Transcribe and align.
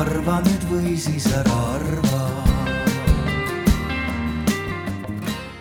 arva 0.00 0.38
nüüd 0.44 0.62
või 0.70 0.92
siis 0.96 1.26
ära 1.34 1.56
arva 1.74 2.20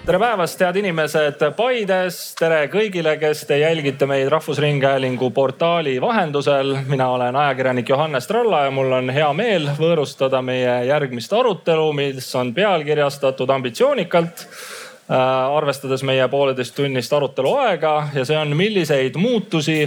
tere 0.06 0.20
päevast, 0.22 0.62
head 0.64 0.78
inimesed 0.80 1.42
Paides, 1.58 2.20
tere 2.40 2.62
kõigile, 2.72 3.18
kes 3.20 3.44
te 3.50 3.58
jälgite 3.60 4.08
meid 4.10 4.30
Rahvusringhäälingu 4.32 5.30
portaali 5.36 5.98
vahendusel. 6.02 6.78
mina 6.88 7.10
olen 7.12 7.36
ajakirjanik 7.36 7.90
Johannes 7.90 8.28
Tralla 8.28 8.64
ja 8.64 8.72
mul 8.72 8.94
on 9.02 9.10
hea 9.14 9.28
meel 9.34 9.70
võõrustada 9.78 10.42
meie 10.42 10.86
järgmist 10.88 11.34
arutelu, 11.34 11.92
mis 11.94 12.36
on 12.36 12.54
pealkirjastatud 12.54 13.50
ambitsioonikalt 13.50 14.46
äh, 14.46 15.18
arvestades 15.58 16.04
meie 16.04 16.28
pooleteisttunnist 16.28 17.14
arutelu 17.14 17.54
aega 17.66 17.98
ja 18.14 18.26
see 18.26 18.40
on, 18.40 18.56
milliseid 18.58 19.20
muutusi 19.20 19.82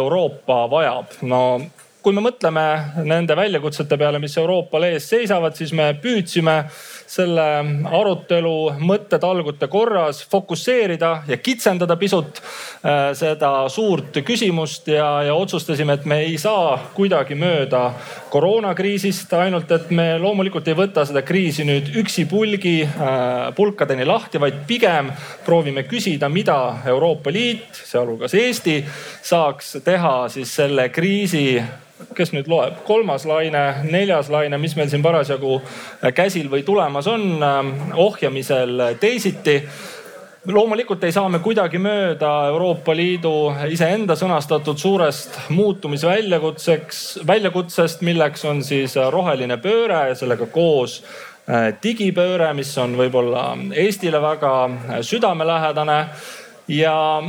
Euroopa 0.00 0.64
vajab. 0.70 1.20
no 1.22 1.42
kui 2.08 2.16
me 2.16 2.22
mõtleme 2.24 2.62
nende 3.04 3.34
väljakutsete 3.36 3.98
peale, 4.00 4.16
mis 4.16 4.32
Euroopal 4.40 4.86
ees 4.86 5.10
seisavad, 5.10 5.52
siis 5.58 5.74
me 5.76 5.90
püüdsime 6.00 6.54
selle 7.08 7.44
arutelu 7.84 8.52
mõttetalgute 8.80 9.66
korras 9.68 10.22
fokusseerida 10.32 11.10
ja 11.28 11.36
kitsendada 11.36 11.98
pisut 12.00 12.38
äh, 12.40 13.10
seda 13.18 13.50
suurt 13.68 14.16
küsimust 14.24 14.88
ja, 14.88 15.08
ja 15.26 15.34
otsustasime, 15.36 15.98
et 15.98 16.06
me 16.08 16.22
ei 16.24 16.38
saa 16.40 16.78
kuidagi 16.94 17.36
mööda 17.36 17.82
koroonakriisist, 18.32 19.34
ainult 19.36 19.74
et 19.76 19.92
me 19.92 20.14
loomulikult 20.22 20.70
ei 20.72 20.78
võta 20.78 21.04
seda 21.08 21.20
kriisi 21.28 21.66
nüüd 21.68 21.90
üksipulgi 22.00 22.76
äh, 22.86 23.50
pulkadeni 23.56 24.06
lahti, 24.08 24.40
vaid 24.40 24.62
pigem 24.70 25.10
proovime 25.44 25.84
küsida, 25.84 26.32
mida 26.32 26.56
Euroopa 26.88 27.36
Liit, 27.36 27.82
sealhulgas 27.84 28.32
Eesti, 28.40 28.78
saaks 29.28 29.76
teha 29.84 30.14
siis 30.32 30.56
selle 30.56 30.88
kriisi 30.88 31.44
kes 32.14 32.32
nüüd 32.34 32.48
loeb, 32.50 32.82
kolmas 32.86 33.26
laine, 33.28 33.64
neljas 33.90 34.30
laine, 34.32 34.58
mis 34.58 34.74
meil 34.78 34.90
siin 34.90 35.02
parasjagu 35.04 35.60
käsil 36.14 36.50
või 36.50 36.64
tulemas 36.66 37.06
on, 37.10 37.30
ähm, 37.42 37.72
ohjamisel 37.94 38.94
teisiti. 39.00 39.60
Loomulikult 40.48 41.02
ei 41.04 41.12
saa 41.12 41.28
me 41.28 41.42
kuidagi 41.44 41.80
mööda 41.82 42.30
Euroopa 42.48 42.94
Liidu 42.96 43.52
iseenda 43.68 44.14
sõnastatud 44.16 44.78
suurest 44.80 45.34
muutumisväljakutseks, 45.52 47.20
väljakutsest, 47.26 48.04
milleks 48.06 48.44
on 48.48 48.62
siis 48.64 48.94
roheline 49.10 49.58
pööre 49.60 50.06
ja 50.12 50.14
sellega 50.16 50.46
koos 50.46 51.02
äh, 51.02 51.74
digipööre, 51.82 52.52
mis 52.54 52.70
on 52.78 52.96
võib-olla 52.96 53.50
Eestile 53.74 54.22
väga 54.22 54.54
südamelähedane. 55.02 56.00
Ja, 56.68 57.22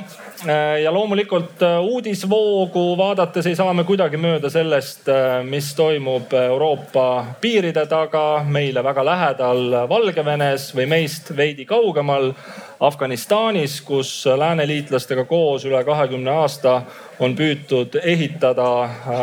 ja 0.83 0.93
loomulikult 0.93 1.61
äh, 1.61 1.79
uudisvoogu 1.79 2.97
vaadates 2.97 3.47
ei 3.47 3.55
saa 3.55 3.73
me 3.73 3.83
kuidagi 3.83 4.17
mööda 4.17 4.49
sellest, 4.49 5.09
äh, 5.11 5.41
mis 5.43 5.73
toimub 5.75 6.31
Euroopa 6.33 7.25
piiride 7.41 7.83
taga, 7.91 8.43
meile 8.47 8.83
väga 8.83 9.03
lähedal 9.05 9.75
Valgevenes 9.89 10.69
või 10.75 10.87
meist 10.87 11.33
veidi 11.35 11.65
kaugemal 11.67 12.31
Afganistanis, 12.79 13.81
kus 13.83 14.11
lääneliitlastega 14.39 15.25
koos 15.27 15.65
üle 15.67 15.83
kahekümne 15.83 16.31
aasta 16.31 16.81
on 17.19 17.35
püütud 17.35 17.99
ehitada 17.99 18.69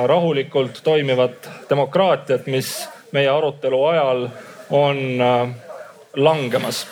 rahulikult 0.06 0.82
toimivat 0.84 1.48
demokraatiat, 1.70 2.46
mis 2.52 2.74
meie 3.16 3.32
arutelu 3.32 3.84
ajal 3.94 4.26
on 4.70 5.00
langemas. 6.16 6.86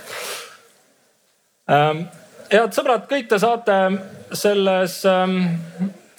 Ähm, 1.69 2.07
head 2.55 2.75
sõbrad, 2.77 3.07
kõik 3.11 3.29
te 3.31 3.39
saate 3.43 3.77
selles 4.35 5.01
ähm, 5.09 5.41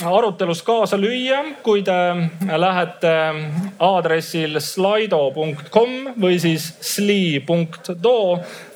arutelus 0.03 0.61
kaasa 0.65 0.97
lüüa, 0.99 1.41
kui 1.63 1.83
te 1.85 1.95
lähete 2.59 3.13
aadressil 3.79 4.59
slido.com 4.59 5.95
või 6.19 6.39
siis 6.43 6.67
sli.do 6.83 8.17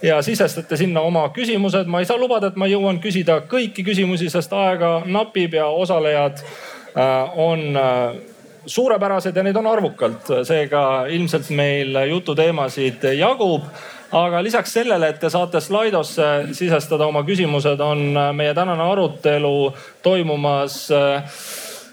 ja 0.05 0.21
sisestate 0.23 0.79
sinna 0.79 1.03
oma 1.03 1.27
küsimused. 1.35 1.87
ma 1.91 1.99
ei 1.99 2.07
saa 2.09 2.17
lubada, 2.17 2.47
et 2.47 2.59
ma 2.59 2.69
jõuan 2.71 3.01
küsida 3.03 3.41
kõiki 3.51 3.83
küsimusi, 3.87 4.31
sest 4.31 4.53
aega 4.55 4.99
napib 5.05 5.59
ja 5.59 5.67
osalejad 5.67 6.39
äh, 6.39 7.39
on 7.39 7.75
äh, 7.75 8.19
suurepärased 8.65 9.35
ja 9.35 9.43
neid 9.43 9.57
on 9.59 9.67
arvukalt, 9.67 10.31
seega 10.47 11.07
ilmselt 11.11 11.49
meil 11.55 11.95
jututeemasid 12.09 13.11
jagub 13.17 13.67
aga 14.11 14.43
lisaks 14.43 14.73
sellele, 14.73 15.09
et 15.09 15.19
te 15.21 15.29
saate 15.29 15.61
Slidosse 15.61 16.27
sisestada 16.57 17.05
oma 17.09 17.23
küsimused, 17.27 17.79
on 17.83 18.17
äh, 18.17 18.31
meie 18.33 18.53
tänane 18.57 18.83
arutelu 18.83 19.73
toimumas 20.03 20.91
äh, 20.91 21.23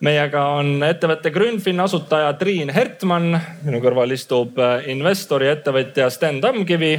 meiega 0.00 0.44
on 0.54 0.82
ettevõtte 0.86 1.30
Grünfin 1.30 1.80
asutaja 1.80 2.32
Triin 2.38 2.70
Hertmann, 2.70 3.38
minu 3.62 3.80
kõrval 3.82 4.12
istub 4.14 4.58
investor 4.86 5.42
ja 5.42 5.52
ettevõtja 5.56 6.10
Sten 6.10 6.40
Tamkivi 6.40 6.92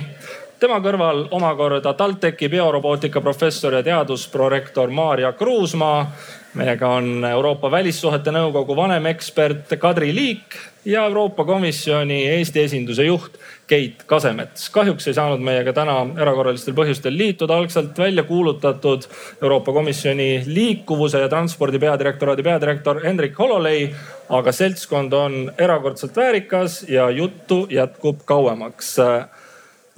tema 0.60 0.82
kõrval 0.84 1.22
omakorda 1.32 1.94
TalTechi 1.96 2.50
biorobootika 2.52 3.22
professor 3.24 3.78
ja 3.78 3.84
teadusprorektor 3.84 4.92
Maarja 4.92 5.32
Kruusmaa. 5.34 6.12
meiega 6.54 6.88
on 6.90 7.26
Euroopa 7.26 7.72
Välissuhete 7.72 8.32
Nõukogu 8.32 8.76
vanemekspert 8.76 9.70
Kadri 9.80 10.10
Liik 10.16 10.58
ja 10.86 11.06
Euroopa 11.06 11.46
Komisjoni 11.46 12.28
Eesti 12.28 12.60
esinduse 12.60 13.04
juht 13.06 13.38
Keit 13.68 14.04
Kasemets. 14.06 14.70
kahjuks 14.70 15.08
ei 15.08 15.14
saanud 15.14 15.40
meiega 15.40 15.74
täna 15.74 16.08
erakorralistel 16.18 16.74
põhjustel 16.74 17.18
liituda 17.18 17.56
algselt 17.56 17.98
välja 17.98 18.24
kuulutatud 18.24 19.08
Euroopa 19.42 19.74
Komisjoni 19.74 20.44
liikuvuse 20.46 21.20
ja 21.20 21.30
transpordi 21.30 21.80
peadirektoraadi 21.80 22.44
peadirektor 22.44 23.04
Hendrik 23.04 23.40
Hololei. 23.40 23.96
aga 24.30 24.52
seltskond 24.52 25.14
on 25.14 25.52
erakordselt 25.58 26.16
väärikas 26.16 26.86
ja 26.90 27.10
juttu 27.10 27.68
jätkub 27.70 28.20
kauemaks 28.26 28.98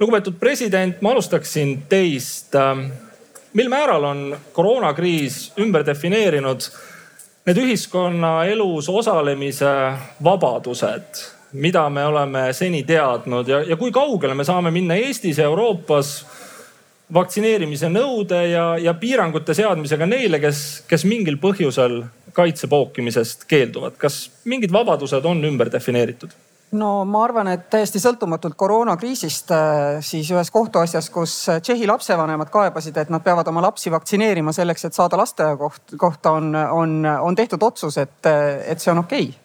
lugupeetud 0.02 0.34
president, 0.40 1.00
ma 1.00 1.14
alustaksin 1.14 1.82
teist. 1.88 2.54
mil 3.52 3.68
määral 3.68 4.04
on 4.04 4.36
koroonakriis 4.52 5.52
ümber 5.60 5.84
defineerinud 5.86 6.64
need 7.46 7.58
ühiskonnaelus 7.60 8.88
osalemise 8.88 9.72
vabadused, 10.24 11.20
mida 11.52 11.84
me 11.90 12.06
oleme 12.06 12.46
seni 12.56 12.82
teadnud 12.88 13.48
ja, 13.48 13.60
ja 13.60 13.76
kui 13.76 13.92
kaugele 13.92 14.34
me 14.34 14.44
saame 14.44 14.70
minna 14.70 14.96
Eestis 14.96 15.38
ja 15.38 15.50
Euroopas 15.50 16.14
vaktsineerimise 17.12 17.90
nõude 17.92 18.40
ja, 18.48 18.64
ja 18.80 18.94
piirangute 18.94 19.54
seadmisega 19.54 20.06
neile, 20.08 20.40
kes, 20.40 20.84
kes 20.88 21.04
mingil 21.04 21.36
põhjusel 21.42 22.00
kaitse 22.32 22.70
pookimisest 22.72 23.44
keelduvad. 23.50 23.98
kas 24.00 24.30
mingid 24.48 24.72
vabadused 24.72 25.28
on 25.28 25.44
ümber 25.44 25.70
defineeritud? 25.72 26.32
No 26.72 27.04
ma 27.08 27.24
arvan, 27.26 27.50
et 27.52 27.68
täiesti 27.72 28.00
sõltumatult 28.02 28.56
koroonakriisist, 28.60 29.52
äh, 29.52 30.00
siis 30.04 30.30
ühes 30.32 30.50
kohtuasjas, 30.50 31.10
kus 31.12 31.34
Tšehhi 31.60 31.86
lapsevanemad 31.90 32.50
kaebasid, 32.52 32.96
et 32.96 33.12
nad 33.12 33.24
peavad 33.24 33.48
oma 33.52 33.64
lapsi 33.68 33.92
vaktsineerima 33.92 34.54
selleks, 34.56 34.88
et 34.88 34.96
saada 34.96 35.20
lasteaiakoht, 35.20 35.96
kohta 36.00 36.34
on, 36.38 36.54
on, 36.56 36.98
on 37.20 37.38
tehtud 37.38 37.62
otsus, 37.62 37.98
et, 37.98 38.18
et 38.66 38.80
see 38.80 38.92
on 38.94 39.04
okei. 39.04 39.30
Okay 39.30 39.38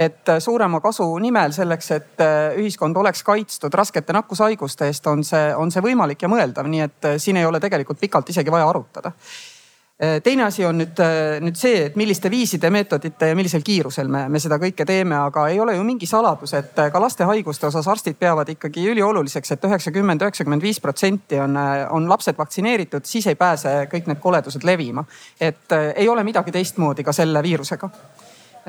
et 0.00 0.30
suurema 0.40 0.78
kasu 0.80 1.04
nimel 1.20 1.52
selleks, 1.52 1.90
et 1.92 2.22
ühiskond 2.56 2.96
oleks 2.96 3.20
kaitstud 3.20 3.74
raskete 3.76 4.14
nakkushaiguste 4.16 4.86
eest, 4.88 5.04
on 5.12 5.20
see, 5.28 5.50
on 5.52 5.68
see 5.68 5.82
võimalik 5.84 6.24
ja 6.24 6.30
mõeldav, 6.32 6.70
nii 6.72 6.80
et 6.86 7.08
siin 7.20 7.36
ei 7.36 7.44
ole 7.44 7.60
tegelikult 7.60 8.00
pikalt 8.00 8.32
isegi 8.32 8.54
vaja 8.54 8.70
arutada. 8.70 9.12
Äh, 9.12 9.49
teine 10.24 10.44
asi 10.44 10.64
on 10.64 10.78
nüüd, 10.80 11.00
äh, 11.04 11.38
nüüd 11.44 11.58
see, 11.60 11.84
et 11.90 11.96
milliste 12.00 12.30
viiside, 12.32 12.70
meetodite 12.72 13.28
ja 13.30 13.36
millisel 13.36 13.64
kiirusel 13.64 14.08
me, 14.08 14.22
me 14.32 14.40
seda 14.40 14.56
kõike 14.62 14.86
teeme, 14.88 15.16
aga 15.18 15.44
ei 15.52 15.60
ole 15.60 15.74
ju 15.76 15.84
mingi 15.84 16.08
saladus, 16.08 16.54
et 16.56 16.78
äh, 16.80 16.88
ka 16.92 17.02
laste 17.02 17.28
haiguste 17.28 17.68
osas 17.68 17.88
arstid 17.88 18.16
peavad 18.20 18.48
ikkagi 18.48 18.86
ülioluliseks 18.94 19.52
et, 19.52 19.60
et 19.60 19.68
üheksakümmend, 19.68 20.24
üheksakümmend 20.24 20.64
viis 20.64 20.80
protsenti 20.80 21.40
on, 21.44 21.58
on 21.90 22.08
lapsed 22.08 22.38
vaktsineeritud, 22.38 23.04
siis 23.04 23.28
ei 23.28 23.36
pääse 23.36 23.74
kõik 23.92 24.08
need 24.08 24.22
koledused 24.24 24.64
levima. 24.64 25.04
et 25.40 25.76
ei 25.94 26.08
ole 26.08 26.24
midagi 26.24 26.52
teistmoodi 26.52 27.04
ka 27.04 27.12
selle 27.12 27.42
viirusega 27.42 27.90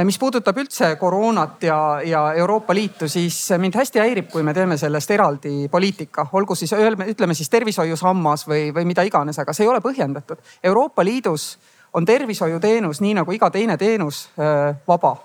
mis 0.03 0.17
puudutab 0.19 0.57
üldse 0.57 0.95
koroonat 0.99 1.63
ja, 1.63 1.79
ja 2.05 2.21
Euroopa 2.39 2.73
Liitu, 2.73 3.09
siis 3.11 3.37
mind 3.57 3.75
hästi 3.75 3.99
häirib, 3.99 4.29
kui 4.31 4.43
me 4.43 4.53
teeme 4.53 4.77
sellest 4.77 5.11
eraldi 5.11 5.67
poliitika, 5.71 6.27
olgu 6.33 6.55
siis 6.55 6.73
ütleme 6.73 7.35
siis 7.37 7.49
tervishoiusammas 7.49 8.47
või, 8.47 8.69
või 8.75 8.87
mida 8.87 9.03
iganes, 9.07 9.39
aga 9.39 9.53
see 9.53 9.65
ei 9.67 9.71
ole 9.71 9.81
põhjendatud. 9.83 10.39
Euroopa 10.63 11.05
Liidus 11.05 11.57
on 11.93 12.05
tervishoiuteenus 12.07 13.01
nii 13.03 13.19
nagu 13.19 13.35
iga 13.35 13.51
teine 13.51 13.77
teenus 13.77 14.29
vaba 14.87 15.17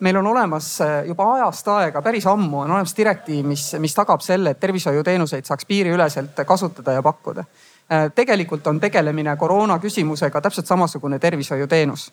meil 0.00 0.16
on 0.16 0.26
olemas 0.26 0.78
juba 1.06 1.32
ajast 1.34 1.68
aega, 1.74 2.02
päris 2.02 2.26
ammu 2.26 2.60
on 2.62 2.70
olemas 2.70 2.94
direktiiv, 2.96 3.46
mis, 3.46 3.64
mis 3.82 3.94
tagab 3.94 4.22
selle, 4.22 4.54
et 4.54 4.60
tervishoiuteenuseid 4.60 5.48
saaks 5.48 5.66
piiriüleselt 5.66 6.44
kasutada 6.46 6.92
ja 6.92 7.02
pakkuda. 7.02 7.44
tegelikult 8.14 8.66
on 8.66 8.80
tegelemine 8.80 9.36
koroona 9.36 9.78
küsimusega 9.78 10.40
täpselt 10.40 10.66
samasugune 10.66 11.18
tervishoiuteenus 11.18 12.12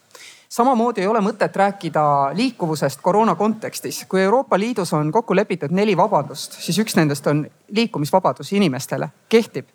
samamoodi 0.56 1.02
ei 1.04 1.08
ole 1.08 1.20
mõtet 1.24 1.56
rääkida 1.56 2.04
liikuvusest 2.34 3.02
koroona 3.04 3.36
kontekstis. 3.36 4.06
kui 4.10 4.22
Euroopa 4.22 4.60
Liidus 4.60 4.94
on 4.94 5.12
kokku 5.12 5.36
lepitud 5.36 5.72
neli 5.72 5.98
vabadust, 5.98 6.60
siis 6.60 6.80
üks 6.80 6.96
nendest 6.96 7.28
on 7.28 7.46
liikumisvabadus 7.68 8.54
inimestele, 8.54 9.10
kehtib 9.30 9.68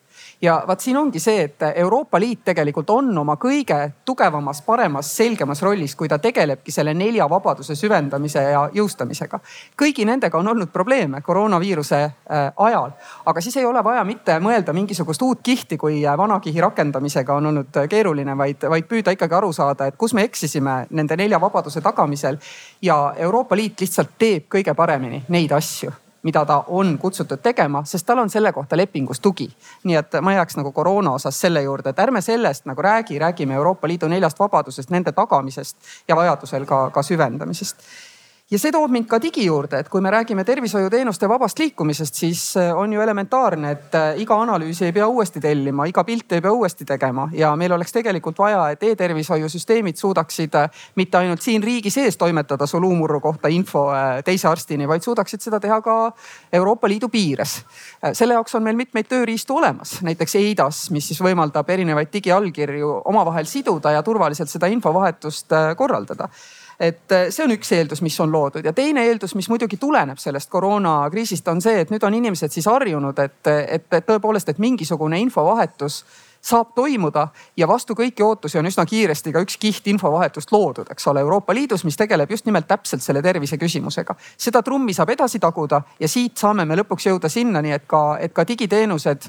ja 0.43 0.65
vaat 0.67 0.81
siin 0.81 0.97
ongi 0.97 1.21
see, 1.21 1.43
et 1.43 1.63
Euroopa 1.75 2.21
Liit 2.21 2.45
tegelikult 2.45 2.91
on 2.91 3.19
oma 3.19 3.37
kõige 3.41 3.77
tugevamas, 4.05 4.63
paremas, 4.63 5.11
selgemas 5.17 5.63
rollis, 5.63 5.95
kui 5.97 6.09
ta 6.09 6.19
tegelebki 6.19 6.73
selle 6.73 6.95
nelja 6.95 7.29
vabaduse 7.31 7.75
süvendamise 7.77 8.43
ja 8.43 8.65
jõustamisega. 8.75 9.41
kõigi 9.83 10.05
nendega 10.05 10.39
on 10.39 10.49
olnud 10.49 10.73
probleeme 10.73 11.21
koroonaviiruse 11.21 12.03
äh, 12.05 12.53
ajal, 12.57 12.91
aga 13.27 13.41
siis 13.41 13.57
ei 13.57 13.65
ole 13.65 13.85
vaja 13.85 14.05
mitte 14.05 14.39
mõelda 14.41 14.73
mingisugust 14.73 15.23
uut 15.23 15.41
kihti, 15.43 15.77
kui 15.77 16.03
vana 16.17 16.41
kihi 16.41 16.61
rakendamisega 16.61 17.35
on 17.35 17.47
olnud 17.47 17.81
keeruline, 17.89 18.37
vaid, 18.37 18.69
vaid 18.69 18.89
püüda 18.89 19.13
ikkagi 19.17 19.35
aru 19.35 19.53
saada, 19.53 19.87
et 19.87 19.97
kus 19.97 20.15
me 20.15 20.25
eksisime 20.25 20.87
nende 20.91 21.17
nelja 21.17 21.41
vabaduse 21.41 21.81
tagamisel. 21.81 22.39
ja 22.83 23.15
Euroopa 23.17 23.57
Liit 23.57 23.81
lihtsalt 23.81 24.17
teeb 24.19 24.49
kõige 24.49 24.75
paremini 24.75 25.25
neid 25.29 25.53
asju 25.53 25.93
mida 26.23 26.45
ta 26.47 26.65
on 26.69 26.99
kutsutud 26.99 27.41
tegema, 27.43 27.85
sest 27.85 28.07
tal 28.07 28.19
on 28.19 28.31
selle 28.31 28.53
kohta 28.53 28.77
lepingus 28.77 29.21
tugi. 29.21 29.51
nii 29.85 29.97
et 29.97 30.21
ma 30.23 30.33
jääks 30.33 30.57
nagu 30.57 30.73
koroona 30.73 31.13
osas 31.13 31.41
selle 31.41 31.63
juurde, 31.63 31.91
et 31.91 31.99
ärme 31.99 32.21
sellest 32.21 32.65
nagu 32.65 32.83
räägi, 32.83 33.19
räägime 33.19 33.55
Euroopa 33.55 33.89
Liidu 33.89 34.09
neljast 34.09 34.39
vabadusest, 34.39 34.91
nende 34.91 35.13
tagamisest 35.13 35.77
ja 36.09 36.17
vajadusel 36.17 36.65
ka, 36.65 36.91
ka 36.91 37.03
süvendamisest 37.03 37.77
ja 38.51 38.59
see 38.59 38.73
toob 38.75 38.91
mind 38.91 39.07
ka 39.07 39.21
digi 39.23 39.45
juurde, 39.47 39.79
et 39.79 39.89
kui 39.89 40.03
me 40.03 40.11
räägime 40.11 40.43
tervishoiuteenuste 40.45 41.29
vabast 41.31 41.59
liikumisest, 41.63 42.15
siis 42.19 42.41
äh, 42.59 42.73
on 42.77 42.93
ju 42.93 43.01
elementaarne, 43.01 43.71
et 43.71 43.95
äh, 43.95 44.19
iga 44.25 44.35
analüüsi 44.43 44.89
ei 44.89 44.95
pea 44.97 45.07
uuesti 45.07 45.41
tellima, 45.41 45.87
iga 45.87 46.03
pilti 46.05 46.35
ei 46.35 46.43
pea 46.43 46.53
uuesti 46.53 46.85
tegema. 46.85 47.29
Ja 47.33 47.53
meil 47.57 47.73
oleks 47.77 47.95
tegelikult 47.95 48.39
vaja, 48.43 48.65
et 48.75 48.83
e-tervishoiusüsteemid 48.83 50.01
suudaksid 50.01 50.57
äh, 50.59 50.83
mitte 50.99 51.21
ainult 51.21 51.47
siin 51.47 51.63
riigi 51.63 51.93
sees 51.95 52.19
toimetada 52.19 52.67
su 52.67 52.81
luumurru 52.83 53.21
kohta 53.23 53.49
info 53.55 53.85
teise 54.27 54.49
arstini, 54.51 54.89
vaid 54.89 55.07
suudaksid 55.07 55.47
seda 55.47 55.61
teha 55.63 55.79
ka 55.85 55.97
Euroopa 56.53 56.89
Liidu 56.91 57.09
piires. 57.09 57.61
selle 58.13 58.35
jaoks 58.35 58.55
on 58.55 58.63
meil 58.63 58.77
mitmeid 58.77 59.07
tööriistu 59.09 59.57
olemas, 59.57 60.01
näiteks 60.03 60.35
EIDAS, 60.41 60.81
mis 60.91 61.07
siis 61.07 61.21
võimaldab 61.23 61.71
erinevaid 61.71 62.11
digiallkirju 62.13 62.91
omavahel 63.05 63.47
siduda 63.47 63.95
ja 63.95 64.03
turvaliselt 64.03 64.51
seda 64.51 64.67
infovahetust 64.73 65.55
korraldada 65.77 66.29
et 66.81 67.13
äh, 67.13 67.29
see 67.29 67.45
on 67.45 67.53
üks 67.53 67.73
eeldus, 67.77 68.01
mis 68.03 68.17
on 68.25 68.33
loodud 68.33 68.65
ja 68.65 68.73
teine 68.73 69.05
eeldus, 69.05 69.35
mis 69.37 69.51
muidugi 69.53 69.77
tuleneb 69.77 70.19
sellest 70.19 70.51
koroonakriisist, 70.51 71.49
on 71.53 71.61
see, 71.61 71.77
et 71.83 71.93
nüüd 71.93 72.05
on 72.07 72.17
inimesed 72.17 72.53
siis 72.53 72.67
harjunud, 72.71 73.19
et, 73.21 73.41
et, 73.47 73.87
et 73.93 74.07
tõepoolest, 74.07 74.49
et 74.49 74.59
mingisugune 74.59 75.21
infovahetus 75.21 76.01
saab 76.41 76.71
toimuda 76.75 77.27
ja 77.57 77.69
vastu 77.69 77.93
kõiki 77.95 78.25
ootusi 78.25 78.57
on 78.59 78.69
üsna 78.71 78.87
kiiresti 78.89 79.33
ka 79.33 79.43
üks 79.45 79.59
kiht 79.61 79.91
infovahetust 79.93 80.53
loodud, 80.53 80.89
eks 80.91 81.07
ole, 81.13 81.21
Euroopa 81.21 81.55
Liidus, 81.55 81.85
mis 81.85 82.01
tegeleb 82.01 82.31
just 82.33 82.49
nimelt 82.49 82.69
täpselt 82.69 83.05
selle 83.05 83.21
tervise 83.23 83.59
küsimusega. 83.61 84.17
seda 84.37 84.63
trummi 84.65 84.97
saab 84.97 85.13
edasi 85.13 85.39
taguda 85.39 85.83
ja 86.01 86.09
siit 86.09 86.41
saame 86.41 86.65
me 86.65 86.79
lõpuks 86.81 87.11
jõuda 87.11 87.29
sinnani, 87.29 87.75
et 87.77 87.85
ka, 87.87 88.17
et 88.21 88.33
ka 88.33 88.47
digiteenused 88.49 89.29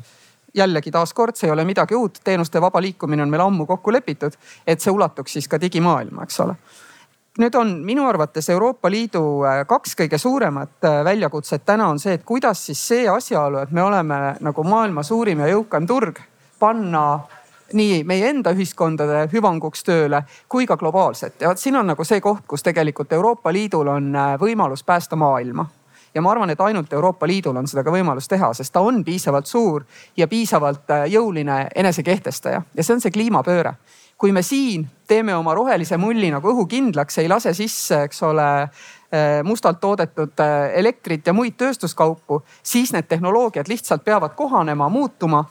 jällegi 0.55 0.91
taaskord, 0.91 1.35
see 1.35 1.47
ei 1.47 1.51
ole 1.51 1.65
midagi 1.67 1.95
uut, 1.95 2.21
teenuste 2.23 2.61
vaba 2.61 2.81
liikumine 2.81 3.23
on 3.23 3.29
meil 3.29 3.43
ammu 3.43 3.65
kokku 3.65 3.91
lepitud, 3.91 4.39
et 4.67 4.79
see 4.79 4.91
ulatuks 4.91 5.35
siis 5.35 5.51
ka 5.51 5.59
digimaailma, 5.59 6.23
eks 6.23 6.39
ole 6.39 6.55
nüüd 7.39 7.55
on 7.55 7.69
minu 7.85 8.05
arvates 8.07 8.49
Euroopa 8.49 8.89
Liidu 8.91 9.23
äh, 9.47 9.61
kaks 9.67 9.95
kõige 9.95 10.17
suuremat 10.19 10.83
äh, 10.83 11.03
väljakutset. 11.05 11.63
Täna 11.65 11.87
on 11.89 11.99
see, 11.99 12.17
et 12.17 12.25
kuidas 12.27 12.65
siis 12.65 12.81
see 12.87 13.07
asjaolu, 13.09 13.61
et 13.61 13.71
me 13.71 13.83
oleme 13.83 14.19
nagu 14.43 14.63
maailma 14.67 15.03
suurim 15.03 15.39
ja 15.39 15.51
jõukam 15.53 15.87
turg, 15.87 16.19
panna 16.59 17.21
nii 17.71 18.01
meie 18.03 18.27
enda 18.33 18.51
ühiskondade 18.51 19.29
hüvanguks 19.31 19.85
tööle 19.87 20.25
kui 20.51 20.67
ka 20.67 20.75
globaalselt. 20.77 21.39
ja 21.39 21.47
vot 21.47 21.59
siin 21.59 21.75
on 21.79 21.87
nagu 21.87 22.03
see 22.03 22.19
koht, 22.19 22.43
kus 22.47 22.63
tegelikult 22.63 23.13
Euroopa 23.13 23.53
Liidul 23.53 23.87
on 23.87 24.15
äh, 24.15 24.33
võimalus 24.39 24.83
päästa 24.83 25.15
maailma. 25.15 25.65
Ja 26.11 26.21
ma 26.21 26.33
arvan, 26.33 26.49
et 26.51 26.59
ainult 26.59 26.91
Euroopa 26.93 27.27
Liidul 27.27 27.55
on 27.55 27.67
seda 27.71 27.85
ka 27.87 27.91
võimalus 27.91 28.27
teha, 28.27 28.51
sest 28.53 28.73
ta 28.73 28.81
on 28.83 28.99
piisavalt 29.07 29.47
suur 29.47 29.85
ja 30.17 30.27
piisavalt 30.27 30.91
jõuline 31.07 31.69
enesekehtestaja. 31.75 32.61
Ja 32.75 32.83
see 32.83 32.97
on 32.97 32.99
see 32.99 33.15
kliimapööre 33.15 33.77
kui 34.21 34.31
me 34.31 34.43
siin 34.45 34.83
teeme 35.09 35.33
oma 35.35 35.55
rohelise 35.57 35.97
mulli 35.97 36.29
nagu 36.29 36.51
õhukindlaks, 36.53 37.17
ei 37.23 37.29
lase 37.29 37.55
sisse, 37.57 38.03
eks 38.05 38.21
ole 38.27 38.49
eh, 38.61 39.39
mustalt 39.43 39.79
toodetud 39.81 40.43
eh, 40.45 40.75
elektrit 40.77 41.25
ja 41.25 41.33
muid 41.33 41.57
tööstuskaupu, 41.57 42.43
siis 42.61 42.93
need 42.93 43.09
tehnoloogiad 43.09 43.71
lihtsalt 43.71 44.05
peavad 44.05 44.37
kohanema, 44.37 44.91
muutuma 44.93 45.41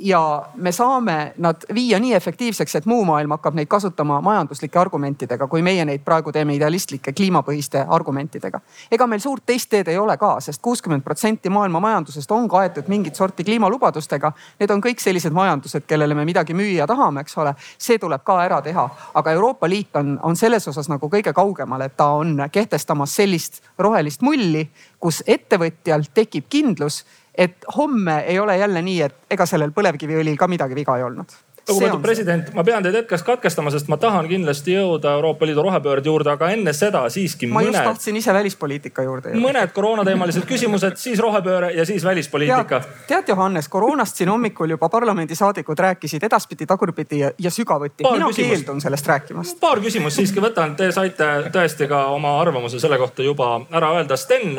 ja 0.00 0.42
me 0.54 0.72
saame 0.72 1.32
nad 1.38 1.66
viia 1.74 1.98
nii 1.98 2.14
efektiivseks, 2.14 2.74
et 2.74 2.86
muu 2.86 3.04
maailm 3.04 3.30
hakkab 3.36 3.54
neid 3.54 3.68
kasutama 3.68 4.20
majanduslike 4.20 4.78
argumentidega, 4.78 5.46
kui 5.46 5.62
meie 5.62 5.84
neid 5.84 6.04
praegu 6.04 6.32
teeme 6.32 6.54
idealistlike 6.54 7.12
kliimapõhiste 7.12 7.84
argumentidega. 7.88 8.60
ega 8.92 9.06
meil 9.06 9.20
suurt 9.20 9.46
teist 9.46 9.70
teed 9.70 9.88
ei 9.88 9.98
ole 9.98 10.16
ka 10.16 10.36
sest, 10.40 10.60
sest 10.60 10.62
kuuskümmend 10.62 11.02
protsenti 11.02 11.48
maailma 11.48 11.80
majandusest 11.80 12.30
on 12.30 12.48
kaetud 12.48 12.88
mingit 12.88 13.14
sorti 13.14 13.44
kliimalubadustega. 13.44 14.32
Need 14.60 14.70
on 14.70 14.82
kõik 14.82 15.00
sellised 15.00 15.32
majandused, 15.32 15.86
kellele 15.86 16.14
me 16.14 16.24
midagi 16.28 16.54
müüa 16.54 16.86
tahame, 16.86 17.20
eks 17.24 17.38
ole. 17.38 17.54
see 17.78 17.98
tuleb 17.98 18.22
ka 18.24 18.42
ära 18.44 18.60
teha, 18.62 18.88
aga 19.14 19.32
Euroopa 19.32 19.68
Liit 19.68 19.96
on, 19.96 20.18
on 20.22 20.36
selles 20.36 20.68
osas 20.68 20.88
nagu 20.88 21.08
kõige 21.08 21.32
kaugemal, 21.32 21.80
et 21.80 21.96
ta 21.96 22.10
on 22.18 22.36
kehtestamas 22.52 23.14
sellist 23.16 23.62
rohelist 23.78 24.20
mulli, 24.22 24.68
kus 25.00 25.22
ettevõtjal 25.26 26.04
tekib 26.14 26.48
kindlus 26.48 27.04
et 27.40 27.64
homme 27.76 28.18
ei 28.28 28.38
ole 28.38 28.56
jälle 28.60 28.82
nii, 28.84 28.98
et 29.06 29.36
ega 29.36 29.46
sellel 29.48 29.72
põlevkiviõlil 29.76 30.36
ka 30.36 30.48
midagi 30.50 30.76
viga 30.76 30.98
ei 30.98 31.06
olnud 31.06 31.32
lugupeetud 31.68 32.02
president, 32.02 32.52
ma 32.54 32.64
pean 32.64 32.82
teid 32.82 32.96
hetkeks 33.00 33.22
katkestama, 33.26 33.70
sest 33.74 33.88
ma 33.92 33.96
tahan 34.00 34.28
kindlasti 34.30 34.74
jõuda 34.74 35.14
Euroopa 35.18 35.46
Liidu 35.46 35.62
rohepöörde 35.66 36.08
juurde, 36.10 36.30
aga 36.34 36.50
enne 36.54 36.72
seda 36.76 37.02
siiski. 37.12 37.46
ma 37.46 37.60
mõned, 37.60 37.74
just 37.74 37.88
tahtsin 37.90 38.16
ise 38.16 38.34
välispoliitika 38.34 39.04
juurde 39.06 39.34
mõned 39.40 39.72
koroonateemalised 39.76 40.46
küsimused, 40.48 40.96
siis 41.00 41.20
rohepööre 41.20 41.72
ja 41.76 41.86
siis 41.86 42.04
välispoliitika. 42.04 42.82
tead 43.08 43.28
Johannes, 43.28 43.68
koroonast 43.68 44.16
siin 44.16 44.28
hommikul 44.28 44.70
juba 44.76 44.88
parlamendisaadikud 44.88 45.78
rääkisid 45.78 46.24
edaspidi, 46.30 46.66
tagurpidi 46.66 47.18
ja, 47.18 47.30
ja 47.38 47.50
sügavuti. 47.50 48.04
mina 48.04 48.28
küsimust. 48.28 48.50
keeldun 48.50 48.80
sellest 48.80 49.06
rääkimast. 49.06 49.60
paar 49.60 49.80
küsimust 49.80 50.16
siiski 50.16 50.40
võtan, 50.40 50.76
te 50.76 50.92
saite 50.92 51.28
tõesti 51.52 51.88
ka 51.88 52.04
oma 52.14 52.36
arvamuse 52.40 52.80
selle 52.80 52.98
kohta 52.98 53.22
juba 53.22 53.52
ära 53.70 53.92
öelda. 53.96 54.16
Sten, 54.20 54.56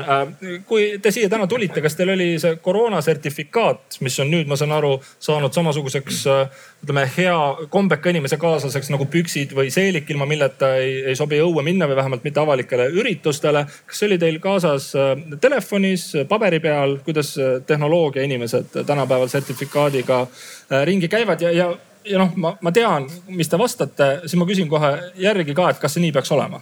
kui 0.68 0.98
te 1.02 1.12
siia 1.12 1.30
täna 1.30 1.48
tulite, 1.48 1.82
kas 1.82 1.96
teil 1.96 2.14
oli 2.16 2.34
see 2.42 2.58
koroona 2.64 3.02
sertifikaat, 3.02 4.00
mis 4.06 4.20
on 4.20 4.32
nüüd, 4.32 4.50
ma 4.50 4.58
saan 4.60 4.74
aru, 4.76 4.96
saanud 5.20 5.54
samasuguseks 5.54 6.24
ütleme 6.82 7.04
hea 7.18 7.36
kombeka 7.70 8.10
inimese 8.10 8.38
kaaslaseks 8.42 8.90
nagu 8.90 9.06
püksid 9.12 9.54
või 9.54 9.70
seelik, 9.74 10.10
ilma 10.10 10.26
milleta 10.26 10.72
ei, 10.82 10.96
ei 11.12 11.16
sobi 11.16 11.38
õue 11.44 11.62
minna 11.66 11.86
või 11.90 12.00
vähemalt 12.00 12.24
mitte 12.26 12.42
avalikele 12.42 12.88
üritustele. 12.98 13.66
kas 13.86 14.02
see 14.02 14.10
oli 14.10 14.18
teil 14.22 14.40
kaasas 14.42 14.90
äh, 14.98 15.14
telefonis, 15.42 16.08
paberi 16.30 16.60
peal, 16.60 16.98
kuidas 17.06 17.36
äh, 17.38 17.62
tehnoloogia 17.68 18.26
inimesed 18.26 18.82
tänapäeval 18.86 19.30
sertifikaadiga 19.30 20.22
äh, 20.22 20.84
ringi 20.90 21.08
käivad 21.08 21.42
ja, 21.42 21.52
ja, 21.52 21.70
ja 22.06 22.24
noh, 22.24 22.34
ma, 22.36 22.56
ma 22.62 22.74
tean, 22.74 23.06
mis 23.30 23.50
te 23.50 23.62
vastate, 23.62 24.12
siis 24.26 24.40
ma 24.42 24.50
küsin 24.50 24.70
kohe 24.70 24.92
järgi 25.22 25.54
ka, 25.54 25.70
et 25.70 25.82
kas 25.82 25.98
see 25.98 26.08
nii 26.08 26.18
peaks 26.18 26.34
olema? 26.34 26.62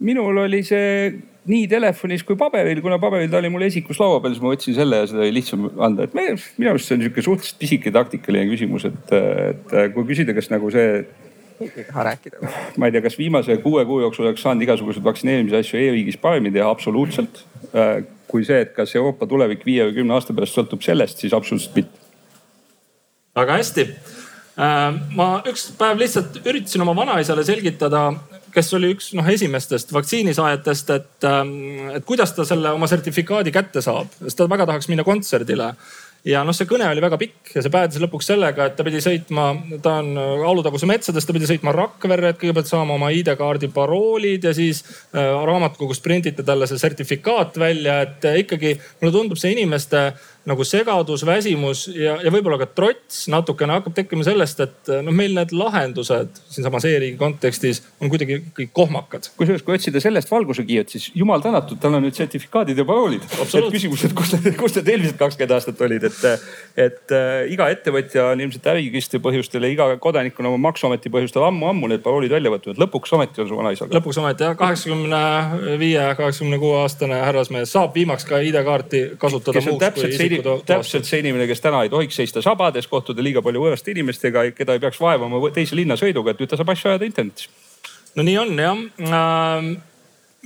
minul 0.00 0.36
oli 0.44 0.62
see 0.64 1.12
nii 1.48 1.64
telefonis 1.70 2.22
kui 2.26 2.36
paberil, 2.36 2.82
kuna 2.84 2.98
paberil 3.00 3.30
ta 3.32 3.38
oli 3.40 3.48
mul 3.52 3.64
esikus 3.64 4.00
laua 4.00 4.20
peal, 4.20 4.34
siis 4.34 4.44
ma 4.44 4.52
võtsin 4.52 4.76
selle 4.76 5.00
ja 5.00 5.08
seda 5.08 5.22
oli 5.24 5.32
lihtsam 5.38 5.70
anda, 5.80 6.04
et 6.04 6.14
me, 6.16 6.26
minu 6.60 6.74
arust 6.74 6.90
see 6.90 6.98
on 6.98 7.04
sihuke 7.06 7.24
suhteliselt 7.24 7.60
pisike 7.62 7.92
taktikaline 7.94 8.50
küsimus, 8.50 8.84
et, 8.90 9.14
et 9.14 9.74
kui 9.94 10.04
küsida, 10.10 10.36
kas 10.36 10.50
nagu 10.52 10.68
see 10.74 11.04
rääkida. 11.94 12.36
ma 12.76 12.86
ei 12.86 12.92
tea, 12.92 13.02
kas 13.04 13.18
viimase 13.18 13.56
kuue 13.64 13.84
kuu 13.84 14.00
jooksul 14.00 14.28
oleks 14.28 14.44
saanud 14.44 14.64
igasuguseid 14.64 15.04
vaktsineerimise 15.04 15.60
asju 15.60 15.80
e-riigis 15.80 16.16
paremini 16.20 16.54
teha, 16.54 16.70
absoluutselt. 16.70 17.44
kui 18.30 18.44
see, 18.46 18.60
et 18.62 18.72
kas 18.76 18.94
Euroopa 18.94 19.26
tulevik 19.26 19.64
viie 19.66 19.88
või 19.88 19.96
kümne 20.00 20.14
aasta 20.14 20.34
pärast 20.36 20.56
sõltub 20.56 20.84
sellest, 20.84 21.18
siis 21.18 21.34
absoluutselt 21.36 21.76
mitte. 21.76 21.98
väga 23.36 23.56
hästi. 23.60 23.86
ma 25.16 25.28
üks 25.48 25.70
päev 25.78 26.00
lihtsalt 26.00 26.40
üritasin 26.44 26.84
oma 26.84 26.96
vanaisale 26.96 27.44
selgitada 27.44 28.10
kes 28.54 28.74
oli 28.78 28.92
üks 28.94 29.10
noh 29.18 29.26
esimestest 29.30 29.92
vaktsiinisaajatest, 29.94 30.92
et, 30.96 31.26
ähm, 31.28 31.90
et 31.96 32.06
kuidas 32.06 32.34
ta 32.36 32.46
selle 32.48 32.74
oma 32.76 32.88
sertifikaadi 32.90 33.52
kätte 33.54 33.82
saab, 33.84 34.12
sest 34.20 34.38
ta 34.38 34.48
väga 34.50 34.68
tahaks 34.70 34.90
minna 34.90 35.06
kontserdile. 35.06 35.74
ja 36.24 36.42
noh, 36.44 36.52
see 36.52 36.68
kõne 36.68 36.84
oli 36.84 37.00
väga 37.00 37.16
pikk 37.16 37.54
ja 37.54 37.62
see 37.64 37.72
päädis 37.72 38.00
lõpuks 38.02 38.26
sellega, 38.28 38.66
et 38.68 38.74
ta 38.76 38.84
pidi 38.84 38.98
sõitma, 39.00 39.44
ta 39.80 39.94
on 40.02 40.18
Alutaguse 40.50 40.84
metsades, 40.84 41.24
ta 41.24 41.32
pidi 41.32 41.48
sõitma 41.48 41.72
Rakverre, 41.72 42.34
et 42.34 42.40
kõigepealt 42.42 42.68
saama 42.68 42.98
oma 42.98 43.08
ID-kaardi 43.16 43.70
paroolid 43.72 44.44
ja 44.44 44.52
siis 44.56 44.82
äh, 44.84 45.30
raamatukogust 45.48 46.04
printiti 46.04 46.44
talle 46.44 46.68
see 46.68 46.82
sertifikaat 46.82 47.56
välja, 47.58 48.02
et 48.04 48.28
äh, 48.28 48.42
ikkagi 48.44 48.74
mulle 49.00 49.16
tundub 49.16 49.40
see 49.40 49.54
inimeste 49.56 50.10
nagu 50.48 50.64
segadus, 50.64 51.24
väsimus 51.26 51.84
ja, 51.92 52.14
ja 52.24 52.30
võib-olla 52.32 52.56
ka 52.62 52.68
trots 52.72 53.26
natukene 53.32 53.76
hakkab 53.76 53.96
tekkima 53.96 54.24
sellest, 54.24 54.62
et 54.64 54.90
noh, 55.04 55.12
meil 55.14 55.34
need 55.36 55.52
lahendused 55.52 56.40
siinsamas 56.48 56.86
e-riigi 56.88 57.18
kontekstis 57.20 57.82
on 58.00 58.08
kuidagi 58.12 58.38
kõik 58.56 58.72
kohmakad. 58.76 59.28
kusjuures, 59.36 59.64
kui 59.66 59.76
otsida 59.76 60.00
sellest 60.00 60.30
valgusekiiet, 60.32 60.94
siis 60.94 61.10
jumal 61.14 61.44
tänatud, 61.44 61.76
tal 61.82 61.98
on 61.98 62.06
nüüd 62.06 62.16
sertifikaadid 62.16 62.80
ja 62.80 62.86
paroolid. 62.88 63.26
et 63.26 63.68
küsimus, 63.74 64.04
et 64.08 64.14
kus 64.16 64.32
need, 64.36 64.56
kus 64.56 64.78
need 64.78 64.88
eelmised 64.94 65.18
kakskümmend 65.20 65.56
aastat 65.58 65.84
olid, 65.84 66.08
et, 66.08 66.48
et 66.86 67.14
äh, 67.16 67.52
iga 67.52 67.68
ettevõtja 67.74 68.30
on 68.32 68.40
ilmselt 68.40 68.70
ärikristi 68.72 69.20
põhjustel 69.20 69.68
ja 69.68 69.72
iga 69.74 69.90
kodanik 70.00 70.40
on 70.40 70.48
oma 70.54 70.62
maksuameti 70.70 71.12
põhjustel 71.12 71.44
ammu-ammu 71.50 71.92
need 71.92 72.04
paroolid 72.06 72.32
välja 72.32 72.54
võtnud. 72.54 72.80
lõpuks 72.80 73.12
ometi 73.18 73.44
on 73.44 73.52
su 73.52 73.60
vanaisa. 73.60 73.90
lõpuks 73.92 74.22
ometi 74.24 74.48
jah, 74.48 74.56
kaheksakümne 74.56 75.22
viie, 75.82 76.08
kaheksakümne 76.16 76.62
kuue 76.64 76.80
aastane 76.80 77.20
härrasmees 77.26 77.76
saab 77.76 77.92
viimaks 77.94 78.24
ka 78.24 78.40
ID-kaarti 78.40 79.04
kasutada 79.20 79.60
muuks 79.68 79.94
kui 80.00 80.08
isik 80.08 80.29
isikut. 80.38 80.64
täpselt 80.68 81.08
see 81.08 81.20
inimene, 81.24 81.46
kes 81.50 81.62
täna 81.64 81.82
ei 81.84 81.92
tohiks 81.92 82.16
seista 82.20 82.42
sabades, 82.44 82.88
kohtuda 82.90 83.24
liiga 83.24 83.42
palju 83.42 83.62
võõraste 83.66 83.92
inimestega, 83.94 84.50
keda 84.56 84.76
ei 84.76 84.82
peaks 84.82 85.00
vaevama 85.00 85.42
teise 85.54 85.78
linna 85.78 85.98
sõiduga, 86.00 86.34
et 86.34 86.42
nüüd 86.42 86.50
ta 86.50 86.58
saab 86.60 86.74
asju 86.74 86.92
ajada 86.92 87.08
internetis. 87.08 87.48
no 88.14 88.26
nii 88.26 88.38
on 88.38 88.58
jah 88.58 88.84
äh, 89.06 89.70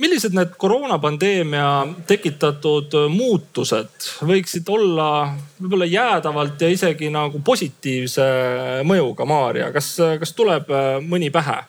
millised 0.01 0.35
need 0.35 0.55
koroonapandeemia 0.59 1.69
tekitatud 2.07 2.97
muutused 3.13 4.09
võiksid 4.27 4.67
olla 4.69 5.09
võib-olla 5.61 5.87
jäädavalt 5.87 6.61
ja 6.61 6.71
isegi 6.71 7.09
nagu 7.13 7.39
positiivse 7.45 8.25
mõjuga, 8.83 9.27
Maarja, 9.29 9.71
kas, 9.75 9.95
kas 10.19 10.35
tuleb 10.35 10.71
äh, 10.73 10.97
mõni 11.03 11.31
pähe? 11.33 11.61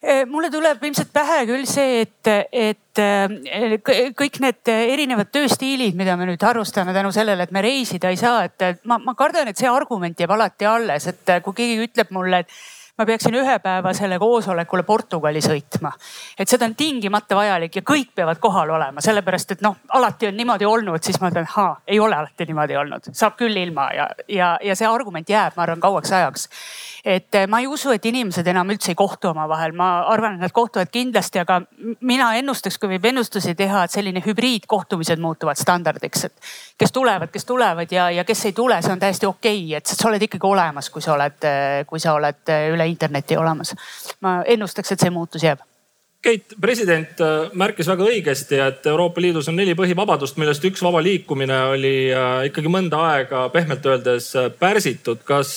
Eh, 0.00 0.24
mulle 0.24 0.48
tuleb 0.48 0.80
ilmselt 0.88 1.10
pähe 1.12 1.42
küll 1.44 1.66
see, 1.68 2.00
et, 2.06 2.28
et 2.56 3.00
eh, 3.04 3.74
kõik 4.16 4.38
need 4.40 4.70
erinevad 4.72 5.28
tööstiilid, 5.28 5.92
mida 5.98 6.14
me 6.16 6.24
nüüd 6.30 6.40
harrastame 6.40 6.94
tänu 6.96 7.12
sellele, 7.12 7.44
et 7.44 7.52
me 7.52 7.60
reisida 7.66 8.08
ei 8.08 8.16
saa, 8.16 8.46
et 8.48 8.80
ma, 8.88 8.96
ma 9.04 9.12
kardan, 9.18 9.50
et 9.52 9.60
see 9.60 9.68
argument 9.68 10.16
jääb 10.16 10.32
alati 10.32 10.68
alles, 10.70 11.10
et 11.12 11.34
kui 11.44 11.58
keegi 11.58 11.84
ütleb 11.84 12.16
mulle, 12.16 12.40
et 12.40 12.56
ma 13.00 13.06
peaksin 13.06 13.34
ühepäevasele 13.34 14.18
koosolekule 14.18 14.82
Portugali 14.88 15.40
sõitma. 15.44 15.92
et 16.38 16.48
seda 16.48 16.64
on 16.68 16.74
tingimata 16.74 17.36
vajalik 17.36 17.76
ja 17.76 17.82
kõik 17.82 18.10
peavad 18.14 18.40
kohal 18.40 18.70
olema, 18.70 19.00
sellepärast 19.00 19.52
et 19.56 19.64
noh, 19.64 19.76
alati 19.96 20.28
on 20.28 20.36
niimoodi 20.36 20.68
olnud, 20.68 21.04
siis 21.04 21.20
ma 21.20 21.28
ütlen, 21.28 21.48
haa, 21.48 21.80
ei 21.86 22.00
ole 22.00 22.16
alati 22.16 22.48
niimoodi 22.48 22.76
olnud, 22.76 23.08
saab 23.12 23.36
küll 23.40 23.56
ilma 23.56 23.88
ja, 23.96 24.08
ja, 24.28 24.54
ja 24.64 24.76
see 24.76 24.88
argument 24.88 25.28
jääb, 25.28 25.56
ma 25.56 25.64
arvan, 25.64 25.80
kauaks 25.80 26.12
ajaks 26.12 26.48
et 27.04 27.34
eh, 27.34 27.46
ma 27.46 27.60
ei 27.60 27.66
usu, 27.66 27.92
et 27.94 28.04
inimesed 28.04 28.46
enam 28.52 28.70
üldse 28.72 28.92
ei 28.92 28.98
kohtu 28.98 29.30
omavahel, 29.30 29.72
ma 29.76 29.90
arvan, 30.12 30.36
et 30.36 30.44
nad 30.44 30.54
kohtuvad 30.54 30.90
kindlasti, 30.92 31.40
aga 31.40 31.60
mina 32.00 32.32
ennustaks, 32.38 32.76
kui 32.80 32.92
võib 32.94 33.08
ennustusi 33.12 33.54
teha, 33.58 33.84
et 33.84 33.94
selline 33.94 34.22
hübriidkohtumised 34.24 35.22
muutuvad 35.22 35.60
standardiks, 35.60 36.26
et 36.28 36.52
kes 36.80 36.92
tulevad, 36.92 37.32
kes 37.32 37.48
tulevad 37.48 37.92
ja, 37.92 38.10
ja 38.12 38.26
kes 38.28 38.44
ei 38.50 38.56
tule, 38.56 38.80
see 38.84 38.92
on 38.92 39.02
täiesti 39.02 39.28
okei 39.28 39.64
okay,, 39.64 39.80
et 39.80 39.94
sa 39.94 40.08
oled 40.10 40.28
ikkagi 40.28 40.46
olemas, 40.46 40.90
kui 40.92 41.04
sa 41.04 41.16
oled, 41.16 41.40
eh, 41.48 41.80
kui 41.88 42.02
sa 42.02 42.14
oled 42.18 42.52
eh, 42.52 42.68
üle 42.74 42.88
interneti 42.90 43.38
olemas. 43.40 43.74
ma 44.20 44.40
ennustaks, 44.46 44.92
et 44.92 45.00
see 45.00 45.12
muutus 45.14 45.44
jääb 45.46 45.64
Keit, 46.20 46.52
president 46.60 47.16
märkis 47.56 47.88
väga 47.88 48.04
õigesti, 48.04 48.58
et 48.60 48.84
Euroopa 48.90 49.22
Liidus 49.24 49.46
on 49.48 49.54
neli 49.56 49.72
põhivabadust, 49.72 50.36
millest 50.36 50.66
üks 50.68 50.82
vaba 50.84 51.00
liikumine 51.00 51.62
oli 51.72 51.92
ikkagi 52.44 52.68
mõnda 52.68 53.00
aega 53.14 53.46
pehmelt 53.48 53.86
öeldes 53.88 54.26
pärsitud. 54.60 55.22
kas 55.24 55.54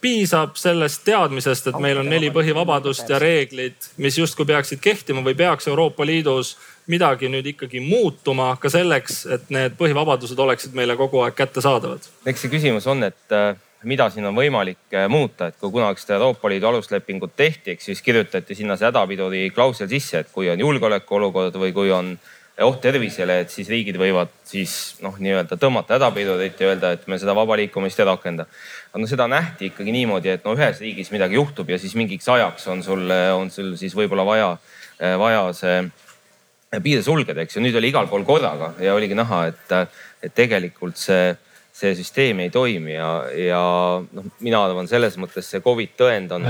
piisab 0.00 0.56
sellest 0.56 1.04
teadmisest, 1.04 1.70
et 1.70 1.78
meil 1.82 2.00
on 2.00 2.08
neli 2.08 2.30
põhivabadust 2.32 3.10
ja 3.12 3.18
reeglid, 3.20 3.76
mis 4.00 4.18
justkui 4.18 4.48
peaksid 4.48 4.80
kehtima 4.82 5.22
või 5.24 5.36
peaks 5.36 5.68
Euroopa 5.68 6.06
Liidus 6.08 6.56
midagi 6.90 7.28
nüüd 7.30 7.46
ikkagi 7.52 7.82
muutuma 7.84 8.54
ka 8.60 8.72
selleks, 8.72 9.24
et 9.30 9.50
need 9.54 9.76
põhivabadused 9.78 10.38
oleksid 10.40 10.76
meile 10.76 10.96
kogu 10.98 11.22
aeg 11.24 11.36
kättesaadavad? 11.38 12.08
eks 12.26 12.46
see 12.46 12.52
küsimus 12.52 12.88
on, 12.90 13.04
et 13.06 13.36
äh, 13.36 13.52
mida 13.84 14.08
siin 14.10 14.26
on 14.28 14.36
võimalik 14.36 14.96
äh, 14.96 15.06
muuta, 15.12 15.50
et 15.50 15.60
kui 15.60 15.72
kunagi 15.76 16.02
seda 16.02 16.18
Euroopa 16.18 16.50
Liidu 16.50 16.70
aluslepingut 16.72 17.36
tehti, 17.36 17.76
eks 17.76 17.90
siis 17.92 18.02
kirjutati 18.02 18.56
sinna 18.58 18.76
see 18.76 18.88
hädapiduri 18.88 19.48
klausel 19.54 19.88
sisse, 19.92 20.24
et 20.24 20.32
kui 20.32 20.50
on 20.50 20.60
julgeolekuolukord 20.60 21.60
või 21.60 21.74
kui 21.76 21.92
on 21.94 22.14
oht 22.60 22.80
tervisele, 22.82 23.40
et 23.44 23.52
siis 23.52 23.68
riigid 23.72 23.96
võivad 24.00 24.32
siis 24.44 24.98
noh, 25.04 25.14
nii-öelda 25.16 25.56
tõmmata 25.60 25.96
hädapidurit 25.96 26.60
ja 26.60 26.72
öelda, 26.72 26.92
et 26.96 27.06
me 27.08 27.16
seda 27.20 27.34
vaba 27.36 27.56
liikumist 27.56 28.00
ei 28.00 28.08
rakenda. 28.08 28.46
aga 28.90 29.00
no 29.00 29.08
seda 29.08 29.26
nähti 29.30 29.70
ikkagi 29.70 29.94
niimoodi, 29.94 30.34
et 30.34 30.44
no 30.44 30.54
ühes 30.58 30.80
riigis 30.82 31.10
midagi 31.14 31.38
juhtub 31.38 31.70
ja 31.70 31.78
siis 31.78 31.94
mingiks 31.96 32.28
ajaks 32.28 32.66
on 32.68 32.82
sul, 32.82 33.06
on 33.36 33.50
sul 33.50 33.76
siis 33.80 33.94
võib-olla 33.96 34.26
vaja, 34.26 34.50
vaja 34.98 35.46
see 35.56 35.80
piir 36.78 37.02
sulgeda, 37.02 37.42
eks 37.42 37.56
ju. 37.56 37.62
nüüd 37.64 37.76
oli 37.80 37.90
igal 37.90 38.10
pool 38.10 38.26
korraga 38.28 38.74
ja 38.82 38.94
oligi 38.94 39.16
näha, 39.18 39.46
et, 39.50 39.72
et 40.22 40.34
tegelikult 40.36 41.00
see, 41.00 41.32
see 41.74 41.96
süsteem 41.98 42.44
ei 42.44 42.52
toimi 42.54 42.94
ja, 42.94 43.10
ja 43.34 43.64
noh, 44.04 44.30
mina 44.44 44.62
arvan, 44.68 44.90
selles 44.90 45.16
mõttes 45.18 45.48
see 45.50 45.64
Covid 45.64 45.96
tõend 45.98 46.36
on 46.36 46.46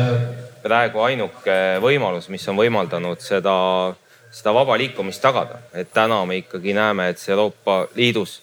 praegu 0.64 1.06
ainuke 1.06 1.56
võimalus, 1.80 2.28
mis 2.32 2.44
on 2.52 2.58
võimaldanud 2.60 3.22
seda 3.24 3.56
seda 4.30 4.54
vaba 4.54 4.76
liikumist 4.78 5.22
tagada. 5.22 5.58
et 5.74 5.92
täna 5.92 6.24
me 6.26 6.36
ikkagi 6.36 6.74
näeme, 6.74 7.08
et 7.08 7.18
see 7.18 7.32
Euroopa 7.32 7.86
Liidus 7.94 8.40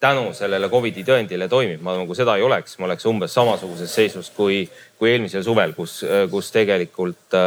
tänu 0.00 0.32
sellele 0.34 0.68
Covidi 0.68 1.04
tõendile 1.04 1.48
toimib. 1.48 1.80
ma 1.82 1.96
kui 2.06 2.16
seda 2.16 2.36
ei 2.36 2.42
oleks, 2.42 2.78
me 2.78 2.86
oleks 2.86 3.06
umbes 3.06 3.34
samasuguses 3.34 3.94
seisus 3.94 4.30
kui, 4.30 4.68
kui 4.98 5.10
eelmisel 5.10 5.44
suvel, 5.44 5.72
kus, 5.74 6.00
kus 6.30 6.50
tegelikult, 6.54 7.38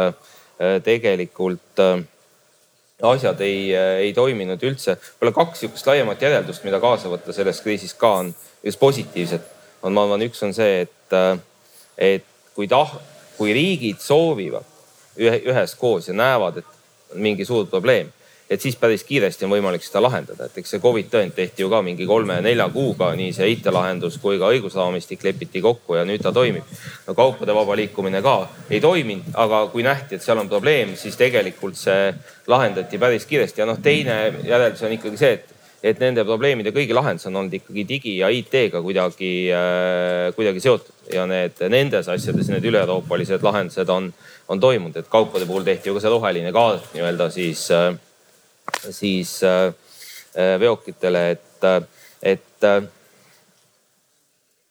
tegelikult 0.84 1.82
asjad 3.02 3.40
ei, 3.40 3.72
ei 3.74 4.12
toiminud 4.14 4.62
üldse. 4.62 4.96
võib-olla 4.96 5.34
kaks 5.40 5.64
sihukest 5.64 5.88
laiemat 5.88 6.22
järeldust, 6.22 6.64
mida 6.64 6.80
kaasa 6.80 7.10
võtta 7.12 7.34
sellest 7.34 7.64
kriisist 7.64 7.98
ka 7.98 8.12
on 8.20 8.34
just 8.64 8.80
positiivsed. 8.80 9.48
on, 9.82 9.92
ma 9.92 10.04
arvan, 10.04 10.22
üks 10.28 10.42
on 10.46 10.54
see, 10.54 10.84
et, 10.84 11.16
et 11.98 12.28
kui 12.54 12.68
tah-, 12.70 13.00
kui 13.36 13.52
riigid 13.56 13.98
soovivad 14.00 14.68
ühe, 15.18 15.40
üheskoos 15.50 16.08
ja 16.08 16.14
näevad, 16.14 16.60
et 16.62 16.81
mingi 17.14 17.44
suur 17.44 17.66
probleem, 17.70 18.10
et 18.52 18.60
siis 18.60 18.76
päris 18.76 19.04
kiiresti 19.08 19.46
on 19.46 19.52
võimalik 19.54 19.84
seda 19.84 20.02
lahendada, 20.04 20.46
et 20.46 20.58
eks 20.60 20.74
see 20.74 20.82
Covid 20.82 21.08
tõend 21.12 21.32
tehti 21.36 21.64
ju 21.64 21.70
ka 21.72 21.80
mingi 21.84 22.06
kolme-nelja 22.08 22.66
kuuga, 22.74 23.12
nii 23.16 23.32
see 23.32 23.48
IT-lahendus 23.54 24.18
kui 24.20 24.40
ka 24.40 24.50
õigusraamistik 24.52 25.24
lepiti 25.24 25.62
kokku 25.64 25.96
ja 25.96 26.04
nüüd 26.08 26.24
ta 26.24 26.34
toimib. 26.36 26.66
no 27.06 27.14
kaupade 27.14 27.54
vaba 27.56 27.76
liikumine 27.78 28.20
ka 28.22 28.36
ei 28.68 28.80
toiminud, 28.80 29.32
aga 29.34 29.64
kui 29.72 29.86
nähti, 29.86 30.16
et 30.16 30.26
seal 30.26 30.38
on 30.42 30.52
probleem, 30.52 30.96
siis 30.96 31.16
tegelikult 31.16 31.80
see 31.80 32.12
lahendati 32.46 32.98
päris 32.98 33.26
kiiresti. 33.26 33.62
Ja 33.62 33.66
noh, 33.66 33.80
teine 33.82 34.18
järeldus 34.44 34.84
on 34.84 34.92
ikkagi 34.98 35.20
see, 35.20 35.32
et 35.32 35.52
et 35.82 35.98
nende 35.98 36.22
probleemide 36.22 36.70
kõigi 36.70 36.94
lahendus 36.94 37.26
on 37.26 37.40
olnud 37.40 37.56
ikkagi 37.58 37.82
digi 37.86 38.12
ja 38.20 38.28
IT-ga 38.30 38.80
kuidagi 38.84 39.32
äh,, 39.50 40.28
kuidagi 40.36 40.62
seotud. 40.62 40.94
Ja 41.10 41.24
need 41.26 41.58
nendes 41.72 42.06
asjades 42.08 42.52
need 42.52 42.68
üle-euroopalised 42.70 43.42
lahendused 43.42 43.90
on 43.90 44.12
on 44.48 44.60
toimunud, 44.60 44.96
et 44.96 45.08
kaupade 45.08 45.46
puhul 45.46 45.64
tehti 45.66 45.88
ju 45.88 45.96
ka 45.96 46.02
see 46.02 46.12
roheline 46.12 46.52
kaart 46.52 46.94
nii-öelda 46.94 47.28
siis, 47.30 47.66
äh, 47.70 47.94
siis 48.90 49.38
äh, 49.44 49.68
äh, 50.36 50.56
veokitele, 50.60 51.30
et, 51.30 51.68
et 52.22 52.66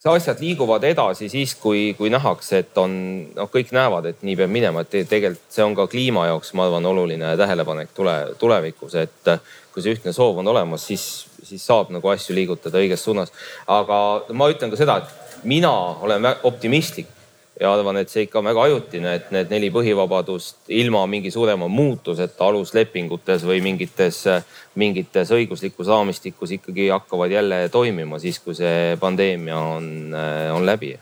see 0.01 0.11
asjad 0.11 0.41
liiguvad 0.41 0.83
edasi 0.89 1.29
siis, 1.29 1.55
kui, 1.55 1.93
kui 1.97 2.11
nähakse, 2.13 2.63
et 2.63 2.77
on, 2.81 2.93
noh, 3.35 3.49
kõik 3.53 3.73
näevad, 3.75 4.11
et 4.11 4.23
nii 4.25 4.37
peab 4.39 4.53
minema, 4.53 4.83
et 4.83 5.09
tegelikult 5.09 5.53
see 5.53 5.65
on 5.65 5.77
ka 5.77 5.87
kliima 5.91 6.27
jaoks, 6.31 6.53
ma 6.57 6.67
arvan, 6.67 6.89
oluline 6.91 7.35
tähelepanek 7.39 7.95
tule, 7.95 8.15
tulevikus, 8.41 8.97
et 9.01 9.33
kui 9.71 9.83
see 9.83 9.95
ühtne 9.95 10.13
soov 10.15 10.41
on 10.41 10.51
olemas, 10.51 10.83
siis, 10.89 11.07
siis 11.47 11.63
saab 11.63 11.93
nagu 11.93 12.11
asju 12.11 12.35
liigutada 12.35 12.81
õiges 12.81 13.05
suunas. 13.05 13.31
aga 13.67 13.97
ma 14.33 14.49
ütlen 14.51 14.73
ka 14.73 14.79
seda, 14.79 14.97
et 15.01 15.45
mina 15.47 15.71
olen 16.03 16.27
optimistlik 16.43 17.20
ja 17.61 17.69
arvan, 17.73 17.99
et 18.01 18.09
see 18.09 18.25
ikka 18.25 18.39
on 18.39 18.47
väga 18.49 18.63
ajutine, 18.65 19.13
et 19.19 19.29
need 19.35 19.51
neli 19.53 19.69
põhivabadust 19.73 20.71
ilma 20.81 21.03
mingi 21.09 21.31
suurema 21.33 21.67
muutuseta 21.69 22.47
aluslepingutes 22.49 23.45
või 23.45 23.61
mingites, 23.61 24.23
mingites 24.81 25.33
õiguslikus 25.35 25.91
raamistikus 25.91 26.55
ikkagi 26.57 26.89
hakkavad 26.89 27.31
jälle 27.31 27.61
toimima 27.69 28.19
siis, 28.19 28.41
kui 28.41 28.57
see 28.57 28.97
pandeemia 28.99 29.61
on, 29.77 29.87
on 30.55 30.65
läbi. 30.65 30.95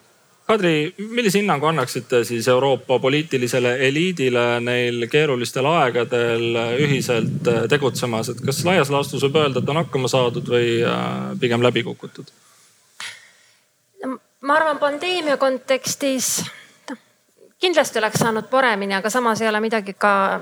Kadri, 0.50 0.90
millise 1.14 1.38
hinnangu 1.38 1.68
annaksite 1.70 2.24
siis 2.26 2.48
Euroopa 2.50 2.98
poliitilisele 3.00 3.76
eliidile 3.86 4.46
neil 4.66 5.06
keerulistel 5.12 5.68
aegadel 5.70 6.58
ühiselt 6.82 7.52
tegutsemas, 7.70 8.34
et 8.34 8.42
kas 8.42 8.64
laias 8.66 8.90
laastus 8.90 9.24
võib 9.28 9.38
öelda, 9.44 9.62
et 9.62 9.70
on 9.70 9.84
hakkama 9.84 10.10
saadud 10.10 10.50
või 10.50 10.80
äh, 10.82 11.36
pigem 11.40 11.62
läbi 11.64 11.86
kukutud? 11.86 12.34
Ma 14.42 14.56
arvan, 14.56 14.80
pandeemia 14.80 15.38
kontekstis 15.38 16.46
kindlasti 17.60 18.00
oleks 18.00 18.20
saanud 18.20 18.48
paremini, 18.48 18.96
aga 18.96 19.10
samas 19.10 19.42
ei 19.42 19.50
ole 19.50 19.60
midagi 19.60 19.94
ka 19.94 20.40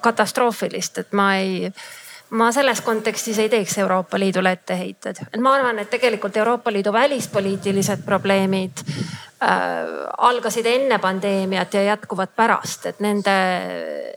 katastroofilist, 0.00 0.98
et 0.98 1.12
ma 1.12 1.34
ei, 1.36 1.72
ma 2.30 2.52
selles 2.52 2.80
kontekstis 2.80 3.38
ei 3.38 3.48
teeks 3.48 3.78
Euroopa 3.78 4.18
Liidule 4.18 4.52
etteheited, 4.52 5.24
et 5.32 5.40
ma 5.40 5.54
arvan, 5.54 5.78
et 5.78 5.90
tegelikult 5.90 6.36
Euroopa 6.36 6.72
Liidu 6.72 6.92
välispoliitilised 6.92 8.04
probleemid 8.04 8.84
äh, 8.84 9.48
algasid 10.18 10.66
enne 10.66 10.98
pandeemiat 10.98 11.74
ja 11.74 11.82
jätkuvad 11.82 12.36
pärast, 12.36 12.86
et 12.86 13.00
nende, 13.00 13.36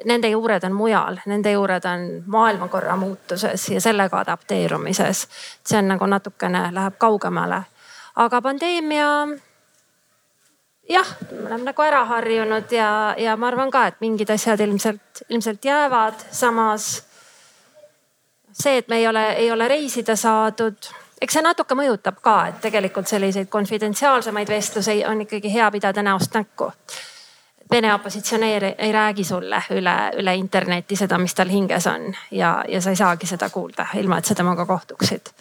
nende 0.06 0.30
juured 0.30 0.64
on 0.68 0.76
mujal, 0.76 1.22
nende 1.26 1.56
juured 1.56 1.88
on 1.88 2.08
maailmakorra 2.26 2.96
muutuses 2.96 3.70
ja 3.70 3.82
sellega 3.82 4.20
adapteerumises. 4.20 5.28
see 5.66 5.80
on 5.80 5.88
nagu 5.88 6.06
natukene 6.06 6.68
läheb 6.74 7.00
kaugemale, 7.00 7.64
aga 8.16 8.42
pandeemia 8.42 9.28
jah, 10.90 11.16
me 11.32 11.46
oleme 11.48 11.64
nagu 11.70 11.86
ära 11.86 12.04
harjunud 12.06 12.72
ja, 12.72 12.90
ja 13.18 13.38
ma 13.38 13.48
arvan 13.48 13.72
ka, 13.72 13.86
et 13.88 14.02
mingid 14.02 14.30
asjad 14.30 14.60
ilmselt, 14.60 15.24
ilmselt 15.30 15.66
jäävad, 15.66 16.28
samas 16.32 17.04
see, 18.52 18.78
et 18.78 18.88
me 18.88 18.98
ei 18.98 19.08
ole, 19.08 19.30
ei 19.34 19.52
ole 19.52 19.68
reisida 19.68 20.16
saadud, 20.16 20.90
eks 21.22 21.38
see 21.38 21.46
natuke 21.46 21.76
mõjutab 21.78 22.20
ka, 22.24 22.36
et 22.50 22.60
tegelikult 22.66 23.08
selliseid 23.08 23.50
konfidentsiaalsemaid 23.50 24.50
vestlusi 24.50 25.02
on 25.08 25.26
ikkagi 25.28 25.54
hea 25.54 25.72
pidada 25.72 26.04
näost 26.04 26.36
näkku. 26.36 26.72
Vene 27.72 27.94
opositsionäär 27.94 28.66
ei 28.78 28.92
räägi 28.92 29.24
sulle 29.24 29.62
üle, 29.72 29.96
üle 30.20 30.36
interneti 30.36 30.98
seda, 31.00 31.18
mis 31.18 31.36
tal 31.36 31.48
hinges 31.48 31.88
on 31.88 32.10
ja, 32.32 32.66
ja 32.68 32.82
sa 32.82 32.92
ei 32.92 33.00
saagi 33.00 33.30
seda 33.30 33.50
kuulda, 33.50 33.86
ilma 33.96 34.18
et 34.20 34.28
sa 34.28 34.36
temaga 34.36 34.66
kohtuksid. 34.66 35.32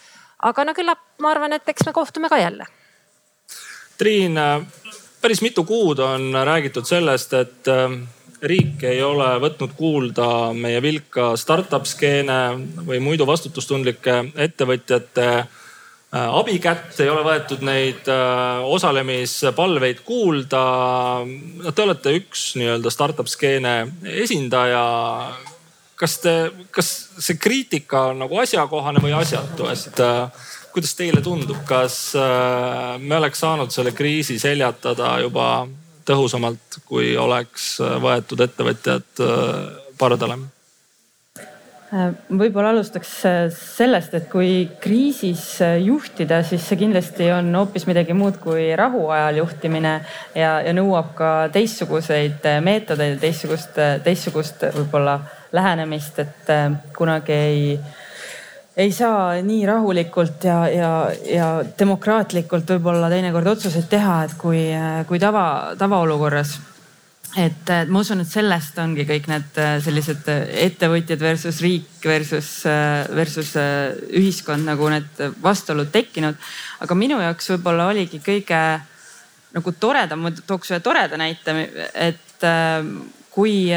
Aga 0.42 0.64
no 0.64 0.74
küllap 0.74 1.02
ma 1.20 1.34
arvan, 1.34 1.52
et 1.52 1.68
eks 1.68 1.86
me 1.86 1.92
kohtume 1.92 2.28
ka 2.28 2.38
jälle. 2.40 2.66
Triin, 3.98 4.38
päris 5.20 5.42
mitu 5.42 5.64
kuud 5.68 5.98
on 5.98 6.32
räägitud 6.44 6.88
sellest, 6.88 7.34
et 7.36 7.68
riik 8.42 8.84
ei 8.88 9.00
ole 9.04 9.28
võtnud 9.42 9.74
kuulda 9.76 10.26
meie 10.56 10.80
vilka 10.82 11.34
startup 11.40 11.86
skeene 11.88 12.38
või 12.86 13.00
muidu 13.02 13.26
vastutustundlike 13.28 14.16
ettevõtjate 14.40 15.26
äh, 15.36 15.44
abikätt, 16.12 16.94
ei 17.00 17.10
ole 17.12 17.24
võetud 17.26 17.64
neid 17.66 18.08
äh, 18.08 18.64
osalemispalveid 18.64 20.02
kuulda. 20.06 20.64
no 21.64 21.72
te 21.72 21.84
olete 21.84 22.16
üks 22.16 22.54
nii-öelda 22.60 22.92
startup 22.92 23.28
skeene 23.28 23.76
esindaja. 24.24 24.84
Kas 26.00 26.16
te, 26.22 26.34
kas 26.72 26.88
see 27.20 27.36
kriitika 27.36 28.08
on 28.14 28.24
nagu 28.24 28.40
asjakohane 28.40 29.02
või 29.04 29.12
asjatu, 29.18 29.68
et 29.68 30.00
äh, 30.00 30.48
kuidas 30.72 30.96
teile 30.96 31.20
tundub, 31.20 31.60
kas 31.68 32.14
me 32.14 33.16
oleks 33.18 33.40
saanud 33.42 33.72
selle 33.74 33.90
kriisi 33.92 34.38
seljatada 34.38 35.16
juba 35.24 35.50
tõhusamalt, 36.10 36.80
kui 36.88 37.14
oleks 37.18 37.76
äh, 37.82 37.98
võetud 38.02 38.42
ettevõtjad 38.46 39.22
äh, 39.24 39.60
pardale? 40.00 40.38
Äh, 41.90 42.12
võib-olla 42.28 42.72
alustaks 42.74 43.12
sellest, 43.56 44.14
et 44.14 44.28
kui 44.32 44.68
kriisis 44.82 45.44
juhtida, 45.84 46.42
siis 46.46 46.66
see 46.66 46.80
kindlasti 46.84 47.30
on 47.34 47.50
hoopis 47.58 47.86
midagi 47.90 48.16
muud 48.16 48.38
kui 48.42 48.70
rahuajal 48.78 49.42
juhtimine 49.42 49.96
ja, 50.38 50.54
ja 50.66 50.74
nõuab 50.76 51.12
ka 51.18 51.32
teistsuguseid 51.54 52.46
meetodeid 52.64 53.16
ja 53.16 53.22
teistsugust, 53.26 53.82
teistsugust 54.06 54.66
võib-olla 54.78 55.20
lähenemist, 55.52 56.18
et 56.18 56.52
kunagi 56.96 57.32
ei 57.32 57.64
ei 58.80 58.92
saa 58.92 59.34
nii 59.42 59.66
rahulikult 59.66 60.44
ja, 60.44 60.58
ja, 60.70 60.90
ja 61.26 61.46
demokraatlikult 61.78 62.70
võib-olla 62.76 63.10
teinekord 63.12 63.54
otsuseid 63.54 63.88
teha, 63.90 64.16
et 64.26 64.34
kui, 64.40 64.62
kui 65.08 65.20
tava, 65.22 65.44
tavaolukorras. 65.78 66.54
et, 67.36 67.68
et 67.70 67.90
ma 67.90 68.00
usun, 68.02 68.22
et 68.22 68.30
sellest 68.30 68.78
ongi 68.82 69.06
kõik 69.06 69.28
need 69.30 69.58
äh, 69.62 69.76
sellised 69.82 70.26
ettevõtjad 70.64 71.20
versus 71.22 71.60
riik 71.62 72.06
versus, 72.06 72.48
äh, 72.66 73.04
versus 73.14 73.52
äh, 73.58 73.92
ühiskond 74.18 74.66
nagu 74.66 74.88
need 74.90 75.22
vastuolud 75.42 75.92
tekkinud. 75.92 76.38
aga 76.80 76.98
minu 76.98 77.20
jaoks 77.20 77.52
võib-olla 77.54 77.90
oligi 77.92 78.22
kõige 78.24 78.62
nagu 79.50 79.72
toredam, 79.82 80.24
ma 80.24 80.30
tooks 80.46 80.70
ühe 80.70 80.80
toreda 80.80 81.18
näite, 81.18 81.54
et 81.94 82.44
kui 83.34 83.72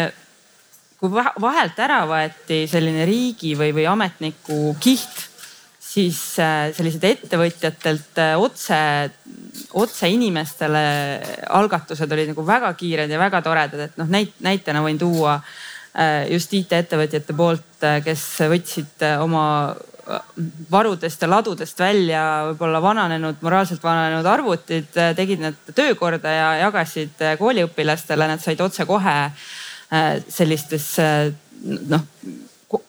kui 1.04 1.12
vahelt 1.12 1.80
ära 1.84 2.04
võeti 2.08 2.64
selline 2.72 3.04
riigi 3.04 3.58
või, 3.60 3.74
või 3.76 3.84
ametniku 3.92 4.72
kiht, 4.80 5.26
siis 5.84 6.20
äh, 6.40 6.70
sellised 6.72 7.04
ettevõtjatelt 7.10 8.22
äh, 8.24 8.36
otse, 8.40 8.78
otse 9.76 10.10
inimestele 10.10 10.84
algatused 11.60 12.12
olid 12.16 12.32
nagu 12.32 12.46
väga 12.48 12.72
kiired 12.80 13.12
ja 13.12 13.20
väga 13.20 13.42
toredad, 13.44 13.90
et 13.90 14.00
noh 14.00 14.08
näit, 14.08 14.32
näitena 14.46 14.84
võin 14.86 15.02
tuua 15.02 15.36
äh, 15.42 16.30
just 16.32 16.56
IT-ettevõtjate 16.56 17.36
poolt, 17.36 17.84
kes 18.06 18.24
võtsid 18.54 19.04
oma 19.20 19.46
varudest 20.72 21.22
ja 21.24 21.30
ladudest 21.32 21.80
välja 21.80 22.24
võib-olla 22.50 22.80
vananenud, 22.84 23.44
moraalselt 23.44 23.84
vananenud 23.84 24.28
arvutid, 24.28 24.90
tegid 25.20 25.44
need 25.44 25.76
töökorda 25.76 26.32
ja 26.32 26.48
jagasid 26.66 27.24
kooliõpilastele, 27.40 28.28
nad 28.32 28.44
said 28.44 28.64
otsekohe 28.64 29.18
Äh, 29.24 29.63
sellistes 30.30 30.88
äh, 31.02 31.30
noh 31.64 32.08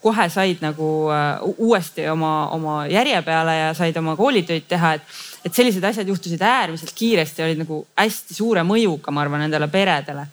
kohe 0.00 0.28
said 0.32 0.62
nagu 0.64 0.88
äh, 1.12 1.42
uuesti 1.58 2.06
oma, 2.08 2.48
oma 2.54 2.76
järje 2.88 3.20
peale 3.22 3.56
ja 3.58 3.70
said 3.76 3.96
oma 4.00 4.16
koolitöid 4.16 4.66
teha, 4.68 4.94
et, 4.96 5.14
et 5.44 5.54
sellised 5.54 5.84
asjad 5.84 6.08
juhtusid 6.08 6.42
äärmiselt 6.42 6.94
kiiresti, 6.96 7.44
olid 7.44 7.62
nagu 7.64 7.82
hästi 7.98 8.36
suure 8.36 8.64
mõjuga, 8.66 9.12
ma 9.12 9.24
arvan, 9.24 9.44
nendele 9.44 9.68
peredele. 9.72 10.26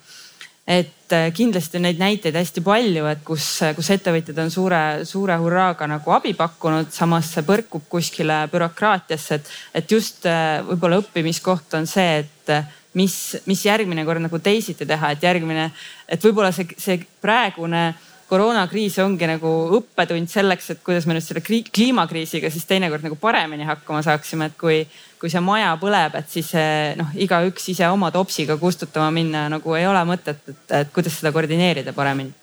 Et 0.66 1.14
kindlasti 1.34 1.76
on 1.76 1.86
neid 1.88 1.98
näiteid 1.98 2.36
hästi 2.38 2.62
palju, 2.64 3.06
et 3.10 3.24
kus, 3.26 3.46
kus 3.76 3.90
ettevõtjad 3.94 4.38
on 4.44 4.52
suure, 4.54 4.82
suure 5.08 5.36
hurraaga 5.42 5.88
nagu 5.90 6.14
abi 6.14 6.32
pakkunud, 6.38 6.92
samas 6.94 7.32
see 7.34 7.44
põrkub 7.46 7.88
kuskile 7.90 8.44
bürokraatiasse, 8.52 9.40
et, 9.40 9.50
et 9.82 9.96
just 9.96 10.28
võib-olla 10.68 11.02
õppimiskoht 11.02 11.74
on 11.80 11.90
see, 11.90 12.22
et 12.22 12.54
mis, 12.94 13.16
mis 13.50 13.66
järgmine 13.66 14.04
kord 14.06 14.22
nagu 14.22 14.38
teisiti 14.38 14.86
teha, 14.88 15.12
et 15.12 15.26
järgmine, 15.26 15.68
et 16.08 16.24
võib-olla 16.24 16.52
see, 16.54 16.68
see 16.78 17.00
praegune 17.22 17.90
koroonakriis 18.32 18.96
ongi 19.04 19.28
nagu 19.28 19.50
õppetund 19.78 20.30
selleks, 20.32 20.70
et 20.72 20.80
kuidas 20.86 21.04
me 21.06 21.16
nüüd 21.16 21.26
selle 21.26 21.42
kliimakriisiga 21.44 22.50
siis 22.52 22.64
teinekord 22.70 23.04
nagu 23.04 23.18
paremini 23.20 23.68
hakkama 23.68 24.00
saaksime, 24.06 24.48
et 24.48 24.56
kui, 24.60 24.80
kui 25.20 25.32
see 25.32 25.42
maja 25.44 25.74
põleb, 25.80 26.16
et 26.16 26.32
siis 26.32 26.54
noh, 26.98 27.12
igaüks 27.20 27.68
ise 27.74 27.90
oma 27.92 28.10
topsiga 28.14 28.56
kustutama 28.60 29.12
minna 29.14 29.44
nagu 29.52 29.76
ei 29.76 29.86
ole 29.88 30.02
mõtet, 30.08 30.40
et, 30.48 30.64
et 30.80 30.96
kuidas 30.96 31.20
seda 31.20 31.34
koordineerida 31.36 31.94
paremini. 31.96 32.34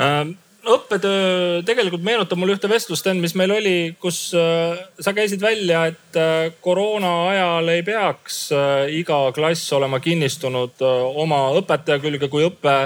Ähm 0.00 0.34
õppetöö 0.62 1.62
tegelikult 1.66 2.04
meenutab 2.06 2.38
mulle 2.38 2.54
ühte 2.56 2.70
vestlust, 2.70 3.02
Sten, 3.02 3.20
mis 3.22 3.34
meil 3.38 3.50
oli, 3.54 3.76
kus 4.00 4.30
äh, 4.38 4.78
sa 5.02 5.14
käisid 5.14 5.42
välja, 5.42 5.86
et 5.90 6.18
äh, 6.18 6.52
koroona 6.62 7.12
ajal 7.32 7.72
ei 7.74 7.82
peaks 7.86 8.44
äh, 8.54 8.92
iga 9.00 9.24
klass 9.34 9.72
olema 9.74 9.98
kinnistunud 10.02 10.82
oma 11.22 11.48
õpetaja 11.58 11.98
külge, 12.02 12.30
kui 12.30 12.46
õpe, 12.46 12.76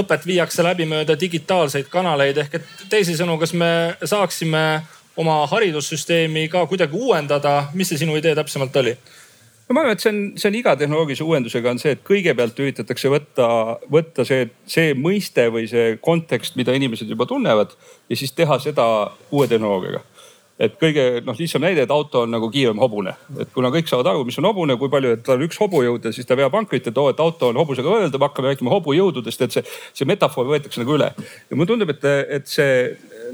õpet 0.00 0.26
viiakse 0.26 0.64
läbi 0.66 0.86
mööda 0.88 1.16
digitaalseid 1.20 1.90
kanaleid. 1.92 2.38
ehk 2.38 2.54
et 2.60 2.88
teisisõnu, 2.90 3.38
kas 3.38 3.52
me 3.52 3.70
saaksime 4.04 4.64
oma 5.16 5.44
haridussüsteemi 5.50 6.48
ka 6.52 6.66
kuidagi 6.66 6.96
uuendada, 6.96 7.68
mis 7.74 7.88
see 7.88 8.04
sinu 8.04 8.16
idee 8.16 8.34
täpsemalt 8.34 8.76
oli? 8.82 8.96
no 9.68 9.74
ma 9.74 9.82
arvan, 9.82 9.96
et 9.96 10.02
see 10.04 10.12
on, 10.12 10.20
see 10.38 10.50
on 10.50 10.58
iga 10.60 10.76
tehnoloogilise 10.78 11.24
uuendusega 11.26 11.72
on 11.72 11.80
see, 11.82 11.96
et 11.96 12.02
kõigepealt 12.06 12.60
üritatakse 12.62 13.10
võtta, 13.10 13.48
võtta 13.92 14.26
see, 14.28 14.50
see 14.70 14.92
mõiste 14.94 15.48
või 15.52 15.66
see 15.70 15.96
kontekst, 16.02 16.58
mida 16.60 16.74
inimesed 16.76 17.10
juba 17.10 17.26
tunnevad 17.26 17.74
ja 18.10 18.18
siis 18.18 18.34
teha 18.36 18.60
seda 18.62 18.86
uue 19.30 19.48
tehnoloogiaga 19.50 20.04
et 20.58 20.76
kõige 20.80 21.04
noh, 21.24 21.36
lihtsam 21.36 21.64
näide, 21.64 21.84
et 21.84 21.92
auto 21.92 22.22
on 22.24 22.32
nagu 22.32 22.48
kiirem 22.52 22.78
hobune, 22.80 23.12
et 23.40 23.50
kuna 23.54 23.68
kõik 23.74 23.90
saavad 23.90 24.12
aru, 24.12 24.24
mis 24.28 24.38
on 24.40 24.48
hobune, 24.48 24.78
kui 24.80 24.92
palju, 24.92 25.12
et 25.16 25.24
tal 25.26 25.36
on 25.36 25.44
üks 25.48 25.58
hobujõud 25.60 26.08
ja 26.08 26.12
siis 26.16 26.28
ta 26.28 26.38
veab 26.38 26.54
ankrit, 26.56 26.88
et 26.88 27.00
oo, 27.00 27.10
et 27.12 27.20
auto 27.20 27.50
on 27.52 27.60
hobusega 27.60 27.92
võrreldav, 27.92 28.24
hakkame 28.28 28.54
rääkima 28.54 28.72
hobujõududest, 28.72 29.44
et 29.44 29.58
see, 29.58 29.64
see 30.00 30.08
metafoor 30.08 30.48
võetakse 30.48 30.80
nagu 30.80 30.96
üle. 30.96 31.10
ja 31.16 31.58
mulle 31.58 31.68
tundub, 31.72 31.92
et, 31.92 32.08
et 32.38 32.48
see 32.48 32.72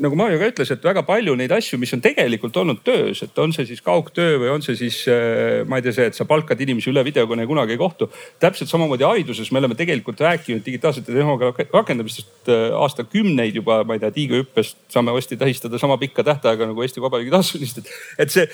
nagu 0.00 0.16
Mario 0.16 0.38
ka 0.40 0.48
ütles, 0.52 0.70
et 0.72 0.84
väga 0.84 1.02
palju 1.06 1.34
neid 1.38 1.52
asju, 1.54 1.78
mis 1.80 1.92
on 1.96 2.02
tegelikult 2.04 2.56
olnud 2.60 2.82
töös, 2.86 3.22
et 3.24 3.38
on 3.42 3.52
see 3.54 3.66
siis 3.68 3.82
kaugtöö 3.84 4.38
või 4.42 4.52
on 4.54 4.64
see 4.64 4.76
siis 4.78 5.02
äh, 5.10 5.62
ma 5.68 5.78
ei 5.78 5.86
tea, 5.86 5.94
see, 5.96 6.08
et 6.10 6.18
sa 6.18 6.26
palkad 6.28 6.60
inimesi 6.64 6.90
üle 6.92 7.04
videokõne 7.06 7.46
kunagi 7.48 7.76
ei 7.76 7.80
kohtu. 7.80 8.08
täpselt 8.42 8.70
samamoodi 8.70 9.06
hariduses 9.06 9.50
me 9.52 9.60
oleme 9.62 9.76
tegelikult 9.78 10.20
rääkinud 10.22 10.64
digitaalsete 10.64 11.12
tehnoloogia 11.12 11.68
rakendamistest 11.72 12.52
äh, 12.52 12.70
aastakümneid 12.78 13.58
juba, 13.60 13.82
ma 13.88 13.98
ei 13.98 14.04
tea, 14.04 14.12
tiigrihüppest 14.14 14.78
saame 14.92 15.14
varsti 15.14 15.36
tähistada 15.40 15.78
sama 15.78 15.98
pikka 16.00 16.24
tähtaega 16.24 16.68
nagu 16.70 16.82
Eesti 16.82 17.02
Vabariigi 17.02 17.34
taastamist, 17.34 17.82
et, 17.82 17.92
et 18.26 18.34
see, 18.34 18.48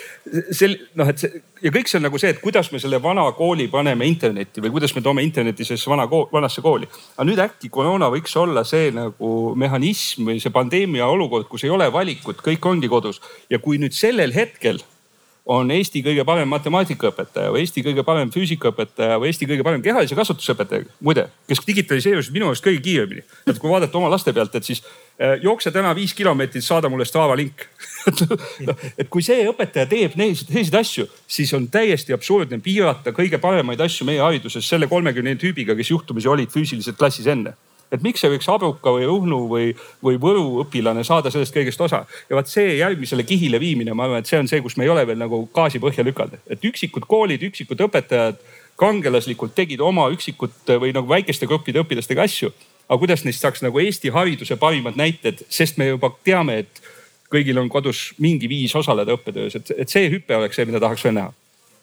see 0.51 0.75
noh, 0.99 1.13
et 1.13 1.23
see 1.23 1.43
ja 1.63 1.73
kõik 1.75 1.91
see 1.91 1.99
on 1.99 2.07
nagu 2.07 2.19
see, 2.21 2.31
et 2.33 2.41
kuidas 2.43 2.71
me 2.73 2.81
selle 2.83 3.01
vana 3.03 3.25
kooli 3.37 3.69
paneme 3.73 4.07
internetti 4.09 4.63
või 4.65 4.73
kuidas 4.77 4.95
me 4.97 5.03
toome 5.05 5.25
interneti 5.27 5.67
sellesse 5.67 5.91
vana 5.91 6.07
kool, 6.11 6.27
vanasse 6.33 6.63
kooli. 6.65 6.89
aga 7.17 7.27
nüüd 7.27 7.43
äkki 7.43 7.71
koroona 7.73 8.11
võiks 8.13 8.35
olla 8.39 8.65
see 8.69 8.91
nagu 8.95 9.33
mehhanism 9.59 10.29
või 10.29 10.43
see 10.43 10.55
pandeemia 10.55 11.07
olukord 11.07 11.28
olukord, 11.29 11.49
kus 11.51 11.65
ei 11.65 11.71
ole 11.71 11.93
valikut, 11.93 12.41
kõik 12.45 12.65
ongi 12.67 12.89
kodus 12.89 13.21
ja 13.51 13.61
kui 13.63 13.79
nüüd 13.79 13.97
sellel 13.97 14.33
hetkel 14.35 14.81
on 15.49 15.71
Eesti 15.73 16.03
kõige 16.05 16.25
parem 16.29 16.49
matemaatikaõpetaja 16.53 17.49
või 17.53 17.63
Eesti 17.65 17.81
kõige 17.87 18.03
parem 18.05 18.29
füüsikaõpetaja 18.33 19.17
või 19.21 19.31
Eesti 19.31 19.47
kõige 19.49 19.65
parem 19.65 19.83
kehalise 19.85 20.17
kasvatuse 20.17 20.53
õpetaja. 20.53 20.85
muide, 21.01 21.25
kes 21.49 21.63
digitaliseerusid 21.67 22.35
minu 22.35 22.51
arust 22.51 22.65
kõige 22.65 22.83
kiiremini. 22.85 23.25
et 23.47 23.59
kui 23.59 23.71
vaadata 23.71 23.97
oma 23.99 24.11
laste 24.13 24.33
pealt, 24.33 24.55
et 24.55 24.65
siis 24.65 24.83
äh, 24.85 25.39
jookse 25.43 25.73
täna 25.73 25.95
viis 25.97 26.13
kilomeetrit, 26.15 26.65
saada 26.65 26.89
mulle 26.89 27.05
Strava 27.09 27.37
link 27.37 27.65
et 29.01 29.09
kui 29.09 29.25
see 29.25 29.49
õpetaja 29.49 29.89
teeb 29.89 30.19
selliseid 30.21 30.77
asju, 30.83 31.09
siis 31.27 31.55
on 31.57 31.69
täiesti 31.73 32.13
absurdne 32.13 32.61
piirata 32.61 33.17
kõige 33.17 33.41
paremaid 33.41 33.81
asju 33.81 34.05
meie 34.05 34.21
hariduses 34.21 34.69
selle 34.69 34.87
kolmekümne 34.87 35.37
tüübiga, 35.41 35.77
kes 35.77 35.95
juhtumisi 35.97 36.29
olid 36.29 36.53
füüsiliselt 36.53 37.01
klassis 37.01 37.27
enne 37.27 37.57
et 37.93 38.05
miks 38.05 38.25
ei 38.25 38.33
võiks 38.35 38.49
Abruka 38.53 38.93
või 38.95 39.07
Ruhnu 39.09 39.41
või, 39.51 39.71
või 40.05 40.19
Võru 40.21 40.63
õpilane 40.65 41.05
saada 41.07 41.33
sellest 41.33 41.55
kõigest 41.55 41.81
osa. 41.85 42.05
ja 42.29 42.37
vaat 42.37 42.51
see 42.51 42.77
järgmisele 42.79 43.25
kihile 43.29 43.61
viimine, 43.61 43.95
ma 43.95 44.07
arvan, 44.07 44.23
et 44.23 44.31
see 44.31 44.41
on 44.41 44.49
see, 44.51 44.61
kus 44.65 44.77
me 44.77 44.87
ei 44.87 44.93
ole 44.93 45.07
veel 45.07 45.21
nagu 45.21 45.45
gaasi 45.55 45.81
põhja 45.83 46.05
lükanud, 46.05 46.41
et 46.51 46.65
üksikud 46.65 47.09
koolid, 47.09 47.43
üksikud 47.49 47.81
õpetajad 47.89 48.43
kangelaslikult 48.79 49.57
tegid 49.59 49.81
oma 49.83 50.07
üksikute 50.15 50.79
või 50.79 50.93
nagu 50.95 51.09
väikeste 51.11 51.49
gruppide 51.51 51.83
õpilastega 51.83 52.29
asju. 52.29 52.53
aga 52.89 52.99
kuidas 52.99 53.25
neist 53.25 53.43
saaks 53.45 53.63
nagu 53.63 53.81
Eesti 53.81 54.13
hariduse 54.15 54.57
parimad 54.57 54.97
näited, 54.97 55.43
sest 55.49 55.77
me 55.77 55.89
juba 55.89 56.13
teame, 56.25 56.59
et 56.65 56.81
kõigil 57.29 57.59
on 57.61 57.69
kodus 57.69 58.15
mingi 58.19 58.49
viis 58.49 58.75
osaleda 58.77 59.13
õppetöös, 59.13 59.57
et, 59.57 59.73
et 59.77 59.89
see 59.89 60.09
hüpe 60.09 60.37
oleks 60.37 60.57
see, 60.57 60.65
mida 60.65 60.81
tahaks 60.81 61.05
veel 61.05 61.19
näha 61.19 61.35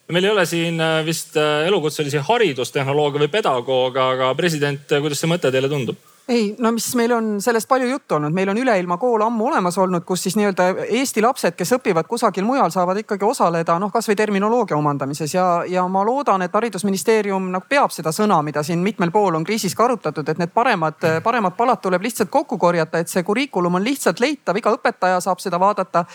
meil 0.07 0.23
ei 0.23 0.31
ole 0.31 0.45
siin 0.45 0.81
äh, 0.81 1.05
vist 1.05 1.37
äh, 1.37 1.67
elukutselisi 1.67 2.21
haridustehnolooge 2.27 3.21
või 3.25 3.31
pedagooge, 3.31 4.01
aga 4.01 4.33
president, 4.37 4.91
äh, 4.91 5.01
kuidas 5.01 5.21
see 5.21 5.31
mõte 5.31 5.51
teile 5.53 5.71
tundub? 5.71 5.97
ei, 6.27 6.55
no 6.57 6.71
mis 6.73 6.87
meil 6.97 7.11
on 7.13 7.25
sellest 7.41 7.67
palju 7.69 7.85
juttu 7.85 8.15
olnud, 8.15 8.33
meil 8.33 8.49
on 8.49 8.57
üleilma 8.57 8.97
kool 8.97 9.21
ammu 9.21 9.45
olemas 9.45 9.77
olnud, 9.77 10.01
kus 10.09 10.23
siis 10.25 10.33
nii-öelda 10.39 10.87
Eesti 10.97 11.21
lapsed, 11.21 11.53
kes 11.53 11.75
õpivad 11.77 12.07
kusagil 12.09 12.41
mujal, 12.47 12.71
saavad 12.73 12.97
ikkagi 13.03 13.27
osaleda 13.27 13.75
noh, 13.77 13.91
kasvõi 13.93 14.15
terminoloogia 14.17 14.77
omandamises. 14.77 15.35
Ja, 15.35 15.45
ja 15.69 15.83
ma 15.85 16.01
loodan, 16.05 16.41
et 16.41 16.57
haridusministeerium 16.57 17.51
nagu 17.53 17.69
peab 17.69 17.93
seda 17.93 18.09
sõna, 18.09 18.39
mida 18.41 18.63
siin 18.65 18.81
mitmel 18.81 19.13
pool 19.13 19.37
on 19.37 19.45
kriisis 19.45 19.77
ka 19.77 19.85
arutatud, 19.85 20.25
et 20.33 20.41
need 20.41 20.53
paremad, 20.53 20.97
paremad 21.23 21.53
palad 21.57 21.83
tuleb 21.85 22.09
lihtsalt 22.09 22.33
kokku 22.33 22.57
korjata, 22.57 23.03
et 23.05 23.13
see 23.13 23.21
kurikulum 23.23 23.77
on 23.77 23.85
lihtsalt 23.85 24.19
leitav, 24.19 24.57
iga 24.57 24.73
õpetaja 24.79 25.21
saab 25.21 25.45
seda 25.45 25.61
vaadata 25.61 26.07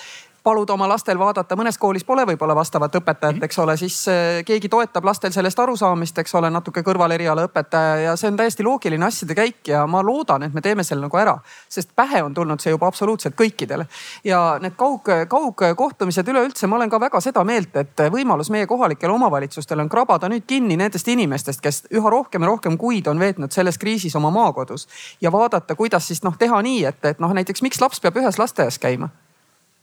paluda 0.42 0.72
oma 0.72 0.88
lastel 0.88 1.18
vaadata, 1.18 1.57
mõnes 1.57 1.79
koolis 1.79 2.05
pole 2.05 2.24
võib-olla 2.29 2.55
vastavat 2.57 2.94
õpetajat, 3.00 3.37
mhm. 3.37 3.44
eks 3.44 3.59
ole, 3.59 3.76
siis 3.81 3.96
eh, 4.09 4.40
keegi 4.46 4.68
toetab 4.72 5.05
lastel 5.05 5.33
sellest 5.33 5.59
arusaamist, 5.61 6.18
eks 6.18 6.35
ole, 6.38 6.50
natuke 6.50 6.83
kõrvaleriala 6.87 7.44
õpetaja 7.48 7.96
ja 8.05 8.16
see 8.20 8.31
on 8.33 8.38
täiesti 8.40 8.64
loogiline 8.66 9.07
asjade 9.07 9.37
käik 9.37 9.68
ja 9.72 9.85
ma 9.90 10.03
loodan, 10.07 10.46
et 10.46 10.57
me 10.57 10.64
teeme 10.64 10.85
selle 10.87 11.05
nagu 11.07 11.20
ära. 11.20 11.38
sest 11.68 11.94
pähe 11.96 12.22
on 12.22 12.35
tulnud 12.35 12.61
see 12.61 12.72
juba 12.72 12.88
absoluutselt 12.88 13.37
kõikidele. 13.37 13.87
ja 14.24 14.59
need 14.62 14.76
kaug, 14.76 15.09
kaugkohtumised 15.29 16.29
üleüldse, 16.29 16.66
ma 16.66 16.76
olen 16.76 16.90
ka 16.90 17.00
väga 17.00 17.20
seda 17.20 17.44
meelt, 17.44 17.76
et 17.76 18.05
võimalus 18.12 18.50
meie 18.50 18.66
kohalikel 18.66 19.11
omavalitsustel 19.11 19.81
on 19.81 19.88
krabada 19.88 20.29
nüüd 20.29 20.46
kinni 20.46 20.76
nendest 20.76 21.09
inimestest, 21.09 21.61
kes 21.61 21.83
üha 21.92 22.11
rohkem 22.11 22.42
ja 22.42 22.53
rohkem 22.53 22.79
kuid 22.79 23.07
on 23.07 23.18
veetnud 23.18 23.53
selles 23.53 23.79
kriisis 23.79 24.16
oma 24.16 24.31
maakodus 24.31 24.88
ja 25.20 25.33
vaadata, 25.33 25.74
kuidas 25.74 26.07
siis 26.09 26.22
noh 26.24 26.37
teha 26.38 26.62
nii, 26.62 26.85
et, 26.85 27.05
et 27.05 27.18
noh, 27.20 27.33
näiteks 27.35 27.62
miks 27.62 27.81
laps 27.81 28.00
peab 28.00 28.16
ühes 28.16 28.38
lasteaias 28.38 28.79
käima 28.79 29.11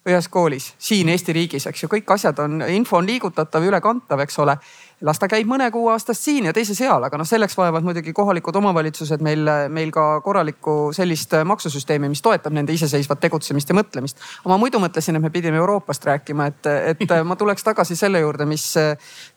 ühes 0.08 0.28
koolis 0.32 0.72
siin 0.80 1.10
Eesti 1.10 1.34
riigis, 1.36 1.68
eks 1.70 1.84
ju, 1.84 1.90
kõik 1.92 2.12
asjad 2.16 2.40
on, 2.44 2.62
info 2.72 2.98
on 3.00 3.08
liigutatav, 3.08 3.64
ülekantav, 3.68 4.22
eks 4.24 4.40
ole. 4.44 4.58
las 5.02 5.20
ta 5.22 5.28
käib 5.30 5.46
mõne 5.46 5.68
kuu 5.72 5.92
aastast 5.94 6.24
siin 6.26 6.48
ja 6.50 6.54
teise 6.54 6.74
seal, 6.76 7.04
aga 7.04 7.18
noh, 7.20 7.28
selleks 7.28 7.54
vajavad 7.58 7.86
muidugi 7.86 8.14
kohalikud 8.18 8.56
omavalitsused 8.56 9.22
meil, 9.22 9.44
meil 9.70 9.92
ka 9.94 10.22
korralikku 10.26 10.90
sellist 10.96 11.36
maksusüsteemi, 11.46 12.10
mis 12.10 12.24
toetab 12.26 12.56
nende 12.56 12.74
iseseisvat 12.74 13.22
tegutsemist 13.22 13.70
ja 13.70 13.78
mõtlemist. 13.78 14.18
ma 14.46 14.58
muidu 14.58 14.82
mõtlesin, 14.82 15.16
et 15.16 15.22
me 15.22 15.30
pidime 15.30 15.62
Euroopast 15.62 16.06
rääkima, 16.06 16.50
et, 16.50 16.72
et 16.96 17.16
ma 17.24 17.36
tuleks 17.36 17.64
tagasi 17.64 17.96
selle 17.96 18.24
juurde, 18.24 18.46
mis 18.46 18.66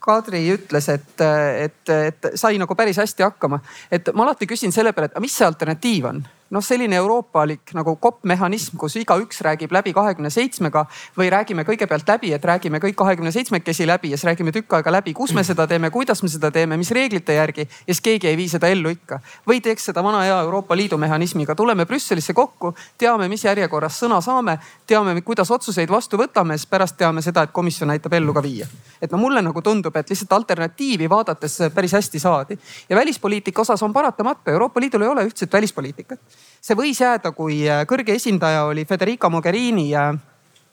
Kadri 0.00 0.46
ütles, 0.54 0.88
et, 0.88 1.20
et, 1.66 1.94
et 2.08 2.32
sai 2.34 2.58
nagu 2.58 2.74
päris 2.74 2.96
hästi 2.96 3.28
hakkama. 3.28 3.60
et 3.90 4.14
ma 4.14 4.24
alati 4.24 4.46
küsin 4.46 4.72
selle 4.72 4.92
peale, 4.92 5.12
et 5.12 5.20
mis 5.20 5.36
see 5.36 5.46
alternatiiv 5.46 6.12
on 6.14 6.24
noh, 6.50 6.62
selline 6.64 6.96
euroopalik 6.98 7.72
nagu 7.76 7.94
kopp 8.02 8.24
mehhanism, 8.26 8.76
kus 8.80 8.96
igaüks 8.98 9.40
räägib 9.46 9.72
läbi 9.74 9.92
kahekümne 9.94 10.30
seitsmega 10.34 10.84
või 11.18 11.30
räägime 11.30 11.64
kõigepealt 11.66 12.08
läbi, 12.10 12.32
et 12.34 12.44
räägime 12.44 12.80
kõik 12.82 12.96
kahekümne 12.98 13.30
seitsmekesi 13.34 13.86
läbi 13.86 14.10
ja 14.10 14.18
siis 14.18 14.26
räägime 14.26 14.52
tükk 14.54 14.74
aega 14.78 14.92
läbi, 14.92 15.14
kus 15.14 15.34
me 15.36 15.44
seda 15.46 15.66
teeme, 15.70 15.92
kuidas 15.94 16.22
me 16.22 16.30
seda 16.32 16.50
teeme, 16.50 16.76
mis 16.80 16.90
reeglite 16.90 17.36
järgi 17.38 17.66
ja 17.66 17.94
siis 17.94 18.02
keegi 18.02 18.30
ei 18.32 18.38
vii 18.38 18.48
seda 18.56 18.70
ellu 18.70 18.90
ikka. 18.96 19.20
või 19.46 19.60
teeks 19.62 19.90
seda 19.90 20.02
vana 20.04 20.24
hea 20.26 20.40
Euroopa 20.42 20.76
Liidu 20.76 20.98
mehhanismiga, 20.98 21.54
tuleme 21.54 21.86
Brüsselisse 21.86 22.34
kokku, 22.34 22.74
teame, 22.98 23.28
mis 23.28 23.44
järjekorras 23.44 24.00
sõna 24.02 24.20
saame, 24.20 24.58
teame, 24.86 25.20
kuidas 25.22 25.50
otsuseid 25.50 25.90
vastu 25.90 26.18
võtame, 26.18 26.58
siis 26.58 26.66
pärast 26.70 26.98
teame 26.98 27.22
seda, 27.22 27.46
et 27.46 27.54
komisjon 27.54 27.90
aitab 27.90 28.12
ellu 28.18 28.34
ka 28.34 28.42
viia. 28.42 28.66
et 29.00 29.12
no 29.12 29.18
mulle 29.18 29.42
nagu 29.42 29.62
tundub, 29.62 29.96
et 29.96 30.10
lihtsalt 30.10 30.32
alternatiivi 30.32 31.08
vaadates 31.08 31.58
päris 31.74 31.92
hästi 31.92 32.18
saadi 32.18 32.58
ja 32.88 32.96
välispoliitika 32.96 33.62
osas 33.62 33.82
on 33.82 33.92
paratamatu, 33.92 34.50
Euroopa 34.50 34.80
Liidul 34.80 35.02
ei 35.02 35.08
ole 35.08 35.24
ühtset 35.24 35.52
välispoliitikat 35.52 36.39
see 36.60 36.76
võis 36.76 37.00
jääda, 37.00 37.32
kui 37.32 37.62
äh, 37.68 37.84
kõrge 37.88 38.14
esindaja 38.16 38.64
oli 38.70 38.84
Federica 38.84 39.28
Mogherini 39.28 39.90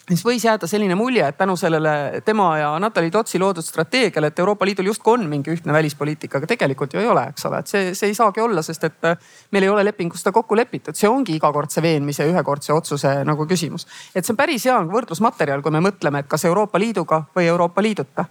siis 0.08 0.23
võis 0.25 0.45
jääda 0.45 0.67
selline 0.67 0.95
mulje, 0.95 1.25
et 1.27 1.38
tänu 1.38 1.56
sellele 1.60 2.21
tema 2.25 2.47
ja 2.58 2.69
Natalja 2.80 3.12
Totsi 3.12 3.39
loodud 3.39 3.65
strateegiale, 3.65 4.32
et 4.32 4.39
Euroopa 4.39 4.65
Liidul 4.65 4.88
justkui 4.91 5.13
on 5.17 5.27
mingi 5.30 5.51
ühtne 5.51 5.73
välispoliitika, 5.73 6.39
aga 6.39 6.47
tegelikult 6.47 6.93
ju 6.93 7.01
ei 7.01 7.10
ole, 7.12 7.27
eks 7.34 7.45
ole, 7.49 7.60
et 7.60 7.71
see, 7.71 7.93
see 7.97 8.12
ei 8.12 8.17
saagi 8.17 8.41
olla, 8.43 8.63
sest 8.63 8.88
et 8.88 9.10
äh, 9.10 9.30
meil 9.51 9.67
ei 9.67 9.73
ole 9.73 9.84
lepingus 9.88 10.23
seda 10.23 10.34
kokku 10.36 10.56
lepitud, 10.56 10.95
see 10.95 11.10
ongi 11.12 11.36
igakordse 11.36 11.84
veenmise, 11.84 12.27
ühekordse 12.32 12.73
otsuse 12.73 13.13
nagu 13.27 13.47
küsimus. 13.49 13.88
et 14.15 14.25
see 14.25 14.34
on 14.34 14.39
päris 14.39 14.65
hea 14.69 14.80
võrdlusmaterjal, 14.91 15.62
kui 15.62 15.75
me 15.75 15.84
mõtleme, 15.89 16.23
et 16.23 16.32
kas 16.32 16.45
Euroopa 16.47 16.80
Liiduga 16.80 17.25
või 17.36 17.49
Euroopa 17.51 17.84
Liiduta 17.84 18.25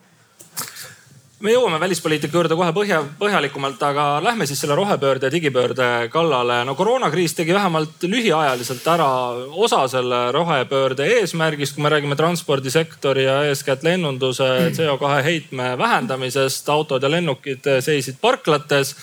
me 1.44 1.52
jõuame 1.52 1.76
välispoliitika 1.80 2.38
juurde 2.38 2.56
kohe 2.56 2.70
põhja, 2.72 3.02
põhjalikumalt, 3.18 3.82
aga 3.84 4.04
lähme 4.24 4.46
siis 4.48 4.62
selle 4.62 4.76
rohepöörde 4.78 5.28
ja 5.28 5.32
digipöörde 5.32 6.08
kallale. 6.12 6.62
no 6.64 6.74
koroonakriis 6.74 7.34
tegi 7.36 7.54
vähemalt 7.54 8.06
lühiajaliselt 8.08 8.86
ära 8.88 9.10
osa 9.66 9.82
selle 9.88 10.32
rohepöörde 10.32 11.04
eesmärgist, 11.18 11.76
kui 11.76 11.84
me 11.84 11.92
räägime 11.92 12.16
transpordisektori 12.16 13.24
ja 13.24 13.42
eeskätt 13.50 13.84
lennunduse 13.84 14.48
CO2 14.78 15.22
heitme 15.22 15.78
vähendamisest. 15.78 16.68
autod 16.68 17.02
ja 17.02 17.10
lennukid 17.10 17.68
seisid 17.80 18.16
parklates 18.20 18.96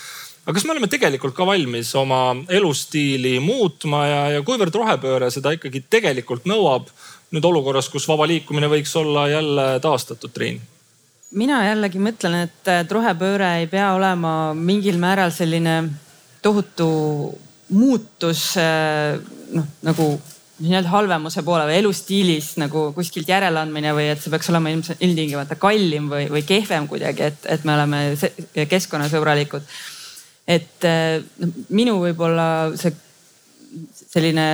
aga 0.45 0.53
kas 0.53 0.65
me 0.65 0.71
oleme 0.71 0.87
tegelikult 0.87 1.35
ka 1.35 1.45
valmis 1.45 1.95
oma 1.95 2.35
elustiili 2.49 3.39
muutma 3.39 4.05
ja, 4.07 4.21
ja 4.37 4.41
kuivõrd 4.41 4.75
rohepööre 4.75 5.29
seda 5.31 5.53
ikkagi 5.53 5.85
tegelikult 5.89 6.49
nõuab 6.49 6.89
nüüd 7.33 7.45
olukorras, 7.45 7.89
kus 7.89 8.07
vaba 8.09 8.25
liikumine 8.27 8.67
võiks 8.69 8.91
olla 8.97 9.29
jälle 9.29 9.79
taastatud, 9.81 10.33
Triin? 10.33 10.72
Mina 11.37 11.61
jällegi 11.67 12.01
mõtlen, 12.01 12.43
et, 12.47 12.59
et 12.69 12.91
rohepööre 12.91 13.49
ei 13.61 13.69
pea 13.71 13.91
olema 13.95 14.53
mingil 14.57 14.99
määral 15.01 15.33
selline 15.33 15.79
tohutu 16.43 16.87
muutus 17.73 18.51
noh, 18.57 19.67
nagu 19.85 20.07
nii-öelda 20.63 20.91
halvemuse 20.91 21.41
poole 21.43 21.65
või 21.67 21.79
elustiilis 21.81 22.53
nagu 22.61 22.85
kuskilt 22.95 23.29
järeleandmine 23.29 23.93
või 23.95 24.11
et 24.11 24.21
see 24.21 24.31
peaks 24.31 24.51
olema 24.53 24.71
ilmselt 24.71 25.01
ilmtingimata 25.03 25.57
kallim 25.59 26.11
või, 26.11 26.27
või 26.31 26.43
kehvem 26.47 26.87
kuidagi, 26.91 27.31
et, 27.31 27.47
et 27.49 27.65
me 27.65 27.73
oleme 27.75 28.03
keskkonnasõbralikud. 28.69 29.65
et 30.47 30.87
noh, 31.41 31.57
minu 31.73 31.97
võib-olla 32.03 32.47
see 32.77 32.93
selline 34.13 34.47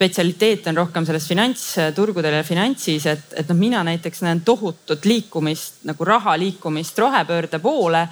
spetsialiteet 0.00 0.64
on 0.70 0.78
rohkem 0.80 1.04
selles 1.04 1.26
finantsturgudel 1.28 2.38
ja 2.38 2.44
finantsis, 2.44 3.04
et, 3.10 3.34
et 3.36 3.48
noh, 3.52 3.58
mina 3.60 3.82
näiteks 3.84 4.22
näen 4.24 4.40
tohutut 4.40 5.04
liikumist 5.04 5.84
nagu 5.84 6.04
raha 6.08 6.38
liikumist 6.40 6.98
rohepöörde 6.98 7.58
poole. 7.60 8.08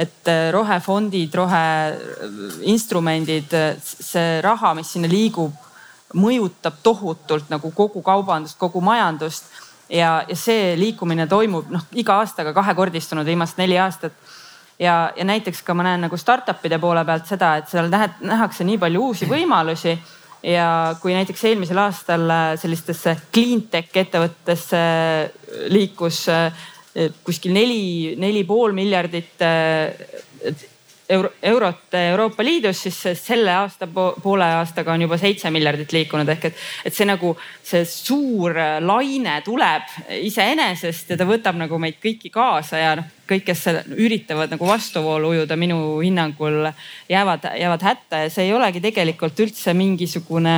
et 0.00 0.28
äh, 0.28 0.52
rohefondid, 0.52 1.34
roheinstrumendid, 1.34 3.50
see 3.82 4.40
raha, 4.40 4.74
mis 4.74 4.92
sinna 4.92 5.08
liigub, 5.10 5.52
mõjutab 6.16 6.72
tohutult 6.82 7.50
nagu 7.50 7.70
kogu 7.76 8.02
kaubandust, 8.02 8.58
kogu 8.58 8.80
majandust. 8.80 9.44
ja, 9.88 10.24
ja 10.28 10.36
see 10.36 10.76
liikumine 10.76 11.26
toimub 11.26 11.70
noh, 11.72 11.80
iga 11.92 12.14
aastaga 12.20 12.52
kahekordistunud 12.52 13.26
viimased 13.26 13.58
neli 13.58 13.78
aastat 13.78 14.12
ja, 14.78 15.12
ja 15.16 15.24
näiteks 15.24 15.62
ka 15.62 15.74
ma 15.74 15.82
näen 15.88 16.00
nagu 16.04 16.16
startup'ide 16.16 16.78
poole 16.78 17.04
pealt 17.04 17.26
seda, 17.26 17.56
et 17.56 17.68
seal 17.68 17.90
nähakse 18.20 18.64
nii 18.64 18.78
palju 18.78 19.00
uusi 19.08 19.26
võimalusi 19.28 19.98
ja 20.46 20.96
kui 21.00 21.14
näiteks 21.14 21.44
eelmisel 21.50 21.80
aastal 21.82 22.24
äh, 22.32 22.44
sellistesse 22.60 23.16
clean 23.34 23.66
tech 23.72 23.96
ettevõtetesse 24.02 24.80
äh, 24.80 25.64
liikus 25.72 26.24
äh, 26.32 26.68
kuskil 27.24 27.54
neli, 27.54 28.16
neli 28.18 28.42
pool 28.48 28.74
miljardit 28.74 29.42
euro, 31.10 31.30
eurot 31.42 31.94
Euroopa 31.98 32.44
Liidus, 32.44 32.82
siis 32.86 32.98
selle 33.18 33.52
aasta 33.54 33.88
poole 33.90 34.46
aastaga 34.60 34.92
on 34.92 35.04
juba 35.04 35.18
seitse 35.20 35.50
miljardit 35.50 35.92
liikunud 35.92 36.28
ehk 36.34 36.48
et, 36.50 36.62
et 36.84 36.94
see 36.94 37.08
nagu 37.08 37.34
see 37.66 37.84
suur 37.88 38.56
laine 38.86 39.36
tuleb 39.46 39.90
iseenesest 40.20 41.14
ja 41.14 41.18
ta 41.20 41.26
võtab 41.28 41.58
nagu 41.60 41.78
meid 41.82 41.98
kõiki 42.02 42.32
kaasa 42.34 42.80
ja 42.80 42.94
noh, 43.00 43.10
kõik, 43.30 43.44
kes 43.50 43.66
üritavad 43.94 44.54
nagu 44.54 44.66
vastuvoolu 44.66 45.34
ujuda, 45.34 45.58
minu 45.60 45.98
hinnangul 46.00 46.70
jäävad, 47.10 47.50
jäävad 47.60 47.86
hätta 47.90 48.24
ja 48.24 48.32
see 48.32 48.48
ei 48.48 48.54
olegi 48.56 48.82
tegelikult 48.82 49.38
üldse 49.46 49.74
mingisugune 49.76 50.56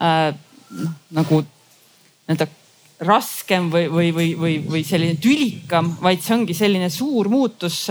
äh, 0.00 0.34
noh 0.74 0.94
nagu 1.14 1.44
nii-öelda 1.44 2.46
raskem 3.00 3.70
või, 3.72 3.88
või, 3.90 4.10
või, 4.14 4.28
või, 4.38 4.54
või 4.70 4.84
selline 4.86 5.18
tülikam, 5.20 5.96
vaid 6.02 6.22
see 6.22 6.36
ongi 6.36 6.54
selline 6.54 6.90
suur 6.92 7.28
muutus, 7.32 7.86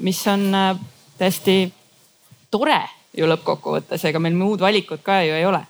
mis 0.00 0.22
on 0.32 0.48
täiesti 1.18 1.66
tore 2.50 2.80
ju 3.12 3.28
lõppkokkuvõttes, 3.28 4.08
ega 4.08 4.22
meil 4.22 4.36
muud 4.38 4.64
valikut 4.64 5.04
ka 5.04 5.20
ju 5.26 5.36
ei 5.36 5.44
ole 5.44 5.60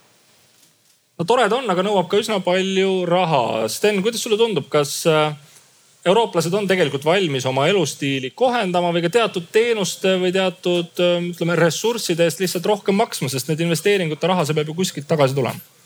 no 1.19 1.27
tore 1.29 1.49
ta 1.49 1.59
on, 1.61 1.71
aga 1.71 1.85
nõuab 1.87 2.09
ka 2.11 2.21
üsna 2.21 2.41
palju 2.45 3.05
raha. 3.09 3.69
Sten, 3.71 4.01
kuidas 4.05 4.23
sulle 4.25 4.39
tundub, 4.41 4.67
kas 4.73 5.03
äh, 5.11 5.35
eurooplased 6.09 6.55
on 6.59 6.67
tegelikult 6.71 7.05
valmis 7.07 7.47
oma 7.49 7.69
elustiili 7.71 8.33
kohendama 8.35 8.91
või 8.95 9.05
ka 9.05 9.13
teatud 9.21 9.47
teenuste 9.55 10.17
või 10.23 10.33
teatud 10.35 11.03
äh, 11.03 11.29
ütleme 11.31 11.59
ressursside 11.59 12.27
eest 12.27 12.43
lihtsalt 12.43 12.67
rohkem 12.67 12.99
maksma, 12.99 13.31
sest 13.33 13.51
need 13.51 13.63
investeeringute 13.63 14.31
raha, 14.31 14.47
see 14.47 14.59
peab 14.59 14.73
ju 14.73 14.79
kuskilt 14.83 15.09
tagasi 15.11 15.39
tulema 15.39 15.82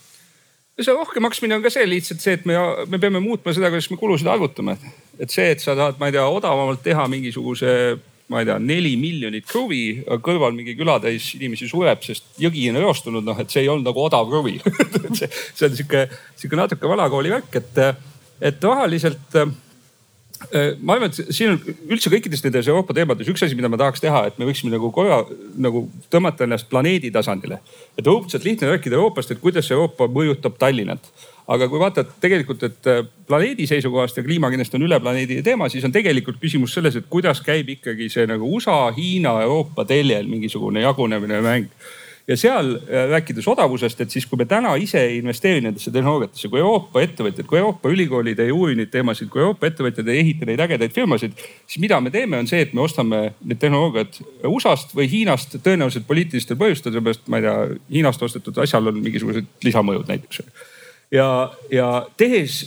see 0.85 0.93
rohkem 0.93 1.25
maksmine 1.25 1.57
on 1.57 1.65
ka 1.65 1.73
see 1.73 1.87
lihtsalt 1.89 2.21
see, 2.21 2.37
et 2.37 2.45
me, 2.49 2.59
me 2.91 3.01
peame 3.01 3.23
muutma 3.25 3.55
seda, 3.57 3.71
kuidas 3.73 3.89
me 3.93 3.97
kulusid 4.01 4.29
arvutame. 4.29 4.77
et 5.19 5.33
see, 5.33 5.49
et 5.55 5.63
sa 5.63 5.77
tahad, 5.79 5.97
ma 6.01 6.11
ei 6.11 6.17
tea, 6.17 6.27
odavamalt 6.29 6.83
teha 6.85 7.07
mingisuguse 7.09 7.73
ma 8.29 8.43
ei 8.43 8.49
tea, 8.49 8.57
neli 8.59 8.97
miljonit 8.99 9.47
kruvi, 9.47 10.03
kõrval 10.25 10.55
mingi 10.57 10.75
külatäis 10.77 11.31
inimesi 11.39 11.69
sureb, 11.71 12.03
sest 12.05 12.41
jõgi 12.43 12.67
on 12.73 12.81
reostunud, 12.83 13.25
noh 13.25 13.39
et 13.41 13.53
see 13.53 13.63
ei 13.65 13.71
olnud 13.73 13.87
nagu 13.87 14.03
odav 14.03 14.27
kruvi 14.29 14.59
see, 15.19 15.31
see 15.31 15.69
on 15.69 15.79
sihuke, 15.79 16.03
sihuke 16.35 16.59
natuke 16.59 16.91
vanakooli 16.91 17.33
värk, 17.37 17.61
et, 17.63 17.81
et 18.51 18.69
rahaliselt 18.69 19.39
ma 20.81 20.97
arvan, 20.97 21.11
et 21.11 21.33
siin 21.35 21.55
on 21.55 21.61
üldse 21.93 22.11
kõikides 22.13 22.43
nendes 22.45 22.69
Euroopa 22.69 22.95
teemades 22.97 23.29
üks 23.31 23.45
asi, 23.47 23.57
mida 23.59 23.71
ma 23.73 23.79
tahaks 23.81 24.03
teha, 24.05 24.27
et 24.29 24.37
me 24.41 24.49
võiksime 24.49 24.75
nagu 24.75 24.91
korra 24.95 25.23
nagu 25.61 25.87
tõmmata 26.13 26.45
ennast 26.45 26.69
planeedi 26.73 27.11
tasandile. 27.15 27.61
et 27.99 28.07
õudselt 28.07 28.45
lihtne 28.45 28.69
rääkida 28.75 28.99
Euroopast, 28.99 29.31
et 29.31 29.41
kuidas 29.41 29.71
Euroopa 29.71 30.11
mõjutab 30.13 30.59
Tallinnat 30.61 31.11
aga 31.53 31.69
kui 31.71 31.81
vaatad 31.81 32.17
tegelikult, 32.23 32.65
et 32.67 32.89
äh, 32.91 33.05
planeedi 33.29 33.67
seisukohast 33.71 34.19
ja 34.19 34.25
kliima 34.27 34.51
kindlasti 34.51 34.79
on 34.79 34.87
üle 34.89 34.99
planeedi 35.03 35.39
teema, 35.47 35.69
siis 35.71 35.85
on 35.87 35.95
tegelikult 35.95 36.41
küsimus 36.43 36.75
selles, 36.75 36.99
et 36.99 37.07
kuidas 37.11 37.41
käib 37.45 37.71
ikkagi 37.77 38.09
see 38.13 38.27
nagu 38.27 38.49
USA, 38.57 38.87
Hiina, 38.97 39.37
Euroopa 39.47 39.87
teljel 39.89 40.27
mingisugune 40.31 40.83
jagunemine 40.83 41.41
mäng 41.45 41.71
ja 42.29 42.37
seal 42.37 42.73
äh, 42.77 43.07
rääkides 43.11 43.47
odavusest, 43.49 44.01
et 44.03 44.11
siis 44.11 44.27
kui 44.27 44.39
me 44.41 44.47
täna 44.51 44.75
ise 44.83 45.01
ei 45.07 45.21
investeeri 45.21 45.63
nendesse 45.63 45.93
tehnoloogiatesse, 45.95 46.51
kui 46.51 46.61
Euroopa 46.61 47.03
ettevõtjad, 47.05 47.47
kui 47.47 47.61
Euroopa 47.61 47.91
ülikoolid 47.93 48.41
ei 48.43 48.55
uuri 48.55 48.75
neid 48.79 48.91
teemasid, 48.95 49.31
kui 49.33 49.43
Euroopa 49.45 49.71
ettevõtjad 49.71 50.11
ei 50.11 50.23
ehita 50.25 50.49
neid 50.49 50.63
ägedaid 50.67 50.95
firmasid, 50.95 51.37
siis 51.67 51.83
mida 51.83 52.01
me 52.03 52.11
teeme, 52.15 52.41
on 52.43 52.51
see, 52.51 52.65
et 52.67 52.75
me 52.75 52.83
ostame 52.83 53.23
need 53.45 53.63
tehnoloogiad 53.63 54.19
USA-st 54.51 54.97
või 54.99 55.11
Hiinast 55.13 55.59
tõenäoliselt 55.63 56.09
poliitilistel 56.09 56.59
põhjustel, 56.61 56.97
seepärast 56.97 57.31
ma 57.31 57.41
ei 57.41 57.47
tea, 57.47 57.59
Hiinast 57.99 58.27
ostetud 58.27 58.59
asjal 58.65 58.91
on 58.91 58.99
mingisugused 59.05 59.53
lisamõjud 59.67 60.11
näiteks 60.11 60.43
ja, 61.11 61.53
ja 61.71 62.07
tehes, 62.17 62.59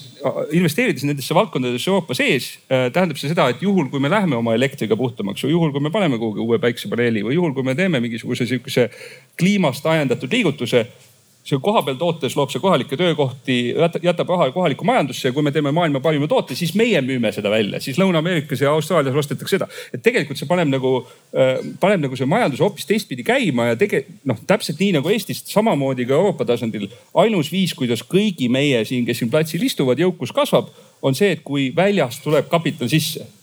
investeerides 0.56 1.04
nendesse 1.08 1.36
valdkondadesse 1.36 1.89
Euroopa 1.89 2.15
sees, 2.17 2.52
äh, 2.71 2.88
tähendab 2.93 3.19
see 3.19 3.32
seda, 3.32 3.49
et 3.52 3.62
juhul, 3.63 3.89
kui 3.91 4.02
me 4.04 4.12
läheme 4.12 4.38
oma 4.39 4.56
elektriga 4.58 4.97
puhtamaks 4.99 5.43
või 5.45 5.56
juhul, 5.56 5.73
kui 5.75 5.84
me 5.84 5.91
paneme 5.93 6.19
kuhugi 6.21 6.43
uue 6.43 6.60
päiksepaneeli 6.63 7.23
või 7.28 7.38
juhul, 7.38 7.54
kui 7.58 7.67
me 7.67 7.75
teeme 7.75 8.02
mingisuguse 8.04 8.47
sihukese 8.49 8.89
kliimast 9.39 9.86
ajendatud 9.86 10.32
liigutuse 10.34 10.86
see 11.43 11.60
kohapeal 11.63 11.97
tootes 11.97 12.36
loob 12.38 12.52
see 12.52 12.62
kohalikke 12.62 12.97
töökohti, 12.99 13.58
jätab 14.04 14.30
raha 14.30 14.49
kohalikku 14.54 14.86
majandusse 14.86 15.30
ja 15.30 15.34
kui 15.34 15.43
me 15.45 15.54
teeme 15.56 15.71
maailma 15.75 16.02
parima 16.04 16.28
toote, 16.28 16.56
siis 16.56 16.75
meie 16.78 16.99
müüme 17.06 17.32
seda 17.36 17.52
välja, 17.52 17.80
siis 17.84 17.97
Lõuna-Ameerikas 18.02 18.62
ja 18.63 18.73
Austraalias 18.75 19.15
ostetakse 19.15 19.58
seda. 19.58 19.69
et 19.93 20.04
tegelikult 20.06 20.38
see 20.39 20.49
paneb 20.49 20.69
nagu, 20.71 20.93
äh, 21.34 21.63
paneb 21.80 22.04
nagu 22.06 22.19
see 22.19 22.30
majandus 22.30 22.62
hoopis 22.63 22.89
teistpidi 22.89 23.25
käima 23.28 23.71
ja 23.71 23.80
tege-, 23.80 24.06
noh, 24.30 24.38
täpselt 24.47 24.80
nii 24.84 24.99
nagu 24.99 25.10
Eestis, 25.10 25.41
samamoodi 25.49 26.06
ka 26.06 26.17
Euroopa 26.19 26.45
tasandil. 26.45 26.89
ainus 27.15 27.52
viis, 27.52 27.73
kuidas 27.73 28.04
kõigi 28.04 28.52
meie 28.52 28.84
siin, 28.86 29.08
kes 29.08 29.23
siin 29.23 29.32
platsil 29.32 29.63
istuvad, 29.63 29.99
jõukus 29.99 30.36
kasvab, 30.36 30.69
on 31.02 31.15
see, 31.15 31.32
et 31.38 31.43
kui 31.43 31.71
väljast 31.75 32.23
tuleb 32.23 32.52
kapital 32.52 32.91
sisse 32.91 33.38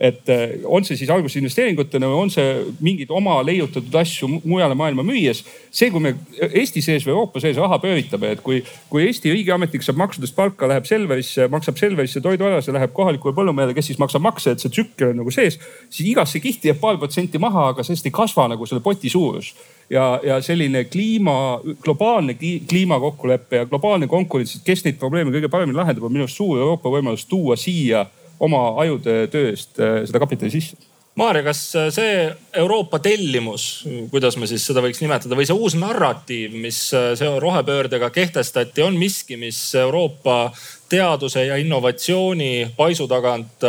et 0.00 0.28
eh, 0.28 0.60
on 0.66 0.82
see 0.82 0.96
siis 0.98 1.10
alguses 1.14 1.38
investeeringutena 1.38 2.08
või 2.10 2.24
on 2.24 2.30
see 2.32 2.48
mingeid 2.82 3.12
oma 3.14 3.36
leiutatud 3.46 3.94
asju 4.00 4.26
mujale 4.42 4.74
maailma 4.74 5.04
müües. 5.06 5.44
see, 5.70 5.90
kui 5.94 6.02
me 6.02 6.16
Eesti 6.50 6.82
sees 6.82 7.06
või 7.06 7.12
Euroopa 7.14 7.42
sees 7.42 7.58
raha 7.62 7.78
pööritame, 7.78 8.32
et 8.34 8.42
kui, 8.42 8.58
kui 8.90 9.04
Eesti 9.06 9.30
riigiametnik 9.30 9.86
saab 9.86 10.00
maksudest 10.02 10.34
palka, 10.34 10.66
läheb 10.70 10.88
Selverisse, 10.90 11.46
maksab 11.52 11.78
Selverisse 11.78 12.20
toidualase, 12.24 12.74
läheb 12.74 12.90
kohalikule 12.96 13.36
põllumehele, 13.36 13.76
kes 13.76 13.92
siis 13.92 14.00
maksab 14.02 14.24
makse, 14.26 14.56
et 14.56 14.64
see 14.64 14.74
tsükkel 14.74 15.12
on 15.12 15.22
nagu 15.22 15.30
sees. 15.34 15.60
siis 15.90 16.10
igasse 16.10 16.42
kihti 16.42 16.72
jääb 16.72 16.82
paar 16.82 16.98
protsenti 16.98 17.38
maha, 17.38 17.68
aga 17.70 17.86
sellest 17.86 18.10
ei 18.10 18.16
kasva 18.18 18.48
nagu 18.50 18.66
selle 18.66 18.82
poti 18.82 19.12
suurus 19.12 19.52
ja, 19.90 20.20
ja 20.26 20.40
selline 20.42 20.84
kliima, 20.90 21.60
globaalne 21.86 22.34
kliimakokkulepe 22.40 23.62
ja 23.62 23.70
globaalne 23.70 24.10
konkurents, 24.10 24.58
kes 24.66 24.84
neid 24.84 24.98
probleeme 24.98 25.30
kõige 25.30 25.52
paremini 25.52 25.78
lahendab, 25.78 26.08
on 26.08 26.18
minu 26.18 26.26
arust 26.26 26.42
suur 26.42 26.58
Euroopa 26.58 26.90
võimalus 26.90 27.28
tuua 27.30 27.56
siia 27.60 28.06
oma 28.44 28.66
ajude 28.82 29.24
töö 29.32 29.52
eest 29.52 29.80
äh, 29.80 30.02
seda 30.08 30.20
kapitali 30.22 30.52
sisse. 30.52 30.76
Maarja, 31.14 31.44
kas 31.46 31.60
äh, 31.78 31.90
see 31.94 32.14
Euroopa 32.58 32.98
tellimus, 32.98 33.84
kuidas 34.10 34.34
me 34.40 34.48
siis 34.50 34.64
seda 34.66 34.82
võiks 34.82 34.98
nimetada, 35.02 35.36
või 35.38 35.46
see 35.46 35.54
uus 35.54 35.76
narratiiv, 35.78 36.56
mis 36.58 36.78
äh, 36.96 37.12
see 37.18 37.30
rohepöördega 37.42 38.10
kehtestati, 38.14 38.82
on 38.82 38.98
miski, 38.98 39.38
mis 39.38 39.60
Euroopa 39.78 40.48
teaduse 40.90 41.46
ja 41.46 41.56
innovatsiooni 41.58 42.74
paisu 42.76 43.06
tagant 43.10 43.64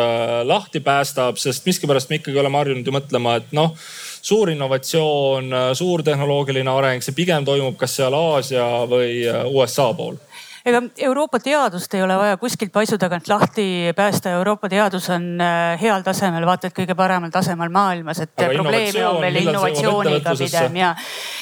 lahti 0.46 0.82
päästab, 0.84 1.40
sest 1.42 1.66
miskipärast 1.66 2.12
me 2.12 2.20
ikkagi 2.20 2.38
oleme 2.38 2.60
harjunud 2.60 2.86
ju 2.86 2.94
mõtlema, 2.94 3.38
et 3.40 3.56
noh 3.56 3.72
suur 4.26 4.50
innovatsioon, 4.52 5.54
suur 5.78 6.04
tehnoloogiline 6.06 6.70
areng, 6.70 7.06
see 7.06 7.16
pigem 7.18 7.46
toimub 7.46 7.78
kas 7.80 7.96
seal 7.98 8.14
Aasia 8.18 8.66
või 8.90 9.24
USA 9.54 9.92
pool 9.98 10.18
ega 10.66 10.82
Euroopa 10.98 11.40
teadust 11.40 11.94
ei 11.94 12.04
ole 12.04 12.18
vaja 12.18 12.38
kuskilt 12.42 12.72
paisu 12.74 12.98
tagant 12.98 13.28
lahti 13.30 13.94
päästa. 13.96 14.30
Euroopa 14.40 14.70
teadus 14.70 15.10
on 15.14 15.42
äh, 15.42 15.82
heal 15.82 16.02
tasemel, 16.06 16.46
vaata 16.46 16.72
et 16.72 16.78
kõige 16.78 16.98
paremal 16.98 17.34
tasemel 17.34 17.70
maailmas, 17.70 18.24
et 18.26 18.34
Aga 18.40 18.54
probleeme 18.58 19.08
on 19.08 19.22
veel 19.22 19.42
innovatsiooniga 19.44 20.36
pigem 20.40 20.80
ja 20.82 20.94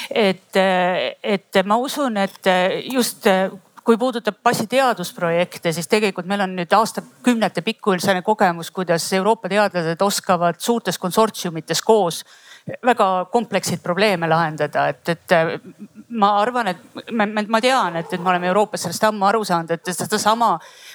et, 0.09 0.49
äh, 0.59 1.13
et 1.23 1.63
ma 1.65 1.79
usun, 1.79 2.17
et 2.17 2.51
äh, 2.51 2.81
just 2.91 3.27
kui 3.83 3.97
puudutab 3.99 4.37
passi 4.43 4.63
teadusprojekte, 4.71 5.73
siis 5.75 5.89
tegelikult 5.91 6.27
meil 6.27 6.45
on 6.45 6.53
nüüd 6.55 6.71
aastakümnete 6.71 7.61
pikkune 7.65 8.21
kogemus, 8.23 8.71
kuidas 8.71 9.09
Euroopa 9.13 9.49
teadlased 9.51 10.01
oskavad 10.01 10.59
suurtes 10.59 10.97
konsortsiumites 10.97 11.81
koos 11.81 12.23
väga 12.63 13.07
kompleksseid 13.31 13.81
probleeme 13.83 14.27
lahendada, 14.27 14.87
et, 14.87 15.09
et 15.09 15.33
ma 16.15 16.29
arvan, 16.39 16.69
et 16.71 17.11
ma, 17.11 17.25
ma 17.27 17.59
tean, 17.61 17.97
et, 17.99 18.13
et 18.13 18.21
me 18.21 18.31
oleme 18.31 18.47
Euroopas 18.47 18.85
sellest 18.85 19.03
ammu 19.07 19.25
aru 19.27 19.43
saanud, 19.47 19.73
et 19.73 19.91
sedasama 19.91 20.53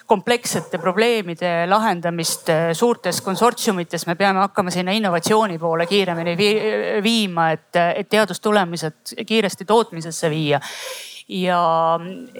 komplekssete 0.08 0.80
probleemide 0.80 1.50
lahendamist 1.68 2.48
eh, 2.52 2.70
suurtes 2.76 3.20
konsortsiumites 3.24 4.06
me 4.08 4.16
peame 4.16 4.40
hakkama 4.46 4.72
sinna 4.72 4.94
innovatsiooni 4.96 5.58
poole 5.58 5.86
kiiremini 5.90 6.36
viima, 7.04 7.50
et, 7.56 7.68
et 8.00 8.08
teadustulemused 8.08 9.18
kiiresti 9.26 9.68
tootmisesse 9.68 10.32
viia. 10.32 10.62
Ja, 11.28 11.60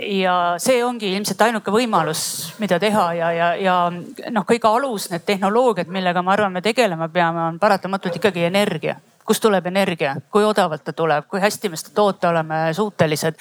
ja 0.01 0.35
see 0.57 0.79
ongi 0.81 1.11
ilmselt 1.13 1.43
ainuke 1.45 1.69
võimalus, 1.69 2.23
mida 2.57 2.79
teha 2.81 3.05
ja, 3.19 3.29
ja, 3.37 3.49
ja 3.61 3.75
noh, 3.93 4.47
kõige 4.49 4.71
alus, 4.71 5.11
need 5.13 5.27
tehnoloogiad, 5.29 5.93
millega 5.93 6.23
ma 6.25 6.33
arvan, 6.33 6.57
me 6.57 6.65
tegelema 6.65 7.11
peame, 7.13 7.43
on 7.51 7.61
paratamatult 7.61 8.17
ikkagi 8.17 8.49
energia 8.49 8.97
kust 9.29 9.45
tuleb 9.45 9.67
energia, 9.69 10.17
kui 10.33 10.45
odavalt 10.45 10.87
ta 10.89 10.95
tuleb, 10.97 11.29
kui 11.29 11.41
hästi 11.43 11.69
me 11.69 11.77
seda 11.77 11.95
toota 11.95 12.31
oleme? 12.33 12.69
Suutelised. 12.77 13.37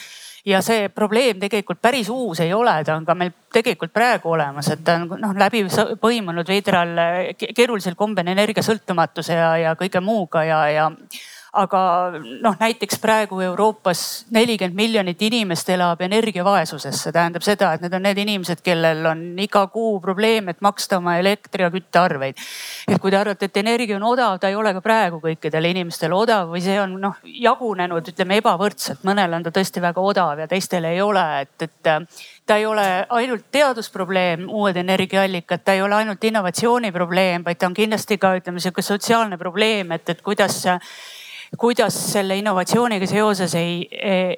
Ja 0.48 0.62
see 0.64 0.88
probleem 0.96 1.40
tegelikult 1.40 1.82
päris 1.84 2.08
uus 2.10 2.40
ei 2.40 2.54
ole, 2.56 2.72
ta 2.88 2.96
on 2.96 3.06
ka 3.06 3.16
meil 3.20 3.34
tegelikult 3.52 3.92
praegu 3.96 4.32
olemas, 4.32 4.70
et 4.72 4.84
ta 4.88 4.96
on 5.02 5.10
noh 5.20 5.34
läbi 5.36 5.66
põimunud 6.00 6.48
veidral 6.48 6.94
keerulisel 7.36 7.98
kombel 8.00 8.32
energiasõltumatuse 8.32 9.36
ja, 9.36 9.50
ja 9.66 9.74
kõige 9.80 10.00
muuga 10.04 10.46
ja, 10.48 10.62
ja 10.72 10.86
aga 11.58 11.82
noh, 12.42 12.56
näiteks 12.60 13.00
praegu 13.02 13.40
Euroopas 13.42 14.02
nelikümmend 14.34 14.78
miljonit 14.78 15.22
inimest 15.26 15.70
elab 15.74 16.02
energiavaesuses, 16.06 17.02
see 17.02 17.14
tähendab 17.16 17.46
seda, 17.46 17.72
et 17.74 17.84
need 17.86 17.96
on 17.98 18.06
need 18.06 18.22
inimesed, 18.22 18.62
kellel 18.66 19.06
on 19.10 19.24
iga 19.42 19.66
kuu 19.74 19.98
probleem, 20.04 20.52
et 20.52 20.62
maksta 20.62 21.00
oma 21.02 21.18
elektri 21.22 21.66
ja 21.66 21.72
küttearveid. 21.74 22.38
et 22.88 23.02
kui 23.02 23.12
te 23.12 23.18
arvate, 23.18 23.50
et 23.50 23.58
energia 23.58 23.98
on 23.98 24.06
odav, 24.12 24.38
ta 24.40 24.52
ei 24.52 24.56
ole 24.56 24.74
ka 24.78 24.82
praegu 24.86 25.22
kõikidele 25.24 25.74
inimestele 25.74 26.16
odav 26.16 26.54
või 26.54 26.62
see 26.64 26.78
on 26.82 26.98
noh 27.02 27.18
jagunenud, 27.24 28.14
ütleme 28.14 28.40
ebavõrdselt, 28.42 29.04
mõnel 29.08 29.34
on 29.34 29.48
ta 29.48 29.54
tõesti 29.56 29.82
väga 29.82 30.02
odav 30.02 30.44
ja 30.44 30.48
teistel 30.48 30.86
ei 30.86 31.02
ole, 31.02 31.26
et, 31.42 31.68
et 31.68 31.94
ta 32.48 32.58
ei 32.58 32.66
ole 32.66 32.86
ainult 33.10 33.50
teadusprobleem, 33.52 34.46
uued 34.50 34.78
energiaallikad, 34.78 35.66
ta 35.66 35.74
ei 35.74 35.82
ole 35.82 35.96
ainult 36.04 36.24
innovatsiooniprobleem, 36.24 37.44
vaid 37.46 37.60
ta 37.60 37.68
on 37.68 37.76
kindlasti 37.78 38.18
ka 38.22 38.36
ütleme 38.38 38.62
sihuke 38.64 38.86
sotsiaalne 38.86 39.38
probleem, 39.38 39.92
et, 39.98 40.10
et 40.10 40.22
kuidas 40.22 40.62
kuidas 41.58 41.96
selle 42.14 42.38
innovatsiooniga 42.38 43.08
seoses 43.08 43.56
ei, 43.56 43.88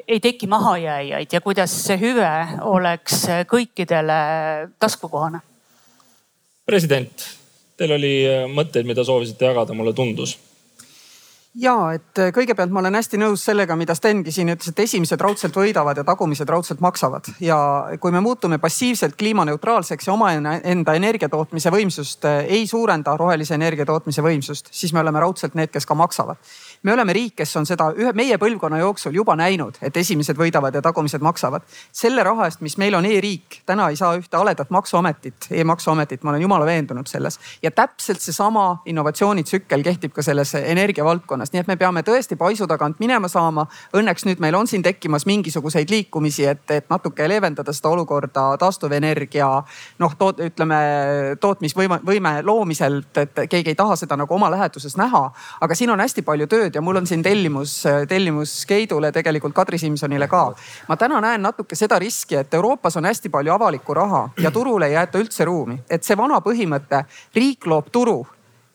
ei 0.08 0.20
teki 0.20 0.48
mahajääjaid 0.48 1.34
ja 1.34 1.42
kuidas 1.42 1.74
see 1.86 1.98
hüve 2.02 2.34
oleks 2.62 3.26
kõikidele 3.50 4.20
taskukohane? 4.80 5.42
president, 6.70 7.26
teil 7.78 7.96
oli 7.96 8.14
mõtteid, 8.54 8.86
mida 8.86 9.04
soovisite 9.04 9.50
jagada, 9.50 9.74
mulle 9.74 9.96
tundus 9.98 10.38
ja 11.58 11.74
et 11.96 12.20
äh, 12.22 12.30
kõigepealt 12.36 12.72
ma 12.74 12.82
olen 12.84 12.98
hästi 13.00 13.20
nõus 13.22 13.44
sellega, 13.48 13.76
mida 13.80 13.96
Stengi 13.98 14.32
siin 14.34 14.52
ütles, 14.54 14.72
et 14.72 14.82
esimesed 14.84 15.22
raudselt 15.22 15.56
võidavad 15.56 15.98
ja 15.98 16.06
tagumised 16.06 16.50
raudselt 16.50 16.82
maksavad. 16.84 17.32
ja 17.40 17.58
kui 18.00 18.12
me 18.12 18.22
muutume 18.22 18.58
passiivselt 18.58 19.16
kliimaneutraalseks 19.18 20.08
ja 20.08 20.14
omaenda 20.14 20.94
energiatootmise 20.96 21.72
võimsust 21.74 22.26
äh, 22.26 22.44
ei 22.46 22.68
suurenda, 22.68 23.18
rohelise 23.18 23.56
energia 23.56 23.86
tootmise 23.86 24.22
võimsust, 24.22 24.70
siis 24.72 24.94
me 24.94 25.02
oleme 25.02 25.20
raudselt 25.20 25.56
need, 25.56 25.72
kes 25.74 25.86
ka 25.86 25.96
maksavad 25.96 26.38
me 26.84 26.94
oleme 26.94 27.14
riik, 27.14 27.36
kes 27.36 27.56
on 27.60 27.66
seda 27.68 27.90
ühe 27.98 28.12
meie 28.16 28.38
põlvkonna 28.40 28.80
jooksul 28.80 29.16
juba 29.16 29.36
näinud, 29.36 29.78
et 29.84 29.98
esimesed 30.00 30.38
võidavad 30.40 30.76
ja 30.76 30.82
tagumised 30.82 31.22
maksavad. 31.22 31.62
selle 31.92 32.24
raha 32.24 32.46
eest, 32.48 32.62
mis 32.62 32.78
meil 32.78 32.96
on 32.96 33.06
e-riik, 33.06 33.62
täna 33.66 33.90
ei 33.90 33.96
saa 34.00 34.16
ühte 34.18 34.38
haledat 34.38 34.70
maksuametit 34.70 35.50
e, 35.50 35.60
e-maksuametit, 35.62 36.24
ma 36.24 36.32
olen 36.32 36.42
jumala 36.42 36.66
veendunud 36.66 37.08
selles. 37.08 37.40
ja 37.64 37.72
täpselt 37.72 38.22
seesama 38.22 38.82
innovatsioonitsükkel 38.86 39.84
kehtib 39.84 40.14
ka 40.16 40.24
selles 40.24 40.56
energia 40.56 41.04
valdkonnas, 41.06 41.52
nii 41.52 41.60
et 41.60 41.68
me 41.68 41.76
peame 41.76 42.04
tõesti 42.08 42.38
paisu 42.40 42.68
tagant 42.68 43.00
minema 43.00 43.28
saama. 43.28 43.68
Õnneks 43.94 44.26
nüüd 44.26 44.40
meil 44.40 44.56
on 44.56 44.68
siin 44.68 44.84
tekkimas 44.84 45.26
mingisuguseid 45.26 45.90
liikumisi, 45.90 46.46
et, 46.46 46.64
et 46.72 46.90
natuke 46.90 47.28
leevendada 47.28 47.74
seda 47.74 47.90
olukorda 47.90 48.46
taastuvenergia 48.60 49.50
noh 50.00 50.16
toot,, 50.16 50.40
ütleme 50.40 50.80
tootmisvõime, 51.42 52.00
võime 52.06 52.34
loomiselt, 52.44 53.12
et 53.18 53.44
keegi 53.50 53.74
ei 53.74 53.76
taha 53.76 54.00
seda 54.00 54.16
nagu 54.20 54.34
oma 54.34 54.52
läheduses 54.52 54.96
näha. 54.98 55.32
aga 55.62 55.76
siin 55.76 55.92
on 55.92 56.00
hästi 56.00 56.22
palju 56.22 56.48
tööd 56.48 56.69
tööd 56.70 56.78
ja 56.78 56.82
mul 56.86 57.02
on 57.02 57.08
siin 57.10 57.24
tellimus, 57.26 57.84
tellimus 58.08 58.66
Keidule, 58.70 59.12
tegelikult 59.12 59.56
Kadri 59.56 59.78
Simsonile 59.78 60.28
ka. 60.28 60.54
ma 60.88 60.98
täna 60.98 61.22
näen 61.22 61.42
natuke 61.42 61.76
seda 61.76 62.00
riski, 62.00 62.36
et 62.36 62.54
Euroopas 62.54 62.98
on 62.98 63.06
hästi 63.06 63.30
palju 63.30 63.54
avalikku 63.54 63.94
raha 63.94 64.30
ja 64.38 64.52
turule 64.52 64.88
ei 64.88 64.94
jäeta 64.94 65.20
üldse 65.20 65.46
ruumi, 65.46 65.80
et 65.90 66.04
see 66.04 66.18
vana 66.18 66.40
põhimõte, 66.42 67.06
riik 67.36 67.66
loob 67.66 67.90
turu 67.92 68.26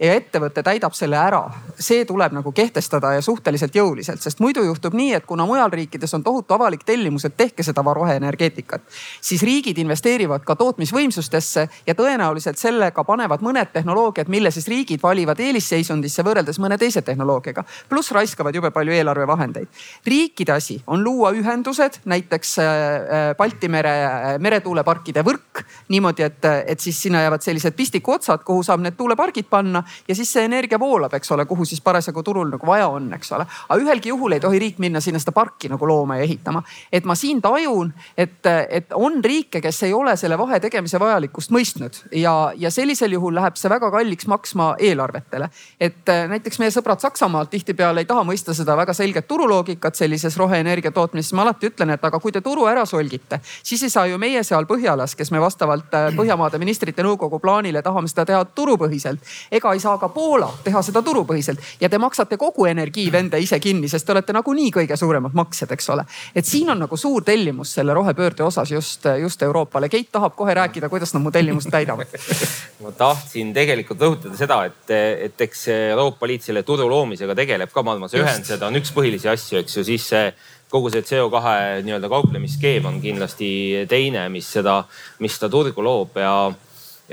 ja 0.00 0.14
ettevõte 0.18 0.62
täidab 0.62 0.94
selle 0.94 1.16
ära. 1.16 1.44
see 1.78 2.04
tuleb 2.04 2.32
nagu 2.32 2.52
kehtestada 2.52 3.12
ja 3.14 3.22
suhteliselt 3.22 3.74
jõuliselt, 3.74 4.20
sest 4.22 4.40
muidu 4.40 4.62
juhtub 4.62 4.94
nii, 4.94 5.12
et 5.14 5.26
kuna 5.26 5.46
mujal 5.46 5.70
riikides 5.70 6.14
on 6.14 6.22
tohutu 6.22 6.54
avalik 6.54 6.84
tellimus, 6.84 7.24
et 7.24 7.36
tehke 7.36 7.62
seda 7.62 7.82
roheenergeetikat, 7.82 8.82
siis 9.20 9.42
riigid 9.42 9.78
investeerivad 9.78 10.44
ka 10.44 10.56
tootmisvõimsustesse 10.56 11.68
ja 11.86 11.94
tõenäoliselt 11.94 12.58
sellega 12.58 13.04
panevad 13.04 13.42
mõned 13.42 13.70
tehnoloogiad, 13.72 14.28
mille 14.28 14.50
siis 14.50 14.68
riigid 14.68 15.02
valivad 15.02 15.40
eelisseisundisse 15.40 16.22
võrreldes 16.22 16.58
mõne 16.58 16.78
teise 16.78 17.02
tehnoloogiaga. 17.02 17.64
pluss 17.88 18.12
raiskavad 18.12 18.54
jube 18.54 18.70
palju 18.70 18.92
eelarvevahendeid. 18.92 19.68
riikide 20.06 20.52
asi 20.52 20.82
on 20.86 21.04
luua 21.04 21.30
ühendused, 21.30 22.00
näiteks 22.04 22.58
äh, 22.58 22.66
äh, 22.66 23.36
Balti 23.36 23.68
mere 23.68 23.94
äh, 24.04 24.38
meretuuleparkide 24.38 25.22
võrk 25.22 25.64
niimoodi, 25.88 26.22
et, 26.22 26.44
et 26.66 26.80
siis 26.80 27.02
sinna 27.02 27.22
jäävad 27.22 27.42
sellised 27.42 27.74
pistikuotsad, 27.74 28.42
kuhu 28.44 28.62
saab 28.62 28.80
need 28.80 28.96
tuulepargid 28.96 29.46
panna 29.50 29.83
ja 30.08 30.14
siis 30.14 30.32
see 30.32 30.44
energia 30.44 30.78
voolab, 30.80 31.14
eks 31.14 31.32
ole, 31.32 31.46
kuhu 31.46 31.64
siis 31.64 31.80
parasjagu 31.80 32.22
turul 32.22 32.50
nagu 32.50 32.66
vaja 32.66 32.88
on, 32.88 33.12
eks 33.14 33.32
ole. 33.32 33.46
aga 33.68 33.80
ühelgi 33.82 34.12
juhul 34.12 34.32
ei 34.36 34.40
tohi 34.40 34.58
riik 34.58 34.78
minna 34.78 35.00
sinna 35.00 35.20
seda 35.22 35.32
parki 35.32 35.68
nagu 35.72 35.86
looma 35.88 36.18
ja 36.18 36.28
ehitama. 36.28 36.62
et 36.92 37.04
ma 37.04 37.14
siin 37.14 37.42
tajun, 37.42 37.92
et, 38.16 38.40
et 38.68 38.92
on 38.94 39.20
riike, 39.24 39.60
kes 39.60 39.82
ei 39.82 39.92
ole 39.92 40.16
selle 40.16 40.38
vahe 40.38 40.60
tegemise 40.60 41.00
vajalikkust 41.00 41.52
mõistnud 41.54 42.00
ja, 42.12 42.52
ja 42.56 42.70
sellisel 42.70 43.12
juhul 43.12 43.34
läheb 43.34 43.58
see 43.60 43.70
väga 43.70 43.90
kalliks 43.90 44.26
maksma 44.30 44.74
eelarvetele. 44.78 45.48
et 45.80 46.08
äh, 46.08 46.24
näiteks 46.28 46.58
meie 46.58 46.72
sõbrad 46.74 47.02
Saksamaalt 47.04 47.50
tihtipeale 47.50 48.04
ei 48.04 48.08
taha 48.08 48.24
mõista 48.24 48.54
seda 48.54 48.76
väga 48.76 48.94
selget 48.96 49.28
turuloogikat 49.28 49.94
sellises 49.94 50.36
roheenergia 50.36 50.90
tootmises. 50.90 51.32
ma 51.32 51.42
alati 51.42 51.70
ütlen, 51.70 51.94
et 51.94 52.04
aga 52.04 52.20
kui 52.20 52.32
te 52.32 52.40
turu 52.40 52.66
ära 52.70 52.86
solgite, 52.86 53.40
siis 53.62 53.82
ei 53.82 53.90
saa 53.90 54.06
ju 54.06 54.18
meie 54.18 54.42
seal 54.44 54.64
Põhjalas, 54.64 55.14
kes 55.16 55.30
me 55.30 55.40
vastavalt 55.42 55.94
äh, 55.94 56.10
Põhjamaade 56.16 56.58
ministrite 56.58 57.02
nõukogu 57.04 57.38
plaanile 57.42 57.82
tahame 57.82 58.08
seda 58.08 58.24
teha 58.24 58.44
turupõhiselt. 58.44 59.20
ega 59.50 59.73
ei 59.74 59.82
saa 59.82 59.98
ka 59.98 60.08
Poola 60.14 60.48
teha 60.64 60.82
seda 60.82 61.02
turupõhiselt. 61.02 61.60
Ja 61.80 61.88
te 61.90 61.98
maksate 61.98 62.38
kogu 62.40 62.66
energiivende 62.70 63.38
ise 63.42 63.58
kinni, 63.60 63.88
sest 63.90 64.06
te 64.06 64.14
olete 64.14 64.34
nagunii 64.36 64.70
kõige 64.74 64.96
suuremad 64.98 65.34
maksjad, 65.34 65.74
eks 65.76 65.90
ole. 65.94 66.06
et 66.34 66.46
siin 66.46 66.70
on 66.70 66.80
nagu 66.86 66.96
suur 66.96 67.24
tellimus 67.24 67.74
selle 67.74 67.94
rohepöörde 67.94 68.44
osas 68.44 68.70
just, 68.70 69.06
just 69.20 69.42
Euroopale. 69.42 69.88
Keit 69.88 70.10
tahab 70.12 70.36
kohe 70.36 70.54
rääkida, 70.54 70.88
kuidas 70.88 71.14
nad 71.14 71.22
mu 71.22 71.30
tellimust 71.34 71.70
täidavad. 71.70 72.14
Ma 72.84 72.92
tahtsin 72.92 73.52
tegelikult 73.54 74.00
rõhutada 74.00 74.36
seda, 74.38 74.64
et, 74.70 74.90
et 75.28 75.46
eks 75.48 75.68
Euroopa 75.74 76.28
Liit 76.28 76.42
selle 76.46 76.62
turu 76.62 76.88
loomisega 76.90 77.34
tegeleb 77.34 77.72
ka 77.72 77.82
maailmas, 77.86 78.16
ühendused 78.18 78.62
on 78.62 78.80
üks 78.80 78.92
põhilisi 78.94 79.30
asju, 79.30 79.60
eks 79.62 79.78
ju, 79.78 79.86
siis 79.86 80.08
see 80.12 80.26
kogu 80.74 80.90
see 80.90 81.04
CO2 81.06 81.40
nii-öelda 81.86 82.10
kauplemisskeem 82.10 82.86
on 82.88 83.00
kindlasti 83.02 83.48
teine, 83.88 84.26
mis 84.32 84.48
seda, 84.56 84.80
mis 85.22 85.36
seda 85.36 85.50
turgu 85.52 85.84
loob. 85.84 86.18
Ja 86.18 86.34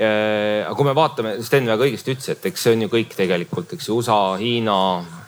aga 0.00 0.72
kui 0.76 0.86
me 0.88 0.94
vaatame, 0.96 1.34
Sten 1.44 1.68
väga 1.68 1.84
õigesti 1.84 2.14
ütles, 2.14 2.30
et 2.32 2.46
eks 2.48 2.64
see 2.64 2.76
on 2.76 2.86
ju 2.86 2.92
kõik 2.92 3.12
tegelikult, 3.16 3.74
eks 3.76 3.88
ju 3.90 3.98
USA, 4.00 4.38
Hiina, 4.40 4.76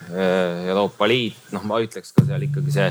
äh, 0.08 0.64
Euroopa 0.70 1.08
Liit, 1.10 1.50
noh, 1.52 1.66
ma 1.68 1.82
ütleks 1.84 2.14
ka 2.16 2.24
seal 2.24 2.46
ikkagi 2.48 2.72
see 2.72 2.90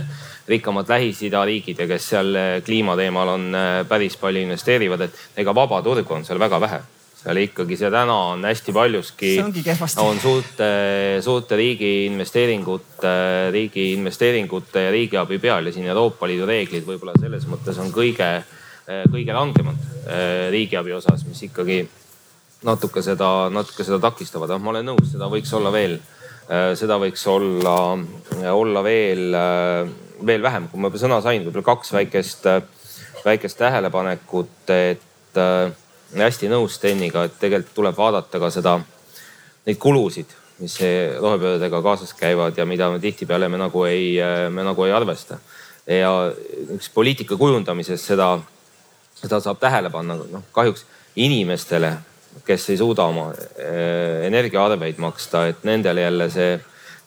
rikkamad 0.53 0.89
Lähis-Ida 0.93 1.41
riigid 1.49 1.81
ja 1.81 1.89
kes 1.89 2.09
seal 2.13 2.33
äh, 2.37 2.55
kliimateemal 2.65 3.35
on 3.37 3.61
päris 3.89 4.19
palju 4.21 4.45
investeerivad, 4.45 5.07
et 5.07 5.41
ega 5.41 5.55
vaba 5.55 5.81
turgu 5.85 6.13
on 6.13 6.27
seal 6.27 6.41
väga 6.41 6.61
vähe. 6.61 6.83
Seal 7.23 7.39
ikkagi 7.39 7.77
see 7.79 7.87
täna 7.87 8.15
on 8.33 8.41
hästi 8.43 8.73
paljuski, 8.75 9.29
on 10.03 10.17
suurte, 10.19 10.65
suurte 11.23 11.55
riigi 11.55 11.93
investeeringute, 12.09 13.13
riigi 13.55 13.93
investeeringute 13.93 14.89
ja 14.89 14.91
riigiabi 14.91 15.39
peal 15.39 15.65
ja 15.65 15.73
siin 15.73 15.87
Euroopa 15.87 16.27
Liidu 16.27 16.45
reeglid 16.49 16.83
võib-olla 16.83 17.15
selles 17.17 17.47
mõttes 17.47 17.79
on 17.79 17.95
kõige 17.95 18.27
kõige 18.87 19.35
rangemad 19.35 19.79
eh, 20.07 20.49
riigiabi 20.51 20.93
osas, 20.95 21.23
mis 21.27 21.45
ikkagi 21.47 21.83
natuke 22.67 23.03
seda, 23.03 23.49
natuke 23.51 23.85
seda 23.85 23.99
takistavad. 24.03 24.51
noh, 24.51 24.63
ma 24.63 24.73
olen 24.73 24.91
nõus, 24.91 25.11
seda 25.11 25.29
võiks 25.31 25.53
olla 25.55 25.71
veel, 25.71 25.97
eh, 26.49 26.73
seda 26.79 26.99
võiks 26.99 27.23
olla, 27.31 27.77
olla 28.51 28.83
veel, 28.83 29.37
veel 30.25 30.43
vähem. 30.43 30.67
kui 30.67 30.79
ma 30.79 30.91
juba 30.91 31.03
sõna 31.05 31.21
sain, 31.23 31.45
võib-olla 31.45 31.69
kaks 31.71 31.93
väikest, 31.95 32.47
väikest 33.23 33.57
tähelepanekut, 33.57 34.69
et 34.69 35.39
hästi 36.13 36.49
nõus 36.51 36.75
Steniga, 36.77 37.23
et 37.25 37.39
tegelikult 37.39 37.75
tuleb 37.75 37.97
vaadata 37.97 38.39
ka 38.39 38.49
seda, 38.53 38.77
neid 39.65 39.79
kulusid, 39.79 40.27
mis 40.59 40.75
rohepöördega 41.23 41.79
kaasas 41.81 42.11
käivad 42.13 42.57
ja 42.57 42.65
mida 42.69 42.91
me 42.91 42.99
tihtipeale 43.01 43.47
me 43.49 43.57
nagu 43.57 43.85
ei, 43.87 44.19
me 44.51 44.63
nagu 44.63 44.85
ei 44.85 44.91
arvesta. 44.91 45.39
ja 45.87 46.31
üks 46.71 46.87
poliitika 46.93 47.35
kujundamises 47.35 48.05
seda 48.05 48.37
seda 49.23 49.39
saab 49.43 49.61
tähele 49.61 49.91
panna, 49.93 50.17
noh 50.17 50.43
kahjuks 50.55 50.85
inimestele, 51.23 51.93
kes 52.45 52.69
ei 52.73 52.79
suuda 52.79 53.05
oma 53.11 53.29
äh, 53.31 54.25
energiaarveid 54.27 54.99
maksta, 55.01 55.47
et 55.51 55.63
nendele 55.67 56.07
jälle 56.07 56.29
see 56.33 56.57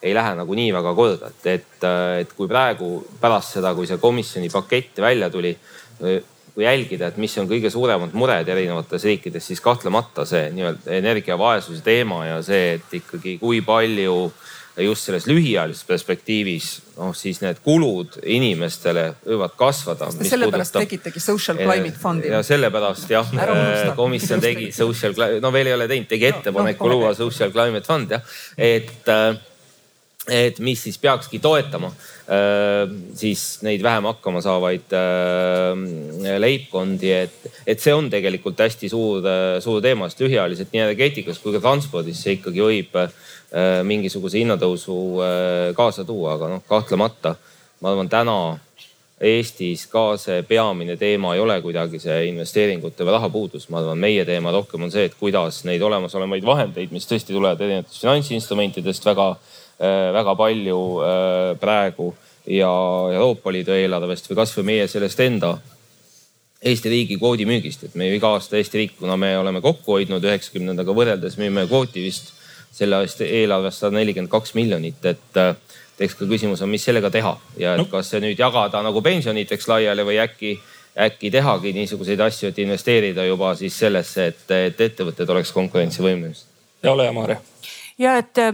ei 0.06 0.14
lähe 0.14 0.34
nagu 0.38 0.54
nii 0.54 0.70
väga 0.76 0.94
korda, 0.94 1.32
et, 1.32 1.46
et, 1.50 1.84
et 2.20 2.32
kui 2.36 2.48
praegu 2.48 3.00
pärast 3.20 3.56
seda, 3.56 3.72
kui 3.74 3.88
see 3.88 3.98
komisjoni 3.98 4.50
pakett 4.52 5.00
välja 5.02 5.30
tuli, 5.32 5.54
kui 5.98 6.64
jälgida, 6.64 7.08
et 7.08 7.16
mis 7.20 7.32
on 7.40 7.48
kõige 7.48 7.72
suuremad 7.72 8.12
mured 8.14 8.48
erinevates 8.48 9.06
riikides, 9.08 9.48
siis 9.48 9.62
kahtlemata 9.64 10.26
see 10.28 10.50
nii-öelda 10.54 10.92
energiavaesuse 11.00 11.82
teema 11.84 12.20
ja 12.28 12.36
see, 12.44 12.76
et 12.76 12.94
ikkagi 13.00 13.38
kui 13.40 13.62
palju 13.66 14.18
äh, 14.28 14.46
just 14.84 15.08
selles 15.08 15.26
lühiajalises 15.28 15.86
perspektiivis, 15.88 16.68
noh 16.98 17.14
siis 17.16 17.40
need 17.40 17.60
kulud 17.64 18.18
inimestele 18.22 19.06
võivad 19.24 19.56
kasvada. 19.56 20.10
sellepärast 20.12 20.74
puudutab... 20.74 20.84
tegitegi 20.84 21.22
social 21.22 21.60
climate 21.60 21.96
fund'i. 22.02 22.30
ja 22.32 22.42
sellepärast 22.44 23.10
jah, 23.10 23.32
äh, 23.40 23.90
komisjon 23.96 24.44
tegi 24.44 24.70
social, 24.76 25.16
no 25.40 25.52
veel 25.54 25.72
ei 25.72 25.76
ole 25.78 25.88
teinud, 25.88 26.08
tegi 26.10 26.28
ettepaneku 26.30 26.84
no, 26.84 26.92
no, 26.92 26.98
luua 26.98 27.14
social 27.16 27.52
climate 27.54 27.88
fund 27.88 28.12
jah, 28.16 28.36
et, 28.56 29.08
äh, 29.08 29.38
et 30.32 30.58
mis 30.58 30.80
siis 30.82 30.98
peakski 30.98 31.38
toetama 31.38 31.92
äh, 31.92 32.86
siis 33.14 33.62
neid 33.62 33.84
vähem 33.84 34.08
hakkama 34.10 34.42
saavaid 34.42 34.96
leibkondi, 36.42 37.12
et, 37.14 37.52
et 37.66 37.82
see 37.82 37.94
on 37.94 38.10
tegelikult 38.10 38.58
hästi 38.64 38.90
suur, 38.90 39.24
suur 39.62 39.80
teema, 39.84 40.10
sest 40.10 40.24
lühiajaliselt 40.24 40.74
nii 40.74 40.84
energeetikas 40.88 41.38
kui 41.42 41.54
ka 41.54 41.62
transpordis 41.62 42.24
see 42.24 42.38
ikkagi 42.40 42.64
võib 42.64 43.00
Äh, 43.54 43.80
mingisuguse 43.86 44.40
hinnatõusu 44.40 44.94
äh, 45.22 45.74
kaasa 45.78 46.02
tuua, 46.04 46.32
aga 46.34 46.48
noh, 46.50 46.62
kahtlemata 46.66 47.36
ma 47.78 47.92
arvan, 47.92 48.08
täna 48.10 48.34
Eestis 49.22 49.84
ka 49.88 50.16
see 50.18 50.42
peamine 50.44 50.96
teema 50.98 51.30
ei 51.36 51.40
ole 51.40 51.54
kuidagi 51.62 52.00
see 52.02 52.16
investeeringute 52.32 53.06
või 53.06 53.14
rahapuudus. 53.14 53.68
ma 53.70 53.78
arvan, 53.80 54.02
meie 54.02 54.24
teema 54.26 54.50
rohkem 54.50 54.82
on 54.82 54.90
see, 54.90 55.06
et 55.06 55.14
kuidas 55.14 55.62
neid 55.64 55.84
olemasolevaid 55.86 56.44
vahendeid, 56.44 56.90
mis 56.90 57.06
tõesti 57.06 57.32
tulevad 57.32 57.62
erinevatest 57.62 58.02
finantsinstrumentidest 58.02 59.06
väga, 59.06 59.28
äh, 59.30 59.65
väga 59.78 60.32
palju 60.38 60.78
praegu 61.60 62.06
ja 62.46 62.70
Euroopa 63.12 63.52
Liidu 63.52 63.74
eelarvest 63.76 64.30
või 64.30 64.38
kasvõi 64.38 64.64
meie 64.64 64.86
sellest 64.88 65.20
enda 65.20 65.56
Eesti 66.66 66.88
riigi 66.88 67.18
kvoodimüügist, 67.20 67.84
et 67.84 67.94
me 67.94 68.08
ju 68.08 68.16
iga 68.16 68.30
aasta 68.34 68.56
Eesti 68.56 68.80
riik, 68.80 68.94
kuna 68.98 69.16
me 69.20 69.34
oleme 69.38 69.60
kokku 69.60 69.98
hoidnud 69.98 70.24
üheksakümnendaga 70.24 70.94
võrreldes, 70.96 71.36
müüme 71.38 71.66
kvooti 71.68 72.02
vist 72.02 72.32
selle 72.74 72.96
aasta 72.96 73.28
eelarvest 73.28 73.84
sada 73.84 73.98
nelikümmend 73.98 74.32
kaks 74.32 74.54
miljonit, 74.56 75.04
et 75.04 75.40
äh, 75.40 75.52
eks 76.00 76.16
ka 76.16 76.28
küsimus 76.28 76.62
on, 76.64 76.72
mis 76.72 76.84
sellega 76.84 77.10
teha 77.12 77.34
ja 77.60 77.76
et 77.76 77.90
kas 77.92 78.10
see 78.12 78.22
nüüd 78.24 78.40
jagada 78.40 78.82
nagu 78.84 79.02
pensioniteks 79.04 79.68
laiali 79.68 80.04
või 80.08 80.18
äkki, 80.24 80.56
äkki 81.06 81.30
tehagi 81.32 81.74
niisuguseid 81.76 82.20
asju, 82.24 82.50
et 82.50 82.58
investeerida 82.64 83.24
juba 83.28 83.52
siis 83.56 83.76
sellesse, 83.84 84.30
et, 84.32 84.44
et 84.56 84.80
ettevõtted 84.88 85.36
oleks 85.36 85.52
konkurentsivõimelised. 85.56 86.48
ja 86.82 86.92
ole 86.92 87.04
hea, 87.08 87.12
Maarja 87.16 87.40
ja 87.98 88.16
et 88.20 88.38
äh, 88.38 88.52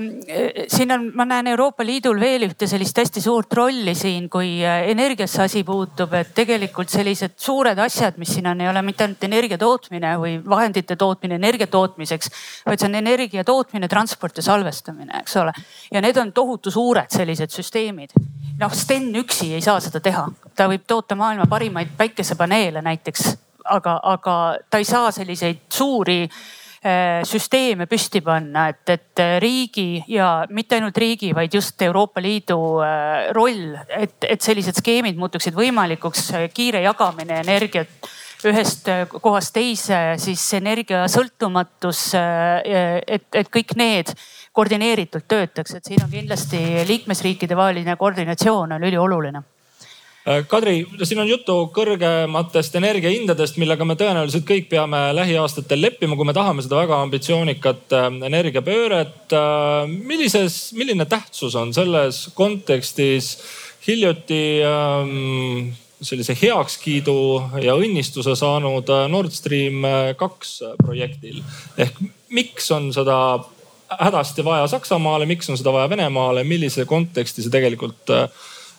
siin 0.71 0.93
on, 0.95 1.09
ma 1.15 1.25
näen 1.27 1.49
Euroopa 1.51 1.85
Liidul 1.87 2.21
veel 2.21 2.47
ühte 2.47 2.69
sellist 2.71 2.99
hästi 2.99 3.21
suurt 3.25 3.53
rolli 3.59 3.95
siin, 3.99 4.29
kui 4.31 4.61
äh, 4.65 4.87
energiasse 4.93 5.43
asi 5.43 5.65
puutub, 5.67 6.15
et 6.15 6.31
tegelikult 6.35 6.93
sellised 6.93 7.35
suured 7.43 7.79
asjad, 7.83 8.21
mis 8.23 8.35
siin 8.37 8.47
on, 8.53 8.63
ei 8.63 8.71
ole 8.71 8.85
mitte 8.87 9.07
ainult 9.07 9.27
energia 9.27 9.59
tootmine 9.59 10.15
või 10.23 10.37
vahendite 10.47 10.97
tootmine 10.97 11.41
energia 11.41 11.67
tootmiseks, 11.73 12.31
vaid 12.67 12.83
see 12.83 12.91
on 12.91 12.99
energia 13.03 13.45
tootmine, 13.45 13.91
transport 13.91 14.39
ja 14.39 14.47
salvestamine, 14.47 15.25
eks 15.25 15.37
ole. 15.43 15.55
ja 15.91 16.05
need 16.05 16.23
on 16.23 16.33
tohutu 16.33 16.71
suured 16.71 17.11
sellised 17.11 17.51
süsteemid. 17.51 18.15
noh, 18.61 18.73
Sten 18.73 19.11
üksi 19.19 19.53
ei 19.57 19.63
saa 19.65 19.81
seda 19.83 20.01
teha, 20.01 20.29
ta 20.55 20.71
võib 20.71 20.87
toota 20.87 21.19
maailma 21.19 21.49
parimaid 21.51 21.97
päikesepaneele 21.99 22.83
näiteks, 22.83 23.33
aga, 23.65 23.99
aga 24.03 24.41
ta 24.71 24.79
ei 24.79 24.87
saa 24.87 25.11
selliseid 25.11 25.67
suuri 25.73 26.29
süsteeme 27.29 27.87
püsti 27.87 28.19
panna, 28.27 28.65
et, 28.73 28.83
et 28.91 29.23
riigi 29.43 30.03
ja 30.11 30.47
mitte 30.51 30.81
ainult 30.81 30.97
riigi, 30.99 31.31
vaid 31.37 31.55
just 31.55 31.83
Euroopa 31.83 32.23
Liidu 32.23 32.59
äh, 32.83 33.29
roll, 33.37 33.77
et, 33.87 34.17
et 34.27 34.43
sellised 34.43 34.81
skeemid 34.81 35.21
muutuksid 35.21 35.55
võimalikuks, 35.55 36.33
kiire 36.55 36.83
jagamine 36.83 37.39
energiat 37.45 38.11
ühest 38.51 38.89
kohast 39.23 39.53
teise, 39.55 39.99
siis 40.19 40.43
energiasõltumatus, 40.59 42.01
et, 42.19 43.29
et 43.31 43.51
kõik 43.55 43.77
need 43.79 44.11
koordineeritult 44.53 45.29
töötaks, 45.31 45.79
et 45.79 45.87
siin 45.87 46.03
on 46.05 46.11
kindlasti 46.11 46.83
liikmesriikide 46.89 47.57
vaheline 47.57 47.97
koordinatsioon 48.01 48.75
on 48.77 48.91
ülioluline. 48.91 49.39
Äh, 49.39 49.52
Kadri, 50.23 50.85
siin 51.03 51.19
on 51.19 51.27
juttu 51.27 51.55
kõrgematest 51.75 52.77
energiahindadest, 52.79 53.57
millega 53.59 53.83
me 53.83 53.97
tõenäoliselt 53.99 54.45
kõik 54.47 54.69
peame 54.71 55.01
lähiaastatel 55.19 55.83
leppima, 55.83 56.15
kui 56.15 56.29
me 56.29 56.35
tahame 56.37 56.63
seda 56.63 56.79
väga 56.79 57.01
ambitsioonikat 57.03 57.97
äh, 57.99 58.07
energiapööret. 58.29 59.35
Äh, 59.35 59.91
millises, 59.91 60.61
milline 60.79 61.09
tähtsus 61.11 61.57
on 61.59 61.75
selles 61.75 62.29
kontekstis 62.39 63.33
hiljuti 63.83 64.63
ähm, 64.63 65.73
sellise 65.99 66.37
heakskiidu 66.39 67.17
ja 67.65 67.75
õnnistuse 67.75 68.37
saanud 68.39 68.95
Nord 69.11 69.35
Stream 69.35 69.83
kaks 70.19 70.55
projektil 70.79 71.41
ehk 71.83 71.99
miks 72.31 72.71
on 72.75 72.93
seda 72.95 73.17
hädasti 73.99 74.45
vaja 74.47 74.71
Saksamaale, 74.71 75.27
miks 75.27 75.51
on 75.51 75.59
seda 75.59 75.75
vaja 75.75 75.91
Venemaale, 75.91 76.47
millise 76.47 76.87
konteksti 76.87 77.43
see 77.43 77.55
tegelikult 77.55 78.15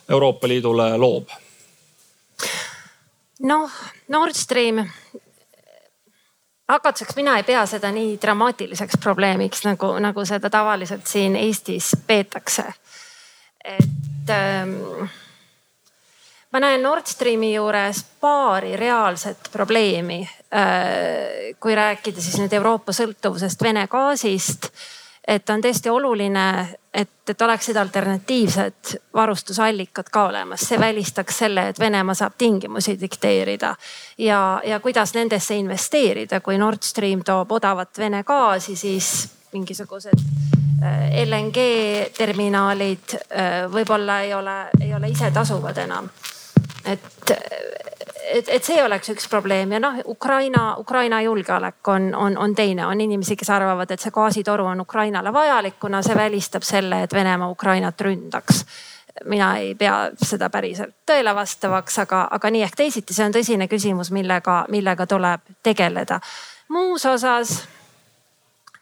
Euroopa 0.09 0.47
Liidule 0.47 0.97
loob? 0.97 1.29
noh, 3.43 3.71
Nord 4.07 4.33
Stream, 4.33 4.89
hakatuseks 6.67 7.15
mina 7.15 7.37
ei 7.37 7.43
pea 7.43 7.65
seda 7.65 7.91
nii 7.91 8.17
dramaatiliseks 8.21 8.99
probleemiks, 9.03 9.65
nagu, 9.67 9.93
nagu 9.99 10.25
seda 10.25 10.49
tavaliselt 10.49 11.07
siin 11.07 11.35
Eestis 11.35 11.91
peetakse. 12.07 12.63
et 13.63 14.29
ähm, 14.29 15.09
ma 16.51 16.59
näen 16.59 16.83
Nord 16.83 17.07
Streami 17.07 17.53
juures 17.55 18.03
paari 18.21 18.75
reaalset 18.75 19.49
probleemi 19.51 20.29
äh,. 20.55 21.55
kui 21.59 21.75
rääkida 21.75 22.21
siis 22.21 22.37
nüüd 22.39 22.53
Euroopa 22.53 22.91
sõltuvusest 22.91 23.63
Vene 23.63 23.87
gaasist 23.87 24.67
et 25.27 25.49
on 25.49 25.61
tõesti 25.61 25.89
oluline, 25.89 26.45
et, 26.93 27.11
et 27.29 27.41
oleksid 27.41 27.77
alternatiivsed 27.79 28.95
varustusallikad 29.13 30.09
ka 30.11 30.25
olemas, 30.29 30.65
see 30.67 30.79
välistaks 30.79 31.37
selle, 31.45 31.67
et 31.71 31.79
Venemaa 31.79 32.15
saab 32.17 32.35
tingimusi 32.37 32.97
dikteerida. 32.99 33.75
ja, 34.17 34.61
ja 34.65 34.79
kuidas 34.79 35.13
nendesse 35.13 35.55
investeerida, 35.55 36.41
kui 36.41 36.57
Nord 36.57 36.83
Stream 36.83 37.23
toob 37.23 37.51
odavat 37.51 37.97
Vene 37.97 38.23
gaasi, 38.23 38.75
siis 38.75 39.29
mingisugused 39.53 40.19
äh, 40.83 41.23
LNG 41.25 41.57
terminaalid 42.17 43.15
äh, 43.15 43.71
võib-olla 43.71 44.21
ei 44.21 44.33
ole, 44.33 44.57
ei 44.81 44.93
ole 44.93 45.09
ise 45.09 45.31
tasuvad 45.31 45.77
enam. 45.77 46.09
et 46.85 47.31
et, 48.31 48.49
et 48.49 48.63
see 48.63 48.83
oleks 48.83 49.09
üks 49.13 49.27
probleem 49.29 49.71
ja 49.75 49.79
noh, 49.83 49.99
Ukraina, 50.07 50.75
Ukraina 50.79 51.21
julgeolek 51.21 51.87
on, 51.87 52.09
on, 52.15 52.37
on 52.37 52.55
teine, 52.55 52.85
on 52.87 53.01
inimesi, 53.01 53.35
kes 53.35 53.49
arvavad, 53.49 53.91
et 53.91 53.99
see 53.99 54.13
gaasitoru 54.13 54.65
on 54.65 54.81
Ukrainale 54.81 55.33
vajalik, 55.33 55.79
kuna 55.79 56.01
see 56.01 56.15
välistab 56.15 56.65
selle, 56.67 57.03
et 57.03 57.13
Venemaa 57.13 57.49
Ukrainat 57.49 58.01
ründaks 58.01 58.65
mina 59.29 59.57
ei 59.61 59.75
pea 59.75 60.09
seda 60.17 60.49
päriselt 60.49 60.95
tõele 61.05 61.35
vastavaks, 61.35 61.99
aga, 62.01 62.23
aga 62.31 62.49
nii 62.49 62.63
ehk 62.65 62.75
teisiti, 62.75 63.13
see 63.13 63.27
on 63.27 63.35
tõsine 63.35 63.67
küsimus, 63.69 64.09
millega, 64.11 64.63
millega 64.73 65.05
tuleb 65.07 65.53
tegeleda. 65.63 66.19
muus 66.73 67.05
osas 67.05 67.59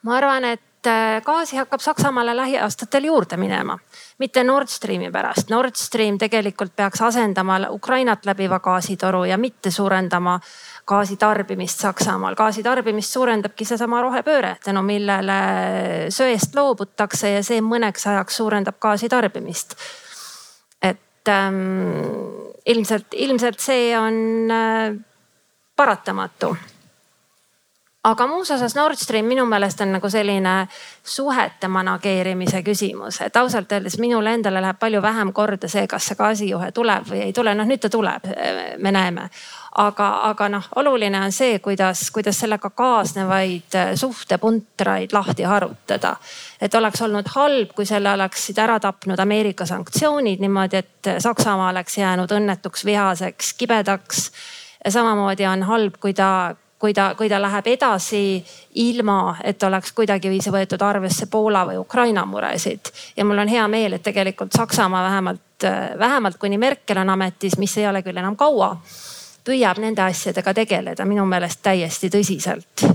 ma 0.01 0.17
arvan, 0.17 0.45
et 0.45 0.61
äh, 0.87 1.21
gaasi 1.23 1.57
hakkab 1.57 1.81
Saksamaale 1.81 2.35
lähiaastatel 2.35 3.03
juurde 3.03 3.37
minema 3.37 3.77
mitte 4.21 4.43
Nord 4.43 4.69
Streami 4.69 5.11
pärast. 5.11 5.49
Nord 5.49 5.75
Stream 5.75 6.17
tegelikult 6.21 6.75
peaks 6.75 7.01
asendama 7.01 7.57
Ukrainat 7.69 8.25
läbiva 8.25 8.59
gaasitoru 8.59 9.23
ja 9.25 9.37
mitte 9.37 9.71
suurendama 9.71 10.39
gaasitarbimist 10.87 11.79
Saksamaal. 11.79 12.35
gaasitarbimist 12.35 13.13
suurendabki 13.13 13.65
seesama 13.65 14.01
rohepööre, 14.01 14.55
tänu 14.63 14.81
millele 14.85 15.39
söest 16.09 16.55
loobutakse 16.55 17.31
ja 17.35 17.43
see 17.43 17.61
mõneks 17.61 18.07
ajaks 18.13 18.37
suurendab 18.37 18.77
gaasitarbimist. 18.79 19.75
et 20.81 21.29
ähm, 21.29 22.51
ilmselt, 22.65 23.13
ilmselt 23.13 23.59
see 23.59 23.97
on 23.97 24.51
äh, 24.51 24.95
paratamatu 25.75 26.55
aga 28.03 28.27
muus 28.27 28.51
osas 28.51 28.75
Nord 28.75 28.97
Stream 28.97 29.27
minu 29.29 29.45
meelest 29.45 29.81
on 29.81 29.91
nagu 29.93 30.09
selline 30.09 30.67
suhete 31.03 31.67
manageerimise 31.69 32.63
küsimus, 32.65 33.19
et 33.21 33.35
ausalt 33.37 33.71
öeldes 33.71 33.99
minule 34.01 34.33
endale 34.33 34.61
läheb 34.61 34.79
palju 34.79 35.01
vähem 35.01 35.33
korda 35.33 35.69
see, 35.69 35.85
kas 35.87 36.07
see 36.09 36.17
gaasijuhe 36.17 36.71
tuleb 36.73 37.05
või 37.11 37.19
ei 37.27 37.33
tule, 37.33 37.53
noh 37.55 37.67
nüüd 37.69 37.83
ta 37.83 37.91
tuleb, 37.93 38.25
me 38.77 38.91
näeme. 38.91 39.27
aga, 39.77 40.07
aga 40.27 40.47
noh, 40.49 40.65
oluline 40.75 41.19
on 41.21 41.31
see, 41.31 41.59
kuidas, 41.59 42.09
kuidas 42.11 42.39
sellega 42.39 42.69
kaasnevaid 42.69 43.77
suhtepuntraid 43.95 45.13
lahti 45.13 45.43
harutada. 45.43 46.15
et 46.61 46.73
oleks 46.75 47.01
olnud 47.01 47.29
halb, 47.35 47.75
kui 47.75 47.85
selle 47.85 48.13
oleksid 48.13 48.57
ära 48.57 48.79
tapnud 48.79 49.19
Ameerika 49.19 49.65
sanktsioonid 49.65 50.41
niimoodi, 50.41 50.77
et 50.77 51.13
Saksamaa 51.19 51.69
oleks 51.69 51.97
jäänud 51.97 52.31
õnnetuks, 52.31 52.85
vihaseks, 52.85 53.53
kibedaks 53.53 54.31
samamoodi 54.89 55.45
on 55.45 55.63
halb, 55.63 56.01
kui 56.01 56.13
ta 56.13 56.55
kui 56.81 56.93
ta, 56.97 57.11
kui 57.17 57.29
ta 57.29 57.37
läheb 57.41 57.67
edasi 57.75 58.23
ilma, 58.81 59.35
et 59.43 59.63
oleks 59.63 59.93
kuidagiviisi 59.93 60.49
võetud 60.53 60.81
arvesse 60.81 61.27
Poola 61.29 61.61
või 61.69 61.77
Ukraina 61.77 62.25
muresid. 62.25 62.91
ja 63.17 63.25
mul 63.25 63.43
on 63.43 63.51
hea 63.51 63.67
meel, 63.67 63.93
et 63.93 64.03
tegelikult 64.03 64.57
Saksamaa 64.57 65.03
vähemalt, 65.03 65.69
vähemalt 65.99 66.41
kuni 66.41 66.57
Merkel 66.57 66.97
on 66.97 67.13
ametis, 67.13 67.57
mis 67.57 67.77
ei 67.77 67.87
ole 67.87 68.01
küll 68.01 68.17
enam 68.17 68.35
kaua, 68.35 68.73
püüab 69.45 69.77
nende 69.77 70.01
asjadega 70.01 70.53
tegeleda 70.53 71.05
minu 71.05 71.25
meelest 71.25 71.61
täiesti 71.63 72.09
tõsiselt. 72.09 72.89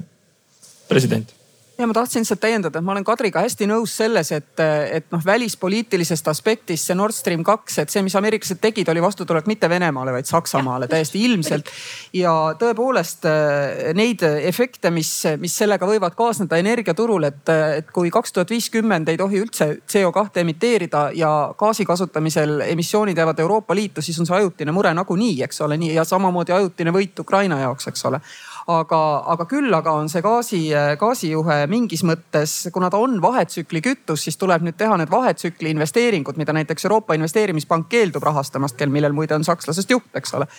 president 0.88 1.35
ja 1.78 1.86
ma 1.86 1.92
tahtsin 1.92 2.20
lihtsalt 2.20 2.40
täiendada, 2.40 2.78
et 2.78 2.84
ma 2.84 2.94
olen 2.94 3.04
Kadriga 3.04 3.42
hästi 3.44 3.66
nõus 3.68 3.92
selles, 3.98 4.30
et, 4.32 4.60
et 4.96 5.06
noh, 5.12 5.20
välispoliitilisest 5.24 6.28
aspektist 6.32 6.88
see 6.88 6.96
Nord 6.96 7.14
Stream 7.14 7.44
kaks, 7.44 7.78
et 7.82 7.92
see, 7.92 8.02
mis 8.06 8.16
ameeriklased 8.16 8.60
tegid, 8.62 8.88
oli 8.88 9.02
vastutulek 9.04 9.48
mitte 9.50 9.68
Venemaale, 9.68 10.14
vaid 10.16 10.28
Saksamaale 10.28 10.88
täiesti 10.88 11.24
ilmselt. 11.28 11.68
ja 12.16 12.32
tõepoolest 12.58 13.28
äh, 13.28 13.92
neid 13.98 14.24
efekte, 14.24 14.90
mis, 14.90 15.10
mis 15.42 15.56
sellega 15.58 15.88
võivad 15.88 16.16
kaasneda 16.16 16.56
energiaturul, 16.62 17.28
et, 17.28 17.54
et 17.82 17.92
kui 17.92 18.10
kaks 18.14 18.32
tuhat 18.32 18.50
viiskümmend 18.56 19.12
ei 19.12 19.20
tohi 19.20 19.42
üldse 19.44 19.70
CO2 19.84 20.42
emiteerida 20.46 21.10
ja 21.14 21.32
gaasi 21.58 21.84
kasutamisel 21.84 22.60
emissioonid 22.70 23.18
jäävad 23.18 23.44
Euroopa 23.44 23.76
Liitu, 23.76 24.02
siis 24.02 24.18
on 24.20 24.28
see 24.28 24.38
ajutine 24.40 24.72
mure 24.72 24.94
nagunii, 24.96 25.42
eks 25.44 25.60
ole, 25.66 25.76
nii 25.76 25.94
ja 25.98 26.08
samamoodi 26.08 26.56
ajutine 26.56 26.94
võit 26.94 27.20
Ukraina 27.20 27.60
jaoks, 27.66 27.92
eks 27.92 28.08
ole 28.08 28.24
aga, 28.66 29.00
aga 29.32 29.46
küll 29.50 29.74
aga 29.74 29.92
on 30.00 30.08
see 30.10 30.22
gaasi, 30.24 30.60
gaasijuhe 30.98 31.58
mingis 31.70 32.02
mõttes, 32.06 32.56
kuna 32.74 32.90
ta 32.90 32.98
on 33.02 33.20
vahetsükli 33.22 33.82
kütus, 33.84 34.24
siis 34.26 34.38
tuleb 34.40 34.64
nüüd 34.66 34.78
teha 34.78 34.96
need 34.98 35.12
vahetsükli 35.12 35.70
investeeringud, 35.74 36.38
mida 36.40 36.54
näiteks 36.56 36.88
Euroopa 36.88 37.14
Investeerimispank 37.14 37.88
keeldub 37.92 38.26
rahastamast, 38.26 38.76
kel, 38.78 38.90
millel 38.90 39.14
muide 39.16 39.38
on 39.38 39.46
sakslasest 39.46 39.90
juht, 39.90 40.10
eks 40.18 40.34
ole 40.38 40.50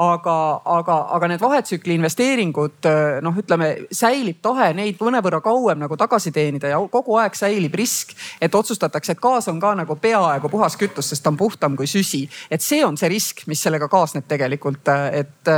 aga, 0.00 0.36
aga, 0.64 0.96
aga 1.16 1.28
need 1.30 1.42
vahetsükli 1.42 1.96
investeeringud 1.98 2.88
noh, 3.24 3.38
ütleme 3.40 3.70
säilib 3.94 4.40
tahe 4.44 4.72
neid 4.76 5.00
mõnevõrra 5.02 5.40
kauem 5.44 5.80
nagu 5.84 5.98
tagasi 6.00 6.32
teenida 6.34 6.72
ja 6.72 6.80
kogu 6.90 7.18
aeg 7.20 7.36
säilib 7.38 7.74
risk, 7.78 8.14
et 8.42 8.54
otsustatakse, 8.54 9.14
et 9.14 9.22
gaas 9.22 9.48
on 9.52 9.60
ka 9.62 9.74
nagu 9.78 9.96
peaaegu 10.00 10.50
puhas 10.52 10.78
kütus, 10.80 11.12
sest 11.12 11.24
ta 11.24 11.32
on 11.32 11.38
puhtam 11.40 11.76
kui 11.78 11.86
süsi. 11.90 12.24
et 12.50 12.62
see 12.62 12.84
on 12.84 12.96
see 13.00 13.10
risk, 13.12 13.44
mis 13.50 13.62
sellega 13.62 13.88
kaasneb 13.88 14.26
tegelikult, 14.28 14.90
et 15.12 15.52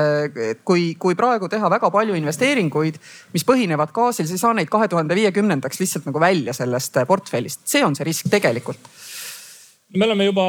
kui, 0.64 0.94
kui 1.00 1.14
praegu 1.14 1.48
teha 1.48 1.70
väga 1.70 1.90
palju 1.90 2.18
investeeringuid, 2.18 3.00
mis 3.32 3.44
põhinevad 3.46 3.92
gaasil, 3.96 4.26
siis 4.26 4.40
ei 4.40 4.44
saa 4.44 4.54
neid 4.54 4.70
kahe 4.72 4.88
tuhande 4.88 5.16
viiekümnendaks 5.16 5.80
lihtsalt 5.80 6.08
nagu 6.10 6.20
välja 6.20 6.54
sellest 6.56 7.00
portfellist, 7.08 7.64
see 7.68 7.84
on 7.84 7.96
see 7.96 8.08
risk 8.08 8.30
tegelikult 8.32 8.92
me 9.94 10.04
oleme 10.04 10.24
juba 10.28 10.44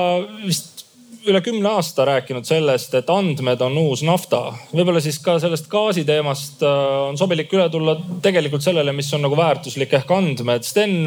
vist 0.45 0.86
üle 1.27 1.41
kümne 1.43 1.69
aasta 1.75 2.05
rääkinud 2.07 2.47
sellest, 2.47 2.93
et 2.95 3.09
andmed 3.11 3.61
on 3.65 3.75
uus 3.81 4.03
nafta. 4.07 4.53
võib-olla 4.71 5.01
siis 5.03 5.19
ka 5.23 5.37
sellest 5.43 5.67
gaasiteemast 5.71 6.63
äh, 6.63 6.87
on 7.09 7.19
sobilik 7.19 7.51
üle 7.53 7.67
tulla 7.73 7.97
tegelikult 8.23 8.63
sellele, 8.63 8.95
mis 8.95 9.11
on 9.13 9.25
nagu 9.27 9.37
väärtuslik 9.37 9.93
ehk 9.99 10.11
andmed. 10.15 10.63
Sten, 10.67 10.97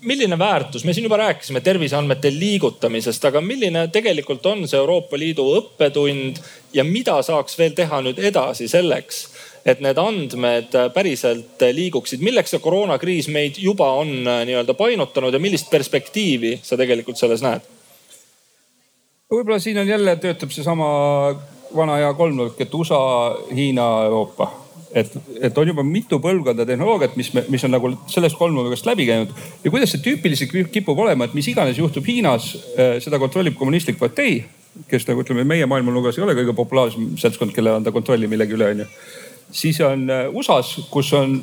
milline 0.00 0.38
väärtus, 0.38 0.84
me 0.84 0.94
siin 0.96 1.08
juba 1.08 1.16
rääkisime 1.20 1.60
terviseandmete 1.60 2.32
liigutamisest, 2.32 3.24
aga 3.24 3.40
milline 3.44 3.86
tegelikult 3.92 4.46
on 4.46 4.66
see 4.68 4.78
Euroopa 4.80 5.18
Liidu 5.18 5.44
õppetund 5.58 6.40
ja 6.76 6.84
mida 6.84 7.18
saaks 7.24 7.58
veel 7.58 7.76
teha 7.76 8.00
nüüd 8.04 8.20
edasi 8.20 8.68
selleks, 8.68 9.24
et 9.68 9.82
need 9.84 9.98
andmed 10.00 10.76
päriselt 10.94 11.60
liiguksid, 11.76 12.22
milleks 12.24 12.54
see 12.54 12.64
koroonakriis 12.64 13.28
meid 13.32 13.60
juba 13.60 13.92
on 14.04 14.16
äh, 14.24 14.44
nii-öelda 14.48 14.76
painutanud 14.76 15.32
ja 15.32 15.42
millist 15.42 15.72
perspektiivi 15.72 16.58
sa 16.62 16.80
tegelikult 16.80 17.20
selles 17.20 17.44
näed? 17.44 17.79
Võib-olla 19.30 19.60
siin 19.62 19.78
on 19.78 19.88
jälle 19.88 20.16
töötab 20.16 20.50
seesama 20.50 20.88
vana 21.76 22.00
hea 22.00 22.10
kolmnurk, 22.18 22.58
et 22.60 22.74
USA, 22.74 23.00
Hiina, 23.54 23.86
Euroopa 24.08 24.50
et, 24.92 25.12
et 25.40 25.58
on 25.58 25.68
juba 25.70 25.82
mitu 25.86 26.18
põlvkonda 26.22 26.66
tehnoloogiat, 26.66 27.14
mis, 27.18 27.30
mis 27.52 27.64
on 27.66 27.74
nagu 27.74 27.92
sellest 28.10 28.38
kolmnurgast 28.38 28.88
läbi 28.88 29.06
käinud 29.08 29.34
ja 29.64 29.70
kuidas 29.70 29.94
see 29.94 30.02
tüüpiliselt 30.04 30.72
kipub 30.74 30.98
olema, 30.98 31.28
et 31.28 31.36
mis 31.36 31.46
iganes 31.50 31.78
juhtub 31.78 32.06
Hiinas, 32.06 32.52
äh, 32.74 32.96
seda 33.02 33.20
kontrollib 33.22 33.58
kommunistlik 33.58 34.00
partei, 34.00 34.40
kes 34.90 35.06
nagu 35.08 35.22
ütleme, 35.24 35.46
meie 35.46 35.66
maailmanurgas 35.70 36.18
ei 36.18 36.26
ole 36.26 36.36
kõige 36.38 36.54
populaarsem 36.58 37.12
seltskond, 37.20 37.54
kellel 37.54 37.78
anda 37.78 37.94
kontrolli 37.94 38.30
millegi 38.30 38.58
üle 38.58 38.72
onju. 38.74 38.88
siis 39.62 39.80
on 39.86 40.06
äh, 40.10 40.26
USA-s, 40.34 40.88
kus 40.90 41.12
on 41.14 41.38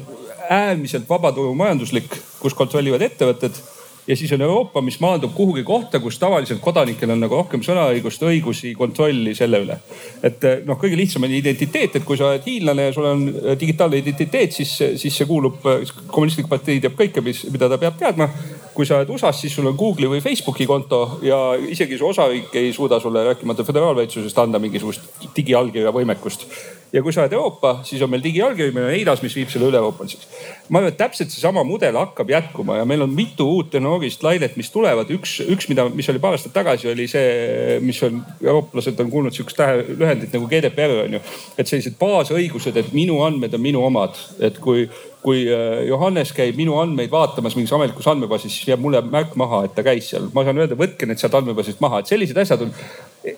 äärmiselt 0.50 1.08
vabaturumajanduslik, 1.10 2.20
kus 2.40 2.56
kontrollivad 2.56 3.04
ettevõtted 3.04 3.64
ja 4.08 4.16
siis 4.16 4.32
on 4.32 4.42
Euroopa, 4.42 4.82
mis 4.82 5.00
maandub 5.00 5.34
kuhugi 5.36 5.64
kohta, 5.64 6.00
kus 6.00 6.20
tavaliselt 6.20 6.62
kodanikel 6.64 7.12
on 7.12 7.20
nagu 7.26 7.40
rohkem 7.42 7.64
sõnaõigust, 7.66 8.24
õigusi, 8.24 8.74
kontrolli 8.78 9.36
selle 9.36 9.62
üle. 9.66 9.80
et 10.24 10.44
eh, 10.44 10.62
noh, 10.66 10.80
kõige 10.80 11.00
lihtsam 11.00 11.28
on 11.28 11.34
identiteet, 11.36 11.96
et 12.00 12.06
kui 12.08 12.18
sa 12.18 12.32
oled 12.32 12.46
hiinlane 12.46 12.90
ja 12.90 12.94
sul 12.96 13.10
on 13.10 13.28
eh, 13.28 13.58
digitaalne 13.60 14.00
identiteet, 14.04 14.56
siis, 14.62 14.78
siis 15.02 15.18
see 15.18 15.28
kuulub, 15.28 15.60
eh, 15.68 15.92
kommunistlik 16.08 16.48
partei 16.50 16.80
teab 16.84 16.96
kõike, 17.00 17.24
mis, 17.26 17.44
mida 17.52 17.70
ta 17.70 17.82
peab 17.82 18.00
teadma 18.00 18.30
kui 18.78 18.86
sa 18.86 19.00
oled 19.00 19.10
USA-s, 19.10 19.40
siis 19.42 19.56
sul 19.58 19.66
on 19.66 19.78
Google'i 19.78 20.10
või 20.12 20.22
Facebooki 20.22 20.68
konto 20.70 21.18
ja 21.26 21.38
isegi 21.58 21.98
su 21.98 22.12
osariik 22.12 22.54
ei 22.60 22.70
suuda 22.74 23.00
sulle, 23.02 23.24
rääkimata 23.26 23.66
föderaalvalitsusest, 23.66 24.38
anda 24.38 24.62
mingisugust 24.62 25.26
digiallkirja 25.34 25.94
võimekust. 25.96 26.46
Ja 26.94 27.02
kui 27.04 27.14
sa 27.14 27.24
oled 27.24 27.34
Euroopa, 27.36 27.74
siis 27.88 28.02
on 28.04 28.12
meil 28.12 28.24
digiallkiri, 28.24 28.72
meil 28.76 28.88
on 28.88 28.94
EIDAS, 28.96 29.24
mis 29.26 29.36
viib 29.36 29.50
selle 29.52 29.68
üle-euroopaliseks. 29.72 30.28
ma 30.70 30.80
arvan, 30.80 30.94
et 30.94 31.00
täpselt 31.00 31.34
seesama 31.34 31.64
mudel 31.68 31.98
hakkab 32.00 32.32
jätkuma 32.32 32.78
ja 32.80 32.86
meil 32.88 33.04
on 33.04 33.14
mitu 33.14 33.48
uut 33.58 33.72
tehnoloogilist 33.74 34.24
lainet, 34.24 34.56
mis 34.60 34.72
tulevad. 34.72 35.12
üks, 35.14 35.38
üks, 35.44 35.68
mida, 35.72 35.88
mis 35.90 36.10
oli 36.10 36.22
paar 36.24 36.38
aastat 36.38 36.56
tagasi, 36.56 36.90
oli 36.92 37.08
see, 37.12 37.80
mis 37.84 38.00
on, 38.08 38.22
eurooplased 38.44 39.00
on 39.04 39.12
kuulnud 39.12 39.36
sihukest 39.36 39.62
lühendit 39.98 40.34
nagu 40.36 40.48
GDPR 40.48 41.04
on 41.04 41.20
ju. 41.20 41.22
et 41.58 41.68
sellised 41.68 42.00
baasõigused, 42.00 42.80
et 42.80 42.96
minu 42.96 43.22
andmed 43.26 43.54
on 43.54 43.64
minu 43.64 43.84
omad, 43.88 44.18
et 44.40 44.60
kui 44.64 44.88
kui 45.28 45.44
äh, 45.52 45.82
Johannes 45.88 46.32
käib 46.36 46.56
minu 46.56 46.78
andmeid 46.80 47.12
vaatamas 47.12 47.58
mingis 47.58 47.74
ametlikus 47.76 48.08
andmebaasis, 48.08 48.54
siis 48.54 48.70
jääb 48.70 48.80
mulle 48.84 49.02
märk 49.04 49.34
maha, 49.40 49.66
et 49.68 49.74
ta 49.76 49.84
käis 49.84 50.08
seal. 50.14 50.30
ma 50.32 50.46
saan 50.48 50.62
öelda, 50.62 50.78
võtke 50.80 51.10
need 51.10 51.20
sealt 51.20 51.36
andmebaasist 51.42 51.82
maha, 51.84 52.00
et 52.00 52.12
sellised 52.12 52.38
asjad 52.38 52.64
on 52.64 52.72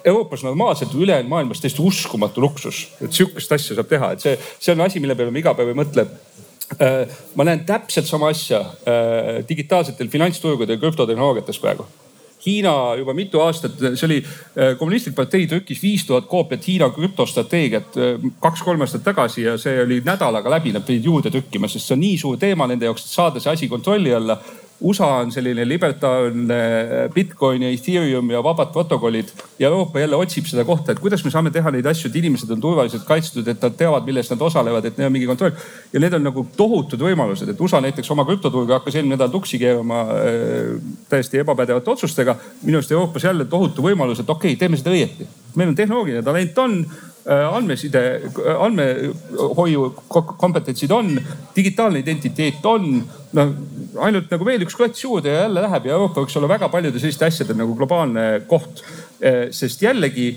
Euroopas 0.05 0.43
normaalselt, 0.43 0.93
ülejäänud 0.93 1.29
maailmas 1.29 1.61
täiesti 1.61 1.81
uskumatu 1.81 2.41
luksus, 2.41 2.87
et 3.01 3.13
sihukest 3.13 3.51
asja 3.51 3.77
saab 3.77 3.87
teha, 3.89 4.11
et 4.13 4.23
see, 4.23 4.35
see 4.59 4.73
on 4.75 4.83
asi, 4.85 4.99
mille 4.99 5.15
peale 5.17 5.33
me 5.33 5.41
iga 5.41 5.55
päev 5.57 5.71
ei 5.71 5.77
mõtle. 5.77 6.05
Äh, 6.77 6.99
ma 7.35 7.47
näen 7.47 7.63
täpselt 7.65 8.05
sama 8.05 8.29
asja 8.29 8.59
äh, 8.59 9.39
digitaalsetel 9.49 10.11
finantsturgudel 10.11 10.77
krüptotehnoloogiates 10.77 11.57
praegu. 11.63 11.87
Hiina 12.45 12.71
juba 12.95 13.13
mitu 13.17 13.41
aastat, 13.41 13.79
see 13.79 14.05
oli 14.05 14.19
äh, 14.21 14.75
kommunistlik 14.77 15.15
partei 15.17 15.47
trükkis 15.49 15.81
viis 15.81 16.05
tuhat 16.07 16.29
koopiat 16.29 16.67
Hiina 16.67 16.91
krüptostrateegiat 16.93 17.97
kaks-kolm 18.39 18.85
aastat 18.85 19.03
tagasi 19.07 19.47
ja 19.47 19.57
see 19.57 19.81
oli 19.81 19.99
nädalaga 20.05 20.53
läbi, 20.53 20.75
nad 20.75 20.85
pidid 20.85 21.09
juurde 21.09 21.33
trükkima, 21.33 21.67
sest 21.67 21.89
see 21.89 21.97
on 21.97 22.03
nii 22.05 22.21
suur 22.21 22.37
teema 22.39 22.69
nende 22.69 22.85
jaoks, 22.85 23.07
et 23.07 23.17
saada 23.17 23.41
see 23.43 23.57
asi 23.57 23.71
kontrolli 23.71 24.13
alla 24.13 24.37
USA 24.81 25.07
on 25.19 25.31
selline 25.31 25.65
libertaarne 25.67 26.59
Bitcoin 27.13 27.63
ja 27.63 27.69
Ethereum 27.69 28.29
ja 28.31 28.43
vabad 28.43 28.71
protokollid 28.71 29.27
ja 29.59 29.67
Euroopa 29.67 29.99
jälle 29.99 30.15
otsib 30.15 30.45
seda 30.47 30.63
kohta, 30.65 30.91
et 30.91 30.99
kuidas 30.99 31.23
me 31.25 31.31
saame 31.31 31.51
teha 31.51 31.71
neid 31.71 31.85
asju, 31.85 32.07
et 32.07 32.15
inimesed 32.15 32.51
on 32.55 32.61
turvaliselt 32.61 33.03
kaitstud, 33.07 33.47
et 33.47 33.61
nad 33.61 33.75
teavad, 33.75 34.07
milles 34.07 34.31
nad 34.31 34.41
osalevad, 34.47 34.85
et 34.87 34.97
neil 34.97 35.09
on 35.09 35.15
mingi 35.17 35.27
kontroll. 35.27 35.51
ja 35.93 35.99
need 35.99 36.15
on 36.15 36.23
nagu 36.23 36.45
tohutud 36.57 37.03
võimalused, 37.03 37.51
et 37.51 37.61
USA 37.61 37.81
näiteks 37.83 38.11
oma 38.15 38.25
krüptoturga 38.25 38.79
hakkas 38.79 38.95
eelmine 38.95 39.17
nädal 39.17 39.33
tuksi 39.35 39.59
keerama 39.59 40.01
äh, 40.15 40.79
täiesti 41.09 41.43
ebapädevate 41.43 41.91
otsustega. 41.91 42.35
minu 42.63 42.79
arust 42.79 42.91
Euroopas 42.91 43.23
jälle 43.23 43.45
tohutu 43.45 43.83
võimalus, 43.83 44.23
et 44.23 44.29
okei 44.29 44.53
okay,, 44.53 44.59
teeme 44.59 44.79
seda 44.79 44.95
õieti. 44.95 45.27
meil 45.55 45.73
on 45.73 45.75
tehnoloogiline 45.75 46.23
talent 46.23 46.57
on 46.57 46.85
Äh, 47.29 47.55
andmeside, 47.55 48.21
äh, 48.25 48.61
andmehoiu 48.63 49.89
kompetentsid 50.37 50.91
on, 50.91 51.11
digitaalne 51.55 51.99
identiteet 51.99 52.65
on. 52.65 53.03
noh, 53.33 53.51
ainult 53.97 54.29
nagu 54.31 54.45
veel 54.47 54.65
üks 54.65 54.75
klots 54.77 55.03
juurde 55.03 55.31
ja 55.31 55.45
jälle 55.45 55.63
läheb 55.65 55.87
ja 55.89 55.95
Euroopa 55.95 56.23
võiks 56.23 56.37
olla 56.37 56.51
väga 56.51 56.69
paljude 56.69 57.01
selliste 57.01 57.25
asjade 57.27 57.55
nagu 57.57 57.75
globaalne 57.77 58.25
koht. 58.49 58.83
Äh, 59.19 59.49
sest 59.51 59.81
jällegi, 59.83 60.29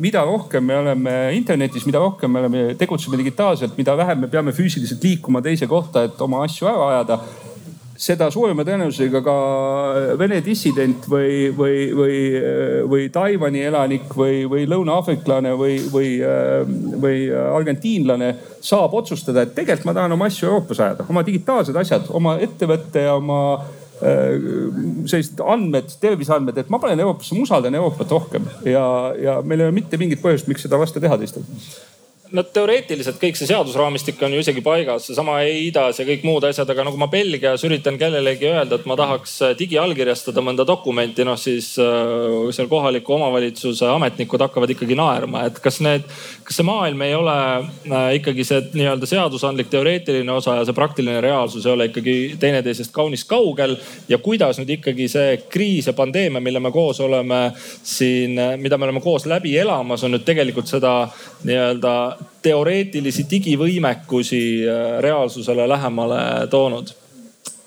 mida 0.00 0.22
rohkem 0.24 0.64
me 0.64 0.76
oleme 0.78 1.14
internetis, 1.36 1.84
mida 1.88 2.00
rohkem 2.00 2.30
me 2.32 2.40
oleme, 2.44 2.62
tegutseme 2.78 3.18
digitaalselt, 3.20 3.74
mida 3.76 3.96
vähem 3.98 4.22
me 4.24 4.30
peame 4.30 4.54
füüsiliselt 4.56 5.02
liikuma 5.04 5.42
teise 5.44 5.66
kohta, 5.68 6.06
et 6.06 6.20
oma 6.22 6.44
asju 6.46 6.70
ära 6.70 6.86
ajada 6.94 7.18
seda 8.00 8.28
suurema 8.32 8.64
tõenäosusega 8.66 9.22
ka 9.24 9.36
Vene 10.20 10.40
dissident 10.44 11.06
või, 11.10 11.48
või, 11.56 11.78
või, 11.96 12.18
või 12.90 13.08
Taiwan'i 13.12 13.64
elanik 13.68 14.12
või, 14.16 14.44
või 14.50 14.66
lõuna-aafriklane 14.70 15.54
või, 15.58 15.78
või, 15.92 16.10
või 17.02 17.24
argentiinlane 17.32 18.30
saab 18.64 18.94
otsustada, 18.98 19.46
et 19.46 19.56
tegelikult 19.56 19.90
ma 19.90 19.96
tahan 19.96 20.16
oma 20.16 20.30
asju 20.30 20.48
Euroopas 20.50 20.82
ajada, 20.82 21.08
oma 21.10 21.24
digitaalsed 21.26 21.76
asjad, 21.80 22.08
oma 22.16 22.36
ettevõtte, 22.42 23.04
oma 23.12 23.40
äh, 23.56 24.38
sellised 25.08 25.42
andmed, 25.44 25.96
terviseandmed, 26.02 26.62
et 26.62 26.72
ma 26.72 26.80
panen 26.82 27.04
Euroopasse, 27.04 27.36
ma 27.36 27.46
usaldan 27.46 27.78
Euroopat 27.78 28.16
rohkem. 28.16 28.48
Ja, 28.68 28.86
ja 29.20 29.40
meil 29.42 29.62
ei 29.62 29.70
ole 29.70 29.80
mitte 29.80 30.00
mingit 30.00 30.24
põhjust, 30.24 30.50
miks 30.50 30.66
seda 30.66 30.80
lasta 30.80 31.02
teha 31.02 31.18
teistel 31.20 31.46
no 32.34 32.42
teoreetiliselt 32.42 33.18
kõik 33.20 33.38
see 33.38 33.48
seadusraamistik 33.48 34.20
on 34.26 34.34
ju 34.34 34.40
isegi 34.42 34.62
paigas, 34.64 35.06
seesama 35.08 35.38
EIDAS 35.46 36.00
ja 36.00 36.06
kõik 36.08 36.24
muud 36.26 36.44
asjad, 36.48 36.68
aga 36.72 36.86
nagu 36.86 36.98
ma 37.00 37.08
Belgias 37.10 37.62
üritan 37.66 37.98
kellelegi 38.00 38.48
öelda, 38.50 38.78
et 38.78 38.86
ma 38.88 38.96
tahaks 38.98 39.36
äh, 39.46 39.54
digiallkirjastada 39.58 40.42
mõnda 40.44 40.66
dokumenti, 40.66 41.24
noh 41.26 41.38
siis 41.40 41.72
äh, 41.82 42.48
seal 42.56 42.70
kohaliku 42.70 43.16
omavalitsuse 43.16 43.88
ametnikud 43.92 44.42
hakkavad 44.46 44.72
ikkagi 44.74 44.98
naerma, 44.98 45.46
et 45.50 45.60
kas 45.62 45.78
need, 45.84 46.06
kas 46.46 46.58
see 46.58 46.66
maailm 46.66 47.04
ei 47.06 47.14
ole 47.16 47.36
äh, 47.36 48.08
ikkagi 48.20 48.46
see 48.48 48.62
nii-öelda 48.74 49.10
seadusandlik 49.10 49.70
teoreetiline 49.72 50.34
osa 50.34 50.58
ja 50.58 50.66
see 50.66 50.76
praktiline 50.76 51.20
reaalsus 51.24 51.66
ei 51.66 51.74
ole 51.74 51.90
ikkagi 51.90 52.16
teineteisest 52.42 52.94
kaunis 52.96 53.24
kaugel. 53.28 53.76
ja 54.08 54.18
kuidas 54.18 54.58
nüüd 54.58 54.74
ikkagi 54.78 55.08
see 55.10 55.36
kriis 55.52 55.86
ja 55.86 55.94
pandeemia, 55.96 56.40
mille 56.42 56.60
me 56.60 56.72
koos 56.74 57.00
oleme 57.04 57.52
siin, 57.56 58.38
mida 58.60 58.78
me 58.78 58.88
oleme 58.88 59.00
koos 59.04 59.26
läbi 59.26 59.56
elamas, 59.58 60.04
on 60.04 60.16
nüüd 60.16 60.26
tegelikult 60.26 60.68
seda 60.70 60.96
nii-öelda 61.46 62.15
teoreetilisi 62.42 63.26
digivõimekusi 63.30 64.42
äh, 64.62 64.84
reaalsusele 65.00 65.68
lähemale 65.68 66.46
toonud. 66.50 66.94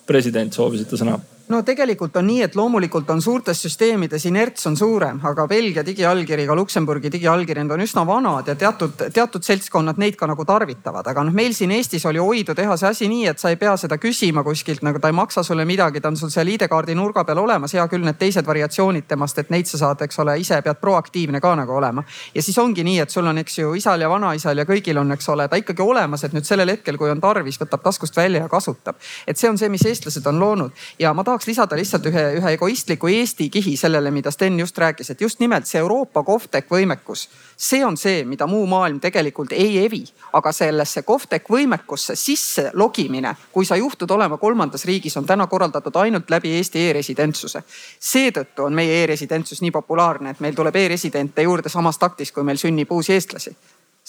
president, 0.09 0.53
soovisite 0.53 0.97
sõna 0.97 1.19
no 1.49 1.61
tegelikult 1.65 2.17
on 2.19 2.27
nii, 2.29 2.41
et 2.45 2.55
loomulikult 2.55 3.09
on 3.09 3.21
suurtes 3.21 3.61
süsteemides 3.65 4.25
inerts 4.29 4.67
on 4.69 4.75
suurem, 4.77 5.17
aga 5.25 5.47
Belgia 5.49 5.81
digiallkiri, 5.85 6.45
ka 6.45 6.55
Luksemburgi 6.55 7.09
digiallkiri, 7.11 7.63
need 7.63 7.73
on 7.73 7.81
üsna 7.81 8.03
vanad 8.05 8.47
ja 8.51 8.55
teatud, 8.55 8.93
teatud 9.13 9.45
seltskonnad 9.45 9.97
neid 9.97 10.17
ka 10.19 10.27
nagu 10.29 10.45
tarvitavad. 10.45 11.07
aga 11.07 11.23
noh, 11.25 11.33
meil 11.33 11.55
siin 11.57 11.71
Eestis 11.71 12.05
oli 12.05 12.21
hoidu 12.21 12.53
teha 12.55 12.77
see 12.77 12.89
asi 12.89 13.09
nii, 13.09 13.25
et 13.31 13.39
sa 13.41 13.49
ei 13.49 13.57
pea 13.57 13.75
seda 13.77 13.97
küsima 13.97 14.43
kuskilt, 14.45 14.83
nagu 14.85 14.99
ta 14.99 15.09
ei 15.09 15.17
maksa 15.17 15.43
sulle 15.43 15.65
midagi, 15.65 16.01
ta 16.01 16.11
on 16.13 16.17
sul 16.17 16.29
seal 16.29 16.47
ID-kaardi 16.53 16.95
nurga 16.95 17.23
peal 17.25 17.41
olemas. 17.41 17.73
hea 17.73 17.87
küll, 17.87 18.05
need 18.05 18.19
teised 18.21 18.45
variatsioonid 18.45 19.07
temast, 19.07 19.39
et 19.39 19.49
neid 19.49 19.65
sa 19.65 19.81
saad, 19.81 20.01
eks 20.05 20.19
ole, 20.19 20.37
ise 20.39 20.61
pead 20.61 20.77
proaktiivne 20.81 21.41
ka 21.41 21.55
nagu 21.55 21.73
olema. 21.73 22.03
ja 22.35 22.43
siis 22.43 22.57
ongi 22.57 22.83
nii, 22.83 22.99
et 22.99 23.09
sul 23.09 23.25
on, 23.25 23.37
eks 23.37 23.57
ju, 23.59 23.73
isal 23.73 24.01
ja 24.01 24.09
vanaisal 24.09 24.57
ja 24.57 24.67
kõigil 24.69 25.01
on, 25.01 25.11
eks 25.17 25.29
ole, 25.29 25.47
ta 25.47 25.57
ikkagi 25.57 25.81
olemas, 25.81 26.23
et 26.23 26.37
nüüd 26.37 26.45
sellel 26.45 26.69
hetkel, 26.75 26.97
kui 26.97 27.09
on 27.09 27.21
tarvis, 27.21 27.57
võtab 27.57 27.81
taskust 27.81 28.17
välja 28.17 28.45
ja 28.45 28.49
kasutab. 28.49 29.01
et 29.25 29.37
see 29.37 29.49
on 29.49 29.57
see, 29.57 29.69
mis 29.69 29.85
eestlased 29.85 30.27
on 30.27 30.39
loonud 30.39 30.71
ja 30.99 31.13
ma 31.13 31.23
tahaks 31.23 31.38
lisada 31.47 31.75
lihtsalt 31.75 32.05
ühe, 32.09 32.23
ühe 32.39 32.51
egoistliku 32.55 33.07
Eesti 33.07 33.49
kihi 33.49 33.75
sellele, 33.77 34.11
mida 34.11 34.31
Sten 34.31 34.59
just 34.59 34.77
rääkis, 34.77 35.09
et 35.09 35.21
just 35.21 35.39
nimelt 35.39 35.67
see 35.67 35.79
Euroopa 35.79 36.23
KOVTEC 36.23 36.67
võimekus, 36.71 37.27
see 37.57 37.85
on 37.85 37.97
see, 37.97 38.23
mida 38.25 38.47
muu 38.47 38.65
maailm 38.67 38.99
tegelikult 38.99 39.51
ei 39.55 39.77
evi, 39.85 40.03
aga 40.33 40.51
sellesse 40.51 41.03
KOVTEC 41.07 41.49
võimekusse 41.49 42.15
sisse 42.15 42.69
logimine, 42.73 43.35
kui 43.51 43.65
sa 43.65 43.79
juhtud 43.79 44.11
olema 44.11 44.37
kolmandas 44.37 44.85
riigis, 44.85 45.17
on 45.17 45.25
täna 45.25 45.47
korraldatud 45.47 45.95
ainult 45.95 46.29
läbi 46.29 46.55
Eesti 46.57 46.87
e-residentsuse. 46.89 47.63
seetõttu 47.99 48.65
on 48.65 48.73
meie 48.73 49.03
e-residentsus 49.03 49.61
nii 49.61 49.71
populaarne, 49.71 50.29
et 50.29 50.39
meil 50.39 50.55
tuleb 50.55 50.75
e-residente 50.75 51.41
juurde 51.41 51.69
samas 51.69 51.97
taktis, 51.97 52.31
kui 52.31 52.43
meil 52.43 52.57
sünnib 52.57 52.91
uusi 52.91 53.13
eestlasi 53.13 53.55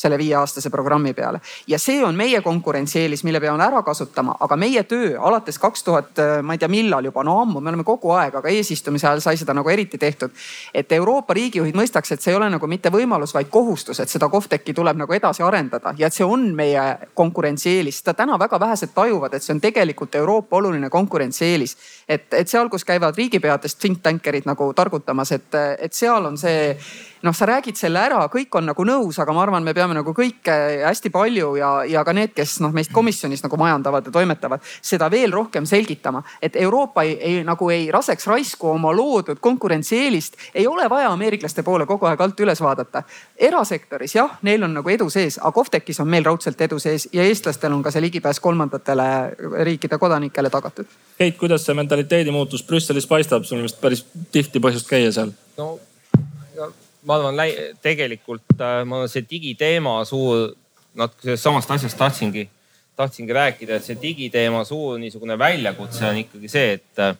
selle 0.00 0.18
viieaastase 0.18 0.70
programmi 0.70 1.12
peale. 1.14 1.40
ja 1.66 1.78
see 1.78 2.04
on 2.04 2.16
meie 2.16 2.40
konkurentsieelis, 2.40 3.24
mille 3.24 3.40
peame 3.40 3.64
ära 3.64 3.82
kasutama, 3.84 4.36
aga 4.40 4.56
meie 4.56 4.82
töö 4.88 5.18
alates 5.20 5.58
kaks 5.60 5.84
tuhat, 5.84 6.22
ma 6.42 6.56
ei 6.56 6.58
tea, 6.62 6.68
millal 6.72 7.04
juba, 7.04 7.24
no 7.26 7.36
ammu, 7.42 7.60
me 7.60 7.72
oleme 7.72 7.84
kogu 7.84 8.14
aeg, 8.16 8.38
aga 8.40 8.48
eesistumise 8.48 9.08
ajal 9.10 9.20
sai 9.24 9.36
seda 9.40 9.54
nagu 9.56 9.68
eriti 9.68 9.98
tehtud. 9.98 10.30
et 10.74 10.92
Euroopa 10.92 11.34
riigijuhid 11.36 11.76
mõistaks, 11.76 12.12
et 12.12 12.22
see 12.22 12.32
ei 12.32 12.38
ole 12.38 12.48
nagu 12.50 12.66
mitte 12.66 12.92
võimalus, 12.92 13.34
vaid 13.36 13.50
kohustus, 13.52 14.00
et 14.00 14.08
seda 14.08 14.28
KOV-TEC-i 14.32 14.74
tuleb 14.74 14.96
nagu 15.02 15.12
edasi 15.12 15.44
arendada 15.44 15.94
ja 15.98 16.08
et 16.08 16.16
see 16.16 16.24
on 16.24 16.48
meie 16.56 16.86
konkurentsieelis. 17.14 18.00
seda 18.00 18.14
täna 18.22 18.38
väga 18.38 18.60
vähesed 18.60 18.94
tajuvad, 18.94 19.34
et 19.34 19.44
see 19.44 19.54
on 19.54 19.60
tegelikult 19.60 20.14
Euroopa 20.14 20.56
oluline 20.56 20.90
konkurentsieelis. 20.90 21.76
et, 22.08 22.32
et 22.32 22.48
seal, 22.48 22.68
kus 22.72 22.84
käivad 22.84 23.16
riigipeadest 23.16 23.78
think 23.78 24.02
tanker'id 24.02 24.48
nagu 24.48 24.72
targutamas, 24.72 25.32
et, 25.32 25.60
et 25.78 25.92
seal 25.92 26.24
on 26.24 26.38
see 26.38 26.76
noh, 27.22 27.34
sa 27.36 27.46
räägid 27.46 27.76
selle 27.76 28.00
ära, 28.00 28.20
kõik 28.32 28.54
on 28.58 28.68
nagu 28.70 28.84
nõus, 28.86 29.18
aga 29.20 29.34
ma 29.36 29.42
arvan, 29.44 29.64
me 29.64 29.74
peame 29.76 29.94
nagu 29.96 30.14
kõike 30.16 30.54
hästi 30.84 31.12
palju 31.12 31.52
ja, 31.58 31.70
ja 31.88 32.04
ka 32.06 32.14
need, 32.16 32.32
kes 32.36 32.58
noh, 32.64 32.72
meist 32.74 32.92
komisjonis 32.94 33.44
nagu 33.44 33.58
majandavad 33.60 34.08
ja 34.08 34.14
toimetavad, 34.14 34.64
seda 34.82 35.10
veel 35.12 35.32
rohkem 35.34 35.66
selgitama, 35.68 36.22
et 36.42 36.56
Euroopa 36.60 37.04
ei, 37.06 37.16
ei 37.20 37.42
nagu 37.46 37.70
ei 37.72 37.90
laseks 37.92 38.26
raisku 38.30 38.72
oma 38.74 38.92
loodud 38.96 39.40
konkurentsieelist. 39.40 40.36
ei 40.54 40.66
ole 40.66 40.88
vaja 40.90 41.10
ameeriklaste 41.12 41.62
poole 41.62 41.86
kogu 41.86 42.06
aeg 42.06 42.20
alt 42.20 42.40
üles 42.40 42.60
vaadata. 42.60 43.02
erasektoris 43.36 44.14
jah, 44.14 44.38
neil 44.42 44.62
on 44.64 44.74
nagu 44.74 44.88
edu 44.88 45.10
sees, 45.10 45.38
aga 45.38 45.52
KOV-TEC-is 45.52 46.00
on 46.00 46.08
meil 46.08 46.24
raudselt 46.24 46.60
edu 46.60 46.78
sees 46.78 47.08
ja 47.12 47.22
eestlastel 47.22 47.72
on 47.72 47.82
ka 47.82 47.90
see 47.90 48.02
ligipääs 48.06 48.40
kolmandatele 48.40 49.06
riikide 49.64 49.98
kodanikele 49.98 50.50
tagatud. 50.50 50.88
Keit, 51.18 51.36
kuidas 51.38 51.66
see 51.66 51.76
mentaliteedi 51.76 52.30
muutus 52.30 52.64
Brüsselis 52.64 53.06
paistab, 53.06 53.44
sul 53.44 53.60
on 53.60 53.68
vist 53.68 53.80
päris 53.80 54.04
tihti 54.32 54.62
põhjust 54.62 54.88
käia 54.88 55.12
seal? 55.12 55.32
no 55.58 55.76
ma 57.06 57.16
arvan, 57.16 57.40
tegelikult 57.82 58.56
äh, 58.58 58.82
ma 58.84 59.00
arvan, 59.00 59.10
see 59.12 59.24
digiteema 59.28 60.00
suur, 60.08 60.50
natuke 60.98 61.30
sellest 61.30 61.46
samast 61.46 61.74
asjast 61.76 61.98
tahtsingi, 61.98 62.46
tahtsingi 62.98 63.36
rääkida, 63.36 63.78
et 63.78 63.86
see 63.86 63.98
digiteema 64.00 64.64
suur 64.68 64.98
niisugune 65.00 65.38
väljakutse 65.38 66.06
on 66.10 66.20
ikkagi 66.24 66.52
see, 66.52 66.76
et 66.78 67.02
äh, 67.04 67.16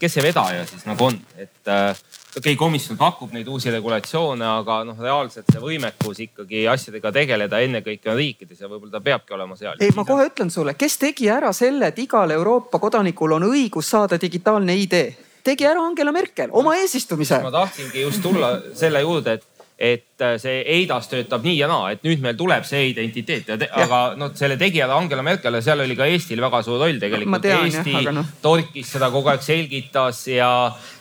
kes 0.00 0.16
see 0.18 0.24
vedaja 0.24 0.64
siis 0.66 0.84
nagu 0.88 1.08
on, 1.08 1.18
et 1.38 1.70
äh, 1.70 1.92
okei 2.36 2.52
okay,, 2.52 2.56
komisjon 2.60 2.98
pakub 3.00 3.32
neid 3.32 3.48
uusi 3.48 3.70
regulatsioone, 3.72 4.44
aga 4.60 4.80
noh, 4.88 4.98
reaalselt 5.00 5.48
see 5.52 5.62
võimekus 5.62 6.20
ikkagi 6.26 6.66
asjadega 6.68 7.12
tegeleda 7.14 7.60
ennekõike 7.64 8.10
on 8.12 8.18
riikides 8.20 8.60
ja 8.60 8.68
võib-olla 8.68 8.98
ta 8.98 9.04
peabki 9.04 9.36
olema 9.38 9.56
seal. 9.56 9.78
ei, 9.80 9.94
ma 9.96 10.04
kohe 10.08 10.28
ütlen 10.28 10.52
sulle, 10.52 10.74
kes 10.76 10.98
tegi 11.00 11.30
ära 11.32 11.52
selle, 11.56 11.92
et 11.92 12.02
igal 12.04 12.34
Euroopa 12.36 12.82
kodanikul 12.82 13.38
on 13.38 13.48
õigus 13.48 13.94
saada 13.94 14.20
digitaalne 14.20 14.76
ID 14.82 15.00
tegi 15.46 15.66
ära 15.68 15.82
Angela 15.84 16.14
Merkel 16.14 16.54
oma 16.56 16.76
eesistumise. 16.80 17.40
ma 17.44 17.52
tahtsingi 17.54 18.02
just 18.02 18.22
tulla 18.24 18.56
selle 18.76 19.02
juurde, 19.04 19.36
et, 19.36 19.66
et 19.76 20.26
see 20.42 20.62
EIDAS 20.76 21.10
töötab 21.12 21.46
nii 21.46 21.56
ja 21.60 21.68
naa, 21.70 21.92
et 21.94 22.04
nüüd 22.06 22.22
meil 22.24 22.38
tuleb 22.38 22.66
see 22.68 22.90
identiteet, 22.90 23.52
aga 23.66 24.00
noh, 24.18 24.32
selle 24.38 24.58
tegija 24.60 24.88
Angela 24.96 25.24
Merkel 25.26 25.58
ja 25.58 25.64
seal 25.64 25.84
oli 25.84 25.98
ka 25.98 26.08
Eestil 26.10 26.42
väga 26.42 26.62
suur 26.66 26.82
roll 26.82 27.00
tegelikult. 27.02 27.50
Eesti 27.52 27.98
jah, 27.98 28.12
no. 28.16 28.24
torkis 28.42 28.94
seda 28.96 29.10
kogu 29.14 29.32
aeg, 29.32 29.44
selgitas 29.46 30.24
ja, 30.32 30.50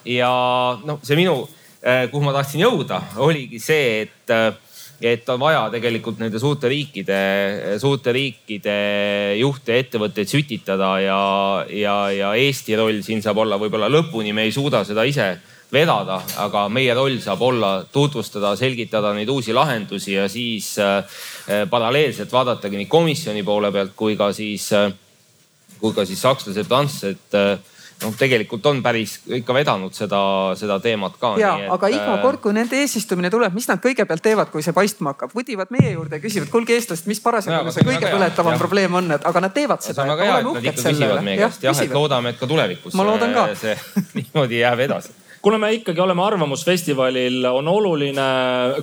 ja 0.10 0.34
noh, 0.86 1.02
see 1.06 1.18
minu, 1.20 1.40
äh, 1.82 2.06
kuhu 2.12 2.26
ma 2.28 2.36
tahtsin 2.36 2.66
jõuda, 2.66 3.02
oligi 3.26 3.62
see, 3.64 4.06
et 4.06 4.36
äh, 4.36 4.52
et 5.02 5.28
on 5.30 5.40
vaja 5.40 5.66
tegelikult 5.74 6.20
nende 6.22 6.40
suurte 6.40 6.70
riikide, 6.72 7.18
suurte 7.82 8.14
riikide 8.16 8.76
juhte 9.40 9.76
ja 9.76 9.84
ettevõtteid 9.84 10.32
sütitada 10.32 10.92
ja, 11.04 11.20
ja, 11.70 11.98
ja 12.16 12.32
Eesti 12.40 12.78
roll 12.80 13.02
siin 13.06 13.24
saab 13.26 13.44
olla 13.44 13.60
võib-olla 13.62 13.90
lõpuni, 13.92 14.34
me 14.34 14.48
ei 14.48 14.56
suuda 14.56 14.86
seda 14.88 15.04
ise 15.08 15.34
vedada, 15.74 16.20
aga 16.46 16.66
meie 16.72 16.94
roll 16.96 17.18
saab 17.24 17.42
olla 17.44 17.72
tutvustada, 17.92 18.54
selgitada 18.60 19.14
neid 19.18 19.30
uusi 19.30 19.54
lahendusi 19.54 20.16
ja 20.16 20.28
siis 20.32 20.76
äh, 20.80 21.04
paralleelselt 21.70 22.32
vaadatagi 22.32 22.80
nii 22.84 22.92
komisjoni 22.92 23.44
poole 23.44 23.72
pealt 23.76 23.96
kui 23.98 24.16
ka 24.20 24.32
siis 24.36 24.70
äh,, 24.78 24.92
kui 25.82 25.94
ka 25.96 26.06
siis 26.08 26.22
sakslased, 26.22 26.70
prantslased 26.70 27.40
äh, 27.40 27.75
noh, 28.04 28.14
tegelikult 28.18 28.66
on 28.70 28.82
päris 28.84 29.18
ikka 29.40 29.56
vedanud 29.56 29.96
seda, 29.96 30.20
seda 30.60 30.78
teemat 30.84 31.18
ka. 31.22 31.34
ja, 31.42 31.54
aga 31.76 31.90
iga 31.92 32.16
äh, 32.18 32.22
kord, 32.24 32.42
kui 32.44 32.56
nende 32.56 32.80
eesistumine 32.82 33.32
tuleb, 33.34 33.56
mis 33.56 33.68
nad 33.72 33.82
kõigepealt 33.84 34.24
teevad, 34.26 34.52
kui 34.54 34.66
see 34.66 34.76
paistma 34.76 35.14
hakkab? 35.14 35.34
vudivad 35.36 35.72
meie 35.76 35.96
juurde 35.96 36.20
ja 36.20 36.24
küsivad, 36.24 36.52
kuulge 36.54 36.76
eestlased, 36.78 37.10
mis 37.12 37.22
parasjagu 37.24 37.74
see 37.76 37.88
kõige 37.88 38.12
põletavam 38.12 38.60
probleem 38.62 39.02
on, 39.02 39.12
et 39.18 39.28
aga 39.28 39.46
nad 39.48 39.56
teevad 39.56 39.86
seda. 39.86 40.02
see 40.02 40.08
on 40.08 40.16
väga 40.16 40.32
hea, 40.32 40.40
et 40.40 40.50
nad 40.52 40.72
ikka 40.72 40.90
küsivad 40.90 41.28
meie 41.28 41.44
käest 41.44 41.68
jah, 41.68 41.84
et 41.86 42.00
loodame, 42.00 42.36
et 42.36 42.42
ka 42.42 42.50
tulevikus. 42.50 42.98
ma 42.98 43.08
loodan 43.08 43.36
ka. 43.36 43.48
see 43.60 43.78
niimoodi 44.20 44.64
jääb 44.64 44.88
edasi 44.90 45.16
kuna 45.46 45.58
me 45.62 45.68
ikkagi 45.78 46.02
oleme 46.02 46.24
Arvamusfestivalil, 46.26 47.44
on 47.46 47.68
oluline 47.68 48.22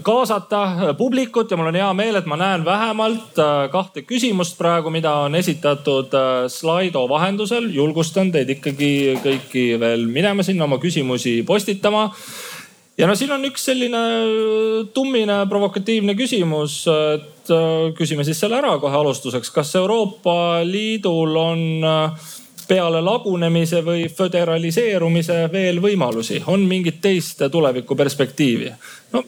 kaasata 0.02 0.94
publikut 0.98 1.50
ja 1.50 1.56
mul 1.58 1.72
on 1.72 1.74
hea 1.74 1.88
meel, 1.98 2.20
et 2.20 2.28
ma 2.30 2.36
näen 2.38 2.62
vähemalt 2.62 3.40
äh, 3.42 3.64
kahte 3.72 4.04
küsimust 4.06 4.54
praegu, 4.60 4.92
mida 4.94 5.10
on 5.24 5.34
esitatud 5.34 6.14
äh, 6.14 6.28
Slido 6.46 7.02
vahendusel. 7.10 7.66
julgustan 7.74 8.30
teid 8.30 8.52
ikkagi 8.54 8.92
kõiki 9.24 9.64
veel 9.82 10.06
minema 10.06 10.46
sinna 10.46 10.68
oma 10.68 10.78
küsimusi 10.78 11.40
postitama 11.42 12.04
ja 12.94 13.10
no 13.10 13.18
siin 13.18 13.34
on 13.34 13.42
üks 13.50 13.66
selline 13.66 14.04
tummine 14.94 15.40
provokatiivne 15.50 16.14
küsimus, 16.14 16.84
et 16.86 17.50
äh, 17.50 17.90
küsime 17.98 18.22
siis 18.22 18.38
selle 18.38 18.62
ära 18.62 18.76
kohe 18.78 19.02
alustuseks. 19.02 19.50
kas 19.50 19.74
Euroopa 19.82 20.62
Liidul 20.62 21.34
on 21.42 21.66
peale 22.73 23.03
lagunemise 23.05 23.83
või 23.85 24.07
föderaliseerumise 24.09 25.43
veel 25.53 25.81
võimalusi, 25.85 26.41
on 26.47 26.64
mingit 26.68 27.03
teist 27.05 27.45
tulevikuperspektiivi? 27.53 28.73
no 29.12 29.25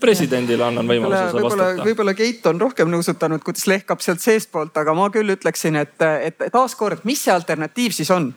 presidendile 0.00 0.64
annan 0.66 0.88
võimaluse 0.88 1.30
seda 1.30 1.44
vastata. 1.44 1.86
võib-olla 1.86 2.14
Keit 2.18 2.46
on 2.50 2.60
rohkem 2.60 2.90
nõusutanud, 2.90 3.44
kuidas 3.46 3.68
lehkab 3.70 4.02
sealt 4.02 4.22
seestpoolt, 4.24 4.76
aga 4.82 4.94
ma 4.98 5.08
küll 5.14 5.36
ütleksin, 5.36 5.78
et, 5.78 5.96
et 6.02 6.50
taaskord, 6.52 7.06
mis 7.08 7.22
see 7.22 7.34
alternatiiv 7.34 7.94
siis 7.94 8.10
on? 8.14 8.32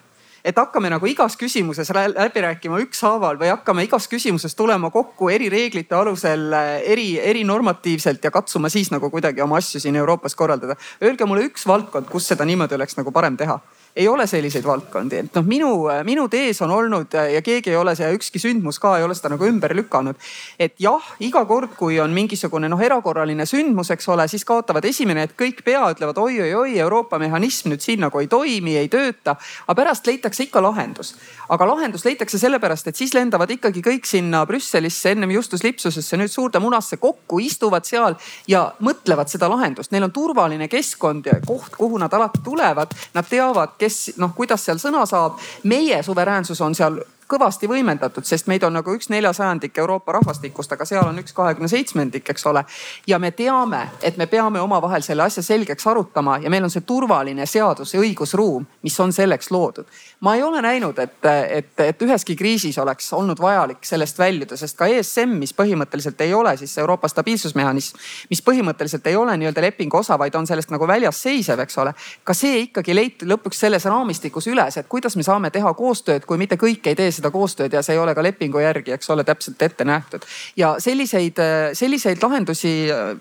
et 0.45 0.57
hakkame 0.57 0.89
nagu 0.89 1.05
igas 1.05 1.35
küsimuses 1.37 1.91
läbi 1.93 2.41
rääkima 2.41 2.79
ükshaaval 2.85 3.37
või 3.37 3.51
hakkame 3.51 3.85
igas 3.85 4.07
küsimuses 4.09 4.55
tulema 4.57 4.89
kokku 4.89 5.29
eri 5.29 5.51
reeglite 5.53 5.93
alusel, 5.95 6.47
eri, 6.81 7.19
erinormatiivselt 7.19 8.23
ja 8.25 8.31
katsuma 8.33 8.69
siis 8.73 8.89
nagu 8.93 9.09
kuidagi 9.13 9.41
oma 9.45 9.59
asju 9.61 9.83
siin 9.83 9.99
Euroopas 10.01 10.35
korraldada. 10.35 10.75
Öelge 11.03 11.29
mulle 11.29 11.45
üks 11.49 11.67
valdkond, 11.69 12.09
kus 12.09 12.31
seda 12.33 12.45
niimoodi 12.49 12.77
oleks 12.79 12.97
nagu 12.97 13.13
parem 13.13 13.37
teha 13.37 13.59
ei 13.95 14.07
ole 14.07 14.27
selliseid 14.27 14.65
valdkondi, 14.65 15.17
et 15.25 15.35
noh, 15.35 15.45
minu, 15.47 15.71
minu 16.07 16.27
tees 16.31 16.61
on 16.63 16.71
olnud 16.71 17.11
ja 17.33 17.41
keegi 17.43 17.73
ei 17.73 17.75
ole 17.75 17.93
see, 17.97 18.07
ükski 18.15 18.39
sündmus 18.39 18.79
ka 18.79 18.93
ei 18.97 19.03
ole 19.03 19.15
seda 19.17 19.33
nagu 19.33 19.45
ümber 19.47 19.75
lükanud. 19.75 20.15
et 20.59 20.75
jah, 20.79 21.03
iga 21.19 21.43
kord, 21.45 21.75
kui 21.77 21.99
on 21.99 22.13
mingisugune 22.15 22.69
noh, 22.71 22.79
erakorraline 22.79 23.45
sündmus, 23.45 23.91
eks 23.91 24.07
ole, 24.09 24.27
siis 24.31 24.45
kaotavad 24.47 24.85
esimene, 24.87 25.23
et 25.27 25.35
kõik 25.37 25.63
pea 25.65 25.83
ütlevad 25.91 26.17
oi-oi-oi, 26.17 26.77
Euroopa 26.79 27.19
mehhanism 27.19 27.73
nüüd 27.73 27.83
siin 27.83 27.99
nagu 28.05 28.19
ei 28.19 28.27
toimi, 28.31 28.77
ei 28.79 28.87
tööta. 28.87 29.35
aga 29.67 29.75
pärast 29.81 30.07
leitakse 30.07 30.43
ikka 30.47 30.63
lahendus. 30.63 31.15
aga 31.49 31.67
lahendus 31.67 32.05
leitakse 32.05 32.39
sellepärast, 32.39 32.87
et 32.87 32.95
siis 32.95 33.13
lendavad 33.13 33.51
ikkagi 33.51 33.81
kõik 33.83 34.07
sinna 34.07 34.45
Brüsselisse 34.45 35.11
ennem 35.11 35.31
Justus 35.31 35.63
Lipsusesse 35.63 36.17
nüüd 36.17 36.31
suurde 36.31 36.59
munasse 36.59 36.97
kokku, 36.97 37.39
istuvad 37.39 37.85
seal 37.85 38.15
ja 38.47 38.71
mõtlevad 38.79 39.27
seda 39.27 39.49
lahendust. 39.51 39.91
Neil 39.91 40.07
on 40.07 40.15
turvaline 40.15 40.67
keskkond 40.71 41.27
ja 41.27 41.39
koht, 41.45 41.75
kuhu 41.75 41.99
nad 41.99 42.13
alati 42.13 42.39
tulevad. 42.43 42.95
Nad 43.13 43.27
teavad 43.27 43.75
kes 43.81 44.13
noh, 44.21 44.35
kuidas 44.37 44.65
seal 44.65 44.79
sõna 44.81 45.05
saab. 45.09 45.39
meie 45.63 46.03
suveräänsus 46.05 46.61
on 46.61 46.77
seal 46.77 47.01
kõvasti 47.31 47.69
võimendatud, 47.71 48.25
sest 48.27 48.49
meid 48.51 48.63
on 48.67 48.75
nagu 48.75 48.93
üks 48.95 49.09
neljasajandik 49.11 49.77
Euroopa 49.79 50.17
rahvastikust, 50.17 50.71
aga 50.75 50.85
seal 50.87 51.07
on 51.07 51.19
üks 51.21 51.35
kahekümne 51.35 51.69
seitsmendik, 51.71 52.29
eks 52.33 52.45
ole. 52.49 52.63
ja 53.07 53.19
me 53.19 53.31
teame, 53.31 53.81
et 54.01 54.17
me 54.17 54.27
peame 54.27 54.59
omavahel 54.61 55.03
selle 55.05 55.23
asja 55.23 55.43
selgeks 55.43 55.87
arutama 55.87 56.37
ja 56.43 56.49
meil 56.49 56.63
on 56.67 56.73
see 56.73 56.83
turvaline 56.87 57.45
seadus 57.45 57.93
ja 57.93 58.01
õigusruum, 58.01 58.65
mis 58.83 58.99
on 58.99 59.13
selleks 59.13 59.51
loodud. 59.51 59.85
ma 60.19 60.35
ei 60.35 60.43
ole 60.43 60.61
näinud, 60.61 60.99
et, 60.99 61.25
et, 61.25 61.71
et 61.79 62.01
üheski 62.01 62.35
kriisis 62.35 62.77
oleks 62.81 63.13
olnud 63.13 63.39
vajalik 63.39 63.85
sellest 63.85 64.19
väljuda, 64.19 64.57
sest 64.57 64.77
ka 64.77 64.87
ESM, 64.91 65.37
mis 65.39 65.53
põhimõtteliselt 65.53 66.21
ei 66.21 66.33
ole 66.33 66.55
siis 66.57 66.77
Euroopa 66.77 67.07
stabiilsusmehhanism, 67.07 67.97
mis 68.29 68.43
põhimõtteliselt 68.45 69.07
ei 69.07 69.15
ole 69.15 69.37
nii-öelda 69.37 69.61
lepingu 69.61 70.01
osa, 70.01 70.17
vaid 70.19 70.35
on 70.35 70.47
sellest 70.47 70.71
nagu 70.73 70.87
väljas 70.87 71.21
seisev, 71.21 71.59
eks 71.63 71.77
ole. 71.77 71.93
ka 72.23 72.33
see 72.33 72.65
ikkagi 72.65 72.95
leiti 72.95 73.29
lõpuks 73.29 73.63
selles 73.65 73.85
raamistikus 73.85 74.47
üles, 74.51 74.77
et 74.77 74.87
kuidas 74.91 75.15
me 75.15 75.23
saame 75.23 75.51
teha 75.51 75.73
koostööd, 75.73 76.25
kui 76.25 76.39
mitte 76.41 76.57
kõik 76.59 76.87
ei 76.87 76.95
tee 76.95 77.11
seda 77.11 77.20
seda 77.21 77.31
koostööd 77.33 77.73
ja 77.73 77.83
see 77.85 77.95
ei 77.95 78.01
ole 78.01 78.15
ka 78.17 78.23
lepingu 78.25 78.61
järgi, 78.61 78.95
eks 78.95 79.09
ole, 79.13 79.25
täpselt 79.27 79.61
ette 79.61 79.85
nähtud. 79.87 80.25
ja 80.57 80.75
selliseid, 80.79 81.37
selliseid 81.77 82.23
lahendusi 82.23 82.73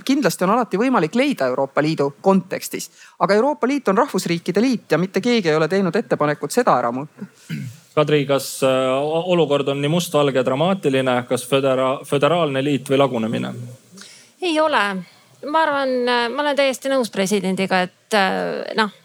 kindlasti 0.05 0.47
on 0.47 0.55
alati 0.57 0.81
võimalik 0.81 1.15
leida 1.19 1.51
Euroopa 1.53 1.83
Liidu 1.83 2.15
kontekstis. 2.21 2.91
aga 3.19 3.35
Euroopa 3.35 3.69
Liit 3.69 3.89
on 3.89 3.99
rahvusriikide 3.99 4.61
liit 4.61 4.93
ja 4.93 4.99
mitte 4.99 5.21
keegi 5.21 5.49
ei 5.49 5.57
ole 5.57 5.69
teinud 5.69 5.97
ettepanekut 5.97 6.51
seda 6.51 6.79
ära 6.79 6.93
muuta. 6.93 7.29
Kadri, 7.95 8.25
kas 8.27 8.63
äh, 8.63 8.71
olukord 9.35 9.69
on 9.69 9.81
nii 9.83 9.91
mustvalge 9.91 10.45
dramaatiline, 10.47 11.23
kas 11.29 11.45
födera-, 11.51 11.99
föderaalne 12.07 12.65
liit 12.65 12.89
või 12.91 13.01
lagunemine? 13.03 13.55
ei 14.41 14.55
ole, 14.61 14.85
ma 15.53 15.63
arvan, 15.67 15.91
ma 16.33 16.43
olen 16.43 16.57
täiesti 16.57 16.89
nõus 16.89 17.11
presidendiga, 17.13 17.83
et 17.85 18.17
äh, 18.17 18.73
noh 18.79 19.00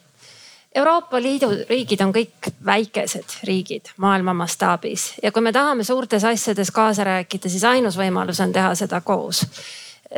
Euroopa 0.76 1.22
Liidu 1.22 1.50
riigid 1.70 2.02
on 2.04 2.12
kõik 2.14 2.50
väikesed 2.66 3.38
riigid 3.48 3.94
maailma 4.04 4.34
mastaabis 4.36 5.14
ja 5.24 5.32
kui 5.32 5.44
me 5.46 5.54
tahame 5.56 5.84
suurtes 5.88 6.24
asjades 6.28 6.72
kaasa 6.76 7.06
rääkida, 7.08 7.50
siis 7.50 7.64
ainus 7.64 7.96
võimalus 7.98 8.42
on 8.44 8.52
teha 8.54 8.74
seda 8.76 9.00
koos. 9.02 9.46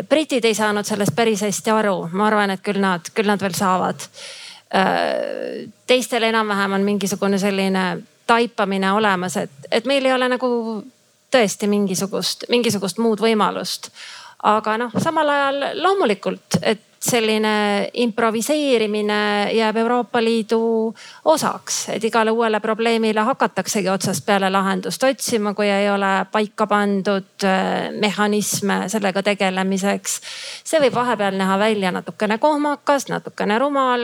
britid 0.10 0.46
ei 0.46 0.56
saanud 0.58 0.86
sellest 0.86 1.16
päris 1.16 1.42
hästi 1.46 1.72
aru, 1.72 2.10
ma 2.12 2.28
arvan, 2.28 2.50
et 2.50 2.64
küll 2.66 2.82
nad, 2.82 3.12
küll 3.14 3.30
nad 3.30 3.42
veel 3.42 3.54
saavad. 3.54 4.08
teistel 5.88 6.24
enam-vähem 6.24 6.74
on 6.74 6.82
mingisugune 6.82 7.38
selline 7.40 7.86
taipamine 8.28 8.92
olemas, 8.92 9.38
et, 9.38 9.52
et 9.72 9.86
meil 9.86 10.06
ei 10.06 10.14
ole 10.14 10.30
nagu 10.30 10.50
tõesti 11.32 11.68
mingisugust, 11.68 12.48
mingisugust 12.50 12.98
muud 12.98 13.22
võimalust. 13.22 13.92
aga 14.44 14.78
noh, 14.78 14.92
samal 15.02 15.30
ajal 15.30 15.64
loomulikult, 15.82 16.60
et 16.62 16.82
selline 17.08 17.90
improviseerimine 18.04 19.20
jääb 19.56 19.78
Euroopa 19.78 20.22
Liidu 20.24 20.94
osaks, 21.26 21.80
et 21.96 22.04
igale 22.04 22.32
uuele 22.32 22.60
probleemile 22.60 23.24
hakataksegi 23.28 23.90
otsast 23.90 24.26
peale 24.26 24.50
lahendust 24.54 25.04
otsima, 25.04 25.54
kui 25.54 25.70
ei 25.72 25.90
ole 25.90 26.12
paika 26.32 26.68
pandud 26.68 27.48
äh, 27.48 27.90
mehhanisme 28.00 28.84
sellega 28.92 29.24
tegelemiseks. 29.24 30.20
see 30.68 30.82
võib 30.84 30.96
vahepeal 30.96 31.38
näha 31.40 31.60
välja 31.60 31.92
natukene 31.92 32.38
kohmakas, 32.38 33.08
natukene 33.10 33.60
rumal, 33.60 34.04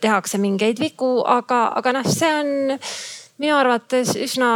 tehakse 0.00 0.38
mingeid 0.38 0.80
vigu, 0.82 1.20
aga, 1.26 1.64
aga 1.78 1.98
noh, 1.98 2.08
see 2.08 2.32
on 2.40 2.80
minu 3.42 3.56
arvates 3.58 4.16
üsna, 4.18 4.50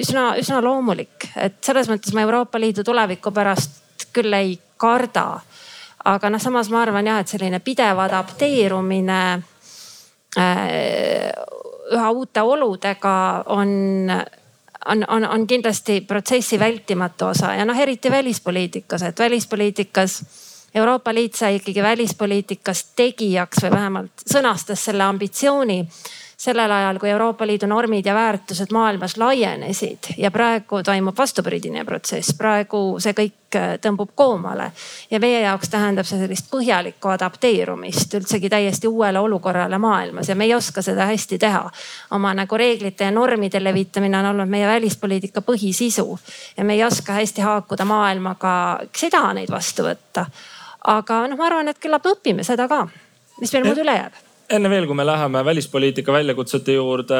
üsna, 0.00 0.28
üsna 0.40 0.62
loomulik, 0.64 1.28
et 1.38 1.58
selles 1.64 1.90
mõttes 1.90 2.14
ma 2.14 2.24
Euroopa 2.26 2.60
Liidu 2.60 2.84
tuleviku 2.86 3.32
pärast 3.34 3.82
küll 4.16 4.32
ei 4.36 4.56
karda 4.80 5.40
aga 6.06 6.30
noh, 6.30 6.42
samas 6.42 6.70
ma 6.70 6.82
arvan 6.84 7.06
jah, 7.06 7.20
et 7.20 7.30
selline 7.30 7.60
pidev 7.64 7.98
adapteerumine 8.04 9.20
äh, 10.38 11.30
üha 11.92 12.10
uute 12.10 12.42
oludega 12.42 13.14
on, 13.54 13.70
on, 14.86 15.04
on, 15.08 15.28
on 15.28 15.46
kindlasti 15.46 16.00
protsessi 16.06 16.58
vältimatu 16.58 17.30
osa. 17.32 17.54
Ja 17.54 17.64
noh, 17.68 17.78
eriti 17.78 18.10
välispoliitikas, 18.10 19.02
et 19.02 19.18
välispoliitikas 19.18 20.20
Euroopa 20.76 21.14
Liit 21.14 21.34
sai 21.34 21.56
ikkagi 21.56 21.82
välispoliitikas 21.82 22.84
tegijaks 22.96 23.62
või 23.64 23.70
vähemalt 23.72 24.24
sõnastas 24.28 24.82
selle 24.84 25.06
ambitsiooni 25.06 25.78
sellel 26.36 26.70
ajal, 26.70 26.98
kui 26.98 27.10
Euroopa 27.10 27.46
Liidu 27.46 27.66
normid 27.66 28.06
ja 28.06 28.14
väärtused 28.14 28.72
maailmas 28.72 29.16
laienesid 29.16 29.98
ja 30.16 30.30
praegu 30.30 30.82
toimub 30.82 31.18
vastupidine 31.18 31.84
protsess, 31.84 32.34
praegu 32.36 33.00
see 33.00 33.14
kõik 33.16 33.56
äh, 33.56 33.78
tõmbub 33.80 34.12
koomale. 34.14 34.70
ja 35.10 35.20
meie 35.20 35.40
jaoks 35.40 35.72
tähendab 35.72 36.06
see 36.06 36.20
sellist 36.20 36.50
põhjalikku 36.52 37.08
adapteerumist 37.08 38.14
üldsegi 38.20 38.50
täiesti 38.52 38.88
uuele 38.88 39.18
olukorrale 39.18 39.78
maailmas 39.78 40.28
ja 40.28 40.36
me 40.36 40.44
ei 40.44 40.54
oska 40.54 40.82
seda 40.82 41.06
hästi 41.06 41.38
teha. 41.38 41.70
oma 42.10 42.34
nagu 42.34 42.56
reeglite 42.56 43.04
ja 43.04 43.10
normide 43.10 43.64
levitamine 43.64 44.18
on 44.18 44.26
olnud 44.34 44.48
meie 44.48 44.66
välispoliitika 44.66 45.40
põhisisu 45.40 46.18
ja 46.56 46.64
me 46.64 46.74
ei 46.74 46.84
oska 46.84 47.12
hästi 47.12 47.40
haakuda 47.40 47.84
maailmaga, 47.84 48.78
kes 48.92 49.04
ei 49.04 49.10
taha 49.10 49.32
neid 49.32 49.50
vastu 49.50 49.88
võtta. 49.88 50.26
aga 50.84 51.26
noh, 51.28 51.36
ma 51.36 51.46
arvan, 51.46 51.68
et 51.68 51.80
küllap 51.80 52.04
me 52.04 52.12
õpime 52.12 52.44
seda 52.44 52.68
ka, 52.68 52.84
mis 53.40 53.52
meil 53.52 53.64
muud 53.64 53.84
üle 53.86 53.96
jääb 54.02 54.25
enne 54.52 54.70
veel, 54.70 54.86
kui 54.86 54.96
me 54.98 55.04
läheme 55.06 55.42
välispoliitika 55.44 56.12
väljakutsete 56.14 56.76
juurde, 56.76 57.18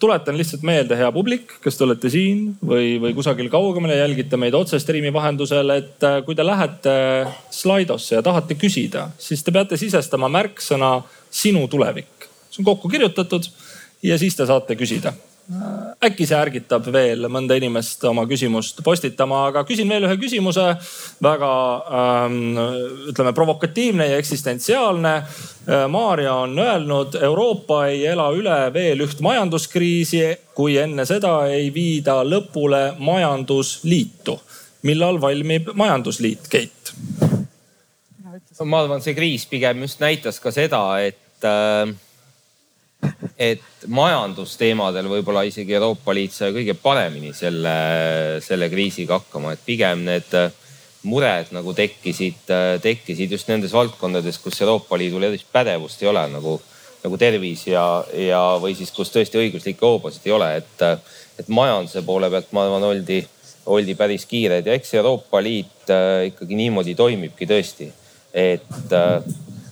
tuletan 0.00 0.36
lihtsalt 0.38 0.64
meelde, 0.66 0.96
hea 0.98 1.10
publik, 1.14 1.54
kes 1.64 1.78
te 1.78 1.86
olete 1.86 2.10
siin 2.12 2.42
või, 2.64 2.96
või 3.02 3.14
kusagil 3.16 3.48
kaugemal 3.52 3.94
ja 3.94 4.02
jälgite 4.02 4.40
meid 4.40 4.56
otse 4.58 4.80
striimi 4.82 5.12
vahendusel, 5.14 5.72
et 5.76 6.04
äh, 6.06 6.18
kui 6.26 6.36
te 6.38 6.46
lähete 6.46 6.96
Slidosse 7.54 8.18
ja 8.18 8.24
tahate 8.24 8.58
küsida, 8.60 9.08
siis 9.18 9.44
te 9.44 9.54
peate 9.54 9.80
sisestama 9.80 10.30
märksõna 10.32 10.98
sinu 11.30 11.66
tulevik. 11.68 12.28
see 12.50 12.62
on 12.62 12.68
kokku 12.72 12.88
kirjutatud 12.88 13.48
ja 14.02 14.18
siis 14.18 14.36
te 14.36 14.46
saate 14.46 14.76
küsida 14.76 15.12
äkki 16.04 16.26
see 16.28 16.36
ärgitab 16.36 16.90
veel 16.92 17.24
mõnda 17.32 17.56
inimest 17.56 18.02
oma 18.04 18.26
küsimust 18.28 18.82
postitama, 18.84 19.46
aga 19.48 19.62
küsin 19.68 19.88
veel 19.88 20.04
ühe 20.04 20.16
küsimuse. 20.20 20.66
väga 21.24 21.52
ähm, 22.00 22.58
ütleme 23.08 23.32
provokatiivne 23.32 24.10
ja 24.10 24.18
eksistentsiaalne. 24.20 25.14
Äh, 25.16 25.86
Maarja 25.88 26.34
on 26.44 26.58
öelnud, 26.58 27.14
Euroopa 27.14 27.86
ei 27.86 28.04
ela 28.06 28.28
üle 28.36 28.58
veel 28.74 29.00
üht 29.06 29.20
majanduskriisi, 29.24 30.36
kui 30.54 30.76
enne 30.76 31.06
seda 31.08 31.46
ei 31.48 31.72
viida 31.74 32.20
lõpule 32.24 32.98
majandusliitu. 32.98 34.40
millal 34.82 35.20
valmib 35.20 35.72
majandusliit, 35.74 36.48
Keit? 36.48 36.92
ma 38.64 38.82
arvan, 38.82 39.00
see 39.00 39.14
kriis 39.14 39.46
pigem 39.46 39.80
just 39.82 40.00
näitas 40.00 40.40
ka 40.42 40.50
seda, 40.50 40.82
et 41.00 41.46
äh, 41.46 41.88
et 43.38 43.86
majandusteemadel 43.86 45.06
võib-olla 45.06 45.44
isegi 45.46 45.76
Euroopa 45.78 46.14
Liit 46.16 46.34
sai 46.34 46.50
kõige 46.56 46.74
paremini 46.74 47.30
selle, 47.36 47.74
selle 48.42 48.66
kriisiga 48.72 49.20
hakkama, 49.20 49.54
et 49.54 49.62
pigem 49.66 50.02
need 50.08 50.34
mured 51.06 51.52
nagu 51.54 51.74
tekkisid, 51.76 52.50
tekkisid 52.82 53.30
just 53.30 53.48
nendes 53.50 53.72
valdkondades, 53.76 54.40
kus 54.42 54.58
Euroopa 54.64 54.98
Liidul 54.98 55.28
erilist 55.28 55.46
pädevust 55.54 56.02
ei 56.02 56.10
ole 56.10 56.24
nagu, 56.32 56.56
nagu 57.04 57.20
tervis 57.20 57.68
ja, 57.70 57.84
ja, 58.10 58.42
või 58.58 58.74
siis 58.78 58.90
kus 58.94 59.14
tõesti 59.14 59.38
õiguslikke 59.38 59.86
hoobasid 59.86 60.26
ei 60.26 60.34
ole, 60.34 60.50
et, 60.58 60.86
et 61.38 61.52
majanduse 61.54 62.02
poole 62.06 62.30
pealt 62.32 62.50
ma 62.56 62.66
arvan, 62.66 62.88
oldi, 62.90 63.20
oldi 63.70 63.94
päris 63.94 64.26
kiired. 64.26 64.66
Ja 64.66 64.74
eks 64.74 64.96
Euroopa 64.98 65.42
Liit 65.44 65.94
äh, 65.94 66.26
ikkagi 66.32 66.58
niimoodi 66.58 66.98
toimibki 66.98 67.46
tõesti, 67.46 67.92
et 68.34 68.98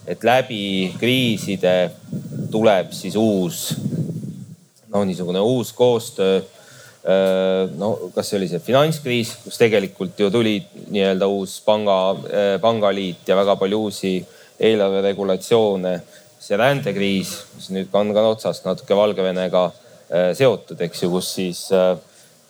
et 0.07 0.25
läbi 0.25 0.93
kriiside 1.01 1.77
tuleb 2.51 2.93
siis 2.95 3.17
uus, 3.19 3.73
no 4.93 5.05
niisugune 5.05 5.43
uus 5.43 5.73
koostöö. 5.73 6.41
no 7.79 7.93
kas 8.15 8.31
see 8.31 8.39
oli 8.41 8.49
see 8.51 8.63
finantskriis, 8.63 9.37
kus 9.45 9.59
tegelikult 9.61 10.19
ju 10.19 10.31
tuli 10.31 10.57
nii-öelda 10.91 11.29
uus 11.31 11.61
panga, 11.63 12.17
pangaliit 12.61 13.29
ja 13.29 13.37
väga 13.39 13.55
palju 13.57 13.83
uusi 13.87 14.15
eelarveregulatsioone. 14.59 16.01
see 16.47 16.59
rändekriis, 16.59 17.31
mis 17.57 17.71
nüüd 17.75 17.95
on 17.99 18.13
ka 18.15 18.23
otsast 18.31 18.67
natuke 18.67 18.95
Valgevenega 18.95 19.65
seotud, 20.39 20.81
eks 20.87 21.03
ju, 21.03 21.11
kus 21.11 21.31
siis, 21.35 21.63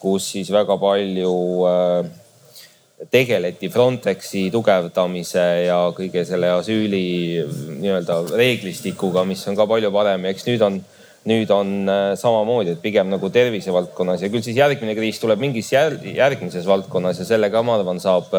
kus 0.01 0.31
siis 0.33 0.51
väga 0.53 0.77
palju 0.81 1.33
tegeleti 3.11 3.69
Frontexi 3.69 4.47
tugevdamise 4.53 5.45
ja 5.67 5.81
kõige 5.97 6.25
selle 6.25 6.49
asüüli 6.57 7.45
nii-öelda 7.83 8.23
reeglistikuga, 8.33 9.25
mis 9.29 9.45
on 9.51 9.59
ka 9.59 9.67
palju 9.69 9.91
parem. 9.93 10.25
Ja 10.25 10.33
eks 10.33 10.47
nüüd 10.49 10.65
on, 10.65 10.79
nüüd 11.29 11.53
on 11.53 11.75
äh, 11.93 12.07
samamoodi, 12.17 12.73
et 12.73 12.81
pigem 12.81 13.13
nagu 13.13 13.29
tervisevaldkonnas. 13.35 14.25
Ja 14.25 14.33
küll 14.33 14.45
siis 14.47 14.57
järgmine 14.57 14.97
kriis 14.97 15.21
tuleb 15.21 15.45
mingis 15.45 15.69
järgmises 15.77 16.65
valdkonnas 16.65 17.21
ja 17.21 17.29
sellega 17.29 17.61
ma 17.67 17.77
arvan, 17.77 18.01
saab, 18.01 18.33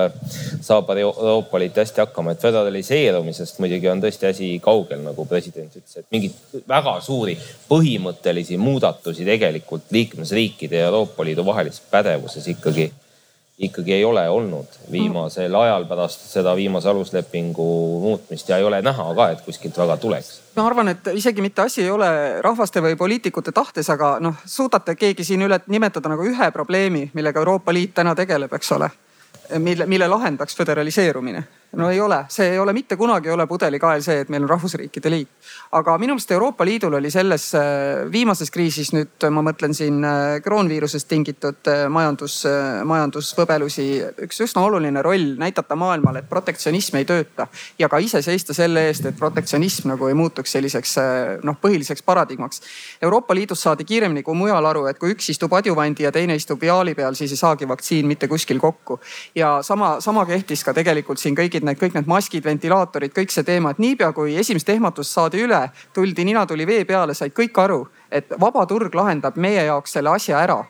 saab 0.65 0.89
Euroopa 0.97 1.61
Liit 1.61 1.77
hästi 1.77 2.07
hakkama, 2.07 2.33
et 2.33 2.41
föderaliseerumisest 2.49 3.61
muidugi 3.61 3.93
on 3.93 4.01
tõesti 4.01 4.31
asi 4.33 4.53
kaugel, 4.63 5.05
nagu 5.05 5.29
president 5.29 5.69
ütles, 5.77 6.01
et 6.01 6.09
mingeid 6.09 6.63
väga 6.65 6.97
suuri 7.05 7.37
põhimõttelisi 7.69 8.57
muudatusi 8.57 9.27
tegelikult 9.27 9.93
liikmesriikide 9.93 10.81
ja 10.81 10.89
Euroopa 10.89 11.29
Liidu 11.29 11.45
vahelises 11.45 11.85
pädevuses 11.93 12.55
ikkagi 12.57 12.89
ikkagi 13.57 13.93
ei 13.93 14.05
ole 14.05 14.29
olnud 14.29 14.65
viimasel 14.91 15.55
ajal 15.55 15.85
pärast 15.89 16.27
seda 16.29 16.55
viimase 16.55 16.89
aluslepingu 16.89 17.65
muutmist 18.01 18.49
ja 18.49 18.57
ei 18.57 18.63
ole 18.63 18.81
näha 18.81 19.07
ka, 19.15 19.29
et 19.29 19.41
kuskilt 19.41 19.77
väga 19.77 19.97
tuleks. 19.97 20.41
ma 20.55 20.67
arvan, 20.67 20.87
et 20.87 21.07
isegi 21.13 21.41
mitte 21.41 21.61
asi 21.61 21.81
ei 21.81 21.89
ole 21.89 22.41
rahvaste 22.41 22.81
või 22.81 22.95
poliitikute 22.95 23.51
tahtes, 23.51 23.89
aga 23.89 24.17
noh, 24.19 24.35
suudate 24.45 24.95
keegi 24.95 25.23
siin 25.23 25.41
üle 25.41 25.59
nimetada 25.67 26.09
nagu 26.09 26.25
ühe 26.25 26.51
probleemi, 26.51 27.09
millega 27.13 27.39
Euroopa 27.39 27.73
Liit 27.73 27.93
täna 27.93 28.15
tegeleb, 28.15 28.53
eks 28.53 28.71
ole. 28.71 28.89
mille, 29.57 29.85
mille 29.85 30.07
lahendaks 30.07 30.55
föderaliseerumine 30.55 31.43
no 31.75 31.89
ei 31.89 31.99
ole, 31.99 32.25
see 32.29 32.51
ei 32.51 32.59
ole 32.59 32.73
mitte 32.73 32.95
kunagi 32.95 33.27
ei 33.27 33.33
ole 33.33 33.47
pudelikael 33.47 34.01
see, 34.03 34.21
et 34.23 34.29
meil 34.31 34.45
on 34.45 34.49
rahvusriikide 34.49 35.11
liit. 35.11 35.29
aga 35.75 35.97
minu 35.99 36.15
meelest 36.15 36.31
Euroopa 36.31 36.65
Liidul 36.65 36.93
oli 36.95 37.11
selles 37.11 37.49
äh, 37.55 38.07
viimases 38.11 38.51
kriisis 38.51 38.93
nüüd 38.95 39.27
ma 39.33 39.43
mõtlen 39.43 39.75
siin 39.75 39.99
äh, 40.07 40.37
kroonviirusest 40.43 41.07
tingitud 41.11 41.67
äh, 41.67 41.83
majandus, 41.91 42.39
majandusvõbelusi, 42.87 43.87
üks 44.23 44.39
üsna 44.47 44.63
oluline 44.63 45.03
roll 45.03 45.35
näidata 45.39 45.75
maailmale, 45.75 46.23
et 46.23 46.29
protektsionism 46.29 47.01
ei 47.01 47.09
tööta 47.09 47.49
ja 47.79 47.89
ka 47.91 47.99
ise 47.99 48.21
seista 48.23 48.55
selle 48.55 48.87
eest, 48.87 49.05
et 49.05 49.19
protektsionism 49.19 49.91
nagu 49.91 50.07
ei 50.07 50.15
muutuks 50.17 50.55
selliseks 50.55 50.95
noh, 51.43 51.59
põhiliseks 51.61 52.05
paradigmaks. 52.07 52.61
Euroopa 53.03 53.35
Liidus 53.35 53.65
saadi 53.67 53.83
kiiremini 53.87 54.23
kui 54.23 54.37
mujal 54.39 54.65
aru, 54.65 54.85
et 54.87 54.99
kui 54.99 55.11
üks 55.15 55.29
istub 55.35 55.53
adjuvandi 55.57 56.07
ja 56.07 56.13
teine 56.15 56.35
istub 56.39 56.61
viaali 56.61 56.95
peal, 56.95 57.17
siis 57.19 57.35
ei 57.35 57.43
saagi 57.43 57.67
vaktsiin 57.67 58.07
mitte 58.07 58.31
kuskil 58.31 58.59
kokku. 58.59 58.99
ja 59.35 59.59
sama, 59.61 59.97
sama 60.01 60.25
kehtis 60.25 60.63
ka 60.63 60.73
tegelikult 60.73 61.19
siin 61.19 61.35
kõigi 61.35 61.56
need 61.63 61.79
kõik 61.79 61.97
need 61.97 62.07
maskid, 62.07 62.43
ventilaatorid, 62.45 63.13
kõik 63.15 63.33
see 63.33 63.43
teema, 63.47 63.71
et 63.71 63.79
niipea 63.81 64.11
kui 64.13 64.35
esimest 64.37 64.69
ehmatust 64.69 65.13
saadi 65.13 65.41
üle, 65.45 65.61
tuldi, 65.93 66.25
nina 66.25 66.45
tuli 66.45 66.67
vee 66.67 66.85
peale, 66.85 67.13
said 67.17 67.33
kõik 67.33 67.57
aru, 67.63 67.85
et 68.11 68.33
vaba 68.39 68.65
turg 68.65 68.93
lahendab 68.95 69.37
meie 69.37 69.65
jaoks 69.65 69.97
selle 69.97 70.13
asja 70.13 70.41
ära 70.43 70.63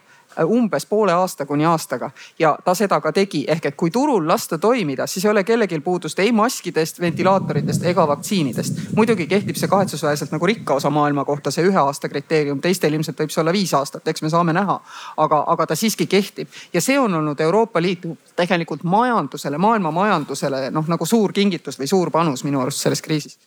umbes 0.46 0.86
poole 0.86 1.14
aasta 1.14 1.46
kuni 1.46 1.66
aastaga 1.66 2.12
ja 2.40 2.58
ta 2.66 2.74
seda 2.76 3.02
ka 3.02 3.12
tegi. 3.12 3.46
ehk 3.48 3.66
et 3.66 3.76
kui 3.76 3.92
turul 3.92 4.28
lasta 4.28 4.58
toimida, 4.58 5.08
siis 5.08 5.26
ei 5.26 5.32
ole 5.32 5.44
kellelgi 5.44 5.80
puudust 5.80 6.20
ei 6.20 6.32
maskidest, 6.32 7.00
ventilaatoritest 7.00 7.84
ega 7.84 8.08
vaktsiinidest. 8.08 8.80
muidugi 8.96 9.28
kehtib 9.28 9.56
see 9.56 9.68
kahetsusväärselt 9.68 10.32
nagu 10.32 10.46
rikka 10.46 10.74
osa 10.74 10.90
maailma 10.90 11.26
kohta 11.26 11.52
see 11.52 11.66
ühe 11.66 11.78
aasta 11.78 12.10
kriteerium, 12.10 12.62
teistel 12.62 12.94
ilmselt 12.94 13.20
võib 13.20 13.34
see 13.34 13.42
olla 13.42 13.54
viis 13.54 13.74
aastat, 13.74 14.08
eks 14.08 14.22
me 14.22 14.30
saame 14.30 14.54
näha. 14.54 14.80
aga, 15.18 15.44
aga 15.48 15.68
ta 15.68 15.76
siiski 15.76 16.08
kehtib 16.08 16.48
ja 16.74 16.82
see 16.82 17.00
on 17.00 17.14
olnud 17.14 17.40
Euroopa 17.40 17.82
Liidu 17.82 18.18
tegelikult 18.36 18.84
majandusele, 18.84 19.58
maailma 19.58 19.92
majandusele 19.92 20.72
noh 20.72 20.88
nagu 20.88 21.06
suur 21.06 21.34
kingitus 21.34 21.80
või 21.80 21.88
suur 21.88 22.12
panus 22.12 22.44
minu 22.44 22.62
arust 22.62 22.84
selles 22.84 23.02
kriisis 23.02 23.38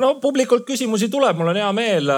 no 0.00 0.14
publikult 0.20 0.64
küsimusi 0.68 1.08
tuleb, 1.12 1.36
mul 1.38 1.50
on 1.52 1.58
hea 1.60 1.70
meel. 1.76 2.10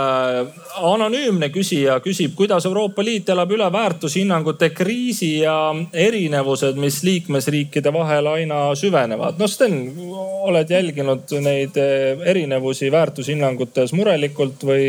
anonüümne 0.82 1.48
küsija 1.52 1.98
küsib, 2.04 2.34
kuidas 2.38 2.66
Euroopa 2.68 3.04
Liit 3.04 3.28
elab 3.32 3.50
üle 3.52 3.68
väärtushinnangute 3.72 4.70
kriisi 4.74 5.32
ja 5.42 5.56
erinevused, 5.92 6.78
mis 6.80 7.02
liikmesriikide 7.06 7.92
vahel 7.92 8.26
aina 8.34 8.74
süvenevad. 8.78 9.38
no 9.38 9.48
Sten, 9.48 9.78
oled 10.48 10.70
jälginud 10.70 11.34
neid 11.40 11.76
erinevusi 12.34 12.92
väärtushinnangutes 12.92 13.92
murelikult 13.98 14.64
või, 14.68 14.86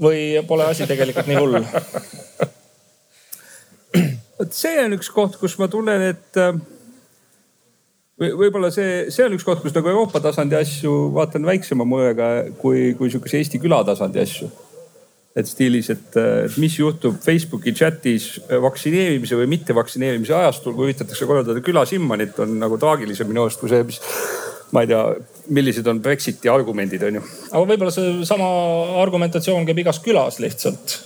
või 0.00 0.22
pole 0.48 0.70
asi 0.72 0.86
tegelikult 0.86 1.28
nii 1.28 1.38
hull? 1.42 1.60
vot 4.38 4.52
see 4.54 4.78
on 4.84 4.94
üks 4.96 5.12
koht, 5.12 5.36
kus 5.40 5.58
ma 5.58 5.68
tunnen, 5.68 6.10
et 6.14 6.36
või 6.38 6.77
võib-olla 8.18 8.70
see, 8.74 9.08
see 9.14 9.26
on 9.26 9.36
üks 9.36 9.46
koht, 9.46 9.60
kus 9.62 9.74
nagu 9.76 9.90
Euroopa 9.92 10.22
tasandi 10.22 10.58
asju 10.58 10.94
vaatan 11.14 11.46
väiksema 11.46 11.86
moega 11.88 12.48
kui, 12.60 12.92
kui 12.98 13.12
sihukese 13.12 13.38
Eesti 13.42 13.60
külatasandi 13.62 14.24
asju. 14.24 14.50
et 15.38 15.46
stiilis, 15.46 15.86
et 15.92 16.16
mis 16.58 16.74
juhtub 16.80 17.20
Facebooki 17.22 17.70
chatis 17.76 18.40
vaktsineerimise 18.50 19.36
või 19.38 19.46
mitte 19.52 19.74
vaktsineerimise 19.76 20.34
ajastul, 20.34 20.74
kui 20.74 20.88
üritatakse 20.88 21.28
korraldada 21.30 21.62
külasimmanit, 21.62 22.40
on 22.42 22.56
nagu 22.58 22.78
traagilisem 22.80 23.28
minu 23.30 23.44
arust 23.44 23.60
kui 23.62 23.70
see, 23.70 23.84
mis 23.86 24.00
ma 24.74 24.82
ei 24.82 24.90
tea, 24.90 25.02
millised 25.54 25.86
on 25.86 26.00
Brexiti 26.02 26.50
argumendid, 26.50 27.04
on 27.06 27.20
ju. 27.20 27.22
aga 27.52 27.62
võib-olla 27.70 27.94
seesama 27.94 28.48
argumentatsioon 29.04 29.68
käib 29.68 29.84
igas 29.84 30.02
külas 30.02 30.40
lihtsalt 30.42 30.98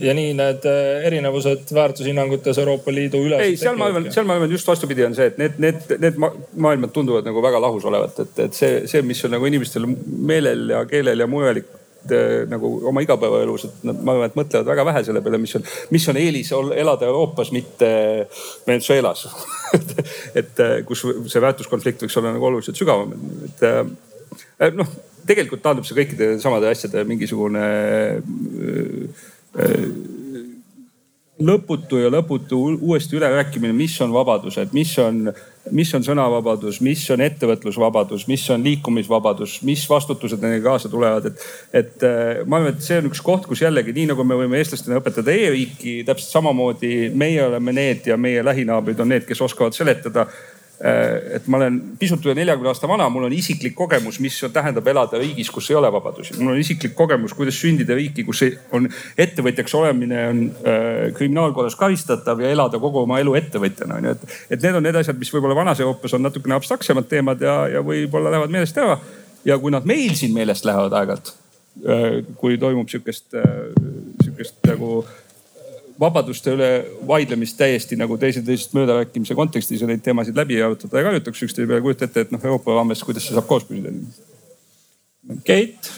ja 0.00 0.14
nii 0.16 0.32
need 0.36 0.66
äh, 0.68 1.06
erinevused 1.06 1.72
väärtushinnangutes 1.74 2.58
Euroopa 2.58 2.92
Liidu 2.94 3.20
üles. 3.26 3.42
ei, 3.44 3.56
seal 3.60 3.76
ma 3.78 3.90
arvan, 3.90 4.08
seal 4.12 4.28
ma 4.28 4.36
arvan 4.38 4.52
just 4.52 4.68
vastupidi 4.68 5.04
on 5.04 5.16
see, 5.16 5.28
et 5.30 5.40
need, 5.40 5.58
need, 5.62 5.82
need 6.00 6.20
maailmad 6.20 6.94
tunduvad 6.94 7.28
nagu 7.28 7.42
väga 7.44 7.60
lahus 7.62 7.84
olevat, 7.88 8.22
et, 8.24 8.40
et 8.46 8.56
see, 8.56 8.80
see, 8.90 9.02
mis 9.06 9.20
on 9.26 9.36
nagu 9.36 9.50
inimestel 9.50 9.86
meelel 10.30 10.72
ja 10.74 10.80
keelel 10.88 11.24
ja 11.24 11.28
mujal 11.30 11.60
äh, 11.60 12.46
nagu 12.50 12.72
oma 12.88 13.04
igapäevaelus, 13.04 13.66
et 13.68 13.84
nad, 13.90 14.00
ma 14.00 14.16
arvan, 14.16 14.32
et 14.32 14.40
mõtlevad 14.40 14.72
väga 14.72 14.86
vähe 14.92 15.04
selle 15.08 15.24
peale, 15.26 15.42
mis 15.42 15.54
on, 15.58 15.68
mis 15.92 16.08
on 16.12 16.20
eelis 16.20 16.54
elada 16.56 17.10
Euroopas, 17.10 17.52
mitte 17.56 17.92
Venezuelas 18.66 19.26
et 20.40 20.64
äh, 20.64 20.80
kus 20.88 21.04
see 21.04 21.44
väärtuskonflikt 21.44 22.06
võiks 22.06 22.18
olla 22.20 22.32
nagu 22.36 22.48
oluliselt 22.48 22.80
sügavam, 22.80 23.12
et 23.50 24.74
noh, 24.76 24.88
tegelikult 25.28 25.62
taandub 25.64 25.86
see 25.86 25.98
kõikide 25.98 26.32
samade 26.42 26.70
asjade 26.70 27.04
mingisugune 27.08 27.66
lõputu 31.40 31.98
ja 32.00 32.10
lõputu 32.12 32.58
uuesti 32.80 33.16
ülerääkimine, 33.16 33.72
mis 33.72 33.94
on 34.04 34.12
vabadused, 34.12 34.74
mis 34.76 34.92
on, 35.00 35.32
mis 35.72 35.92
on 35.96 36.04
sõnavabadus, 36.04 36.80
mis 36.84 37.02
on 37.10 37.24
ettevõtlusvabadus, 37.24 38.26
mis 38.28 38.44
on 38.52 38.64
liikumisvabadus, 38.64 39.60
mis 39.66 39.86
vastutused 39.90 40.42
nendega 40.42 40.68
kaasa 40.68 40.92
tulevad, 40.92 41.30
et. 41.30 41.48
et 41.72 42.06
äh, 42.06 42.44
ma 42.46 42.60
arvan, 42.60 42.76
et 42.76 42.84
see 42.84 43.00
on 43.00 43.10
üks 43.10 43.24
koht, 43.24 43.48
kus 43.48 43.64
jällegi 43.64 43.96
nii 43.96 44.10
nagu 44.12 44.24
me 44.26 44.38
võime 44.42 44.60
eestlastena 44.60 45.00
õpetada 45.00 45.34
e-riiki, 45.34 46.00
täpselt 46.08 46.36
samamoodi 46.36 47.10
meie 47.14 47.44
oleme 47.46 47.76
need 47.76 48.12
ja 48.12 48.20
meie 48.20 48.44
lähinaabrid 48.44 49.00
on 49.00 49.14
need, 49.14 49.28
kes 49.28 49.46
oskavad 49.48 49.76
seletada 49.76 50.28
Äh, 50.28 50.59
et 50.80 51.48
ma 51.52 51.58
olen 51.58 51.74
pisut 52.00 52.24
üle 52.24 52.32
neljakümne 52.38 52.70
aasta 52.70 52.88
vana, 52.88 53.04
mul 53.12 53.26
on 53.26 53.34
isiklik 53.36 53.74
kogemus, 53.76 54.16
mis 54.24 54.38
tähendab 54.52 54.86
elada 54.88 55.18
riigis, 55.20 55.50
kus 55.52 55.68
ei 55.70 55.76
ole 55.76 55.90
vabadusi. 55.92 56.38
mul 56.38 56.54
on 56.54 56.60
isiklik 56.60 56.94
kogemus, 56.96 57.34
kuidas 57.36 57.58
sündida 57.60 57.96
riiki, 57.98 58.24
kus 58.24 58.40
on 58.72 58.88
ettevõtjaks 59.20 59.76
olemine 59.76 60.22
on 60.30 60.42
äh, 60.48 61.12
kriminaalkorras 61.16 61.76
karistatav 61.76 62.40
ja 62.40 62.52
elada 62.54 62.80
kogu 62.80 63.02
oma 63.04 63.20
elu 63.20 63.36
ettevõtjana 63.42 64.00
on 64.00 64.08
ju, 64.08 64.16
et. 64.16 64.36
et 64.56 64.64
need 64.64 64.80
on 64.80 64.88
need 64.88 65.00
asjad, 65.02 65.20
mis 65.20 65.32
võib-olla 65.34 65.58
vanas 65.58 65.84
Euroopas 65.84 66.16
on 66.16 66.24
natukene 66.24 66.56
abstraktsemad 66.56 67.10
teemad 67.12 67.44
ja, 67.44 67.60
ja 67.76 67.84
võib-olla 67.84 68.32
lähevad 68.32 68.56
meelest 68.56 68.80
ära. 68.80 68.96
ja 69.44 69.58
kui 69.60 69.76
nad 69.76 69.84
meil 69.84 70.16
siin 70.16 70.32
meelest 70.32 70.64
lähevad 70.64 70.96
aeg-ajalt, 70.96 71.34
äh, 71.84 72.22
kui 72.40 72.56
toimub 72.56 72.88
sihukest, 72.88 73.36
sihukest 74.24 74.64
nagu 74.72 75.04
vabaduste 76.00 76.54
üle 76.56 76.70
vaidlemist 77.08 77.58
täiesti 77.60 77.98
nagu 78.00 78.16
teise 78.20 78.42
teisest 78.44 78.72
möödarääkimise 78.76 79.36
kontekstis 79.36 79.82
ja 79.82 79.88
neid 79.90 80.02
teemasid 80.04 80.36
läbi 80.36 80.60
arutada 80.62 80.98
ja 80.98 81.10
karjutaks 81.10 81.44
üksteise 81.46 81.68
peale. 81.68 81.84
kujuta 81.84 82.08
ette, 82.08 82.26
et 82.26 82.32
noh 82.32 82.44
Euroopa 82.44 82.78
raames, 82.78 83.04
kuidas 83.04 83.26
see 83.28 83.36
saab 83.36 83.48
koos 83.50 83.66
püsida. 83.68 83.92
Keit, 85.44 85.92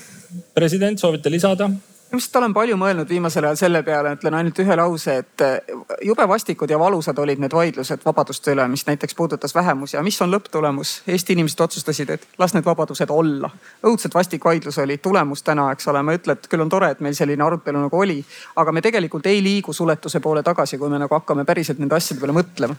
president, 0.54 0.98
soovite 0.98 1.30
lisada? 1.30 1.70
Ma 2.12 2.18
lihtsalt 2.20 2.36
olen 2.36 2.52
palju 2.52 2.76
mõelnud 2.76 3.08
viimasel 3.08 3.46
ajal 3.48 3.56
selle 3.56 3.80
peale, 3.82 4.10
ütlen 4.18 4.34
ainult 4.36 4.58
ühe 4.60 4.74
lause, 4.76 5.14
et 5.22 5.44
eh, 5.46 5.70
jube 6.04 6.26
vastikud 6.28 6.68
ja 6.68 6.76
valusad 6.78 7.16
olid 7.18 7.40
need 7.40 7.54
vaidlused 7.56 8.04
vabaduste 8.04 8.52
üle, 8.52 8.66
mis 8.68 8.84
näiteks 8.84 9.16
puudutas 9.16 9.54
vähemusi 9.56 9.96
ja 9.96 10.02
mis 10.04 10.20
on 10.20 10.28
lõpptulemus? 10.34 10.92
Eesti 11.08 11.32
inimesed 11.32 11.62
otsustasid, 11.64 12.12
et 12.12 12.26
las 12.38 12.52
need 12.52 12.68
vabadused 12.68 13.08
olla. 13.10 13.48
õudselt 13.88 14.12
vastik 14.14 14.44
vaidlus 14.44 14.76
oli, 14.84 14.98
tulemus 14.98 15.42
täna, 15.42 15.70
eks 15.72 15.88
ole, 15.88 16.02
ma 16.04 16.12
ei 16.12 16.20
ütle, 16.20 16.36
et 16.36 16.50
küll 16.52 16.66
on 16.66 16.74
tore, 16.74 16.90
et 16.92 17.00
meil 17.00 17.16
selline 17.16 17.46
arutelu 17.46 17.86
nagu 17.86 18.02
oli, 18.04 18.18
aga 18.60 18.76
me 18.76 18.84
tegelikult 18.84 19.30
ei 19.32 19.40
liigu 19.42 19.72
suletuse 19.72 20.20
poole 20.20 20.44
tagasi, 20.44 20.76
kui 20.78 20.92
me 20.92 21.00
nagu 21.00 21.16
hakkame 21.16 21.48
päriselt 21.48 21.80
nende 21.80 21.96
asjade 21.96 22.20
peale 22.20 22.36
mõtlema. 22.36 22.76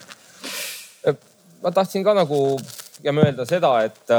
ma 1.64 1.72
tahtsin 1.74 2.06
ka 2.06 2.14
nagu 2.22 2.46
pigem 3.00 3.26
öelda 3.26 3.50
seda, 3.50 3.74
et, 3.82 4.16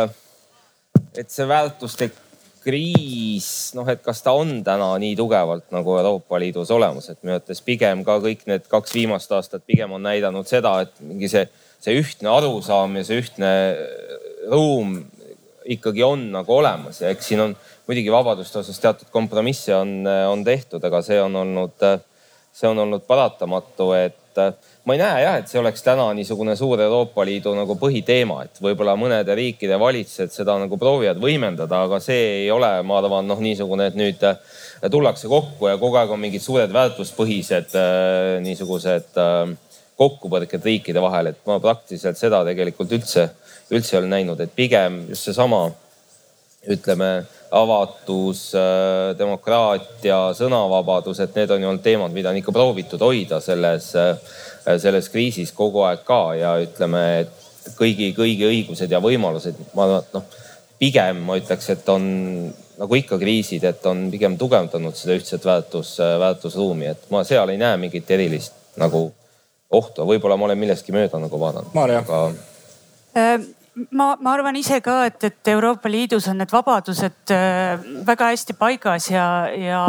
et 1.15 1.31
see 1.31 1.47
väärtuslik 1.49 2.24
kriis, 2.65 3.49
noh, 3.77 3.89
et 3.93 4.01
kas 4.05 4.23
ta 4.25 4.33
on 4.37 4.57
täna 4.65 4.89
nii 5.01 5.15
tugevalt 5.19 5.67
nagu 5.75 5.99
Euroopa 5.99 6.41
Liidus 6.41 6.73
olemas, 6.75 7.11
et 7.11 7.21
minu 7.23 7.37
arvates 7.37 7.61
pigem 7.65 8.05
ka 8.07 8.19
kõik 8.25 8.47
need 8.51 8.67
kaks 8.71 8.95
viimast 8.97 9.33
aastat 9.37 9.67
pigem 9.69 9.93
on 9.95 10.05
näidanud 10.07 10.49
seda, 10.49 10.79
et 10.87 10.97
mingi 11.05 11.31
see, 11.31 11.45
see 11.85 11.97
ühtne 12.01 12.33
arusaam 12.33 12.97
ja 12.99 13.05
see 13.07 13.21
ühtne 13.23 13.53
ruum 14.53 14.97
ikkagi 15.65 16.03
on 16.05 16.27
nagu 16.33 16.57
olemas 16.59 17.01
ja 17.01 17.13
eks 17.13 17.31
siin 17.31 17.41
on 17.41 17.55
muidugi 17.89 18.13
vabaduste 18.13 18.61
osas 18.61 18.81
teatud 18.81 19.09
kompromisse 19.13 19.75
on, 19.77 20.03
on 20.31 20.45
tehtud, 20.45 20.85
aga 20.85 21.01
see 21.05 21.21
on 21.21 21.37
olnud, 21.45 21.89
see 22.53 22.69
on 22.69 22.81
olnud 22.85 23.05
paratamatu, 23.09 23.93
et 23.97 24.19
ma 24.39 24.95
ei 24.95 25.01
näe 25.01 25.23
jah, 25.23 25.37
et 25.41 25.51
see 25.51 25.61
oleks 25.61 25.83
täna 25.85 26.07
niisugune 26.17 26.57
suur 26.59 26.81
Euroopa 26.85 27.25
Liidu 27.25 27.55
nagu 27.57 27.77
põhiteema, 27.81 28.43
et 28.45 28.61
võib-olla 28.63 28.97
mõnede 29.01 29.37
riikide 29.37 29.79
valitsused 29.81 30.35
seda 30.35 30.57
nagu 30.61 30.79
proovivad 30.81 31.21
võimendada, 31.23 31.85
aga 31.87 32.01
see 32.05 32.45
ei 32.45 32.51
ole, 32.53 32.71
ma 32.87 32.99
arvan, 33.01 33.29
noh, 33.31 33.41
niisugune, 33.41 33.89
et 33.91 33.99
nüüd 33.99 34.25
äh, 34.29 34.41
tullakse 34.91 35.31
kokku 35.31 35.71
ja 35.71 35.79
kogu 35.81 36.01
aeg 36.01 36.13
on 36.15 36.21
mingid 36.25 36.45
suured 36.45 36.73
väärtuspõhised 36.75 37.79
äh, 37.81 38.41
niisugused 38.45 39.21
äh, 39.21 39.55
kokkupõrked 40.01 40.67
riikide 40.67 41.03
vahel, 41.03 41.31
et 41.31 41.41
ma 41.47 41.61
praktiliselt 41.63 42.19
seda 42.19 42.43
tegelikult 42.47 42.93
üldse, 42.97 43.29
üldse 43.73 43.97
ei 43.97 44.03
ole 44.03 44.11
näinud, 44.11 44.41
et 44.43 44.53
pigem 44.55 45.05
just 45.13 45.31
seesama 45.31 45.69
ütleme 46.71 47.11
avatus, 47.55 48.49
demokraatia, 49.19 50.17
sõnavabadus, 50.35 51.21
et 51.23 51.37
need 51.39 51.53
on 51.55 51.63
ju 51.63 51.69
olnud 51.71 51.85
teemad, 51.85 52.15
mida 52.15 52.33
on 52.33 52.41
ikka 52.41 52.55
proovitud 52.55 53.03
hoida 53.05 53.39
selles 53.45 53.93
Äh, 54.65 54.79
selles 54.81 55.11
kriisis 55.13 55.53
kogu 55.53 55.83
aeg 55.85 56.05
ka 56.09 56.21
ja 56.39 56.55
ütleme, 56.63 57.01
et 57.25 57.73
kõigi, 57.77 58.13
kõigi 58.17 58.47
õigused 58.49 58.93
ja 58.93 59.01
võimalused, 59.05 59.59
ma 59.77 59.89
noh, 60.01 60.39
pigem 60.81 61.21
ma 61.27 61.37
ütleks, 61.37 61.69
et 61.75 61.91
on 61.93 62.07
nagu 62.81 62.97
ikka 62.97 63.19
kriisid, 63.21 63.65
et 63.69 63.85
on 63.87 64.07
pigem 64.13 64.39
tugevdanud 64.41 64.97
seda 64.97 65.19
ühtset 65.19 65.45
väärtus, 65.45 65.99
väärtusruumi, 66.01 66.89
et 66.95 67.05
ma 67.13 67.23
seal 67.29 67.53
ei 67.53 67.61
näe 67.61 67.77
mingit 67.83 68.09
erilist 68.17 68.57
nagu 68.81 69.07
ohtu, 69.75 70.07
võib-olla 70.09 70.39
ma 70.41 70.49
olen 70.49 70.63
millestki 70.65 70.97
mööda 70.97 71.21
nagu 71.21 71.41
vaadanud. 71.41 71.77
Aga... 72.01 72.23
Äh, 73.21 73.37
ma, 73.91 74.15
ma 74.21 74.33
arvan 74.35 74.57
ise 74.59 74.79
ka, 74.85 74.97
et, 75.09 75.25
et 75.29 75.51
Euroopa 75.55 75.91
Liidus 75.91 76.29
on 76.31 76.39
need 76.41 76.53
vabadused 76.53 77.33
äh, 77.35 77.87
väga 78.07 78.31
hästi 78.33 78.57
paigas 78.59 79.09
ja, 79.11 79.27
ja 79.51 79.83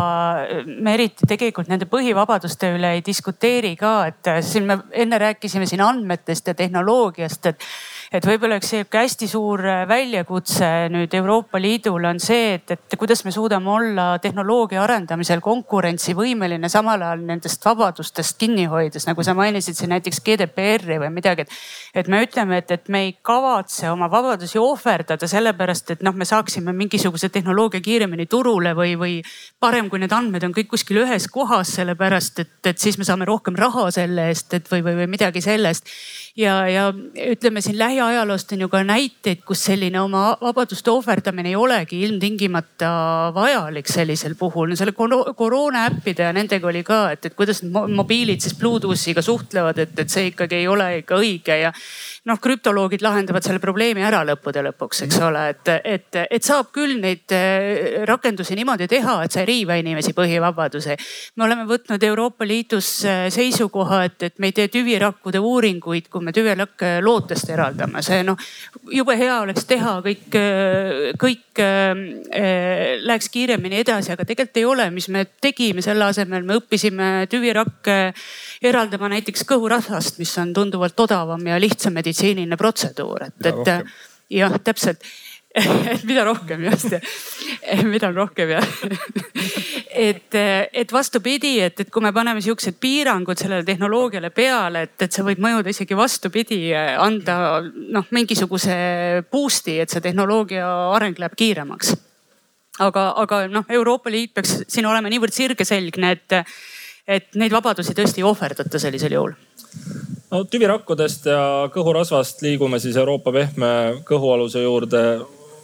me 0.65 0.95
eriti 0.95 1.27
tegelikult 1.29 1.69
nende 1.71 1.87
põhivabaduste 1.89 2.73
üle 2.75 2.95
ei 2.97 3.03
diskuteeri 3.05 3.75
ka, 3.79 3.95
et 4.11 4.31
äh, 4.31 4.41
siin 4.45 4.67
me 4.69 4.79
enne 5.05 5.19
rääkisime 5.21 5.69
siin 5.69 5.83
andmetest 5.85 6.51
ja 6.51 6.57
tehnoloogiast, 6.57 7.51
et 7.51 7.69
et 8.15 8.25
võib-olla 8.27 8.55
üks 8.59 8.69
sihuke 8.71 8.99
hästi 9.01 9.27
suur 9.27 9.61
väljakutse 9.89 10.67
nüüd 10.93 11.13
Euroopa 11.17 11.59
Liidul 11.59 12.05
on 12.07 12.19
see, 12.23 12.53
et, 12.55 12.71
et 12.75 12.95
kuidas 12.99 13.25
me 13.25 13.33
suudame 13.35 13.69
olla 13.73 14.05
tehnoloogia 14.23 14.81
arendamisel 14.83 15.41
konkurentsivõimeline, 15.43 16.69
samal 16.71 17.03
ajal 17.03 17.25
nendest 17.27 17.65
vabadustest 17.65 18.37
kinni 18.39 18.67
hoides, 18.71 19.07
nagu 19.09 19.23
sa 19.25 19.35
mainisid 19.37 19.75
siin 19.75 19.91
näiteks 19.91 20.21
GDPR-i 20.25 20.99
või 21.03 21.11
midagi, 21.17 21.43
et. 21.43 21.57
et 22.03 22.11
me 22.11 22.21
ütleme, 22.23 22.61
et, 22.63 22.71
et 22.71 22.91
me 22.93 23.03
ei 23.07 23.15
kavatse 23.25 23.89
oma 23.91 24.07
vabadusi 24.11 24.61
ohverdada 24.61 25.27
sellepärast, 25.29 25.95
et 25.97 26.05
noh, 26.05 26.15
me 26.15 26.27
saaksime 26.27 26.73
mingisuguse 26.75 27.29
tehnoloogia 27.33 27.83
kiiremini 27.83 28.29
turule 28.31 28.75
või, 28.77 28.95
või 28.99 29.17
parem, 29.59 29.89
kui 29.91 29.99
need 30.03 30.15
andmed 30.15 30.47
on 30.47 30.55
kõik 30.55 30.71
kuskil 30.71 31.03
ühes 31.03 31.27
kohas, 31.31 31.75
sellepärast 31.81 32.45
et, 32.45 32.55
et 32.71 32.79
siis 32.79 32.99
me 33.01 33.07
saame 33.07 33.27
rohkem 33.27 33.59
raha 33.59 33.89
selle 33.95 34.29
eest, 34.31 34.53
et 34.55 34.71
või, 34.71 34.85
või, 34.85 35.01
või 35.03 35.11
midagi 35.17 35.43
sellest. 35.43 35.91
Ja, 36.37 36.55
ja 36.69 36.85
ütleme 37.31 37.61
siin 37.61 37.77
lähiajaloost 37.79 38.51
on 38.55 38.65
ju 38.65 38.69
ka 38.69 38.81
näiteid, 38.83 39.43
kus 39.47 39.63
selline 39.69 39.99
oma 40.01 40.25
vabaduste 40.41 40.91
ohverdamine 40.91 41.53
ei 41.53 41.55
olegi 41.59 42.01
ilmtingimata 42.07 42.89
vajalik 43.35 43.87
sellisel 43.91 44.35
puhul. 44.39 44.69
no 44.69 44.75
selle 44.75 44.93
koroona 45.35 45.85
äppide 45.89 46.27
ja 46.27 46.33
nendega 46.35 46.67
oli 46.67 46.83
ka, 46.83 46.99
et, 47.15 47.25
et 47.25 47.37
kuidas 47.37 47.63
mobiilid 47.71 48.43
siis 48.43 48.57
Bluetoothiga 48.59 49.23
suhtlevad, 49.25 49.79
et, 49.79 49.99
et 49.99 50.11
see 50.11 50.31
ikkagi 50.33 50.61
ei 50.63 50.67
ole 50.67 50.89
ikka 51.01 51.19
õige 51.21 51.59
ja 51.61 51.71
noh, 52.25 52.39
krüptoloogid 52.41 53.03
lahendavad 53.05 53.45
selle 53.45 53.61
probleemi 53.61 54.03
ära 54.05 54.23
lõppude 54.25 54.63
lõpuks, 54.65 55.03
eks 55.05 55.19
ole, 55.25 55.43
et, 55.53 55.71
et, 55.85 56.19
et 56.25 56.45
saab 56.45 56.71
küll 56.73 56.97
neid 57.01 57.31
eh, 57.35 58.01
rakendusi 58.09 58.57
niimoodi 58.57 58.87
teha, 58.89 59.19
et 59.25 59.35
sa 59.35 59.43
ei 59.43 59.49
riiva 59.51 59.77
inimesi 59.77 60.15
põhivabadusi. 60.17 60.97
me 61.37 61.45
oleme 61.45 61.67
võtnud 61.69 62.03
Euroopa 62.09 62.47
Liidus 62.47 62.89
eh, 63.05 63.27
seisukoha, 63.33 64.03
et, 64.09 64.29
et 64.29 64.39
me 64.39 64.49
ei 64.49 64.57
tee 64.57 64.71
tüvirakkude 64.73 65.41
uuringuid, 65.41 66.09
kui 66.09 66.25
me 66.25 66.33
tüvirakke 66.33 66.97
lootest 67.05 67.53
eraldame, 67.53 68.01
see 68.05 68.23
noh 68.25 68.39
jube 68.93 69.17
hea 69.19 69.37
oleks 69.43 69.69
teha 69.69 69.99
kõik, 70.05 70.25
eh, 70.39 71.13
kõik 71.21 71.61
äh, 71.61 72.97
läheks 73.05 73.29
kiiremini 73.33 73.83
edasi, 73.83 74.15
aga 74.15 74.25
tegelikult 74.25 74.61
ei 74.61 74.65
ole, 74.65 74.89
mis 74.93 75.09
me 75.13 75.27
tegime 75.41 75.85
selle 75.85 76.09
asemel, 76.09 76.45
me 76.45 76.57
õppisime 76.57 77.11
tüvirakke 77.29 77.99
eraldama 78.65 79.09
näiteks 79.15 79.45
kõhurasvast, 79.49 80.19
mis 80.21 80.33
on 80.41 80.53
tunduvalt 80.55 80.99
odavam 81.05 81.45
ja 81.47 81.59
lihtsam 81.61 81.95
meditsiiniline 81.97 82.57
protseduur, 82.59 83.29
et, 83.29 83.49
et 83.51 83.71
jah, 84.39 84.59
täpselt. 84.63 85.05
Mida 86.07 86.25
rohkem 86.27 86.65
just, 86.67 86.91
mida 87.87 88.09
rohkem 88.11 88.49
jah. 88.57 88.65
Et, 89.95 90.35
et 90.35 90.91
vastupidi, 90.91 91.53
et, 91.63 91.79
et 91.79 91.91
kui 91.91 92.03
me 92.03 92.11
paneme 92.11 92.41
siuksed 92.43 92.75
piirangud 92.83 93.39
sellele 93.39 93.63
tehnoloogiale 93.63 94.33
peale, 94.35 94.81
et, 94.83 94.97
et 95.05 95.15
see 95.15 95.23
võib 95.23 95.39
mõjuda 95.45 95.71
isegi 95.71 95.95
vastupidi, 95.95 96.59
anda 96.75 97.37
noh, 97.63 98.09
mingisuguse 98.11 98.75
boost'i, 99.31 99.77
et 99.79 99.93
see 99.93 100.03
tehnoloogia 100.03 100.67
areng 100.97 101.23
läheb 101.23 101.39
kiiremaks. 101.39 101.95
aga, 102.83 103.05
aga 103.23 103.45
noh, 103.47 103.63
Euroopa 103.71 104.11
Liit 104.11 104.35
peaks 104.35 104.57
siin 104.67 104.91
olema 104.91 105.07
niivõrd 105.07 105.39
sirgeselgne, 105.39 106.11
et 106.11 106.41
et 107.07 107.35
neid 107.37 107.53
vabadusi 107.53 107.93
tõesti 107.97 108.23
ei 108.23 108.27
ohverdata 108.27 108.81
sellisel 108.81 109.13
juhul 109.17 109.35
no 110.31 110.43
tüvirakkudest 110.49 111.29
ja 111.29 111.41
kõhurasvast 111.73 112.43
liigume 112.45 112.79
siis 112.83 112.97
Euroopa 112.99 113.33
pehme 113.35 113.71
kõhualuse 114.07 114.63
juurde. 114.65 115.01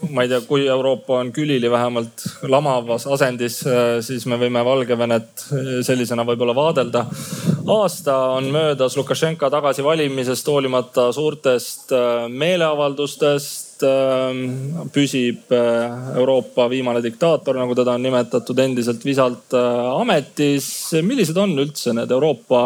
ma 0.09 0.23
ei 0.23 0.29
tea, 0.31 0.39
kui 0.41 0.63
Euroopa 0.67 1.19
on 1.19 1.31
külili 1.31 1.69
vähemalt 1.69 2.23
lamavas 2.49 3.03
asendis, 3.07 3.59
siis 4.01 4.25
me 4.25 4.37
võime 4.41 4.63
Valgevenet 4.65 5.43
sellisena 5.85 6.25
võib-olla 6.25 6.55
vaadelda. 6.57 7.05
aasta 7.67 8.17
on 8.37 8.49
möödas 8.53 8.97
Lukašenka 8.97 9.49
tagasivalimisest 9.49 10.47
hoolimata 10.47 11.11
suurtest 11.11 11.93
meeleavaldustest 12.29 13.70
Ähm, 13.84 14.89
püsib 14.93 15.51
äh, 15.51 16.17
Euroopa 16.17 16.67
viimane 16.69 17.01
diktaator, 17.03 17.57
nagu 17.57 17.75
teda 17.75 17.95
on 17.97 18.03
nimetatud, 18.05 18.59
endiselt 18.59 19.05
visalt 19.05 19.55
äh, 19.57 20.01
ametis. 20.01 20.67
millised 21.01 21.38
on 21.38 21.55
üldse 21.59 21.93
need 21.97 22.11
Euroopa 22.11 22.63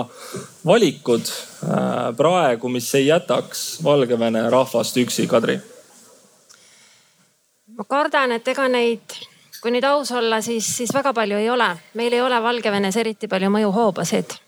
valikud 0.66 1.30
äh, 1.30 2.12
praegu, 2.18 2.70
mis 2.70 2.90
ei 2.96 3.08
jätaks 3.08 3.66
Valgevene 3.84 4.48
rahvast 4.50 4.98
üksi, 5.04 5.28
Kadri? 5.32 5.60
ma 7.76 7.84
kardan, 7.84 8.38
et 8.38 8.48
ega 8.48 8.70
neid, 8.72 9.20
kui 9.62 9.74
nüüd 9.76 9.84
aus 9.90 10.12
olla, 10.16 10.40
siis, 10.42 10.68
siis 10.78 10.94
väga 10.96 11.14
palju 11.14 11.40
ei 11.42 11.50
ole. 11.50 11.70
meil 11.94 12.14
ei 12.14 12.24
ole 12.24 12.42
Valgevenes 12.44 12.98
eriti 13.04 13.28
palju 13.32 13.52
mõjuhoobasid 13.58 14.40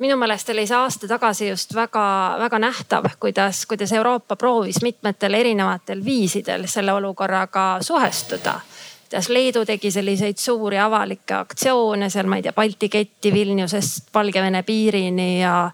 minu 0.00 0.16
meelest 0.16 0.48
oli 0.48 0.66
see 0.66 0.76
aasta 0.76 1.08
tagasi 1.08 1.48
just 1.48 1.74
väga-väga 1.74 2.58
nähtav, 2.58 3.08
kuidas, 3.20 3.66
kuidas 3.66 3.92
Euroopa 3.92 4.36
proovis 4.36 4.82
mitmetel 4.82 5.34
erinevatel 5.34 6.04
viisidel 6.04 6.66
selle 6.66 6.92
olukorraga 6.92 7.78
suhestuda 7.80 8.60
kuidas 9.10 9.28
Leedu 9.28 9.64
tegi 9.66 9.90
selliseid 9.90 10.38
suuri 10.38 10.78
avalikke 10.78 11.34
aktsioone 11.34 12.10
seal, 12.10 12.28
ma 12.30 12.38
ei 12.38 12.42
tea, 12.46 12.52
Balti 12.54 12.88
ketti 12.88 13.32
Vilniusest 13.32 14.14
Valgevene 14.14 14.62
piirini 14.62 15.40
ja 15.40 15.70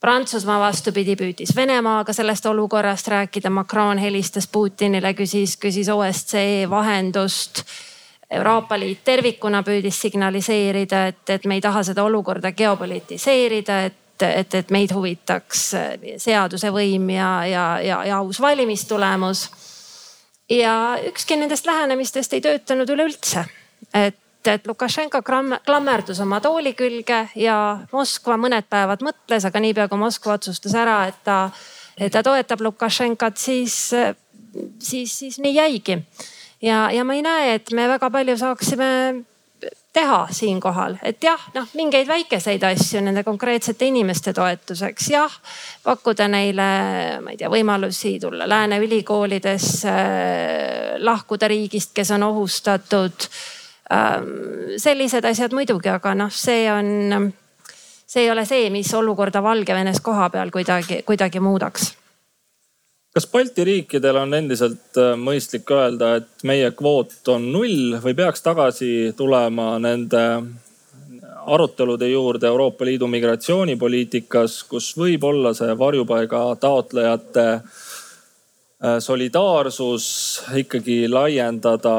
Prantsusmaa 0.00 0.58
vastupidi 0.60 1.14
püüdis 1.16 1.52
Venemaaga 1.56 2.12
sellest 2.12 2.46
olukorrast 2.46 3.08
rääkida. 3.08 3.50
Macron 3.50 3.98
helistas 4.02 4.48
Putinile, 4.48 5.12
küsis, 5.14 5.54
küsis 5.60 5.92
OSCE 5.92 6.66
vahendust 6.70 7.62
Euroopa 8.32 8.78
Liit 8.80 9.02
tervikuna 9.04 9.62
püüdis 9.62 9.98
signaliseerida, 10.06 11.06
et, 11.10 11.22
et 11.30 11.44
me 11.44 11.58
ei 11.58 11.64
taha 11.64 11.82
seda 11.84 12.04
olukorda 12.08 12.52
geopolitiseerida, 12.56 13.78
et, 13.88 14.24
et, 14.24 14.54
et 14.54 14.72
meid 14.72 14.94
huvitaks 14.94 15.66
seaduse 16.22 16.72
võim 16.72 17.10
ja, 17.12 17.30
ja, 17.48 17.66
ja, 17.84 18.00
ja 18.08 18.22
aus 18.22 18.40
valimistulemus. 18.40 19.50
ja 20.50 20.96
ükski 21.08 21.36
nendest 21.36 21.66
lähenemistest 21.66 22.32
ei 22.32 22.40
töötanud 22.40 22.88
üleüldse. 22.88 23.44
et, 23.94 24.18
et 24.46 24.66
Lukašenka 24.66 25.22
klammerdus 25.66 26.20
oma 26.20 26.40
tooli 26.40 26.72
külge 26.74 27.28
ja 27.36 27.78
Moskva 27.92 28.36
mõned 28.36 28.64
päevad 28.68 29.04
mõtles, 29.04 29.44
aga 29.44 29.60
niipea 29.60 29.88
kui 29.88 29.98
Moskva 29.98 30.38
otsustas 30.40 30.74
ära, 30.74 31.06
et 31.06 31.24
ta, 31.24 31.50
ta 32.10 32.22
toetab 32.22 32.60
Lukašenkat, 32.60 33.36
siis, 33.36 33.90
siis, 34.78 35.18
siis 35.18 35.38
nii 35.38 35.58
jäigi 35.60 36.04
ja, 36.62 36.90
ja 36.90 37.04
ma 37.04 37.14
ei 37.14 37.22
näe, 37.22 37.54
et 37.58 37.70
me 37.76 37.88
väga 37.90 38.10
palju 38.10 38.36
saaksime 38.38 38.88
teha 39.92 40.26
siinkohal, 40.32 40.96
et 41.04 41.22
jah, 41.22 41.40
noh 41.54 41.68
mingeid 41.76 42.08
väikeseid 42.08 42.62
asju 42.64 43.02
nende 43.04 43.22
konkreetsete 43.26 43.86
inimeste 43.90 44.32
toetuseks, 44.32 45.10
jah. 45.12 45.34
pakkuda 45.84 46.28
neile, 46.32 46.68
ma 47.22 47.34
ei 47.34 47.40
tea, 47.40 47.50
võimalusi 47.52 48.16
tulla 48.22 48.48
lääne 48.48 48.80
ülikoolidesse, 48.82 49.96
lahkuda 51.04 51.50
riigist, 51.52 51.92
kes 51.94 52.14
on 52.16 52.26
ohustatud. 52.30 53.28
Ähm, 53.92 54.28
sellised 54.80 55.24
asjad 55.28 55.52
muidugi, 55.52 55.90
aga 55.92 56.14
noh, 56.16 56.32
see 56.32 56.64
on, 56.72 57.28
see 58.06 58.24
ei 58.24 58.30
ole 58.32 58.46
see, 58.48 58.70
mis 58.72 58.94
olukorda 58.96 59.42
Valgevenes 59.44 60.00
koha 60.00 60.30
peal 60.32 60.54
kuidagi, 60.54 61.02
kuidagi 61.04 61.42
muudaks 61.44 61.92
kas 63.12 63.26
Balti 63.32 63.64
riikidel 63.64 64.16
on 64.16 64.34
endiselt 64.34 64.98
äh, 65.00 65.14
mõistlik 65.20 65.68
öelda, 65.70 66.16
et 66.20 66.44
meie 66.48 66.70
kvoot 66.76 67.28
on 67.34 67.50
null 67.52 67.96
või 68.02 68.16
peaks 68.16 68.44
tagasi 68.44 69.12
tulema 69.16 69.74
nende 69.82 70.22
arutelude 71.42 72.08
juurde 72.08 72.46
Euroopa 72.46 72.86
Liidu 72.86 73.08
migratsioonipoliitikas, 73.10 74.62
kus 74.70 74.92
võib 74.96 75.24
olla 75.28 75.52
see 75.58 75.74
varjupaiga 75.78 76.44
taotlejate 76.62 77.48
äh, 77.52 78.96
solidaarsus 78.98 80.06
ikkagi 80.62 81.04
laiendada 81.10 81.96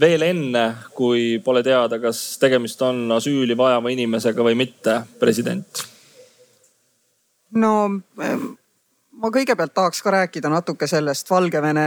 veel 0.00 0.22
enne, 0.26 0.64
kui 0.94 1.38
pole 1.44 1.62
teada, 1.66 1.98
kas 2.02 2.20
tegemist 2.42 2.80
on 2.82 3.06
asüüli 3.16 3.56
vajava 3.58 3.90
inimesega 3.94 4.46
või 4.46 4.58
mitte, 4.58 5.00
president? 5.18 5.82
no 7.56 7.72
ma 9.22 9.30
kõigepealt 9.32 9.72
tahaks 9.74 10.02
ka 10.04 10.12
rääkida 10.12 10.50
natuke 10.52 10.86
sellest 10.90 11.30
Valgevene 11.30 11.86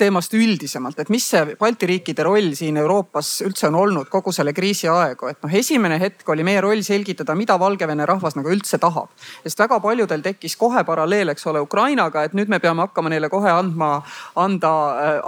teemast 0.00 0.34
üldisemalt, 0.34 0.98
et 1.02 1.10
mis 1.12 1.24
see 1.32 1.56
Balti 1.60 1.88
riikide 1.90 2.24
roll 2.26 2.54
siin 2.58 2.78
Euroopas 2.80 3.40
üldse 3.46 3.68
on 3.68 3.78
olnud 3.82 4.08
kogu 4.12 4.32
selle 4.34 4.54
kriisi 4.56 4.88
aegu, 4.90 5.28
et 5.30 5.40
noh, 5.44 5.52
esimene 5.60 5.98
hetk 6.00 6.28
oli 6.32 6.44
meie 6.46 6.62
roll 6.64 6.82
selgitada, 6.86 7.36
mida 7.38 7.58
Valgevene 7.60 8.06
rahvas 8.08 8.36
nagu 8.38 8.50
üldse 8.52 8.78
tahab. 8.80 9.10
sest 9.44 9.60
väga 9.60 9.80
paljudel 9.80 10.22
tekkis 10.24 10.56
kohe 10.60 10.84
paralleel, 10.84 11.32
eks 11.34 11.46
ole, 11.50 11.60
Ukrainaga, 11.60 12.24
et 12.24 12.34
nüüd 12.36 12.48
me 12.48 12.58
peame 12.62 12.86
hakkama 12.86 13.12
neile 13.12 13.28
kohe 13.32 13.50
andma, 13.50 13.90
anda, 14.36 14.72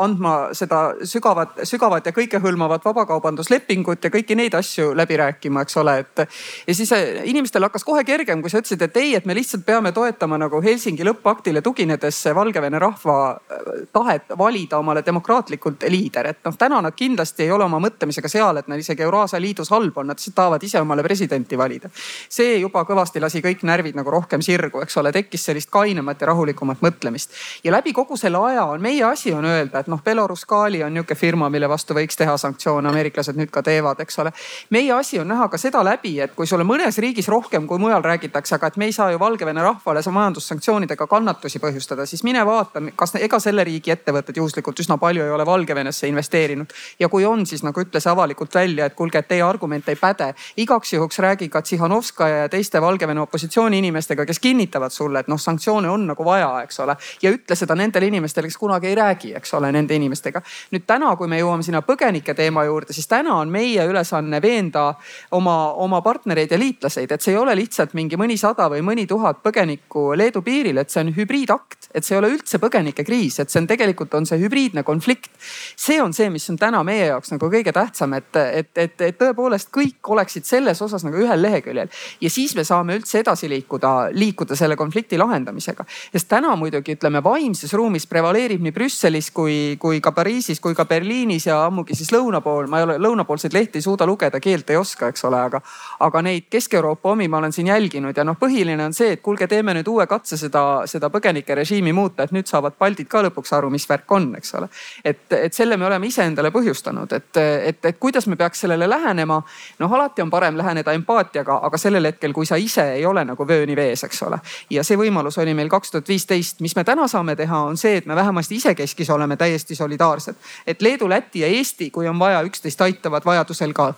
andma 0.00 0.34
seda 0.56 0.82
sügavat, 1.08 1.62
sügavat 1.68 2.08
ja 2.08 2.14
kõikehõlmavat 2.16 2.84
vabakaubanduslepingut 2.84 4.04
ja 4.04 4.12
kõiki 4.12 4.36
neid 4.38 4.56
asju 4.58 4.92
läbi 4.96 5.18
rääkima, 5.20 5.66
eks 5.66 5.76
ole, 5.82 5.98
et. 6.04 6.24
ja 6.66 6.74
siis 6.74 6.92
eh, 6.96 7.22
inimestel 7.30 7.62
hakkas 7.68 7.84
kohe 7.84 8.04
kergem, 8.08 8.42
kui 8.42 8.50
sa 8.50 8.62
ütlesid, 8.62 8.82
et 8.82 8.96
ei, 9.00 9.14
et 9.18 9.28
me 9.28 9.36
lihtsalt 9.36 9.66
peame 9.66 9.92
toetama 9.92 10.40
nagu 10.40 10.62
Helsingi 10.64 11.04
lõppu 11.06 11.22
paktile 11.22 11.62
tuginedes 11.62 12.22
Valgevene 12.34 12.80
rahva 12.82 13.18
äh, 13.32 13.86
tahet 13.92 14.32
valida 14.38 14.61
valida 14.62 14.78
omale 14.78 15.02
demokraatlikult 15.06 15.82
liider, 15.88 16.26
et 16.26 16.38
noh, 16.44 16.54
täna 16.56 16.80
nad 16.82 16.94
kindlasti 16.94 17.42
ei 17.42 17.50
ole 17.50 17.64
oma 17.64 17.78
mõtlemisega 17.80 18.28
seal, 18.28 18.56
et 18.56 18.68
neil 18.68 18.80
isegi 18.80 19.02
Euraasia 19.02 19.40
Liidus 19.40 19.70
halb 19.70 19.96
on, 19.98 20.06
nad 20.06 20.18
lihtsalt 20.18 20.34
tahavad 20.34 20.62
ise 20.62 20.80
omale 20.80 21.02
presidenti 21.02 21.58
valida. 21.58 21.90
see 22.28 22.58
juba 22.58 22.84
kõvasti 22.84 23.20
lasi 23.20 23.42
kõik 23.42 23.62
närvid 23.62 23.96
nagu 23.96 24.10
rohkem 24.10 24.42
sirgu, 24.42 24.80
eks 24.82 24.96
ole, 24.96 25.12
tekkis 25.12 25.44
sellist 25.44 25.70
kainemat 25.70 26.20
ja 26.20 26.26
rahulikumat 26.26 26.80
mõtlemist. 26.80 27.30
ja 27.64 27.72
läbi 27.72 27.92
kogu 27.92 28.16
selle 28.16 28.38
aja 28.38 28.64
on 28.64 28.80
meie 28.80 29.04
asi 29.04 29.32
on 29.32 29.44
öelda, 29.44 29.80
et 29.80 29.86
noh, 29.86 30.02
Belarus 30.04 30.44
Kali 30.44 30.82
on 30.82 30.92
niisugune 30.92 31.16
firma, 31.18 31.48
mille 31.50 31.68
vastu 31.68 31.94
võiks 31.94 32.16
teha 32.16 32.36
sanktsioone, 32.36 32.88
ameeriklased 32.88 33.36
nüüd 33.36 33.50
ka 33.50 33.62
teevad, 33.62 34.00
eks 34.00 34.18
ole. 34.18 34.32
meie 34.70 34.92
asi 34.92 35.18
on 35.18 35.28
näha 35.28 35.48
ka 35.48 35.58
seda 35.58 35.84
läbi, 35.84 36.20
et 36.20 36.34
kui 36.34 36.46
sulle 36.46 36.64
mõnes 36.64 36.98
riigis 36.98 37.28
rohkem 37.28 37.66
kui 37.66 37.78
mujal 37.78 38.02
räägitakse, 38.02 38.54
aga 38.54 38.66
et 38.66 38.76
me 38.76 38.84
ei 38.84 38.92
saa 38.92 39.10
ju 39.10 39.18
Valgevene 39.18 39.62
rahvale 39.62 40.02
majandussanktsioonidega 40.10 41.06
kannatusi 41.06 41.58
põhjustada, 41.58 42.06
siis 42.06 42.22
mine 42.24 42.44
vaata, 42.46 42.82
kas 42.96 43.14
ega 43.14 43.38
selle 43.40 43.64
riigi 43.64 43.90
ettevõtted 43.90 44.36
juhuslikult 44.36 44.51
üsna 44.60 44.98
palju 44.98 45.24
ei 45.24 45.30
ole 45.30 45.46
Valgevenesse 45.46 46.08
investeerinud. 46.08 46.66
ja 47.00 47.08
kui 47.08 47.24
on, 47.24 47.46
siis 47.46 47.62
nagu 47.62 47.80
ütles 47.80 48.06
avalikult 48.06 48.54
välja, 48.54 48.86
et 48.86 48.94
kuulge, 48.94 49.18
et 49.18 49.28
teie 49.28 49.42
argument 49.42 49.88
ei 49.88 49.96
päde. 49.96 50.34
igaks 50.56 50.92
juhuks 50.92 51.18
räägi 51.18 51.48
ka 51.48 51.62
Tsihhanovskaja 51.62 52.36
ja 52.36 52.48
teiste 52.48 52.80
Valgevene 52.80 53.20
opositsiooni 53.20 53.78
inimestega, 53.78 54.26
kes 54.26 54.38
kinnitavad 54.38 54.90
sulle, 54.90 55.20
et 55.20 55.28
noh, 55.28 55.38
sanktsioone 55.38 55.88
on 55.88 56.06
nagu 56.06 56.24
vaja, 56.24 56.62
eks 56.62 56.80
ole. 56.80 56.96
ja 57.22 57.30
ütle 57.30 57.56
seda 57.56 57.74
nendele 57.74 58.06
inimestele, 58.06 58.46
kes 58.46 58.58
kunagi 58.58 58.86
ei 58.86 58.94
räägi, 58.94 59.34
eks 59.34 59.54
ole, 59.54 59.72
nende 59.72 59.94
inimestega. 59.94 60.42
nüüd 60.72 60.86
täna, 60.86 61.16
kui 61.16 61.28
me 61.28 61.38
jõuame 61.38 61.62
sinna 61.62 61.82
põgenike 61.82 62.34
teema 62.34 62.64
juurde, 62.64 62.92
siis 62.92 63.06
täna 63.06 63.36
on 63.40 63.48
meie 63.48 63.86
ülesanne 63.86 64.42
veenda 64.42 64.94
oma, 65.30 65.72
oma 65.72 66.00
partnereid 66.02 66.50
ja 66.50 66.58
liitlaseid, 66.58 67.12
et 67.12 67.22
see 67.22 67.34
ei 67.34 67.38
ole 67.38 67.54
lihtsalt 67.56 67.94
mingi 67.94 68.18
mõnisada 68.20 68.68
või 68.72 68.82
mõni 68.82 69.06
tuhat 69.06 69.42
põgenikku 69.42 70.12
Leedu 70.16 70.42
piiril, 70.42 70.78
et 70.82 70.90
see 70.90 71.02
on 71.04 71.12
hübriidakt, 71.16 71.90
et 71.94 72.04
see 72.04 72.16
ei 72.16 72.20
ole 72.20 72.32
üldse 72.34 72.58
põgenikekriis, 72.62 73.40
et 73.42 73.52
see 73.52 73.62
on 73.62 73.68
tegelikult 73.70 74.14
on 74.18 74.26
see 74.28 74.41
hübriidne 74.42 74.82
konflikt. 74.82 75.30
see 75.76 76.00
on 76.02 76.12
see, 76.12 76.30
mis 76.30 76.48
on 76.50 76.58
täna 76.58 76.82
meie 76.86 77.06
jaoks 77.06 77.32
nagu 77.34 77.50
kõige 77.50 77.72
tähtsam, 77.72 78.14
et, 78.18 78.36
et, 78.36 78.70
et, 78.78 79.00
et 79.00 79.18
tõepoolest 79.18 79.70
kõik 79.74 80.12
oleksid 80.14 80.46
selles 80.48 80.82
osas 80.82 81.04
nagu 81.04 81.18
ühel 81.18 81.42
leheküljel 81.42 81.90
ja 82.20 82.30
siis 82.30 82.54
me 82.56 82.64
saame 82.64 82.96
üldse 82.98 83.20
edasi 83.22 83.48
liikuda, 83.50 84.12
liikuda 84.12 84.56
selle 84.56 84.76
konflikti 84.76 85.18
lahendamisega. 85.18 85.84
sest 86.12 86.28
täna 86.28 86.56
muidugi 86.56 86.96
ütleme 86.96 87.22
vaimses 87.24 87.72
ruumis 87.72 88.06
prevaleerib 88.06 88.62
nii 88.62 88.72
Brüsselis 88.72 89.30
kui, 89.30 89.76
kui 89.80 90.00
ka 90.00 90.12
Pariisis 90.12 90.60
kui 90.60 90.74
ka 90.74 90.84
Berliinis 90.84 91.46
ja 91.46 91.64
ammugi 91.66 91.96
siis 91.98 92.12
lõuna 92.12 92.40
pool, 92.44 92.66
ma 92.70 92.80
ei 92.80 92.86
ole 92.86 92.98
lõunapoolseid 93.02 93.54
lehti 93.54 93.78
ei 93.78 93.86
suuda 93.86 94.06
lugeda, 94.06 94.40
keelt 94.40 94.70
ei 94.70 94.76
oska, 94.76 95.08
eks 95.12 95.24
ole, 95.28 95.40
aga, 95.40 95.60
aga 96.06 96.22
neid 96.22 96.48
Kesk-Euroopa 96.52 97.12
omi 97.12 97.28
ma 97.28 97.40
olen 97.42 97.52
siin 97.52 97.70
jälginud 97.72 98.16
ja 98.16 98.24
noh, 98.24 98.38
põhiline 98.38 98.84
on 98.84 98.94
see, 98.96 99.16
et 99.16 99.22
kuulge, 99.24 99.48
teeme 99.50 99.74
nüüd 99.76 99.88
uue 99.90 100.06
katse 100.10 100.38
seda, 100.40 100.64
seda 100.90 101.10
põgenike 101.12 101.56
režiimi 101.58 101.94
muuta, 101.96 102.26
et 102.26 102.34
nüüd 102.34 102.50
saavad 102.50 102.78
Baltid 102.78 103.10
ka 103.10 103.24
lõpuks 103.26 103.54
aru, 103.56 103.70
mis 103.72 103.86
värk 103.88 104.14
on, 104.14 104.21
eks 104.38 104.54
ole. 104.54 104.68
et, 105.04 105.24
et 105.32 105.54
selle 105.54 105.76
me 105.76 105.86
oleme 105.86 106.06
iseendale 106.06 106.50
põhjustanud, 106.54 107.12
et, 107.12 107.36
et, 107.36 107.84
et 107.84 107.98
kuidas 108.00 108.26
me 108.26 108.36
peaks 108.36 108.64
sellele 108.64 108.88
lähenema. 108.90 109.40
noh, 109.78 109.94
alati 109.98 110.22
on 110.22 110.30
parem 110.30 110.56
läheneda 110.58 110.92
empaatiaga, 110.98 111.58
aga 111.68 111.78
sellel 111.78 112.10
hetkel, 112.10 112.32
kui 112.32 112.46
sa 112.46 112.56
ise 112.56 112.84
ei 112.98 113.06
ole 113.06 113.24
nagu 113.24 113.48
vööni 113.48 113.76
vees, 113.76 114.04
eks 114.04 114.22
ole. 114.28 114.38
ja 114.70 114.84
see 114.84 114.98
võimalus 114.98 115.38
oli 115.42 115.54
meil 115.54 115.70
kaks 115.72 115.90
tuhat 115.90 116.08
viisteist, 116.08 116.60
mis 116.60 116.76
me 116.76 116.84
täna 116.84 117.08
saame 117.08 117.36
teha, 117.36 117.64
on 117.72 117.76
see, 117.76 117.96
et 118.02 118.06
me 118.06 118.16
vähemasti 118.18 118.60
isekeskis 118.60 119.10
oleme 119.10 119.36
täiesti 119.36 119.74
solidaarsed. 119.74 120.36
et 120.66 120.82
Leedu, 120.82 121.08
Läti 121.08 121.40
ja 121.40 121.46
Eesti, 121.46 121.90
kui 121.90 122.08
on 122.08 122.18
vaja, 122.18 122.42
üksteist 122.42 122.80
aitavad 122.80 123.24
vajadusel 123.24 123.72
ka 123.72 123.92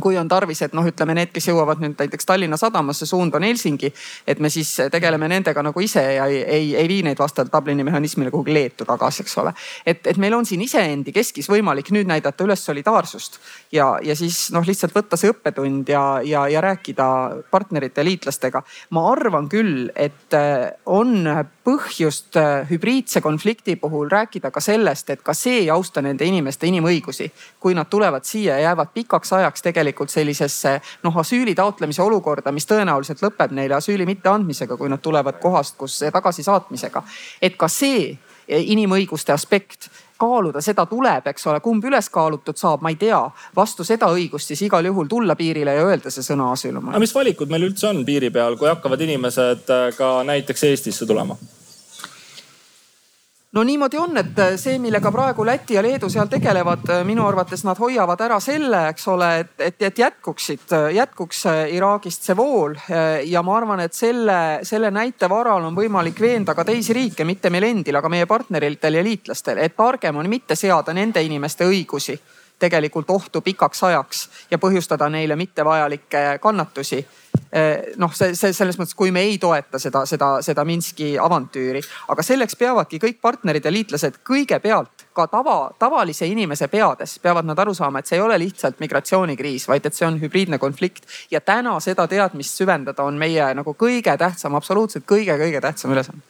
kui 0.00 0.16
on 0.18 0.28
tarvis, 0.28 0.62
et 0.62 0.74
noh, 0.76 0.86
ütleme 0.86 1.14
need, 1.16 1.32
kes 1.34 1.48
jõuavad 1.50 1.80
nüüd 1.82 1.96
näiteks 1.98 2.26
Tallinna 2.28 2.56
sadamasse, 2.60 3.06
suund 3.06 3.34
on 3.34 3.42
Helsingi. 3.42 3.92
et 4.26 4.38
me 4.38 4.50
siis 4.50 4.76
tegeleme 4.92 5.28
nendega 5.28 5.62
nagu 5.62 5.80
ise 5.80 6.02
ja 6.14 6.26
ei, 6.26 6.42
ei, 6.42 6.76
ei 6.76 6.88
vii 6.88 7.02
neid 7.08 7.18
vastavalt 7.18 7.52
Dublini 7.52 7.84
mehhanismile 7.84 8.30
kuhugi 8.30 8.54
Leetu 8.54 8.84
tagasi, 8.84 9.22
eks 9.22 9.38
ole. 9.38 9.52
et, 9.86 10.06
et 10.06 10.16
meil 10.16 10.34
on 10.34 10.46
siin 10.46 10.62
iseendi 10.62 11.12
keskis 11.12 11.48
võimalik 11.50 11.90
nüüd 11.90 12.06
näidata 12.06 12.44
üles 12.44 12.64
solidaarsust 12.64 13.40
ja, 13.72 13.98
ja 14.02 14.16
siis 14.16 14.50
noh, 14.54 14.66
lihtsalt 14.66 14.94
võtta 14.94 15.18
see 15.18 15.32
õppetund 15.32 15.90
ja, 15.90 16.20
ja, 16.24 16.46
ja 16.48 16.60
rääkida 16.60 17.08
partnerite, 17.50 18.04
liitlastega. 18.04 18.62
ma 18.90 19.06
arvan 19.10 19.48
küll, 19.48 19.90
et 19.96 20.34
äh, 20.34 20.70
on 20.86 21.26
põhjust 21.66 22.36
äh, 22.38 22.70
hübriidse 22.70 23.20
konflikti 23.20 23.76
puhul 23.76 24.08
rääkida 24.10 24.50
ka 24.50 24.60
sellest, 24.60 25.10
et 25.10 25.22
ka 25.22 25.34
see 25.34 25.64
ei 25.64 25.70
austa 25.70 26.02
nende 26.02 26.24
inimeste 26.24 26.66
inimõigusi. 26.66 27.30
kui 27.60 27.74
nad 27.74 27.90
tulevad 27.90 28.24
siia 28.24 28.58
ja 28.58 28.70
jäävad 28.70 28.94
pikaks 28.94 29.32
ajaks 29.32 29.62
tegelikult 29.62 29.79
tegelikult 29.80 30.12
sellisesse 30.12 30.76
noh, 31.04 31.20
asüüli 31.24 31.54
taotlemise 31.58 32.02
olukorda, 32.04 32.52
mis 32.52 32.68
tõenäoliselt 32.68 33.24
lõpeb 33.24 33.54
neile 33.56 33.78
asüüli 33.80 34.06
mitteandmisega, 34.08 34.76
kui 34.76 34.92
nad 34.92 35.02
tulevad 35.02 35.40
kohast, 35.42 35.76
kus 35.80 36.02
tagasisaatmisega. 36.12 37.02
et 37.42 37.56
ka 37.56 37.68
see 37.68 38.18
inimõiguste 38.50 39.32
aspekt 39.32 39.88
kaaluda, 40.20 40.60
seda 40.60 40.84
tuleb, 40.90 41.30
eks 41.32 41.46
ole, 41.48 41.60
kumb 41.64 41.84
üles 41.88 42.10
kaalutud 42.12 42.58
saab, 42.60 42.82
ma 42.84 42.92
ei 42.92 42.98
tea. 43.00 43.20
vastu 43.56 43.86
seda 43.86 44.10
õigust 44.12 44.52
siis 44.52 44.62
igal 44.66 44.84
juhul 44.84 45.08
tulla 45.08 45.36
piirile 45.36 45.74
ja 45.78 45.86
öelda 45.86 46.10
see 46.10 46.26
sõna 46.26 46.50
asüülum. 46.56 46.90
aga 46.90 47.02
mis 47.02 47.14
valikud 47.14 47.52
meil 47.52 47.70
üldse 47.70 47.88
on 47.88 48.04
piiri 48.04 48.30
peal, 48.30 48.58
kui 48.60 48.68
hakkavad 48.68 49.00
inimesed 49.00 49.72
ka 49.96 50.12
näiteks 50.28 50.68
Eestisse 50.70 51.06
tulema? 51.06 51.38
No 53.52 53.62
niimoodi 53.62 53.98
on, 53.98 54.16
et 54.16 54.38
äh, 54.38 54.54
see, 54.56 54.78
millega 54.78 55.10
praegu 55.12 55.44
Läti 55.46 55.74
ja 55.74 55.82
Leedu 55.82 56.08
seal 56.10 56.28
tegelevad, 56.30 56.86
äh, 56.90 57.02
minu 57.06 57.24
arvates 57.26 57.64
nad 57.66 57.78
hoiavad 57.78 58.20
ära 58.22 58.38
selle, 58.40 58.84
eks 58.92 59.08
ole, 59.10 59.30
et, 59.42 59.54
et, 59.58 59.82
et 59.88 59.98
jätkuksid, 59.98 60.66
äh, 60.76 60.88
jätkuks 60.94 61.44
Iraagist 61.74 62.28
see 62.28 62.36
vool. 62.36 62.76
ja 63.26 63.42
ma 63.42 63.56
arvan, 63.56 63.80
et 63.80 63.94
selle, 63.94 64.60
selle 64.66 64.90
näite 64.90 65.28
varal 65.28 65.64
on 65.66 65.76
võimalik 65.76 66.20
veenda 66.20 66.54
ka 66.54 66.64
teisi 66.64 66.94
riike, 66.94 67.24
mitte 67.24 67.50
meil 67.50 67.66
endil, 67.70 67.96
aga 67.96 68.08
meie 68.08 68.26
partneritel 68.26 69.00
ja 69.00 69.02
liitlastel, 69.02 69.58
et 69.58 69.76
targem 69.76 70.16
on 70.16 70.28
mitte 70.30 70.56
seada 70.56 70.94
nende 70.94 71.22
inimeste 71.22 71.66
õigusi 71.66 72.18
tegelikult 72.60 73.10
ohtu 73.10 73.40
pikaks 73.40 73.82
ajaks 73.88 74.28
ja 74.50 74.58
põhjustada 74.58 75.08
neile 75.08 75.36
mittevajalikke 75.36 76.38
kannatusi 76.42 77.00
noh, 77.96 78.12
see, 78.14 78.34
see 78.38 78.52
selles 78.54 78.78
mõttes, 78.78 78.94
kui 78.94 79.10
me 79.10 79.24
ei 79.26 79.38
toeta 79.42 79.78
seda, 79.82 80.04
seda, 80.06 80.28
seda 80.44 80.64
Minski 80.64 81.16
avantüüri, 81.18 81.82
aga 82.12 82.22
selleks 82.22 82.54
peavadki 82.60 83.00
kõik 83.02 83.18
partnerid 83.22 83.64
ja 83.66 83.72
liitlased 83.74 84.20
kõigepealt 84.26 85.06
ka 85.16 85.26
tava, 85.30 85.56
tavalise 85.78 86.28
inimese 86.30 86.68
peades 86.70 87.16
peavad 87.22 87.48
nad 87.48 87.58
aru 87.58 87.74
saama, 87.74 88.00
et 88.00 88.10
see 88.10 88.18
ei 88.18 88.22
ole 88.22 88.38
lihtsalt 88.38 88.78
migratsioonikriis, 88.82 89.66
vaid 89.70 89.86
et 89.86 89.96
see 89.96 90.06
on 90.06 90.20
hübriidne 90.20 90.60
konflikt. 90.62 91.06
ja 91.30 91.40
täna 91.40 91.74
seda 91.80 92.06
teadmist 92.06 92.60
süvendada 92.60 93.02
on 93.02 93.18
meie 93.18 93.50
nagu 93.54 93.74
kõige 93.74 94.16
tähtsam, 94.18 94.54
absoluutselt 94.54 95.04
kõige-kõige 95.10 95.60
tähtsam 95.60 95.94
ülesanne. 95.96 96.22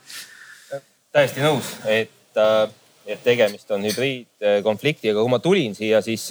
täiesti 1.12 1.44
nõus, 1.44 1.74
et, 1.84 2.36
äh, 2.36 2.70
et 3.06 3.22
tegemist 3.24 3.70
on 3.70 3.84
hübriidkonfliktiga. 3.84 5.20
kui 5.20 5.28
ma 5.28 5.38
tulin 5.38 5.74
siia, 5.74 6.00
siis 6.00 6.28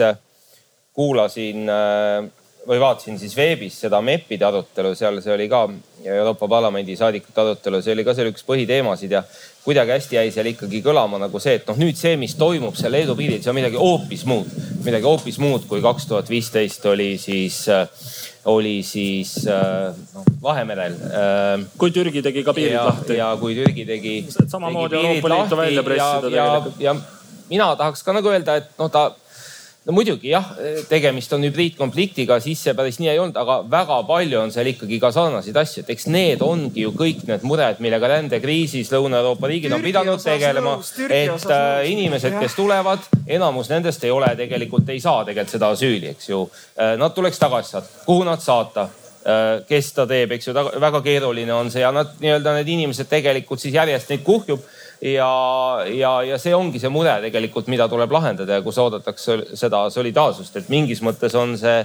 kuulasin 0.93 1.69
äh, 1.69 2.38
või 2.69 2.79
vaatasin 2.79 3.17
siis 3.17 3.33
veebis 3.37 3.79
seda 3.81 3.97
MEP-ide 4.05 4.45
arutelu, 4.45 4.93
seal 4.95 5.17
see 5.25 5.33
oli 5.33 5.47
ka 5.49 5.63
Euroopa 6.05 6.47
Parlamendi 6.47 6.95
saadikute 6.95 7.41
arutelu, 7.41 7.81
see 7.81 7.95
oli 7.95 8.05
ka 8.05 8.13
seal 8.13 8.29
üks 8.29 8.45
põhiteemasid 8.45 9.15
ja 9.15 9.23
kuidagi 9.63 9.95
hästi 9.95 10.19
jäi 10.19 10.33
seal 10.33 10.51
ikkagi 10.51 10.83
kõlama 10.85 11.17
nagu 11.21 11.41
see, 11.41 11.57
et 11.57 11.69
noh, 11.69 11.79
nüüd 11.81 11.97
see, 11.97 12.13
mis 12.21 12.35
toimub 12.37 12.77
seal 12.77 12.93
Leedu 12.93 13.15
piiril, 13.17 13.41
see 13.41 13.49
on 13.51 13.57
midagi 13.57 13.79
hoopis 13.81 14.25
muud, 14.29 14.51
midagi 14.85 15.09
hoopis 15.09 15.39
muud, 15.41 15.65
kui 15.69 15.81
kaks 15.81 16.05
tuhat 16.11 16.29
viisteist 16.29 16.85
oli 16.91 17.15
siis 17.21 17.63
oli 18.49 18.79
siis 18.85 19.33
noh 19.45 20.27
Vahemerel. 20.43 20.95
kui 21.77 21.91
Türgi 21.91 22.21
tegi 22.23 22.43
ka 22.45 22.53
piirid 22.55 22.77
ja, 22.77 22.85
lahti. 22.85 23.17
ja 23.17 23.31
kui 23.41 23.57
Türgi 23.57 23.85
tegi. 23.85 24.13
samamoodi 24.29 24.95
Euroopa 24.95 25.33
Liitu 25.33 25.57
välja 25.57 25.83
pressida 25.83 26.21
tegelikult. 26.29 26.79
ja 26.79 26.95
mina 27.49 27.73
tahaks 27.75 28.05
ka 28.05 28.13
nagu 28.13 28.29
öelda, 28.29 28.55
et 28.61 28.69
noh, 28.77 28.93
ta 28.93 29.09
no 29.89 29.95
muidugi 29.97 30.29
jah, 30.29 30.45
tegemist 30.89 31.31
on 31.33 31.43
hübriidkonfliktiga, 31.47 32.37
siis 32.43 32.61
see 32.61 32.75
päris 32.77 32.99
nii 33.01 33.09
ei 33.09 33.19
olnud, 33.21 33.37
aga 33.41 33.55
väga 33.71 33.97
palju 34.05 34.37
on 34.43 34.53
seal 34.53 34.69
ikkagi 34.69 34.99
ka 35.01 35.09
sarnaseid 35.15 35.57
asju, 35.57 35.81
et 35.81 35.89
eks 35.95 36.05
need 36.13 36.43
ongi 36.45 36.83
ju 36.85 36.93
kõik 36.93 37.23
need 37.25 37.45
mured, 37.49 37.81
millega 37.81 38.11
rändekriisis 38.13 38.91
Lõuna-Euroopa 38.93 39.49
riigid 39.49 39.73
on 39.73 39.81
pidanud 39.81 40.21
tegelema. 40.21 40.77
et 41.09 41.49
äh, 41.49 41.89
inimesed, 41.89 42.37
kes 42.37 42.57
tulevad, 42.59 43.09
enamus 43.25 43.71
nendest 43.73 44.05
ei 44.05 44.13
ole 44.13 44.29
tegelikult, 44.37 44.89
ei 44.93 45.01
saa 45.01 45.23
tegelikult 45.25 45.57
seda 45.57 45.73
asüüli, 45.73 46.13
eks 46.13 46.29
ju. 46.29 46.45
Äh, 46.77 46.93
nad 47.01 47.15
tuleks 47.17 47.41
tagasi 47.41 47.77
saata, 47.77 48.03
kuhu 48.05 48.27
nad 48.29 48.45
saata? 48.45 48.89
Äh, 49.25 49.65
kes 49.67 49.93
ta 49.97 50.05
teeb, 50.07 50.37
eks 50.37 50.51
ju, 50.51 50.53
väga 50.53 51.01
keeruline 51.03 51.53
on 51.53 51.73
see 51.73 51.81
ja 51.81 51.89
nad 51.91 52.13
nii-öelda 52.21 52.59
need 52.59 52.69
inimesed 52.77 53.09
tegelikult 53.09 53.59
siis 53.59 53.73
järjest 53.73 54.13
neid 54.13 54.21
kuhjub 54.27 54.61
ja, 55.01 55.85
ja, 55.87 56.11
ja 56.23 56.37
see 56.41 56.53
ongi 56.55 56.79
see 56.81 56.91
mure 56.91 57.13
tegelikult, 57.23 57.69
mida 57.71 57.87
tuleb 57.91 58.11
lahendada 58.11 58.57
ja 58.57 58.65
kus 58.65 58.77
oodatakse 58.81 59.37
seda 59.59 59.85
solidaarsust, 59.93 60.59
et 60.59 60.69
mingis 60.71 61.01
mõttes 61.05 61.35
on 61.39 61.55
see, 61.59 61.79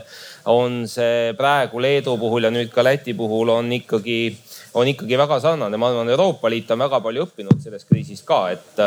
on 0.51 0.83
see 0.91 1.33
praegu 1.39 1.83
Leedu 1.83 2.17
puhul 2.21 2.49
ja 2.49 2.53
nüüd 2.55 2.73
ka 2.75 2.85
Läti 2.85 3.15
puhul 3.19 3.55
on 3.55 3.71
ikkagi, 3.79 4.19
on 4.81 4.91
ikkagi 4.91 5.19
väga 5.21 5.41
sarnane. 5.41 5.77
ma 5.77 5.91
arvan, 5.93 6.11
Euroopa 6.11 6.51
Liit 6.51 6.71
on 6.75 6.85
väga 6.87 7.01
palju 7.05 7.27
õppinud 7.29 7.63
sellest 7.63 7.89
kriisist 7.91 8.27
ka, 8.27 8.45
et, 8.51 8.83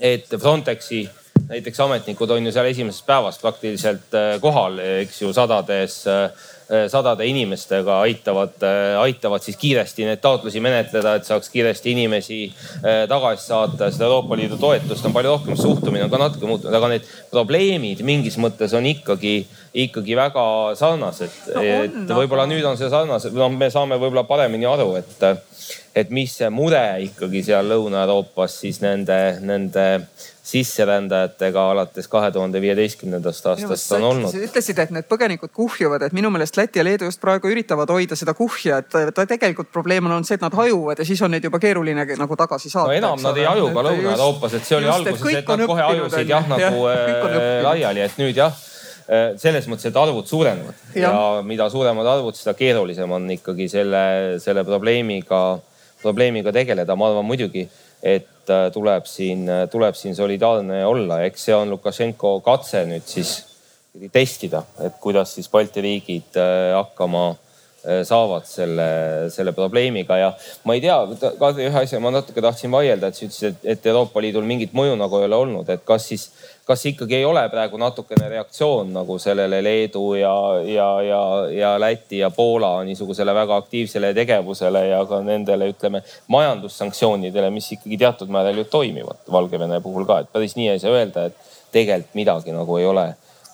et 0.00 0.38
Frontexi 0.38 1.04
näiteks 1.48 1.80
ametnikud 1.80 2.30
on 2.30 2.46
ju 2.46 2.52
seal 2.52 2.68
esimesest 2.70 3.06
päevast 3.06 3.42
praktiliselt 3.42 4.14
kohal, 4.40 4.78
eks 5.02 5.22
ju, 5.22 5.32
sadades 5.36 6.02
sadade 6.88 7.26
inimestega 7.28 7.98
aitavad, 8.06 8.54
aitavad 9.02 9.44
siis 9.44 9.58
kiiresti 9.60 10.06
neid 10.08 10.22
taotlusi 10.24 10.60
menetleda, 10.64 11.16
et 11.18 11.28
saaks 11.28 11.50
kiiresti 11.52 11.92
inimesi 11.92 12.38
tagasi 13.08 13.46
saata. 13.46 13.90
seda 13.92 14.08
Euroopa 14.08 14.36
Liidu 14.36 14.56
toetust 14.60 15.06
on 15.06 15.12
palju 15.12 15.34
rohkem, 15.34 15.56
suhtumine 15.56 16.06
on 16.06 16.12
ka 16.12 16.20
natuke 16.22 16.48
muutunud, 16.48 16.74
aga 16.74 16.92
need 16.94 17.08
probleemid 17.30 18.00
mingis 18.06 18.38
mõttes 18.40 18.72
on 18.76 18.86
ikkagi, 18.88 19.34
ikkagi 19.84 20.16
väga 20.16 20.44
sarnased 20.78 21.38
no. 21.54 21.62
et 21.62 22.14
võib-olla 22.16 22.48
nüüd 22.50 22.64
on 22.68 22.80
see 22.80 22.90
sarnased, 22.92 23.36
noh, 23.36 23.52
me 23.52 23.70
saame 23.72 24.00
võib-olla 24.00 24.24
paremini 24.28 24.68
aru, 24.68 24.94
et, 25.00 25.24
et 25.94 26.12
mis 26.14 26.32
see 26.40 26.50
mure 26.52 26.84
ikkagi 27.08 27.44
seal 27.50 27.68
Lõuna-Euroopas 27.72 28.60
siis 28.64 28.80
nende, 28.84 29.18
nende 29.44 29.86
sisserändajatega 30.42 31.70
alates 31.70 32.08
kahe 32.10 32.30
tuhande 32.34 32.60
viieteistkümnendast 32.60 33.46
aastast 33.46 33.92
on 33.92 34.02
olnud. 34.08 34.34
ütlesid, 34.34 34.78
et 34.82 34.90
need 34.90 35.06
põgenikud 35.06 35.52
kuhjuvad, 35.54 36.02
et 36.02 36.16
minu 36.16 36.32
meelest 36.34 36.56
Läti 36.58 36.80
ja 36.80 36.84
Leedu 36.84 37.06
just 37.06 37.20
praegu 37.22 37.50
üritavad 37.50 37.90
hoida 37.94 38.18
seda 38.18 38.34
kuhja, 38.34 38.80
et 38.82 39.14
ta 39.14 39.26
tegelikult 39.30 39.70
probleem 39.72 40.08
on 40.10 40.16
olnud 40.16 40.26
see, 40.26 40.40
et 40.40 40.42
nad 40.42 40.56
hajuvad 40.58 40.98
ja 40.98 41.06
siis 41.06 41.22
on 41.22 41.30
neid 41.30 41.46
juba 41.46 41.62
keeruline 41.62 42.06
nagu 42.18 42.38
tagasi 42.40 42.72
saata. 42.72 42.90
no 42.90 42.98
enam 42.98 43.22
nad 43.22 43.38
ei 43.38 43.46
haju 43.46 43.70
ka 43.70 43.86
Lõuna-Euroopas, 43.86 44.58
et 44.58 44.66
see 44.66 44.80
oli 44.80 44.90
just, 44.90 44.98
alguses, 44.98 45.38
et 45.38 45.54
nad 45.54 45.64
kohe 45.70 45.86
hajusid 45.86 46.34
jah 46.34 46.50
nagu 46.50 46.90
äh, 46.90 47.62
laiali, 47.68 48.04
et 48.08 48.18
nüüd 48.18 48.42
jah 48.42 48.50
äh, 49.06 49.24
selles 49.38 49.70
mõttes, 49.70 49.92
et 49.92 50.02
arvud 50.04 50.26
suurenevad 50.26 50.98
ja. 50.98 51.06
ja 51.06 51.46
mida 51.46 51.70
suuremad 51.70 52.12
arvud, 52.16 52.34
seda 52.34 52.58
keerulisem 52.58 53.14
on 53.14 53.30
ikkagi 53.38 53.70
selle, 53.70 54.04
selle 54.42 54.66
probleemiga, 54.66 55.44
probleemiga 56.02 56.50
tegeleda. 56.50 56.98
ma 56.98 57.12
arvan 57.12 57.30
muidugi, 57.30 57.68
et 58.02 58.26
Äh, 58.50 58.72
tuleb 58.74 59.06
siin, 59.06 59.46
äh, 59.48 59.68
tuleb 59.70 59.94
siin 59.94 60.16
solidaarne 60.18 60.80
olla. 60.86 61.20
eks 61.22 61.44
see 61.46 61.54
on 61.54 61.70
Lukašenko 61.70 62.40
katse 62.42 62.80
nüüd 62.90 63.06
siis 63.06 63.36
testida, 64.10 64.64
et 64.82 64.96
kuidas 65.00 65.36
siis 65.36 65.46
Balti 65.52 65.84
riigid 65.84 66.38
äh, 66.40 66.72
hakkama 66.74 67.36
saavad 67.82 68.46
selle, 68.46 68.88
selle 69.34 69.52
probleemiga 69.56 70.16
ja 70.20 70.30
ma 70.68 70.76
ei 70.76 70.82
tea, 70.84 70.98
Kadri, 71.40 71.66
ühe 71.66 71.82
asja 71.82 71.98
ma 72.02 72.12
natuke 72.14 72.44
tahtsin 72.44 72.70
vaielda, 72.70 73.10
et 73.10 73.18
sa 73.18 73.26
ütlesid, 73.26 73.58
et 73.74 73.86
Euroopa 73.90 74.22
Liidul 74.22 74.46
mingit 74.46 74.74
mõju 74.76 74.94
nagu 75.00 75.18
ei 75.18 75.26
ole 75.26 75.40
olnud, 75.46 75.72
et 75.72 75.82
kas 75.86 76.06
siis 76.12 76.28
kas 76.66 76.86
ikkagi 76.86 77.16
ei 77.16 77.24
ole 77.24 77.42
praegu 77.50 77.78
natukene 77.80 78.28
reaktsioon 78.28 78.92
nagu 78.94 79.16
sellele 79.18 79.58
Leedu 79.64 80.14
ja, 80.14 80.34
ja, 80.66 80.88
ja, 81.02 81.22
ja 81.50 81.72
Läti 81.80 82.18
ja 82.18 82.30
Poola 82.30 82.76
niisugusele 82.86 83.34
väga 83.34 83.56
aktiivsele 83.56 84.12
tegevusele 84.14 84.86
ja 84.86 85.02
ka 85.06 85.20
nendele, 85.26 85.72
ütleme 85.74 86.04
majandussanktsioonidele, 86.30 87.50
mis 87.50 87.72
ikkagi 87.76 87.98
teatud 87.98 88.30
määral 88.30 88.62
ju 88.62 88.64
toimivad 88.70 89.26
Valgevene 89.32 89.80
puhul 89.82 90.06
ka, 90.06 90.22
et 90.22 90.32
päris 90.32 90.54
nii 90.56 90.70
ei 90.72 90.82
saa 90.82 90.94
öelda, 90.94 91.26
et 91.26 91.52
tegelikult 91.74 92.14
midagi 92.14 92.54
nagu 92.54 92.78
ei 92.78 92.86
ole 92.86 93.08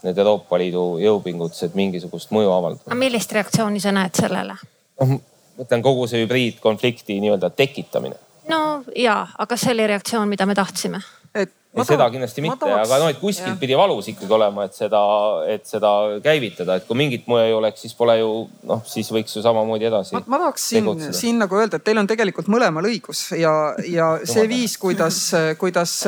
need 0.06 0.18
Euroopa 0.18 0.58
Liidu 0.58 0.84
jõupingutused 1.02 1.74
mingisugust 1.78 2.32
mõju 2.34 2.52
avaldada. 2.54 2.86
aga 2.86 2.98
millist 2.98 3.32
reaktsiooni 3.32 3.80
sa 3.80 3.92
näed 3.94 4.14
sellele? 4.18 4.56
noh, 5.00 5.14
mõtlen 5.58 5.84
kogu 5.84 6.06
see 6.10 6.24
hübriidkonflikti 6.24 7.20
nii-öelda 7.24 7.50
tekitamine. 7.50 8.16
no 8.48 8.82
ja, 8.96 9.20
aga 9.36 9.50
kas 9.54 9.66
see 9.66 9.76
oli 9.76 9.86
reaktsioon, 9.94 10.28
mida 10.28 10.46
me 10.46 10.54
tahtsime? 10.58 11.02
et 11.34 11.52
ei, 11.82 11.88
seda 11.88 12.08
kindlasti 12.12 12.44
mitte, 12.44 12.70
aga 12.72 13.00
noh, 13.02 13.10
et 13.12 13.20
kuskilt 13.20 13.52
jah. 13.52 13.58
pidi 13.60 13.76
valus 13.78 14.08
ikkagi 14.12 14.34
olema, 14.38 14.66
et 14.68 14.76
seda, 14.78 15.02
et 15.50 15.66
seda 15.68 15.92
käivitada, 16.24 16.78
et 16.78 16.86
kui 16.88 16.98
mingit 16.98 17.26
mõju 17.30 17.48
ei 17.48 17.56
oleks, 17.56 17.82
siis 17.84 17.96
pole 17.98 18.18
ju 18.20 18.30
noh, 18.68 18.82
siis 18.88 19.10
võiks 19.14 19.36
ju 19.36 19.42
samamoodi 19.44 19.88
edasi. 19.90 20.16
ma, 20.16 20.40
tahaks 20.44 20.68
siin, 20.72 20.88
siin 21.16 21.42
nagu 21.42 21.58
öelda, 21.58 21.80
et 21.80 21.86
teil 21.86 22.00
on 22.00 22.08
tegelikult 22.10 22.48
mõlemal 22.52 22.88
õigus 22.88 23.26
ja, 23.38 23.52
ja 23.88 24.10
see 24.32 24.46
viis, 24.50 24.78
kuidas, 24.80 25.20
kuidas 25.60 25.98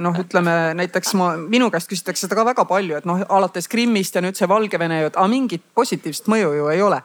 noh, 0.00 0.22
ütleme 0.24 0.56
näiteks 0.80 1.14
ma, 1.20 1.32
minu 1.40 1.70
käest 1.74 1.90
küsitakse 1.90 2.26
seda 2.26 2.38
ka 2.38 2.46
väga 2.52 2.66
palju, 2.70 3.00
et 3.00 3.08
noh, 3.08 3.24
alates 3.28 3.68
Krimmist 3.70 4.16
ja 4.16 4.24
nüüd 4.24 4.38
see 4.38 4.48
Valgevene 4.50 5.02
et 5.10 5.18
aga 5.18 5.28
mingit 5.30 5.64
positiivset 5.74 6.28
mõju 6.30 6.54
ju 6.56 6.72
ei 6.72 6.82
ole. 6.82 7.02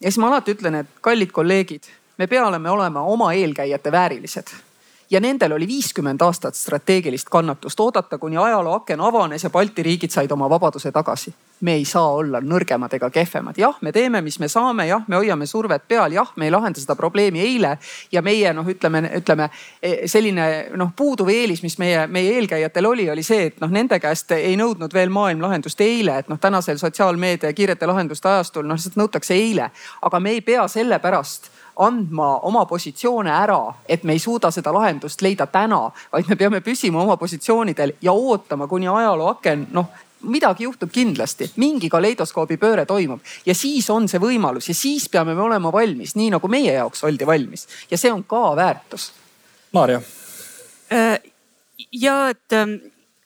ja 0.00 0.10
siis 0.10 0.20
ma 0.22 0.30
alati 0.32 0.54
ütlen, 0.56 0.82
et 0.82 1.02
kallid 1.04 1.32
kolleegid, 1.34 1.90
me 2.18 2.26
peame 2.26 2.70
olema 2.70 3.02
oma 3.02 3.32
eelkäijate 3.34 3.92
väärilised 3.92 4.67
ja 5.10 5.20
nendel 5.20 5.52
oli 5.52 5.66
viiskümmend 5.68 6.22
aastat 6.22 6.54
strateegilist 6.54 7.28
kannatust 7.28 7.80
oodata, 7.80 8.18
kuni 8.18 8.36
ajaloo 8.36 8.74
aken 8.74 9.00
avanes 9.00 9.44
ja 9.44 9.50
Balti 9.50 9.82
riigid 9.82 10.10
said 10.10 10.30
oma 10.30 10.50
vabaduse 10.50 10.92
tagasi. 10.92 11.34
me 11.60 11.72
ei 11.74 11.84
saa 11.84 12.12
olla 12.14 12.38
nõrgemad 12.40 12.92
ega 12.94 13.08
kehvemad, 13.10 13.56
jah, 13.58 13.74
me 13.80 13.90
teeme, 13.92 14.20
mis 14.22 14.36
me 14.38 14.46
saame, 14.48 14.86
jah, 14.86 15.02
me 15.08 15.16
hoiame 15.16 15.46
survet 15.46 15.88
peal, 15.88 16.12
jah, 16.12 16.28
me 16.36 16.46
ei 16.46 16.52
lahenda 16.54 16.78
seda 16.80 16.94
probleemi 16.94 17.40
eile. 17.40 17.72
Ja 18.12 18.22
meie 18.22 18.52
noh, 18.54 18.66
ütleme, 18.66 19.00
ütleme 19.18 19.48
e, 19.82 20.06
selline 20.06 20.68
noh, 20.78 20.92
puuduv 20.96 21.28
eelis, 21.28 21.64
mis 21.66 21.78
meie, 21.82 22.06
meie 22.06 22.36
eelkäijatel 22.36 22.86
oli, 22.86 23.10
oli 23.10 23.26
see, 23.26 23.46
et 23.50 23.58
noh, 23.60 23.74
nende 23.74 23.98
käest 23.98 24.30
ei 24.38 24.54
nõudnud 24.56 24.94
veel 24.94 25.10
maailm 25.10 25.42
lahendust 25.42 25.80
eile, 25.80 26.20
et 26.22 26.30
noh, 26.30 26.38
tänasel 26.38 26.78
sotsiaalmeedia 26.78 27.52
kiirete 27.52 27.90
lahenduste 27.90 28.28
ajastul 28.28 28.68
noh, 28.68 28.78
lihtsalt 28.78 29.02
nõutakse 29.02 29.34
eile, 29.34 29.72
aga 30.02 30.20
me 30.20 30.38
ei 30.38 30.46
pea 30.46 30.68
sellepärast 30.70 31.50
andma 31.78 32.38
oma 32.48 32.64
positsioone 32.66 33.30
ära, 33.30 33.60
et 33.88 34.04
me 34.04 34.16
ei 34.16 34.18
suuda 34.18 34.50
seda 34.50 34.72
lahendust 34.74 35.22
leida 35.22 35.46
täna, 35.46 35.84
vaid 36.12 36.28
me 36.28 36.36
peame 36.36 36.60
püsima 36.60 37.02
oma 37.02 37.16
positsioonidel 37.16 37.94
ja 38.02 38.12
ootama, 38.12 38.66
kuni 38.66 38.88
ajaloo 38.88 39.28
aken 39.36 39.66
noh 39.72 39.92
midagi 40.22 40.64
juhtub 40.64 40.90
kindlasti, 40.92 41.50
mingi 41.62 41.88
kaleidoskoobi 41.90 42.58
pööre 42.58 42.84
toimub 42.86 43.22
ja 43.46 43.54
siis 43.54 43.86
on 43.94 44.08
see 44.10 44.20
võimalus 44.22 44.70
ja 44.70 44.74
siis 44.74 45.08
peame 45.08 45.34
me 45.34 45.44
olema 45.44 45.72
valmis, 45.72 46.16
nii 46.18 46.32
nagu 46.34 46.50
meie 46.50 46.74
jaoks 46.74 47.04
oldi 47.06 47.26
valmis 47.26 47.66
ja 47.90 47.98
see 47.98 48.12
on 48.12 48.24
ka 48.26 48.56
väärtus. 48.58 49.12
Maarja. 49.72 50.00
Äh, 50.92 51.20
ja 51.92 52.16
et 52.32 52.52
ähm, 52.52 52.78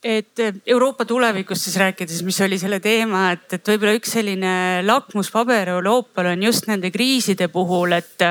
et 0.02 0.40
Euroopa 0.66 1.04
tulevikust 1.04 1.68
siis 1.68 1.76
rääkides, 1.78 2.22
mis 2.26 2.40
oli 2.42 2.58
selle 2.58 2.80
teema, 2.82 3.28
et, 3.36 3.44
et 3.54 3.68
võib-olla 3.70 3.94
üks 3.94 4.16
selline 4.16 4.54
lakmuspaber 4.82 5.70
Euroopal 5.76 6.32
on 6.32 6.42
just 6.42 6.66
nende 6.66 6.90
kriiside 6.90 7.46
puhul, 7.52 7.94
et, 7.94 8.24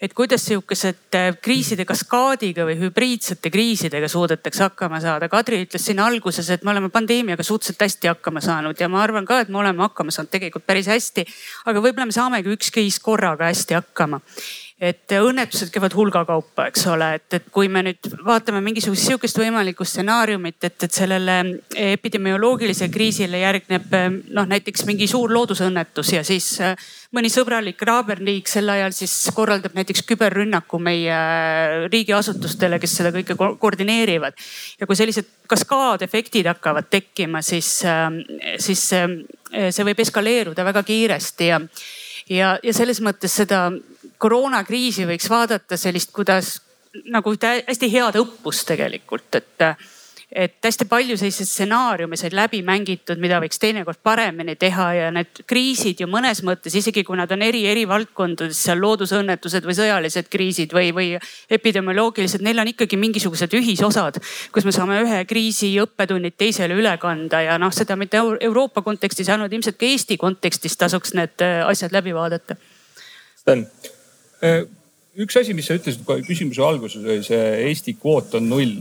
et 0.00 0.16
kuidas 0.16 0.46
sihukesed 0.48 1.18
kriiside 1.44 1.84
kaskaadiga 1.84 2.64
või 2.64 2.78
hübriidsete 2.80 3.52
kriisidega 3.52 4.08
suudetakse 4.08 4.64
hakkama 4.64 5.02
saada. 5.04 5.28
Kadri 5.28 5.60
ütles 5.66 5.84
siin 5.84 6.00
alguses, 6.00 6.48
et 6.50 6.64
me 6.64 6.72
oleme 6.72 6.88
pandeemiaga 6.94 7.44
suhteliselt 7.44 7.84
hästi 7.84 8.12
hakkama 8.14 8.40
saanud 8.44 8.80
ja 8.80 8.88
ma 8.88 9.04
arvan 9.04 9.28
ka, 9.28 9.42
et 9.44 9.52
me 9.52 9.60
oleme 9.60 9.84
hakkama 9.84 10.14
saanud 10.14 10.32
tegelikult 10.32 10.64
päris 10.66 10.88
hästi. 10.88 11.26
aga 11.68 11.84
võib-olla 11.84 12.08
me 12.08 12.16
saamegi 12.16 12.56
üks 12.56 12.72
kriis 12.72 13.00
korraga 13.00 13.52
hästi 13.52 13.76
hakkama 13.76 14.24
et 14.82 15.12
õnnetused 15.14 15.70
käivad 15.70 15.94
hulga 15.94 16.24
kaupa, 16.26 16.66
eks 16.66 16.82
ole, 16.90 17.12
et, 17.16 17.26
et 17.36 17.44
kui 17.54 17.68
me 17.70 17.84
nüüd 17.86 18.08
vaatame 18.26 18.58
mingisugust 18.64 19.06
sihukest 19.06 19.38
võimalikku 19.38 19.86
stsenaariumit, 19.86 20.58
et, 20.66 20.74
et 20.86 20.96
sellele 20.96 21.36
epidemioloogilisele 21.78 22.90
kriisile 22.92 23.38
järgneb 23.38 23.94
noh, 24.34 24.48
näiteks 24.50 24.82
mingi 24.88 25.06
suur 25.10 25.30
loodusõnnetus 25.30 26.10
ja 26.16 26.24
siis 26.26 26.48
äh, 26.64 26.74
mõni 27.14 27.30
sõbralik 27.30 27.86
naaberriik 27.86 28.50
sel 28.50 28.74
ajal 28.74 28.96
siis 28.96 29.14
korraldab 29.36 29.78
näiteks 29.78 30.02
küberrünnaku 30.10 30.82
meie 30.82 31.20
riigiasutustele, 31.86 32.82
kes 32.82 32.98
seda 32.98 33.14
kõike 33.14 33.38
koordineerivad. 33.38 34.34
ja 34.80 34.90
kui 34.90 34.98
sellised 34.98 35.30
kaskaadefektid 35.46 36.50
hakkavad 36.50 36.90
tekkima, 36.90 37.46
siis, 37.46 37.76
äh, 37.86 38.10
siis 38.58 38.88
äh, 38.98 39.06
see 39.70 39.86
võib 39.86 40.02
eskaleeruda 40.02 40.66
väga 40.66 40.82
kiiresti 40.82 41.52
ja 41.54 41.62
ja, 42.28 42.58
ja 42.62 42.72
selles 42.74 43.00
mõttes 43.04 43.34
seda 43.38 43.68
koroonakriisi 44.24 45.08
võiks 45.08 45.28
vaadata 45.30 45.76
sellist, 45.80 46.14
kuidas 46.14 46.56
nagu 47.12 47.34
hästi 47.36 47.90
head 47.92 48.16
õppust 48.22 48.70
tegelikult, 48.70 49.42
et 49.42 49.68
et 50.34 50.66
hästi 50.66 50.86
palju 50.90 51.14
selliseid 51.18 51.46
stsenaariume 51.46 52.16
said 52.18 52.34
läbi 52.34 52.58
mängitud, 52.66 53.20
mida 53.22 53.38
võiks 53.42 53.60
teinekord 53.62 54.00
paremini 54.02 54.56
teha 54.58 54.86
ja 54.96 55.10
need 55.14 55.44
kriisid 55.46 56.02
ju 56.02 56.08
mõnes 56.10 56.40
mõttes, 56.46 56.74
isegi 56.74 57.04
kui 57.06 57.18
nad 57.20 57.30
on 57.34 57.44
eri, 57.46 57.60
eri 57.70 57.84
valdkondades, 57.86 58.58
seal 58.66 58.82
loodusõnnetused 58.82 59.68
või 59.68 59.78
sõjalised 59.78 60.30
kriisid 60.32 60.74
või, 60.74 60.90
või 60.96 61.08
epidemioloogilised, 61.54 62.42
neil 62.42 62.64
on 62.64 62.72
ikkagi 62.72 62.98
mingisugused 62.98 63.54
ühisosad, 63.54 64.18
kus 64.50 64.66
me 64.66 64.74
saame 64.74 64.98
ühe 65.04 65.22
kriisi 65.30 65.70
õppetunnid 65.84 66.34
teisele 66.40 66.74
üle 66.82 66.96
kanda 66.98 67.44
ja 67.46 67.58
noh, 67.62 67.74
seda 67.74 67.94
mitte 68.00 68.18
Euroopa 68.18 68.82
kontekstis, 68.82 69.30
ainult 69.30 69.54
ilmselt 69.54 69.78
ka 69.78 69.86
Eesti 69.86 70.18
kontekstis 70.18 70.74
tasuks 70.80 71.14
need 71.14 71.46
äh, 71.46 71.60
asjad 71.68 71.94
läbi 71.94 72.16
vaadata. 72.16 72.58
Sten 73.38 73.68
üks 75.24 75.38
asi, 75.40 75.54
mis 75.54 75.68
sa 75.70 75.78
ütlesid 75.78 76.08
küsimuse 76.26 76.64
alguses 76.64 77.04
oli 77.04 77.22
see 77.26 77.44
Eesti 77.68 77.96
kvoot 78.00 78.34
on 78.40 78.50
null 78.50 78.80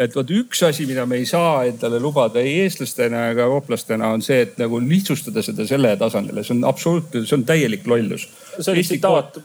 et 0.00 0.14
vot 0.16 0.30
üks 0.34 0.62
asi, 0.66 0.86
mida 0.88 1.04
me 1.06 1.20
ei 1.20 1.26
saa 1.28 1.64
endale 1.68 2.00
lubada 2.02 2.42
ei 2.42 2.56
eestlastena 2.64 3.28
ega 3.30 3.44
eurooplastena, 3.46 4.08
on 4.16 4.24
see, 4.26 4.40
et 4.46 4.56
nagu 4.58 4.80
lihtsustada 4.82 5.42
seda 5.44 5.66
selle 5.68 5.92
tasandile, 6.00 6.42
see 6.46 6.56
on 6.56 6.64
absoluutne, 6.66 7.22
see 7.28 7.36
on 7.38 7.44
täielik 7.46 7.86
lollus. 7.90 8.26
see 8.56 8.72
oli 8.72 8.82
tsitaat, 8.86 9.38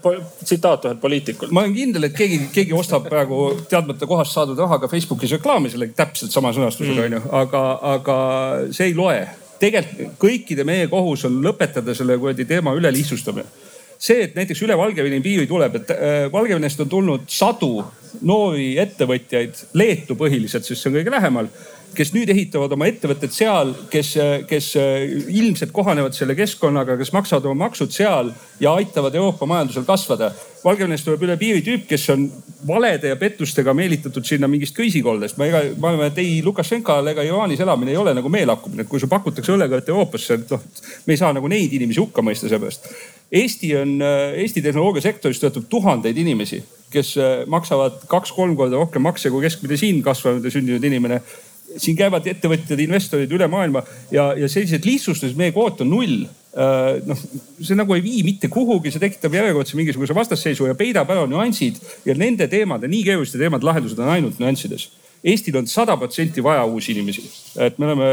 tsitaat 0.43 0.89
ühelt 0.89 1.01
poliitikult. 1.03 1.53
ma 1.53 1.65
olen 1.65 1.75
kindel, 1.77 2.09
et 2.09 2.17
keegi, 2.17 2.41
keegi 2.55 2.73
ostab 2.77 3.05
praegu 3.09 3.43
teadmata 3.69 4.09
kohast 4.09 4.33
saadud 4.37 4.57
rahaga 4.59 4.89
Facebookis 4.89 5.37
reklaami 5.37 5.69
selle 5.69 5.91
täpselt 5.93 6.33
sama 6.33 6.53
sõnastusega 6.55 6.97
mm. 6.97 7.05
onju, 7.05 7.23
aga, 7.43 7.63
aga 7.93 8.19
see 8.73 8.89
ei 8.89 8.97
loe. 8.97 9.21
tegelikult 9.61 10.17
kõikide 10.17 10.65
meie 10.65 10.89
kohus 10.89 11.27
on 11.29 11.41
lõpetada 11.45 11.93
selle 11.93 12.17
kuradi 12.17 12.47
teema 12.49 12.73
ülelihtsustamine 12.79 13.68
see, 13.99 14.23
et 14.27 14.37
näiteks 14.37 14.63
üle 14.65 14.77
Valgevene 14.79 15.21
piiri 15.23 15.47
tuleb, 15.47 15.81
et 15.81 15.91
äh, 15.95 16.21
Valgevenest 16.31 16.85
on 16.85 16.91
tulnud 16.91 17.27
sadu 17.27 17.73
noori 18.25 18.71
ettevõtjaid, 18.81 19.65
Leetu 19.77 20.17
põhiliselt, 20.17 20.65
sest 20.65 20.81
see 20.81 20.89
on 20.91 20.97
kõige 20.99 21.13
lähemal 21.13 21.51
kes 21.95 22.11
nüüd 22.13 22.29
ehitavad 22.31 22.73
oma 22.75 22.87
ettevõtted 22.89 23.33
seal, 23.33 23.73
kes, 23.91 24.13
kes 24.49 24.67
ilmselt 24.77 25.73
kohanevad 25.75 26.15
selle 26.15 26.35
keskkonnaga, 26.37 26.97
kes 26.99 27.11
maksavad 27.15 27.47
oma 27.49 27.65
maksud 27.67 27.93
seal 27.93 28.31
ja 28.61 28.73
aitavad 28.77 29.15
Euroopa 29.15 29.47
majandusel 29.49 29.87
kasvada. 29.87 30.31
Valgevenest 30.63 31.07
tuleb 31.07 31.23
üle 31.23 31.37
piiri 31.39 31.63
tüüp, 31.65 31.85
kes 31.89 32.09
on 32.13 32.25
valede 32.67 33.13
ja 33.13 33.17
pettustega 33.19 33.73
meelitatud 33.73 34.25
sinna 34.27 34.47
mingist 34.51 34.75
köisikoldest. 34.75 35.37
ma 35.37 35.47
ega, 35.47 35.61
ma 35.79 35.93
arvan, 35.93 36.09
et 36.11 36.19
ei 36.19 36.41
Lukašenkal 36.45 37.13
ega 37.13 37.23
Iraanis 37.23 37.63
elamine 37.63 37.95
ei 37.95 37.97
ole 37.97 38.13
nagu 38.17 38.29
meelakkumine, 38.29 38.83
et 38.83 38.91
kui 38.91 38.99
sulle 38.99 39.13
pakutakse 39.15 39.55
õllekööt 39.55 39.89
Euroopasse, 39.89 40.33
et 40.33 40.51
noh, 40.51 40.67
me 41.05 41.15
ei 41.15 41.21
saa 41.21 41.31
nagu 41.33 41.47
neid 41.47 41.73
inimesi 41.79 42.03
hukka 42.03 42.25
mõista 42.25 42.49
selle 42.49 42.65
pärast. 42.65 42.91
Eesti 43.31 43.75
on, 43.77 43.99
Eesti 44.41 44.61
tehnoloogiasektoris 44.65 45.39
töötab 45.41 45.67
tuhandeid 45.69 46.17
inimesi, 46.17 46.63
kes 46.89 47.13
maksavad 47.51 48.01
kaks-kolm 48.09 48.55
korda 48.57 48.79
rohkem 48.79 49.05
makse 49.05 49.29
kui 49.29 49.43
keskmine 49.45 49.77
siin 49.77 50.01
kasvanud 50.05 50.45
ja 50.45 50.53
sündinud 50.53 50.85
inimene. 50.89 51.21
Siin 51.77 51.93
käivad 51.93 52.25
ettevõtjad, 52.25 52.79
investorid 52.81 53.29
üle 53.37 53.45
maailma 53.45 53.83
ja, 54.09 54.31
ja 54.33 54.47
sellised 54.49 54.87
lihtsustused, 54.89 55.37
meie 55.37 55.53
kvoot 55.53 55.83
on 55.85 55.91
null. 55.93 56.23
Äh, 56.57 56.97
noh, 57.05 57.19
see 57.61 57.77
nagu 57.77 57.93
ei 57.93 58.01
vii 58.01 58.23
mitte 58.25 58.49
kuhugi, 58.49 58.89
see 58.89 59.03
tekitab 59.03 59.37
järjekordse 59.37 59.77
mingisuguse 59.77 60.15
vastasseisu 60.17 60.65
ja 60.65 60.73
peidab 60.79 61.13
ära 61.13 61.27
nüansid 61.29 61.77
ja 62.09 62.17
nende 62.17 62.49
teemade, 62.49 62.89
nii 62.89 63.03
keeruliste 63.05 63.37
teemade 63.37 63.69
lahendused 63.69 64.01
on 64.01 64.09
ainult 64.15 64.41
nüanssides 64.41 64.87
Eestil 65.23 65.57
on 65.59 65.67
sada 65.67 65.97
protsenti 65.99 66.43
vaja 66.43 66.63
uusi 66.65 66.91
inimesi. 66.91 67.23
et 67.59 67.77
me 67.79 67.85
oleme, 67.85 68.05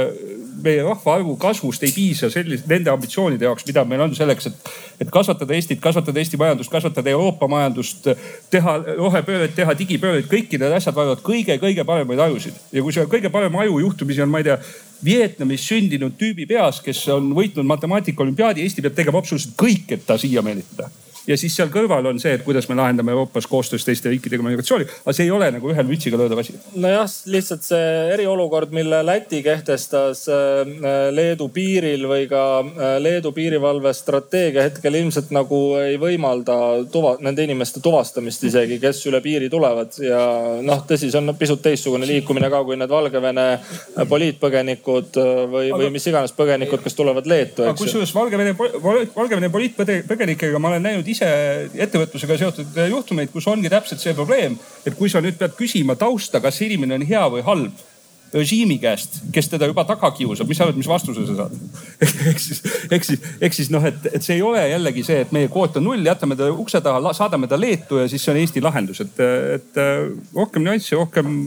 meie 0.63 0.83
rahvaarvu 0.83 1.37
kasvust 1.37 1.83
ei 1.87 1.93
piisa 1.95 2.31
sellise, 2.31 2.65
nende 2.67 2.91
ambitsioonide 2.91 3.45
jaoks, 3.45 3.67
mida 3.69 3.85
meil 3.85 4.01
on 4.01 4.15
selleks, 4.17 4.49
et, 4.51 4.71
et 5.05 5.13
kasvatada 5.15 5.55
Eestit, 5.55 5.81
kasvatada 5.81 6.19
Eesti 6.19 6.41
majandust, 6.41 6.71
kasvatada 6.73 7.11
Euroopa 7.11 7.47
majandust, 7.49 8.11
teha 8.51 8.77
rohepööret, 8.99 9.55
teha 9.55 9.79
digipööret, 9.79 10.27
kõik 10.27 10.59
need 10.59 10.77
asjad 10.81 10.99
vajavad 10.99 11.23
kõige-kõige 11.23 11.87
paremaid 11.87 12.27
ajusid. 12.27 12.59
ja 12.73 12.83
kui 12.83 12.93
see 12.93 13.07
kõige 13.15 13.31
parem 13.31 13.63
aju 13.63 13.81
juhtumisi 13.87 14.27
on, 14.27 14.33
ma 14.33 14.43
ei 14.43 14.51
tea, 14.51 14.59
Vietnamis 15.05 15.63
sündinud 15.69 16.17
tüübi 16.19 16.47
peas, 16.49 16.81
kes 16.83 17.07
on 17.15 17.31
võitnud 17.37 17.69
matemaatika 17.69 18.25
olümpiaadi, 18.25 18.67
Eesti 18.67 18.83
peab 18.83 18.99
tegema 18.99 19.23
absoluutselt 19.23 19.55
kõik, 19.61 19.93
et 19.95 20.07
ta 20.09 20.19
siia 20.19 20.43
meelitada 20.43 20.91
ja 21.27 21.37
siis 21.39 21.57
seal 21.57 21.71
kõrval 21.73 22.07
on 22.11 22.21
see, 22.23 22.35
et 22.37 22.45
kuidas 22.47 22.69
me 22.71 22.77
lahendame 22.79 23.13
Euroopas 23.15 23.47
koostöös 23.51 23.85
teiste 23.85 24.11
riikidega 24.13 24.45
migratsiooni. 24.47 24.87
aga 25.05 25.15
see 25.17 25.27
ei 25.27 25.31
ole 25.35 25.51
nagu 25.55 25.71
ühel 25.73 25.89
mütsiga 25.89 26.19
löödav 26.21 26.41
asi. 26.43 26.55
nojah, 26.75 27.07
lihtsalt 27.33 27.67
see 27.67 27.89
eriolukord, 28.15 28.73
mille 28.77 29.03
Läti 29.07 29.43
kehtestas 29.43 30.27
äh, 30.29 30.71
Leedu 31.11 31.49
piiril 31.55 32.07
või 32.09 32.29
ka 32.31 32.43
äh, 32.61 32.97
Leedu 33.03 33.33
piirivalvestrateegia 33.37 34.69
hetkel 34.69 34.99
ilmselt 35.01 35.33
nagu 35.35 35.61
ei 35.81 35.99
võimalda 36.01 36.59
tuva, 36.93 37.17
nende 37.21 37.45
inimeste 37.47 37.83
tuvastamist 37.85 38.45
isegi, 38.47 38.79
kes 38.83 39.03
üle 39.11 39.21
piiri 39.25 39.51
tulevad 39.53 39.99
ja 40.03 40.21
noh, 40.63 40.85
tõsi, 40.89 41.11
see 41.11 41.23
on 41.23 41.35
pisut 41.39 41.63
teistsugune 41.65 42.07
liikumine 42.09 42.51
ka 42.53 42.63
kui 42.67 42.79
need 42.79 42.93
Valgevene 42.93 43.47
poliitpõgenikud 44.09 45.21
äh, 45.23 45.43
või, 45.51 45.73
või 45.75 45.91
mis 45.99 46.07
iganes 46.07 46.35
põgenikud, 46.37 46.85
kes 46.87 46.99
tulevad 46.99 47.27
Leetu. 47.31 47.67
kusjuures 47.79 48.15
Valgevene, 48.15 48.55
Valgevene 48.57 49.51
poliitpõgenikega 49.51 50.63
ma 50.63 50.75
olen 50.75 50.87
näinud 50.87 51.15
ise 51.17 51.33
ettevõtlusega 51.75 52.39
seotud 52.45 52.81
juhtumeid, 52.93 53.33
kus 53.33 53.49
ongi 53.51 53.73
täpselt 53.73 54.05
see 54.05 54.15
probleem, 54.15 54.59
et 54.87 54.97
kui 54.99 55.11
sa 55.13 55.25
nüüd 55.25 55.41
pead 55.41 55.57
küsima 55.59 55.97
tausta, 55.99 56.45
kas 56.45 56.61
inimene 56.67 57.01
on 57.01 57.07
hea 57.09 57.27
või 57.33 57.45
halb 57.47 57.85
režiimi 58.35 58.79
käest, 58.83 59.21
kes 59.33 59.49
teda 59.53 59.69
juba 59.71 59.85
taga 59.87 60.11
kiusab, 60.15 60.49
mis 60.51 60.59
sa 60.59 60.67
arvad, 60.67 60.79
mis 60.81 60.89
vastuse 60.91 61.25
sa 61.29 61.37
saad? 61.39 61.55
ehk 62.31 62.43
siis, 62.43 62.63
ehk 62.91 63.07
siis, 63.07 63.23
ehk 63.41 63.57
siis 63.57 63.71
noh, 63.73 63.85
et, 63.87 64.09
et 64.13 64.25
see 64.25 64.37
ei 64.39 64.43
ole 64.45 64.65
jällegi 64.67 65.05
see, 65.07 65.21
et 65.25 65.35
meie 65.35 65.51
kvoot 65.53 65.79
on 65.81 65.87
null, 65.87 66.03
jätame 66.07 66.39
ta 66.39 66.49
ukse 66.53 66.81
taha, 66.85 67.15
saadame 67.17 67.49
ta 67.51 67.59
Leetu 67.61 68.01
ja 68.03 68.09
siis 68.11 68.25
see 68.25 68.35
on 68.35 68.41
Eesti 68.43 68.65
lahendus, 68.65 69.03
et, 69.07 69.23
et 69.57 69.81
rohkem 70.35 70.67
nüansse, 70.67 70.99
rohkem 70.99 71.39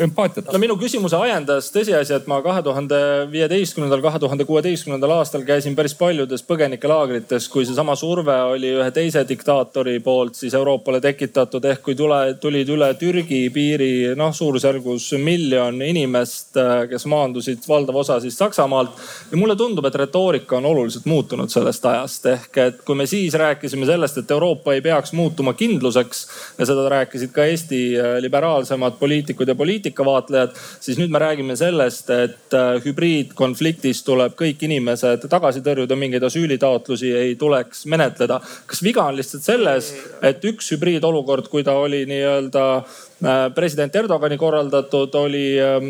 empaatiat. 0.00 0.52
no 0.52 0.60
minu 0.60 0.76
küsimuse 0.78 1.16
ajendas 1.18 1.70
tõsiasi, 1.74 2.14
et 2.16 2.26
ma 2.30 2.40
kahe 2.44 2.62
tuhande 2.64 2.98
viieteistkümnendal, 3.32 4.02
kahe 4.04 4.20
tuhande 4.22 4.46
kuueteistkümnendal 4.48 5.16
aastal 5.18 5.44
käisin 5.46 5.76
päris 5.76 5.94
paljudes 5.98 6.44
põgenikelaagrites, 6.46 7.48
kui 7.52 7.66
seesama 7.66 7.96
surve 7.98 8.36
oli 8.54 8.72
ühe 8.78 8.90
teise 8.94 9.24
diktaatori 9.28 9.98
poolt 10.04 10.38
siis 10.38 10.54
Euroopale 10.54 11.00
tekitatud. 11.04 11.64
ehk 11.64 11.82
kui 11.82 11.96
tule, 11.98 12.20
tulid 12.40 12.70
üle 12.74 12.90
Türgi 13.00 13.42
piiri 13.54 13.90
noh, 14.16 14.32
suurusjärgus 14.34 15.10
miljon 15.22 15.82
inimest, 15.82 16.58
kes 16.90 17.06
maandusid 17.10 17.68
valdav 17.68 18.00
osa 18.04 18.20
siis 18.20 18.38
Saksamaalt. 18.38 19.02
ja 19.30 19.36
mulle 19.40 19.56
tundub, 19.56 19.84
et 19.84 20.00
retoorika 20.04 20.56
on 20.56 20.70
oluliselt 20.72 21.06
muutunud 21.10 21.50
sellest 21.50 21.86
ajast. 21.86 22.26
ehk 22.26 22.58
et 22.58 22.82
kui 22.84 22.94
me 22.94 23.06
siis 23.06 23.34
rääkisime 23.34 23.86
sellest, 23.86 24.18
et 24.18 24.30
Euroopa 24.30 24.74
ei 24.74 24.80
peaks 24.80 25.12
muutuma 25.12 25.54
kindluseks 25.54 26.26
ja 26.58 26.66
seda 26.66 26.88
rääkisid 26.88 27.32
ka 27.32 27.44
Eesti 27.44 27.82
liberaalsemad 28.20 28.98
poliitikud 28.98 29.48
ja 29.48 29.54
poliitikud 29.54 29.63
poliitikavaatlejad, 29.64 30.54
siis 30.84 31.00
nüüd 31.00 31.12
me 31.12 31.22
räägime 31.22 31.56
sellest, 31.58 32.10
et 32.12 32.56
äh, 32.56 32.76
hübriidkonfliktis 32.84 34.04
tuleb 34.06 34.36
kõik 34.38 34.62
inimesed 34.68 35.26
tagasi 35.32 35.64
tõrjuda, 35.64 35.96
mingeid 35.98 36.26
asüülitaotlusi 36.28 37.14
ei 37.16 37.34
tuleks 37.40 37.86
menetleda. 37.90 38.40
kas 38.66 38.84
viga 38.84 39.08
on 39.08 39.16
lihtsalt 39.18 39.46
selles, 39.46 39.90
et 40.22 40.44
üks 40.44 40.70
hübriidolukord, 40.74 41.48
kui 41.52 41.64
ta 41.64 41.76
oli 41.80 42.04
nii-öelda 42.10 42.64
president 43.54 43.94
Erdogani 43.96 44.36
korraldatud 44.36 45.14
oli, 45.14 45.60
ähm, 45.60 45.84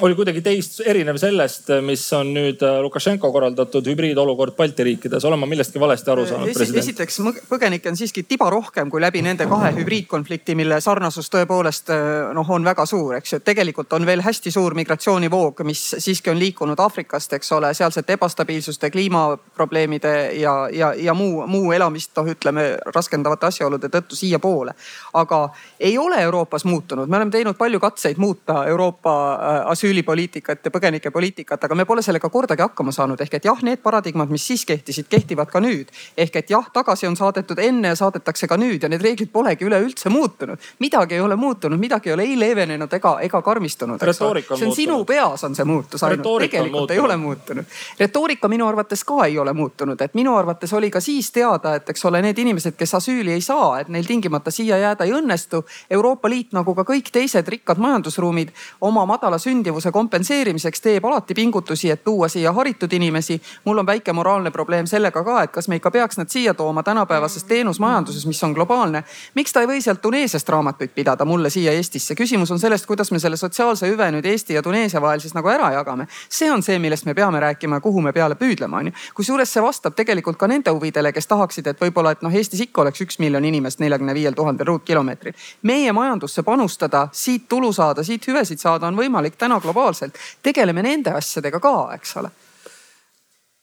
oli 0.00 0.14
kuidagi 0.14 0.40
teist, 0.42 0.80
erinev 0.86 1.18
sellest, 1.20 1.68
mis 1.84 2.02
on 2.16 2.32
nüüd 2.34 2.62
äh, 2.64 2.80
Lukašenko 2.82 3.30
korraldatud 3.32 3.86
hübriidolukord 3.86 4.56
Balti 4.56 4.84
riikides. 4.84 5.24
olen 5.24 5.38
ma 5.38 5.46
millestki 5.46 5.80
valesti 5.80 6.10
aru 6.10 6.26
saanud 6.26 6.48
Esi,? 6.48 6.78
esiteks 6.78 7.20
põgenikke 7.48 7.90
on 7.90 7.96
siiski 7.96 8.22
tiba 8.22 8.50
rohkem 8.50 8.90
kui 8.90 9.00
läbi 9.00 9.22
nende 9.22 9.46
kahe 9.46 9.72
hübriidkonflikti, 9.76 10.54
mille 10.54 10.80
sarnasus 10.80 11.30
tõepoolest 11.30 11.92
äh, 11.94 12.32
noh, 12.34 12.50
on 12.50 12.64
väga 12.64 12.86
suur, 12.86 13.14
eks 13.20 13.36
ju. 13.36 13.40
tegelikult 13.44 13.92
on 13.92 14.06
veel 14.06 14.24
hästi 14.24 14.50
suur 14.50 14.74
migratsioonivoog, 14.74 15.62
mis 15.68 15.84
siiski 15.98 16.32
on 16.34 16.40
liikunud 16.40 16.80
Aafrikast, 16.82 17.36
eks 17.38 17.52
ole, 17.52 17.74
sealsete 17.74 18.16
ebastabiilsuste, 18.18 18.90
kliimaprobleemide 18.90 20.16
ja, 20.40 20.56
ja, 20.72 20.92
ja 20.98 21.14
muu, 21.14 21.46
muu 21.46 21.72
elamist 21.72 22.16
noh, 22.16 22.32
ütleme 22.34 22.66
raskendavate 22.94 23.52
asjaolude 23.52 23.92
tõttu 23.92 24.18
siiapoole. 24.18 24.74
aga 25.14 25.48
ei 25.80 25.98
ole 25.98 26.20
Euroopas 26.22 26.45
Euroopas 26.46 26.64
muutunud, 26.64 27.08
me 27.08 27.16
oleme 27.16 27.30
teinud 27.30 27.56
palju 27.58 27.80
katseid 27.80 28.16
muuta 28.22 28.64
Euroopa 28.66 29.12
äh, 29.34 29.66
asüülipoliitikat 29.66 30.64
ja 30.64 30.70
põgenikepoliitikat, 30.70 31.64
aga 31.66 31.74
me 31.74 31.84
pole 31.84 32.02
sellega 32.02 32.28
kordagi 32.30 32.62
hakkama 32.62 32.92
saanud. 32.92 33.20
ehk 33.20 33.34
et 33.34 33.44
jah, 33.44 33.62
need 33.66 33.80
paradigmad, 33.82 34.30
mis 34.30 34.46
siis 34.46 34.62
kehtisid, 34.64 35.08
kehtivad 35.10 35.50
ka 35.50 35.58
nüüd. 35.60 35.90
ehk 36.16 36.36
et 36.36 36.50
jah, 36.50 36.68
tagasi 36.72 37.06
on 37.06 37.16
saadetud 37.16 37.58
enne 37.58 37.88
ja 37.88 37.96
saadetakse 37.98 38.46
ka 38.46 38.56
nüüd 38.56 38.82
ja 38.82 38.88
need 38.88 39.02
reeglid 39.02 39.32
polegi 39.32 39.66
üleüldse 39.66 40.08
muutunud. 40.08 40.58
midagi 40.78 41.14
ei 41.14 41.20
ole 41.20 41.36
muutunud, 41.36 41.78
midagi 41.78 42.08
ei 42.08 42.14
ole 42.14 42.22
ei 42.22 42.38
leevenenud 42.38 42.92
ega, 42.92 43.16
ega 43.20 43.42
karmistunud. 43.42 43.98
see 43.98 44.26
on 44.26 44.36
muutunud. 44.36 44.74
sinu 44.74 45.04
peas 45.04 45.44
on 45.44 45.54
see 45.54 45.64
muutus 45.64 46.02
ainult, 46.02 46.46
tegelikult 46.46 46.90
ei 46.90 46.98
ole 47.02 47.16
muutunud. 47.16 47.64
retoorika 47.98 48.48
minu 48.48 48.68
arvates 48.68 49.04
ka 49.04 49.24
ei 49.24 49.38
ole 49.38 49.52
muutunud, 49.52 50.00
et 50.00 50.14
minu 50.14 50.36
arvates 50.36 50.72
oli 50.72 50.90
ka 50.90 51.00
siis 51.00 51.32
teada, 51.32 51.74
et 51.74 51.90
eks 51.90 52.04
ole, 52.04 52.22
need 52.22 52.38
inimesed, 52.38 52.78
kes 52.78 52.94
asüüli 52.94 53.34
ei 53.34 53.40
saa, 53.40 53.80
et 53.80 53.88
neil 53.88 54.06
tingimata 54.06 54.54
siia 54.54 54.78
jääda 54.78 55.04
ei 55.04 55.12
õnnestu. 55.18 55.64
Euroopa 55.90 56.30
Liit 56.30 56.35
nagu 56.52 56.74
ka 56.74 56.84
kõik 56.84 57.10
teised 57.12 57.48
rikkad 57.48 57.78
majandusruumid 57.82 58.52
oma 58.80 59.06
madala 59.06 59.38
sündivuse 59.38 59.92
kompenseerimiseks 59.92 60.80
teeb 60.80 61.04
alati 61.04 61.34
pingutusi, 61.34 61.90
et 61.90 62.04
tuua 62.04 62.28
siia 62.28 62.52
haritud 62.52 62.92
inimesi. 62.92 63.40
mul 63.64 63.78
on 63.78 63.86
väike 63.86 64.12
moraalne 64.12 64.50
probleem 64.50 64.86
sellega 64.86 65.24
ka, 65.24 65.42
et 65.42 65.50
kas 65.50 65.68
me 65.68 65.76
ikka 65.76 65.90
peaks 65.90 66.18
nad 66.18 66.28
siia 66.28 66.54
tooma 66.54 66.82
tänapäevases 66.82 67.44
teenusmajanduses, 67.44 68.26
mis 68.26 68.44
on 68.44 68.52
globaalne. 68.52 69.04
miks 69.34 69.52
ta 69.52 69.60
ei 69.60 69.66
või 69.66 69.80
sealt 69.80 70.02
Tuneesiast 70.02 70.48
raamatuid 70.48 70.90
pidada 70.94 71.24
mulle 71.24 71.50
siia 71.50 71.72
Eestisse? 71.72 72.14
küsimus 72.14 72.50
on 72.50 72.58
sellest, 72.58 72.86
kuidas 72.86 73.10
me 73.10 73.18
selle 73.18 73.36
sotsiaalse 73.36 73.88
hüve 73.88 74.10
nüüd 74.10 74.26
Eesti 74.26 74.54
ja 74.54 74.62
Tuneesia 74.62 75.00
vahel 75.00 75.20
siis 75.20 75.34
nagu 75.34 75.48
ära 75.48 75.72
jagame. 75.72 76.06
see 76.28 76.50
on 76.52 76.62
see, 76.62 76.78
millest 76.78 77.06
me 77.06 77.14
peame 77.14 77.40
rääkima 77.40 77.76
ja 77.76 77.80
kuhu 77.80 78.00
me 78.00 78.12
peale 78.12 78.34
püüdlema, 78.34 78.78
on 78.78 78.86
ju. 78.86 78.92
kusjuures 79.14 79.52
see 79.52 79.62
vastab 79.62 79.94
tegelikult 79.94 80.36
ka 80.36 80.46
nende 80.46 80.70
huvidele, 80.70 81.12
kes 81.12 81.26
tahaksid, 81.26 81.66
et 81.66 81.80
võib-olla, 81.80 82.12
et 82.12 82.22
noh, 82.22 82.34
Eestis 82.34 82.60
ikka 82.60 82.82
oleks 82.82 83.00
üks 83.00 83.18
miljon 83.18 83.44
inimest 83.44 83.80
neljakümne 83.80 84.14
viiel 84.14 84.34
tuhandel 84.34 84.66
ruutkilomeetril. 84.66 85.34
meie 85.62 85.92
majandusse 86.26 86.42
panustada, 86.42 87.08
siit 87.12 87.48
tulu 87.48 87.72
saada, 87.72 88.02
siit 88.02 88.26
hüvesid 88.26 88.58
saada 88.58 88.86
on 88.86 88.96
võimalik 88.96 89.36
täna 89.38 89.60
globaalselt. 89.60 90.16
tegeleme 90.42 90.82
nende 90.82 91.10
asjadega 91.10 91.60
ka, 91.60 91.94
eks 91.94 92.16
ole. 92.16 92.30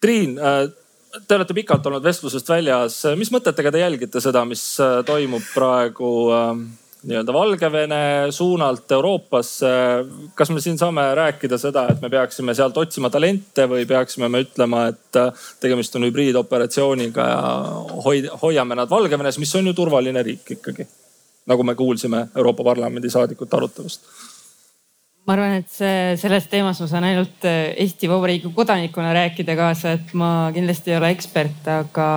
Triin 0.02 0.38
äh, 0.40 0.69
te 1.27 1.35
olete 1.35 1.53
pikalt 1.53 1.85
olnud 1.85 2.03
vestlusest 2.03 2.49
väljas, 2.49 3.03
mis 3.15 3.31
mõtetega 3.31 3.72
te 3.72 3.80
jälgite 3.80 4.22
seda, 4.22 4.45
mis 4.45 4.80
äh, 4.80 5.03
toimub 5.06 5.44
praegu 5.53 6.31
äh, 6.31 6.56
nii-öelda 7.03 7.34
Valgevene 7.34 8.31
suunalt 8.31 8.91
Euroopasse. 8.91 9.68
kas 10.35 10.49
me 10.49 10.61
siin 10.61 10.77
saame 10.77 11.03
rääkida 11.15 11.57
seda, 11.57 11.88
et 11.91 12.02
me 12.02 12.10
peaksime 12.10 12.56
sealt 12.56 12.77
otsima 12.77 13.10
talente 13.10 13.68
või 13.68 13.85
peaksime 13.85 14.30
me 14.30 14.45
ütlema, 14.45 14.88
et 14.88 15.22
tegemist 15.60 15.95
on 15.95 16.07
hübriidoperatsiooniga 16.07 17.27
ja 17.27 18.40
hoiame 18.41 18.76
nad 18.76 18.90
Valgevenes, 18.90 19.40
mis 19.40 19.56
on 19.56 19.68
ju 19.68 19.73
turvaline 19.73 20.23
riik 20.23 20.56
ikkagi 20.56 20.88
nagu 21.45 21.63
me 21.63 21.75
kuulsime 21.75 22.27
Euroopa 22.35 22.63
Parlamendi 22.63 23.09
saadikute 23.09 23.57
arutelust 23.57 24.07
ma 25.23 25.37
arvan, 25.37 25.53
et 25.61 25.69
see, 25.71 26.15
selles 26.19 26.49
teemas 26.51 26.81
ma 26.83 26.87
saan 26.89 27.05
ainult 27.07 27.45
äh, 27.47 27.71
Eesti 27.79 28.09
Vabariigi 28.11 28.51
kodanikuna 28.55 29.13
rääkida 29.15 29.55
kaasa, 29.55 29.95
et 29.97 30.11
ma 30.19 30.51
kindlasti 30.55 30.91
ei 30.91 30.97
ole 30.99 31.13
ekspert, 31.15 31.67
aga 31.71 32.07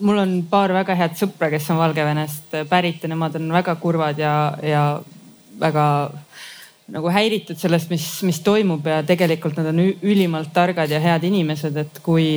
mul 0.00 0.22
on 0.22 0.38
paar 0.48 0.72
väga 0.72 0.96
head 0.96 1.18
sõpra, 1.20 1.50
kes 1.52 1.68
on 1.74 1.82
Valgevenest 1.82 2.56
pärit 2.70 3.04
ja 3.04 3.12
nemad 3.12 3.36
on 3.36 3.52
väga 3.52 3.76
kurvad 3.82 4.22
ja, 4.22 4.34
ja 4.64 4.84
väga 5.60 5.86
nagu 6.94 7.12
häiritud 7.12 7.60
sellest, 7.60 7.90
mis, 7.92 8.06
mis 8.24 8.40
toimub 8.44 8.86
ja 8.88 9.02
tegelikult 9.06 9.60
nad 9.60 9.68
on 9.72 9.82
ülimalt 9.84 10.52
targad 10.56 10.92
ja 10.92 11.00
head 11.00 11.24
inimesed, 11.28 11.76
et 11.80 12.00
kui, 12.04 12.28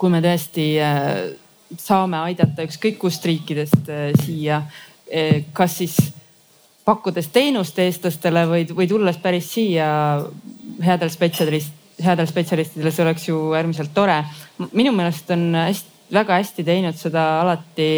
kui 0.00 0.12
me 0.12 0.20
tõesti 0.24 0.68
äh, 0.84 1.08
saame 1.80 2.20
aidata 2.20 2.68
ükskõik 2.68 3.00
kust 3.00 3.24
riikidest 3.24 3.88
äh, 3.88 4.10
siia, 4.24 4.60
kas 5.54 5.76
siis 5.78 5.96
pakkudes 6.84 7.30
teenust 7.32 7.78
eestlastele 7.80 8.44
või, 8.48 8.66
või 8.76 8.88
tulles 8.88 9.16
päris 9.22 9.48
siia 9.54 9.86
headel 10.84 11.10
spetsialist, 11.12 11.72
headel 12.04 12.28
spetsialistidel, 12.28 12.92
see 12.92 13.04
oleks 13.04 13.28
ju 13.28 13.40
äärmiselt 13.56 13.94
tore. 13.94 14.22
minu 14.72 14.92
meelest 14.92 15.30
on 15.30 15.52
hästi, 15.54 15.92
väga 16.12 16.40
hästi 16.40 16.64
teinud 16.64 16.98
seda 16.98 17.24
alati 17.40 17.90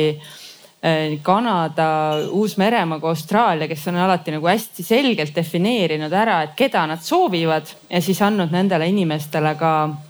eh, 0.82 1.18
Kanada, 1.22 1.88
Uus-Meremaa 2.30 3.00
kui 3.00 3.10
Austraalia, 3.10 3.68
kes 3.68 3.88
on 3.90 3.96
alati 3.96 4.36
nagu 4.36 4.46
hästi 4.46 4.86
selgelt 4.86 5.34
defineerinud 5.34 6.12
ära, 6.12 6.42
et 6.42 6.54
keda 6.56 6.86
nad 6.86 7.02
soovivad 7.02 7.72
ja 7.90 8.02
siis 8.02 8.22
andnud 8.22 8.54
nendele 8.54 8.88
inimestele 8.92 9.56
ka 9.58 9.72
eh, 9.88 10.05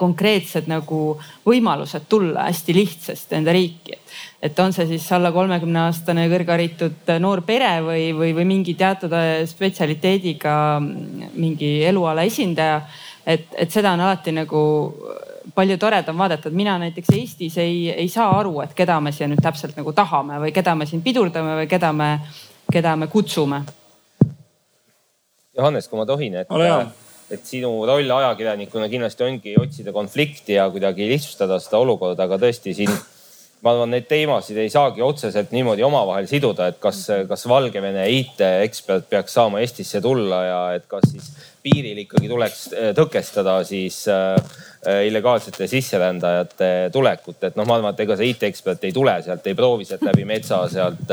konkreetsed 0.00 0.64
nagu 0.70 1.18
võimalused 1.44 2.06
tulla 2.08 2.46
hästi 2.48 2.76
lihtsasti 2.76 3.36
enda 3.36 3.52
riiki 3.52 3.98
et 4.42 4.58
on 4.58 4.72
see 4.72 4.86
siis 4.86 5.06
alla 5.12 5.30
kolmekümne 5.34 5.80
aastane 5.88 6.28
kõrgharitud 6.30 7.10
noor 7.22 7.42
pere 7.46 7.78
või, 7.82 8.04
või, 8.14 8.32
või 8.36 8.46
mingi 8.46 8.74
teatud 8.78 9.12
äh, 9.16 9.42
spetsialiteediga 9.50 10.52
mm, 10.78 11.32
mingi 11.38 11.72
eluala 11.88 12.22
esindaja. 12.28 12.82
et, 13.26 13.48
et 13.58 13.70
seda 13.70 13.92
on 13.92 14.04
alati 14.06 14.32
nagu 14.32 14.60
palju 15.54 15.78
toredam 15.80 16.18
vaadata, 16.18 16.48
et 16.48 16.54
mina 16.54 16.76
näiteks 16.78 17.10
Eestis 17.16 17.56
ei, 17.58 17.88
ei 17.90 18.08
saa 18.08 18.30
aru, 18.38 18.60
et 18.62 18.74
keda 18.78 19.00
me 19.00 19.12
siia 19.12 19.26
nüüd 19.28 19.42
täpselt 19.42 19.76
nagu 19.76 19.92
tahame 19.92 20.38
või 20.44 20.52
keda 20.54 20.74
me 20.78 20.86
siin 20.86 21.02
pidurdame 21.02 21.56
või 21.62 21.66
keda 21.70 21.92
me, 21.92 22.12
keda 22.72 22.94
me 22.96 23.08
kutsume. 23.10 23.62
Johannes, 25.58 25.88
kui 25.90 25.98
ma 25.98 26.06
tohin, 26.06 26.36
et 26.44 26.52
et 27.30 27.44
sinu 27.44 27.70
roll 27.88 28.10
ajakirjanikuna 28.18 28.88
kindlasti 28.88 29.24
ongi 29.26 29.54
otsida 29.60 29.92
konflikti 29.92 30.56
ja 30.56 30.68
kuidagi 30.72 31.08
lihtsustada 31.10 31.58
seda 31.60 31.80
olukorda, 31.82 32.24
aga 32.24 32.40
tõesti 32.40 32.74
siin 32.76 32.92
ma 33.62 33.74
arvan, 33.74 33.90
neid 33.92 34.06
teemasid 34.10 34.58
ei 34.62 34.70
saagi 34.70 35.02
otseselt 35.02 35.52
niimoodi 35.54 35.82
omavahel 35.86 36.28
siduda, 36.30 36.68
et 36.70 36.78
kas, 36.82 37.02
kas 37.28 37.46
Valgevene 37.50 38.06
IT-ekspert 38.20 39.08
peaks 39.10 39.34
saama 39.34 39.62
Eestisse 39.64 40.02
tulla 40.04 40.42
ja 40.46 40.60
et 40.78 40.86
kas 40.90 41.08
siis 41.10 41.30
piiril 41.68 42.02
ikkagi 42.04 42.30
tuleks 42.30 42.64
äh, 42.72 42.90
tõkestada 42.96 43.58
siis 43.66 44.00
äh, 44.12 44.36
äh, 44.86 45.02
illegaalsete 45.08 45.68
sisserändajate 45.70 46.70
tulekut. 46.94 47.42
et 47.44 47.58
noh, 47.58 47.66
ma 47.68 47.78
arvan, 47.78 47.94
et 47.94 48.04
ega 48.04 48.16
see 48.18 48.32
IT-ekspert 48.32 48.88
ei 48.88 48.94
tule 48.96 49.16
sealt, 49.24 49.46
ei 49.46 49.58
proovi 49.58 49.88
sealt 49.88 50.06
läbi 50.08 50.24
metsa 50.28 50.62
sealt 50.72 51.12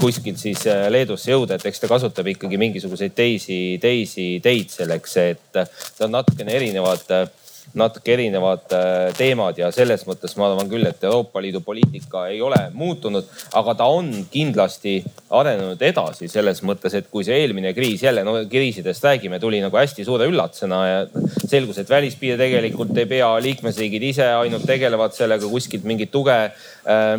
kuskilt 0.00 0.40
siis 0.40 0.64
Leedusse 0.90 1.32
jõuda, 1.32 1.58
et 1.58 1.66
eks 1.70 1.82
ta 1.82 1.90
kasutab 1.90 2.28
ikkagi 2.34 2.58
mingisuguseid 2.60 3.14
teisi, 3.16 3.58
teisi 3.82 4.28
teid 4.44 4.72
selleks, 4.72 5.16
et 5.22 5.64
see 5.78 6.06
on 6.06 6.14
natukene 6.14 6.54
erinevad 6.54 7.06
natuke 7.78 8.12
erinevad 8.14 8.70
äh, 8.74 9.10
teemad 9.18 9.58
ja 9.58 9.70
selles 9.74 10.04
mõttes 10.06 10.36
ma 10.38 10.46
arvan 10.48 10.70
küll, 10.70 10.86
et 10.86 11.02
Euroopa 11.04 11.42
Liidu 11.42 11.60
poliitika 11.64 12.26
ei 12.30 12.40
ole 12.44 12.58
muutunud, 12.74 13.26
aga 13.58 13.74
ta 13.78 13.88
on 13.90 14.10
kindlasti 14.30 14.96
arenenud 15.34 15.82
edasi 15.82 16.28
selles 16.30 16.62
mõttes, 16.66 16.94
et 16.94 17.10
kui 17.10 17.26
see 17.26 17.40
eelmine 17.42 17.74
kriis 17.76 18.04
jälle, 18.06 18.24
no 18.26 18.36
kriisidest 18.50 19.04
räägime, 19.04 19.40
tuli 19.42 19.62
nagu 19.64 19.78
hästi 19.78 20.06
suure 20.06 20.28
üllatusena 20.30 20.80
ja 20.86 21.04
selgus, 21.44 21.82
et 21.82 21.90
välispiir 21.90 22.38
tegelikult 22.40 22.94
ei 22.98 23.10
pea, 23.10 23.30
liikmesriigid 23.42 24.10
ise 24.12 24.28
ainult 24.38 24.66
tegelevad 24.70 25.16
sellega, 25.16 25.50
kuskilt 25.50 25.86
mingit 25.88 26.14
tuge 26.14 26.36
äh, 26.44 27.14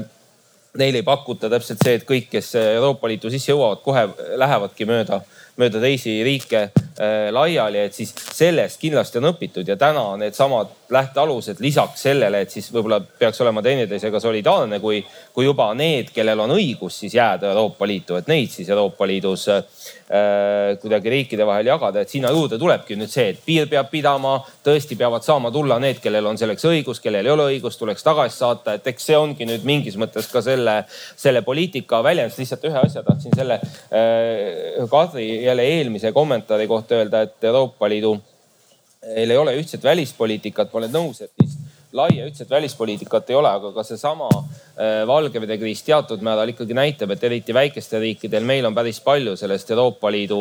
neile 0.76 1.00
ei 1.00 1.08
pakuta 1.08 1.50
täpselt 1.52 1.84
see, 1.84 2.00
et 2.00 2.08
kõik, 2.08 2.30
kes 2.32 2.56
Euroopa 2.60 3.12
Liitu 3.12 3.32
sisse 3.32 3.52
jõuavad, 3.52 3.84
kohe 3.84 4.08
lähevadki 4.40 4.88
mööda 4.88 5.22
mööda 5.60 5.80
teisi 5.84 6.18
riike 6.26 6.68
laiali, 7.32 7.80
et 7.88 7.94
siis 7.94 8.14
sellest 8.32 8.80
kindlasti 8.80 9.20
on 9.20 9.34
õpitud 9.34 9.68
ja 9.68 9.76
täna 9.76 10.04
needsamad 10.22 10.70
lähtealused 10.90 11.60
lisaks 11.60 12.02
sellele, 12.06 12.42
et 12.42 12.52
siis 12.52 12.68
võib-olla 12.74 13.00
peaks 13.02 13.42
olema 13.42 13.62
teineteisega 13.66 14.20
solidaarne, 14.22 14.80
kui, 14.80 15.00
kui 15.34 15.46
juba 15.48 15.72
need, 15.78 16.12
kellel 16.14 16.44
on 16.46 16.54
õigus 16.56 17.00
siis 17.02 17.16
jääda 17.18 17.50
Euroopa 17.54 17.88
Liitu, 17.90 18.20
et 18.20 18.30
neid 18.30 18.54
siis 18.54 18.70
Euroopa 18.70 19.08
Liidus 19.10 19.48
äh, 19.50 19.64
kuidagi 20.82 21.10
riikide 21.10 21.48
vahel 21.48 21.72
jagada, 21.72 22.04
et 22.04 22.14
sinna 22.14 22.30
juurde 22.34 22.60
tulebki 22.62 22.98
nüüd 23.00 23.10
see, 23.12 23.32
et 23.34 23.42
piir 23.46 23.70
peab 23.72 23.90
pidama, 23.90 24.38
tõesti 24.66 24.98
peavad 25.00 25.26
saama 25.26 25.52
tulla 25.54 25.80
need, 25.82 26.00
kellel 26.04 26.30
on 26.30 26.38
selleks 26.38 26.68
õigus, 26.70 27.02
kellel 27.02 27.26
ei 27.26 27.34
ole 27.34 27.50
õigust, 27.56 27.82
tuleks 27.82 28.06
tagasi 28.06 28.38
saata, 28.38 28.78
et 28.78 28.88
eks 28.94 29.10
see 29.10 29.18
ongi 29.18 29.50
nüüd 29.50 29.66
mingis 29.66 29.98
mõttes 29.98 30.30
ka 30.32 30.44
selle, 30.46 30.84
selle 31.18 31.42
poliitika 31.46 32.04
väljendus. 32.06 32.38
lihtsalt 32.44 32.70
ühe 32.70 32.86
asja 32.86 33.04
tahtsin 33.04 33.34
selle 33.36 33.58
äh, 33.58 34.86
Kadri 34.92 35.28
jälle 35.44 35.66
eelmise 35.66 36.14
kommentaari 36.14 36.68
kohta 36.70 36.85
öelda, 36.92 37.22
et 37.26 37.44
Euroopa 37.44 37.90
Liidu 37.90 38.16
meil 39.06 39.32
ei 39.32 39.38
ole 39.38 39.54
ühtset 39.60 39.84
välispoliitikat, 39.84 40.72
ma 40.74 40.82
olen 40.82 40.94
nõus, 40.94 41.22
et 41.22 41.32
vist 41.42 41.62
laia 41.96 42.26
ühtset 42.28 42.50
välispoliitikat 42.50 43.30
ei 43.30 43.38
ole, 43.40 43.50
aga 43.50 43.72
ka 43.76 43.84
seesama 43.88 44.28
äh, 44.28 45.06
Valgevene 45.08 45.58
kriis 45.62 45.84
teatud 45.86 46.24
määral 46.26 46.52
ikkagi 46.52 46.76
näitab, 46.76 47.14
et 47.16 47.24
eriti 47.24 47.56
väikestel 47.56 48.04
riikidel, 48.04 48.44
meil 48.44 48.68
on 48.68 48.76
päris 48.76 49.00
palju 49.04 49.36
sellest 49.40 49.72
Euroopa 49.72 50.12
Liidu, 50.12 50.40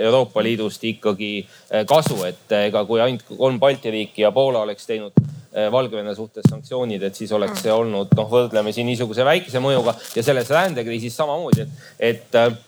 Euroopa 0.00 0.42
Liidust 0.42 0.84
ikkagi 0.90 1.30
äh, 1.44 1.86
kasu, 1.86 2.18
et 2.26 2.56
ega 2.58 2.84
kui 2.88 3.02
ainult 3.04 3.26
kolm 3.28 3.60
Balti 3.62 3.92
riiki 3.94 4.26
ja 4.26 4.32
Poola 4.34 4.64
oleks 4.66 4.88
teinud 4.88 5.14
äh, 5.20 5.70
Valgevene 5.72 6.14
suhtes 6.18 6.48
sanktsioonid, 6.50 7.06
et 7.06 7.18
siis 7.18 7.32
oleks 7.36 7.62
see 7.62 7.74
olnud 7.74 8.14
noh, 8.18 8.30
võrdlemisi 8.32 8.84
niisuguse 8.86 9.26
väikese 9.26 9.62
mõjuga 9.62 9.94
ja 10.16 10.26
selles 10.26 10.50
rändekriisis 10.50 11.22
samamoodi, 11.22 11.68
et, 12.00 12.26
et 12.40 12.65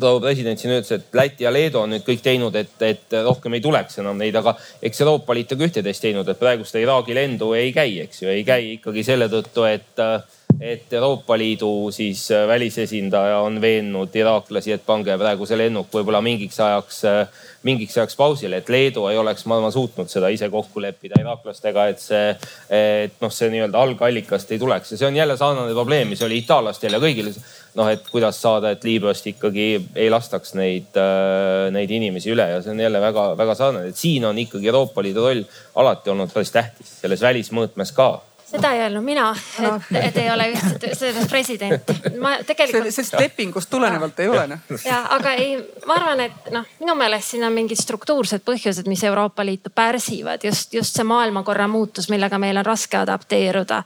proua 0.00 0.20
president 0.20 0.60
siin 0.60 0.74
ütles, 0.76 0.92
et 0.92 1.16
Läti 1.16 1.46
ja 1.46 1.52
Leedu 1.52 1.80
on 1.82 1.94
nüüd 1.94 2.04
kõik 2.06 2.22
teinud, 2.24 2.56
et, 2.58 2.74
et 2.84 3.18
rohkem 3.26 3.56
ei 3.56 3.64
tuleks 3.64 4.00
enam 4.02 4.18
neid, 4.20 4.36
aga 4.38 4.56
eks 4.84 5.04
Euroopa 5.04 5.36
Liit 5.36 5.52
on 5.54 5.62
ka 5.62 5.68
üht-teist 5.70 6.04
teinud, 6.04 6.28
et 6.28 6.40
praegu 6.40 6.66
seda 6.68 6.84
Iraagi 6.84 7.16
lendu 7.16 7.52
ei 7.56 7.72
käi, 7.76 8.00
eks 8.04 8.22
ju, 8.22 8.30
ei 8.32 8.44
käi 8.46 8.76
ikkagi 8.76 9.04
selle 9.06 9.30
tõttu, 9.32 9.66
et, 9.68 10.04
et 10.60 10.92
Euroopa 10.92 11.38
Liidu 11.38 11.90
siis 11.90 12.28
välisesindaja 12.48 13.38
on 13.44 13.60
veennud 13.60 14.14
iraaklasi, 14.16 14.72
et 14.72 14.84
pange 14.86 15.16
praegu 15.18 15.46
see 15.46 15.58
lennuk 15.58 15.90
võib-olla 15.92 16.22
mingiks 16.24 16.58
ajaks, 16.60 17.00
mingiks 17.66 17.96
ajaks 17.98 18.16
pausile, 18.16 18.60
et 18.60 18.70
Leedu 18.72 19.06
ei 19.10 19.18
oleks, 19.18 19.44
ma 19.46 19.58
arvan, 19.58 19.74
suutnud 19.74 20.10
seda 20.10 20.30
ise 20.32 20.48
kokku 20.52 20.80
leppida 20.82 21.20
iraaklastega, 21.20 21.86
et 21.92 22.02
see, 22.02 22.30
et 22.72 23.16
noh, 23.22 23.32
see 23.32 23.50
nii-öelda 23.52 23.82
algallikast 23.82 24.52
ei 24.54 24.62
tuleks. 24.62 24.94
Ja 24.94 25.00
see 25.00 25.08
on 25.08 25.18
jälle 25.18 25.36
sarnane 25.36 25.74
probleem, 25.76 26.08
mis 26.12 26.22
oli 26.26 26.40
itaallastel 26.42 26.96
ja 26.96 27.02
kõigil. 27.02 27.32
Noh, 27.76 27.90
et 27.92 28.06
kuidas 28.08 28.38
saada, 28.40 28.70
et 28.72 28.84
Liibüast 28.88 29.26
ikkagi 29.28 29.66
ei 30.00 30.06
lastaks 30.08 30.54
neid, 30.56 30.94
äh, 30.96 31.66
neid 31.74 31.90
inimesi 31.92 32.32
üle 32.32 32.46
ja 32.54 32.62
see 32.64 32.72
on 32.72 32.80
jälle 32.80 33.02
väga-väga 33.02 33.58
sarnane, 33.58 33.90
et 33.92 34.00
siin 34.00 34.24
on 34.24 34.38
ikkagi 34.40 34.70
Euroopa 34.72 35.04
Liidu 35.04 35.26
roll 35.26 35.44
alati 35.82 36.14
olnud 36.14 36.32
päris 36.32 36.54
tähtis 36.54 36.94
selles 37.02 37.20
välismõõtmes 37.20 37.92
ka 37.92 38.08
seda 38.46 38.72
ei 38.72 38.80
öelnud 38.84 39.04
mina, 39.04 39.30
et, 39.58 39.88
et 40.00 40.18
ei 40.22 40.30
ole 40.30 40.48
ühtset, 40.52 40.84
sellest 40.98 41.30
president. 41.30 41.92
ma 42.20 42.36
tegelikult. 42.46 42.90
sellest 42.94 43.18
lepingust 43.20 43.70
tulenevalt 43.70 44.20
ei 44.22 44.28
ole 44.28 44.46
noh. 44.52 44.76
ja, 44.84 45.02
aga 45.16 45.32
ei, 45.38 45.56
ma 45.86 45.98
arvan, 45.98 46.22
et 46.28 46.50
noh, 46.54 46.66
minu 46.80 46.94
meelest 46.98 47.34
siin 47.34 47.46
on 47.46 47.54
mingid 47.56 47.80
struktuursed 47.80 48.44
põhjused, 48.46 48.86
mis 48.90 49.04
Euroopa 49.04 49.44
Liitu 49.46 49.72
pärsivad 49.74 50.46
just, 50.46 50.74
just 50.74 50.96
see 50.96 51.06
maailmakorra 51.06 51.68
muutus, 51.68 52.10
millega 52.12 52.38
meil 52.38 52.62
on 52.62 52.66
raske 52.66 52.98
adapteeruda 53.00 53.82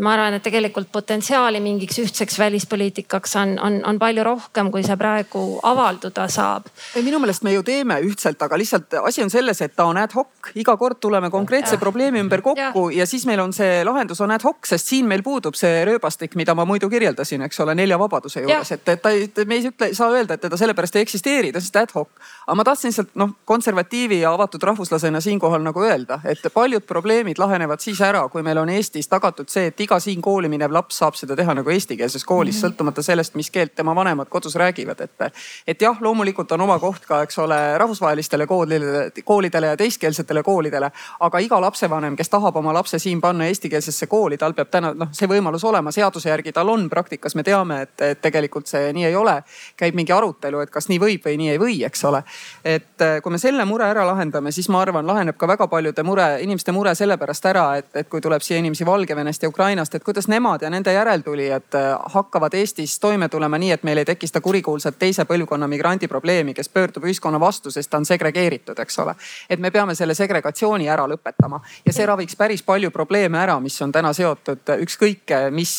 ma 0.00 0.14
arvan, 0.14 0.36
et 0.36 0.44
tegelikult 0.44 0.88
potentsiaali 0.92 1.60
mingiks 1.60 1.98
ühtseks 2.00 2.38
välispoliitikaks 2.38 3.36
on, 3.36 3.54
on, 3.60 3.80
on 3.86 3.98
palju 4.00 4.24
rohkem, 4.24 4.70
kui 4.72 4.84
see 4.86 4.96
praegu 4.96 5.42
avalduda 5.68 6.28
saab. 6.32 6.68
ei, 6.96 7.02
minu 7.04 7.20
meelest 7.20 7.44
me 7.44 7.52
ju 7.52 7.64
teeme 7.66 7.98
ühtselt, 8.06 8.40
aga 8.42 8.58
lihtsalt 8.58 8.96
asi 9.02 9.24
on 9.24 9.30
selles, 9.30 9.60
et 9.64 9.76
ta 9.76 9.84
on 9.90 10.00
ad 10.00 10.14
hoc, 10.16 10.52
iga 10.58 10.76
kord 10.80 11.00
tuleme 11.00 11.30
konkreetse 11.30 11.76
ja. 11.76 11.80
probleemi 11.80 12.22
ümber 12.24 12.42
kokku 12.44 12.88
ja. 12.90 13.02
ja 13.02 13.06
siis 13.06 13.26
meil 13.28 13.40
on 13.44 13.52
see 13.56 13.82
lahendus 13.84 14.01
on 14.20 14.30
ad 14.34 14.42
hoc, 14.42 14.66
sest 14.66 14.88
siin 14.90 15.06
meil 15.06 15.22
puudub 15.22 15.54
see 15.58 15.84
rööbastik, 15.86 16.34
mida 16.34 16.54
ma 16.54 16.64
muidu 16.68 16.88
kirjeldasin, 16.90 17.42
eks 17.46 17.60
ole, 17.60 17.74
nelja 17.78 17.98
vabaduse 17.98 18.42
juures, 18.42 18.72
et, 18.72 18.88
et 18.88 19.02
ta 19.02 19.10
ei, 19.10 19.28
me 19.46 19.54
ei 19.54 19.68
ütle, 19.70 19.92
saa 19.94 20.10
öelda, 20.10 20.34
et 20.34 20.40
teda 20.40 20.56
sellepärast 20.56 20.96
ei 20.96 21.06
eksisteeri, 21.06 21.52
ta 21.52 21.58
on 21.60 21.66
lihtsalt 21.66 21.82
ad 21.82 21.94
hoc. 22.00 22.26
Aga 22.46 22.56
ma 22.58 22.64
tahtsin 22.64 22.90
lihtsalt 22.90 23.14
noh, 23.14 23.30
konservatiivi 23.44 24.20
ja 24.20 24.32
avatud 24.34 24.62
rahvuslasena 24.62 25.20
siinkohal 25.20 25.62
nagu 25.62 25.82
öelda, 25.82 26.20
et 26.24 26.42
paljud 26.54 26.84
probleemid 26.86 27.38
lahenevad 27.38 27.80
siis 27.80 28.00
ära, 28.00 28.24
kui 28.28 28.42
meil 28.42 28.58
on 28.58 28.70
Eestis 28.72 29.08
tagatud 29.08 29.48
see, 29.48 29.68
et 29.70 29.80
iga 29.80 29.98
siin 30.00 30.22
kooli 30.22 30.48
minev 30.48 30.72
laps 30.74 30.98
saab 31.02 31.16
seda 31.18 31.36
teha 31.38 31.54
nagu 31.54 31.70
eestikeelses 31.70 32.24
koolis 32.24 32.56
mm, 32.56 32.58
-hmm. 32.58 32.72
sõltumata 32.72 33.02
sellest, 33.02 33.34
mis 33.34 33.50
keelt 33.50 33.74
tema 33.74 33.94
vanemad 33.94 34.28
kodus 34.28 34.54
räägivad, 34.54 35.00
et. 35.00 35.32
et 35.66 35.82
jah, 35.82 35.96
loomulikult 36.00 36.52
on 36.52 36.60
oma 36.60 36.78
koht 36.78 37.06
ka, 37.06 37.22
eks 37.22 37.38
ole, 37.38 37.78
rahvusvahelistele 37.78 38.46
koolidele, 38.46 39.10
koolidele 39.24 39.66
ja 39.66 39.76
teiskeelsetele 39.76 40.42
koolidele. 40.42 40.90
aga 41.20 41.38
iga 41.38 41.60
lapsevanem, 41.60 42.16
kes 42.16 42.28
tahab 42.28 42.56
oma 42.56 42.74
lapse 42.74 42.98
siin 42.98 43.20
panna 43.20 43.44
eestikeelsesse 43.44 44.06
kooli, 44.06 44.38
tal 44.38 44.52
peab 44.52 44.70
täna 44.70 44.94
noh, 44.94 45.08
see 45.12 45.28
võimalus 45.28 45.64
olema, 45.64 45.90
seaduse 45.90 46.28
järgi 46.28 46.52
tal 46.52 46.68
on, 46.68 46.88
praktikas 46.90 47.34
me 47.34 47.42
teame, 47.42 47.82
et, 47.82 48.00
et 48.00 48.20
tegelikult 48.20 48.66
see 48.66 48.92
nii 48.92 49.04
ei 49.04 49.16
ole. 49.16 49.42
käib 49.76 49.94
mingi 49.94 50.12
arutelu, 50.12 50.60
et 50.60 50.70
kas 50.70 50.88
nii 50.88 51.00
võib 51.00 51.26
või 51.26 51.36
nii 51.36 51.50
ei 51.50 51.58
või, 51.58 51.84
eks 51.84 52.04
ole. 52.04 52.22
Et 52.64 53.00
äh, 53.04 53.20
kui 53.22 53.32
me 53.32 53.38
selle 53.38 53.64
mure 53.68 53.86
ära 53.90 54.04
lahendame, 54.06 54.52
siis 54.52 54.68
ma 54.72 54.80
arvan, 54.82 55.06
laheneb 55.06 55.36
ka 55.38 55.48
väga 55.48 55.66
paljude 55.70 56.04
mure, 56.06 56.26
inimeste 56.44 56.72
mure 56.72 56.94
sellepärast 56.94 57.48
ära, 57.50 57.64
et, 57.80 57.90
et 57.96 58.08
kui 58.08 58.20
tuleb 58.20 58.42
siia 58.42 58.60
inimesi 58.62 58.86
Valgevenest 58.86 59.42
ja 59.42 59.50
Ukrainast, 59.50 59.94
et 59.94 60.04
kuidas 60.04 60.28
nemad 60.28 60.62
ja 60.62 60.70
nende 60.70 60.92
järeltulijad 60.92 61.78
äh, 61.78 61.88
hakkavad 62.14 62.54
Eestis 62.54 62.98
toime 63.00 63.28
tulema 63.28 63.58
nii, 63.58 63.72
et 63.76 63.86
meil 63.88 64.02
ei 64.02 64.08
teki 64.08 64.30
seda 64.30 64.40
kurikuulsat 64.44 64.98
teise 64.98 65.26
põlvkonna 65.28 65.68
migrandi 65.70 66.08
probleemi, 66.08 66.54
kes 66.54 66.68
pöördub 66.68 67.06
ühiskonna 67.08 67.40
vastu, 67.40 67.70
sest 67.70 67.90
ta 67.90 68.00
on 68.00 68.08
segregeeritud, 68.08 68.78
eks 68.78 68.98
ole. 69.04 69.14
et 69.50 69.60
me 69.60 69.70
peame 69.70 69.94
selle 69.94 70.14
segregatsiooni 70.14 70.88
ära 70.88 71.06
lõpetama 71.10 71.60
ja 71.86 71.92
see 71.92 72.06
raviks 72.06 72.36
päris 72.36 72.62
palju 72.62 72.90
probleeme 72.90 73.38
ära, 73.38 73.58
mis 73.60 73.80
on 73.82 73.92
täna 73.92 74.12
seotud 74.16 74.74
ükskõik 74.82 75.32
mis, 75.50 75.74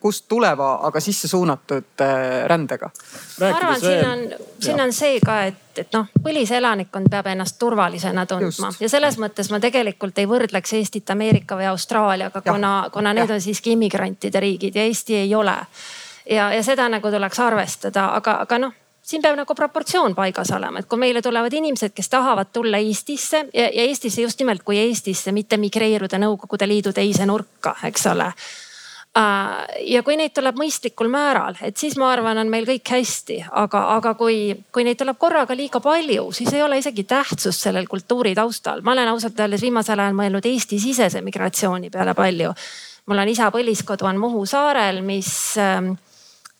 kust 0.00 0.26
tuleva, 0.28 0.76
aga 0.86 1.00
sisse 1.00 1.28
suunatud 1.28 2.00
äh, 2.00 2.46
rändega. 2.48 2.90
ma 3.40 3.52
arvan, 3.52 3.80
siin 3.80 4.08
on, 4.10 4.26
siin 4.60 4.80
on 4.80 4.92
see 4.92 5.20
ka, 5.24 5.40
et, 5.50 5.62
et 5.78 5.92
noh, 5.96 6.06
põliselanikkond 6.22 7.10
peab 7.10 7.26
ennast 7.32 7.58
turvalisena 7.58 8.26
tundma 8.26 8.70
Just. 8.70 8.80
ja 8.80 8.88
selles 8.88 9.18
mõttes 9.22 9.50
ma 9.52 9.60
tegelikult 9.62 10.18
ei 10.18 10.28
võrdleks 10.30 10.76
Eestit 10.78 11.10
Ameerika 11.10 11.58
või 11.58 11.68
Austraaliaga, 11.70 12.42
kuna, 12.42 12.72
kuna 12.92 13.12
need 13.16 13.30
ja. 13.30 13.38
on 13.38 13.44
siiski 13.44 13.76
immigrantide 13.76 14.40
riigid 14.40 14.76
ja 14.76 14.88
Eesti 14.88 15.20
ei 15.22 15.34
ole. 15.34 15.56
ja, 16.30 16.50
ja 16.52 16.62
seda 16.62 16.88
nagu 16.88 17.10
tuleks 17.10 17.40
arvestada, 17.40 18.10
aga, 18.16 18.40
aga 18.46 18.58
noh 18.66 18.82
siin 19.06 19.22
peab 19.22 19.36
nagu 19.38 19.54
proportsioon 19.54 20.14
paigas 20.18 20.50
olema, 20.50 20.80
et 20.82 20.88
kui 20.90 20.98
meile 20.98 21.22
tulevad 21.22 21.52
inimesed, 21.54 21.94
kes 21.94 22.08
tahavad 22.10 22.50
tulla 22.52 22.80
Eestisse 22.82 23.44
ja, 23.54 23.68
ja 23.68 23.86
Eestisse 23.86 24.22
just 24.22 24.40
nimelt 24.42 24.64
kui 24.66 24.78
Eestisse, 24.82 25.32
mitte 25.32 25.56
migreeruda 25.62 26.18
Nõukogude 26.18 26.66
Liidu 26.66 26.92
teise 26.92 27.26
nurka, 27.26 27.76
eks 27.86 28.08
ole 28.10 28.32
ja 29.16 30.02
kui 30.04 30.16
neid 30.18 30.34
tuleb 30.36 30.58
mõistlikul 30.60 31.08
määral, 31.12 31.56
et 31.64 31.76
siis 31.80 31.96
ma 31.96 32.10
arvan, 32.12 32.36
on 32.42 32.50
meil 32.52 32.66
kõik 32.68 32.90
hästi, 32.96 33.38
aga, 33.62 33.82
aga 33.96 34.12
kui, 34.18 34.50
kui 34.72 34.84
neid 34.84 34.98
tuleb 35.00 35.16
korraga 35.20 35.56
liiga 35.56 35.80
palju, 35.80 36.28
siis 36.36 36.52
ei 36.52 36.64
ole 36.64 36.80
isegi 36.82 37.06
tähtsust 37.08 37.64
sellel 37.68 37.88
kultuuri 37.88 38.34
taustal. 38.36 38.82
ma 38.82 38.92
olen 38.92 39.08
ausalt 39.14 39.40
öeldes 39.40 39.64
viimasel 39.64 40.02
ajal 40.04 40.18
mõelnud 40.18 40.44
Eesti-sisese 40.44 41.22
migratsiooni 41.24 41.90
peale 41.90 42.14
palju. 42.14 42.52
mul 43.06 43.22
on 43.22 43.28
isa 43.28 43.50
põliskodu 43.54 44.04
on 44.04 44.20
Muhu 44.20 44.44
saarel, 44.46 45.00
mis 45.02 45.56
äh, 45.56 45.80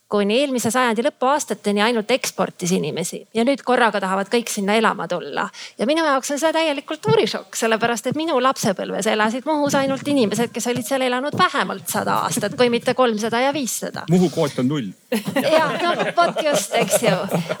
kuni 0.09 0.37
eelmise 0.39 0.71
sajandi 0.71 1.03
lõpuaastateni 1.03 1.81
ainult 1.83 2.11
eksportis 2.15 2.71
inimesi 2.71 3.19
ja 3.35 3.43
nüüd 3.47 3.63
korraga 3.67 3.99
tahavad 3.99 4.29
kõik 4.31 4.47
sinna 4.51 4.77
elama 4.79 5.07
tulla. 5.07 5.47
ja 5.77 5.85
minu 5.85 6.05
jaoks 6.05 6.31
on 6.31 6.39
see 6.39 6.53
täielik 6.55 6.87
kultuurishokk, 6.87 7.55
sellepärast 7.59 8.07
et 8.07 8.19
minu 8.19 8.39
lapsepõlves 8.43 9.09
elasid 9.11 9.45
Muhus 9.47 9.75
ainult 9.75 10.07
inimesed, 10.07 10.53
kes 10.53 10.67
olid 10.71 10.87
seal 10.87 11.03
elanud 11.07 11.35
vähemalt 11.37 11.91
sada 11.91 12.21
aastat, 12.27 12.55
kui 12.55 12.69
mitte 12.71 12.93
kolmsada 12.93 13.41
ja 13.47 13.53
viissada. 13.53 14.05
Muhu 14.11 14.29
kvoot 14.31 14.63
on 14.63 14.71
null. 14.71 14.91
ja 15.57 15.67
no 15.81 15.93
vot 16.17 16.41
just, 16.43 16.73
eks 16.75 17.03
ju. 17.03 17.13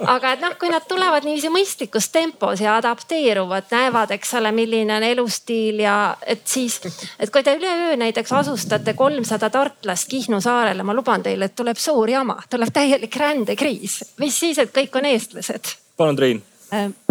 aga 0.03 0.33
et 0.35 0.41
noh, 0.43 0.55
kui 0.59 0.71
nad 0.71 0.83
tulevad 0.87 1.23
niiviisi 1.27 1.51
mõistlikus 1.53 2.09
tempos 2.11 2.61
ja 2.63 2.75
adapteeruvad, 2.81 3.69
näevad, 3.71 4.11
eks 4.17 4.33
ole, 4.39 4.51
milline 4.51 4.97
on 4.97 5.05
elustiil 5.07 5.79
ja 5.85 5.95
et 6.27 6.43
siis, 6.47 6.79
et 7.19 7.31
kui 7.31 7.45
te 7.47 7.55
üleöö 7.55 7.95
näiteks 7.99 8.33
asustate 8.41 8.93
kolmsada 8.99 9.49
tartlast 9.53 10.09
Kihnu 10.11 10.41
saarele, 10.43 10.83
ma 10.83 10.95
luban 10.97 11.23
teile, 11.23 11.47
et 11.47 11.55
tuleb 11.55 11.79
suur 11.79 12.09
jama 12.11 12.35
tuleb 12.49 12.73
täielik 12.73 13.15
rändekriis, 13.15 14.01
mis 14.19 14.39
siis, 14.39 14.59
et 14.59 14.75
kõik 14.75 14.99
on 14.99 15.09
eestlased. 15.13 15.75
palun, 15.97 16.15
Triin 16.15 16.43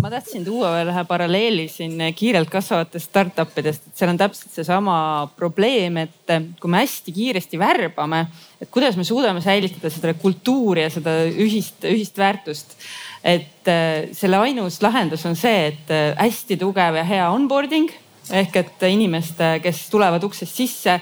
ma 0.03 0.11
tahtsin 0.13 0.45
tuua 0.45 0.71
veel 0.75 0.91
ühe 0.93 1.03
paralleeli 1.09 1.67
siin 1.73 2.01
kiirelt 2.17 2.51
kasvavatest 2.53 3.09
startup 3.09 3.55
idest, 3.61 3.87
et 3.89 4.01
seal 4.01 4.13
on 4.13 4.21
täpselt 4.21 4.53
seesama 4.53 4.97
probleem, 5.39 5.97
et 6.05 6.33
äh, 6.35 6.45
kui 6.61 6.73
me 6.73 6.83
hästi 6.83 7.15
kiiresti 7.17 7.61
värbame, 7.61 8.27
et 8.61 8.71
kuidas 8.73 8.99
me 9.01 9.05
suudame 9.09 9.41
säilitada 9.45 9.91
seda 9.93 10.15
kultuuri 10.21 10.85
ja 10.85 10.91
seda 10.93 11.19
ühist, 11.31 11.85
ühist 11.89 12.19
väärtust. 12.21 12.77
et 13.25 13.69
äh, 13.69 14.09
selle 14.13 14.39
ainus 14.39 14.83
lahendus 14.85 15.25
on 15.27 15.37
see, 15.37 15.73
et 15.73 15.95
hästi 16.21 16.61
tugev 16.61 17.01
ja 17.01 17.07
hea 17.07 17.31
onboarding 17.31 17.91
ehk 18.31 18.57
et 18.59 18.85
inimeste, 18.91 19.57
kes 19.63 19.87
tulevad 19.91 20.25
uksest 20.27 20.55
sisse 20.55 20.99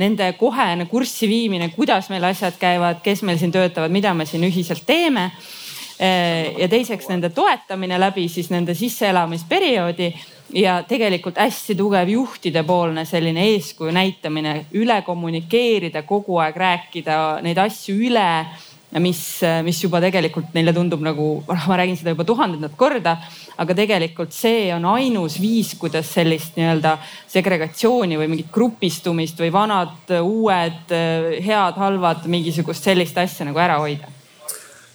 nende 0.00 0.28
kohene 0.38 0.86
kurssi 0.90 1.28
viimine, 1.28 1.70
kuidas 1.72 2.10
meil 2.12 2.24
asjad 2.28 2.56
käivad, 2.60 3.00
kes 3.04 3.22
meil 3.24 3.40
siin 3.40 3.54
töötavad, 3.54 3.92
mida 3.92 4.12
me 4.14 4.26
siin 4.28 4.44
ühiselt 4.44 4.84
teeme. 4.86 5.30
Ja 5.98 6.68
teiseks 6.68 7.08
nende 7.08 7.30
toetamine 7.32 7.96
läbi 8.00 8.26
siis 8.28 8.50
nende 8.52 8.74
sisseelamisperioodi 8.76 10.10
ja 10.54 10.82
tegelikult 10.88 11.38
hästi 11.40 11.74
tugev 11.74 12.08
juhtidepoolne 12.12 13.04
selline 13.08 13.46
eeskuju 13.54 13.94
näitamine, 13.96 14.66
üle 14.76 15.00
kommunikeerida, 15.06 16.02
kogu 16.06 16.38
aeg 16.42 16.56
rääkida 16.56 17.18
neid 17.42 17.58
asju 17.58 17.96
üle 18.10 18.28
mis, 19.02 19.20
mis 19.66 19.80
juba 19.82 20.00
tegelikult 20.04 20.54
neile 20.54 20.72
tundub 20.76 21.02
nagu, 21.04 21.28
noh, 21.48 21.64
ma 21.68 21.78
räägin 21.80 21.98
seda 21.98 22.14
juba 22.14 22.24
tuhandendat 22.28 22.76
korda, 22.78 23.16
aga 23.58 23.76
tegelikult 23.76 24.34
see 24.36 24.70
on 24.74 24.86
ainus 24.94 25.40
viis, 25.42 25.74
kuidas 25.80 26.12
sellist 26.14 26.56
nii-öelda 26.56 26.96
segregatsiooni 27.32 28.20
või 28.20 28.30
mingit 28.32 28.52
grupistumist 28.54 29.40
või 29.42 29.50
vanad, 29.52 30.14
uued, 30.20 30.94
head, 30.94 31.80
halvad, 31.82 32.28
mingisugust 32.30 32.86
sellist 32.86 33.18
asja 33.18 33.48
nagu 33.48 33.60
ära 33.60 33.80
hoida 33.82 34.15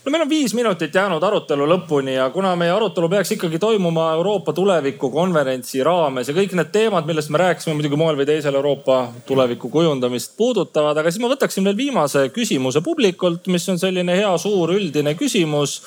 no 0.05 0.11
meil 0.11 0.23
on 0.23 0.29
viis 0.29 0.53
minutit 0.57 0.95
jäänud 0.95 1.23
arutelu 1.23 1.65
lõpuni 1.69 2.15
ja 2.15 2.29
kuna 2.33 2.55
meie 2.57 2.71
arutelu 2.73 3.09
peaks 3.09 3.35
ikkagi 3.35 3.59
toimuma 3.61 4.07
Euroopa 4.17 4.53
tuleviku 4.53 5.11
konverentsi 5.13 5.83
raames 5.85 6.29
ja 6.29 6.35
kõik 6.35 6.55
need 6.57 6.71
teemad, 6.73 7.05
millest 7.05 7.29
me 7.29 7.41
rääkisime, 7.41 7.75
muidugi 7.77 7.99
moel 8.01 8.17
või 8.17 8.25
teisel 8.29 8.57
Euroopa 8.57 9.01
tuleviku 9.29 9.69
kujundamist 9.69 10.33
puudutavad, 10.37 10.97
aga 10.97 11.11
siis 11.11 11.21
ma 11.21 11.29
võtaksin 11.33 11.67
veel 11.67 11.77
viimase 11.77 12.27
küsimuse 12.33 12.81
publikult, 12.81 13.45
mis 13.53 13.69
on 13.69 13.77
selline 13.81 14.17
hea 14.17 14.31
suur 14.41 14.73
üldine 14.73 15.13
küsimus 15.19 15.81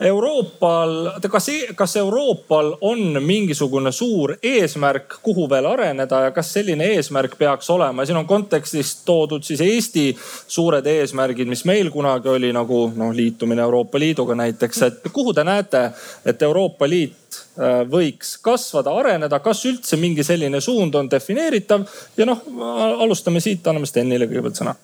Euroopal, 0.00 1.10
kas, 1.30 1.48
e-, 1.48 1.74
kas 1.76 1.96
Euroopal 1.96 2.72
on 2.80 3.18
mingisugune 3.22 3.92
suur 3.92 4.32
eesmärk, 4.42 5.18
kuhu 5.22 5.44
veel 5.50 5.66
areneda 5.68 6.22
ja 6.24 6.30
kas 6.32 6.52
selline 6.56 6.86
eesmärk 6.94 7.36
peaks 7.38 7.70
olema? 7.70 8.06
siin 8.06 8.16
on 8.16 8.26
kontekstis 8.26 8.94
toodud 9.04 9.44
siis 9.44 9.60
Eesti 9.60 10.06
suured 10.48 10.86
eesmärgid, 10.86 11.48
mis 11.52 11.66
meil 11.68 11.92
kunagi 11.92 12.32
oli 12.32 12.52
nagu 12.56 12.86
noh, 12.96 13.12
liitumine 13.12 13.62
Euroopa 13.62 14.00
Liiduga 14.00 14.34
näiteks, 14.40 14.82
et 14.88 15.10
kuhu 15.12 15.34
te 15.36 15.44
näete, 15.44 15.90
et 16.24 16.42
Euroopa 16.42 16.88
Liit 16.88 17.42
äh, 17.60 17.82
võiks 17.90 18.38
kasvada, 18.40 18.96
areneda, 18.96 19.42
kas 19.44 19.66
üldse 19.68 20.00
mingi 20.00 20.24
selline 20.24 20.64
suund 20.64 20.96
on 20.96 21.12
defineeritav? 21.12 21.84
Ja 22.16 22.28
noh, 22.28 22.40
alustame 23.04 23.44
siit, 23.44 23.66
anname 23.68 23.88
Stenile 23.90 24.30
kõigepealt 24.30 24.64
sõna 24.64 24.80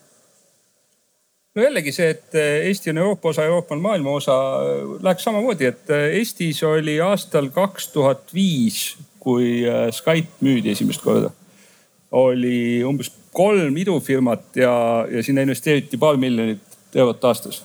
no 1.56 1.64
jällegi 1.64 1.92
see, 1.94 2.10
et 2.12 2.36
eh, 2.36 2.66
Eesti 2.68 2.92
on 2.92 2.98
Euroopa 3.02 3.32
osa, 3.32 3.44
Euroopa 3.48 3.74
on 3.74 3.82
maailma 3.84 4.10
osa, 4.18 4.36
läheks 5.02 5.24
samamoodi, 5.24 5.70
et 5.72 5.90
eh, 5.90 6.18
Eestis 6.20 6.62
oli 6.68 6.98
aastal 7.00 7.48
kaks 7.54 7.88
tuhat 7.94 8.34
viis, 8.34 8.96
kui 9.20 9.64
eh, 9.64 9.86
Skype 9.94 10.44
müüdi 10.44 10.74
esimest 10.76 11.04
korda, 11.04 11.32
oli 12.16 12.84
umbes 12.86 13.10
kolm 13.36 13.76
idufirmat 13.76 14.56
ja, 14.56 14.74
ja 15.10 15.22
sinna 15.24 15.44
investeeriti 15.44 15.98
paar 16.00 16.20
miljonit 16.20 16.62
eurot 16.94 17.24
aastas. 17.24 17.64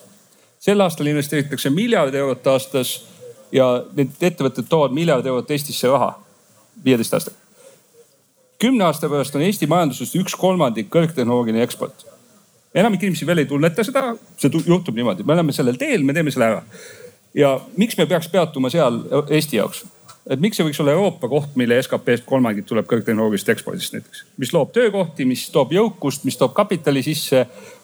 sel 0.59 0.81
aastal 0.84 1.07
investeeritakse 1.07 1.69
miljard 1.69 2.15
eurot 2.15 2.47
aastas 2.47 2.89
ja 3.51 3.68
need 3.95 4.19
ettevõtted 4.19 4.68
toovad 4.69 4.91
miljard 4.95 5.26
eurot 5.26 5.51
Eestisse 5.51 5.88
raha 5.88 6.13
viieteist 6.84 7.13
aastaga. 7.13 7.38
kümne 8.59 8.84
aasta 8.84 9.09
pärast 9.09 9.35
on 9.35 9.45
Eesti 9.47 9.68
majandusest 9.68 10.15
üks 10.15 10.35
kolmandik 10.35 10.91
kõrgtehnoloogiline 10.91 11.63
eksport 11.63 12.05
enamik 12.76 13.03
inimesi 13.03 13.27
veel 13.27 13.43
ei 13.43 13.49
tunneta 13.49 13.84
seda, 13.84 14.11
see 14.39 14.64
juhtub 14.65 14.95
niimoodi, 14.95 15.26
me 15.27 15.35
oleme 15.35 15.56
sellel 15.56 15.80
teel, 15.80 16.03
me 16.07 16.15
teeme 16.15 16.31
selle 16.31 16.49
ära. 16.52 16.61
ja 17.35 17.53
miks 17.77 17.98
me 17.98 18.06
peaks 18.06 18.30
peatuma 18.31 18.69
seal 18.69 19.02
Eesti 19.30 19.57
jaoks? 19.57 19.85
Et 20.30 20.41
miks 20.41 20.60
see 20.60 20.65
võiks 20.65 20.80
olla 20.84 20.93
Euroopa 20.93 21.27
koht, 21.31 21.56
mille 21.57 21.80
SKP-st 21.81 22.27
kolmandik 22.30 22.68
tuleb 22.69 22.85
kõrgtehnoloogilisest 22.89 23.49
ekspordist 23.56 23.95
näiteks, 23.95 24.23
mis 24.41 24.52
loob 24.53 24.69
töökohti, 24.76 25.26
mis 25.26 25.48
toob 25.53 25.73
jõukust, 25.73 26.27
mis 26.27 26.38
toob 26.38 26.53
kapitali 26.57 27.02
sisse, 27.06 27.41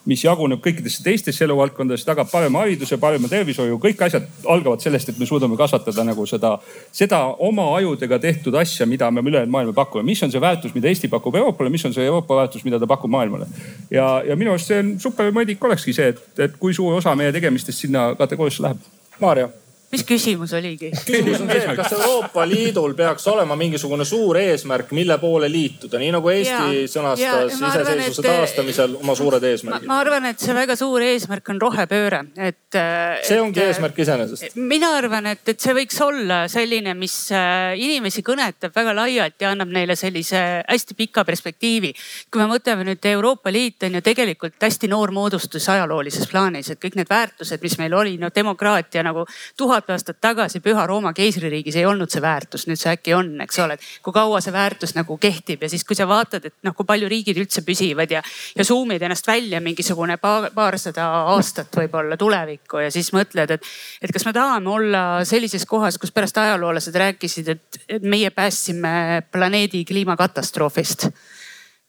mis 0.07 0.21
jaguneb 0.23 0.61
kõikidesse 0.63 1.01
teistesse 1.03 1.43
eluvaldkondadesse, 1.47 2.05
tagab 2.07 2.29
parema 2.31 2.61
hariduse, 2.61 2.99
parema 3.01 3.27
tervishoiu, 3.31 3.79
kõik 3.81 4.05
asjad 4.05 4.29
algavad 4.47 4.85
sellest, 4.85 5.09
et 5.11 5.19
me 5.19 5.27
suudame 5.27 5.57
kasvatada 5.59 6.05
nagu 6.07 6.27
seda, 6.29 6.53
seda 6.95 7.23
oma 7.49 7.71
ajudega 7.79 8.21
tehtud 8.23 8.55
asja, 8.61 8.85
mida 8.87 9.09
me 9.11 9.25
ülejäänud 9.25 9.51
maailma 9.57 9.75
pakume. 9.75 10.05
mis 10.05 10.23
on 10.23 10.31
see 10.31 10.41
väärtus, 10.41 10.75
mida 10.77 10.87
Eesti 10.87 11.09
pakub 11.11 11.35
Euroopale, 11.35 11.73
mis 11.73 11.85
on 11.85 11.93
see 11.93 12.05
Euroopa 12.05 12.37
väärtus, 12.43 12.63
mida 12.63 12.79
ta 12.79 12.87
pakub 12.87 13.11
maailmale. 13.11 13.47
ja, 13.91 14.21
ja 14.27 14.35
minu 14.35 14.53
arust 14.53 14.69
see 14.69 14.79
on 14.79 14.99
super 14.99 15.33
mõõdik 15.33 15.63
olekski 15.65 15.93
see, 15.93 16.13
et, 16.13 16.25
et 16.39 16.57
kui 16.57 16.73
suur 16.73 17.01
osa 17.01 17.15
meie 17.15 17.33
tegemistest 17.33 17.87
sinna 17.87 18.13
kategooriasse 18.15 18.63
läheb. 18.63 18.91
Maarja 19.19 19.49
mis 19.91 20.03
küsimus 20.03 20.51
oligi? 20.57 20.89
küsimus 21.05 21.41
on 21.41 21.51
see, 21.51 21.61
et 21.63 21.77
kas 21.79 21.93
Euroopa 21.95 22.43
Liidul 22.47 22.93
peaks 22.97 23.27
olema 23.31 23.55
mingisugune 23.59 24.05
suur 24.07 24.37
eesmärk, 24.39 24.91
mille 24.95 25.15
poole 25.21 25.47
liituda, 25.51 25.99
nii 26.01 26.11
nagu 26.15 26.31
Eesti 26.31 26.81
ja, 26.81 26.89
sõnastas 26.91 27.55
iseseisvuse 27.55 28.25
taastamisel 28.25 28.97
oma 28.99 29.15
suured 29.15 29.47
eesmärgid. 29.47 29.87
ma 29.87 29.99
arvan, 30.03 30.27
et 30.31 30.43
see 30.43 30.55
väga 30.55 30.75
suur 30.79 31.05
eesmärk 31.05 31.53
on 31.53 31.61
rohepööre, 31.63 32.23
et. 32.35 32.79
see 33.27 33.39
ongi 33.39 33.63
et, 33.63 33.71
eesmärk 33.71 34.01
iseenesest. 34.03 34.59
mina 34.59 34.91
arvan, 34.97 35.31
et, 35.31 35.43
et 35.53 35.63
see 35.63 35.75
võiks 35.77 36.01
olla 36.03 36.41
selline, 36.51 36.91
mis 36.99 37.15
äh, 37.35 37.71
inimesi 37.79 38.25
kõnetab 38.27 38.75
väga 38.75 38.95
laialt 38.97 39.39
ja 39.39 39.53
annab 39.55 39.71
neile 39.71 39.95
sellise 39.95 40.43
hästi 40.67 40.99
pika 40.99 41.23
perspektiivi. 41.27 41.93
kui 42.31 42.43
me 42.43 42.49
mõtleme 42.51 42.83
nüüd 42.91 43.09
Euroopa 43.13 43.55
Liit 43.55 43.87
on 43.87 43.95
ju 43.95 44.03
tegelikult 44.03 44.59
hästi 44.67 44.91
noor 44.91 45.15
moodustus 45.15 45.69
ajaloolises 45.71 46.27
plaanis, 46.27 46.73
et 46.75 46.83
kõik 46.83 46.99
need 46.99 47.09
väärtused, 47.09 47.63
mis 47.63 47.79
meil 47.79 47.95
oli, 47.95 48.17
no 48.19 48.33
demokraatia 48.35 49.07
nagu 49.07 49.23
tuhat 49.57 49.76
tuhat 49.77 49.93
aastat 49.93 50.17
tagasi 50.21 50.59
Püha 50.63 50.85
Rooma 50.87 51.11
keisririigis 51.13 51.75
ei 51.77 51.85
olnud 51.85 52.09
see 52.11 52.21
väärtus, 52.21 52.65
nüüd 52.69 52.79
see 52.79 52.91
äkki 52.95 53.13
on, 53.13 53.29
eks 53.43 53.59
ole, 53.61 53.77
et 53.77 53.85
kui 54.03 54.13
kaua 54.15 54.39
see 54.41 54.53
väärtus 54.53 54.95
nagu 54.97 55.17
kehtib 55.21 55.63
ja 55.63 55.69
siis, 55.69 55.85
kui 55.85 55.95
sa 55.97 56.07
vaatad, 56.09 56.47
et 56.49 56.55
noh, 56.65 56.73
kui 56.77 56.87
palju 56.87 57.09
riigid 57.11 57.37
üldse 57.37 57.61
püsivad 57.67 58.11
ja, 58.11 58.23
ja 58.57 58.65
zoom'id 58.65 59.03
ennast 59.05 59.27
välja 59.27 59.61
mingisugune 59.63 60.17
paar, 60.21 60.49
paarsada 60.55 61.07
aastat 61.33 61.77
võib-olla 61.77 62.17
tulevikku 62.17 62.81
ja 62.85 62.91
siis 62.93 63.11
mõtled, 63.15 63.53
et, 63.57 63.71
et 64.01 64.13
kas 64.13 64.25
me 64.25 64.33
tahame 64.35 64.73
olla 64.73 65.03
sellises 65.27 65.65
kohas, 65.69 65.99
kus 66.01 66.13
pärast 66.15 66.37
ajaloolased 66.41 66.97
rääkisid, 66.97 67.53
et, 67.53 67.81
et 67.99 68.05
meie 68.05 68.31
päästsime 68.33 69.23
planeedi 69.31 69.85
kliimakatastroofist. 69.85 71.09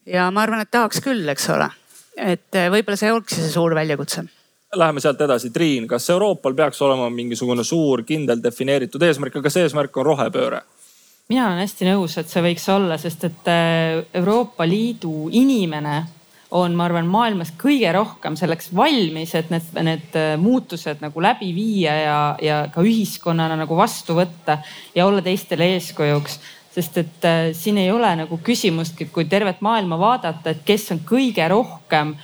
ja 0.06 0.30
ma 0.30 0.44
arvan, 0.44 0.64
et 0.64 0.70
tahaks 0.70 1.00
küll, 1.04 1.24
eks 1.32 1.48
ole, 1.54 1.70
et 2.16 2.64
võib-olla 2.72 3.00
see 3.00 3.14
ongi 3.14 3.38
see 3.38 3.54
suur 3.54 3.76
väljakutse 3.78 4.28
Läheme 4.76 5.00
sealt 5.00 5.20
edasi, 5.24 5.48
Triin, 5.50 5.86
kas 5.88 6.10
Euroopal 6.10 6.54
peaks 6.54 6.82
olema 6.82 7.06
mingisugune 7.10 7.64
suur 7.64 8.02
kindel 8.04 8.42
defineeritud 8.42 9.02
eesmärk? 9.02 9.38
Ja 9.38 9.42
kas 9.42 9.56
eesmärk 9.56 9.96
on 9.96 10.06
rohepööre? 10.12 10.60
mina 11.28 11.46
olen 11.46 11.60
hästi 11.60 11.84
nõus, 11.84 12.14
et 12.16 12.28
see 12.32 12.40
võiks 12.40 12.64
olla, 12.72 12.96
sest 13.00 13.26
et 13.28 13.48
äh, 13.52 13.98
Euroopa 14.16 14.64
Liidu 14.64 15.28
inimene 15.36 15.98
on, 16.56 16.72
ma 16.76 16.86
arvan, 16.86 17.08
maailmas 17.08 17.50
kõige 17.60 17.90
rohkem 17.92 18.36
selleks 18.40 18.70
valmis, 18.76 19.34
et 19.36 19.50
need, 19.52 19.66
need 19.84 20.16
äh, 20.16 20.30
muutused 20.40 21.02
nagu 21.04 21.20
läbi 21.20 21.50
viia 21.56 21.96
ja, 22.00 22.20
ja 22.40 22.62
ka 22.72 22.84
ühiskonnana 22.84 23.58
nagu 23.60 23.76
vastu 23.76 24.16
võtta 24.16 24.62
ja 24.94 25.04
olla 25.04 25.24
teistele 25.24 25.68
eeskujuks. 25.74 26.38
Sest 26.72 26.96
et 27.00 27.28
äh, 27.28 27.50
siin 27.56 27.80
ei 27.80 27.92
ole 27.92 28.08
nagu 28.22 28.40
küsimustki, 28.44 29.10
kui 29.12 29.28
tervet 29.28 29.60
maailma 29.64 30.00
vaadata, 30.00 30.52
et 30.52 30.64
kes 30.64 30.88
on 30.96 31.04
kõige 31.08 31.44
rohkem 31.52 32.14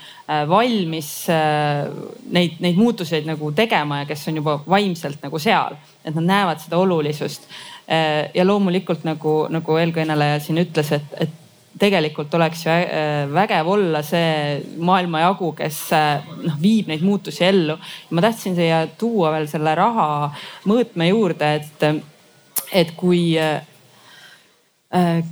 valmis 0.48 1.28
äh, 1.28 1.84
neid, 2.32 2.56
neid 2.64 2.78
muutuseid 2.80 3.26
nagu 3.28 3.50
tegema 3.52 4.02
ja 4.02 4.08
kes 4.08 4.28
on 4.30 4.40
juba 4.40 4.58
vaimselt 4.68 5.22
nagu 5.24 5.40
seal, 5.42 5.76
et 6.04 6.14
nad 6.16 6.24
näevad 6.24 6.62
seda 6.62 6.80
olulisust. 6.80 7.48
Äh, 7.84 8.30
ja 8.34 8.46
loomulikult 8.46 9.04
nagu, 9.04 9.44
nagu 9.52 9.80
eelkõneleja 9.80 10.38
siin 10.40 10.62
ütles, 10.62 10.94
et, 10.96 11.16
et 11.20 11.40
tegelikult 11.78 12.32
oleks 12.38 12.64
ju 12.64 12.72
äh, 12.72 13.26
vägev 13.34 13.68
olla 13.74 14.00
see 14.06 14.62
maailmajagu, 14.80 15.52
kes 15.58 15.82
äh, 15.92 16.32
noh, 16.46 16.56
viib 16.62 16.88
neid 16.88 17.04
muutusi 17.04 17.44
ellu. 17.44 17.76
ma 18.10 18.24
tahtsin 18.24 18.56
siia 18.56 18.86
tuua 18.98 19.34
veel 19.36 19.50
selle 19.50 19.74
raha 19.76 20.08
mõõtme 20.64 21.10
juurde, 21.10 21.54
et, 21.60 21.86
et 22.72 22.96
kui 22.96 23.34
Äh, 23.36 23.60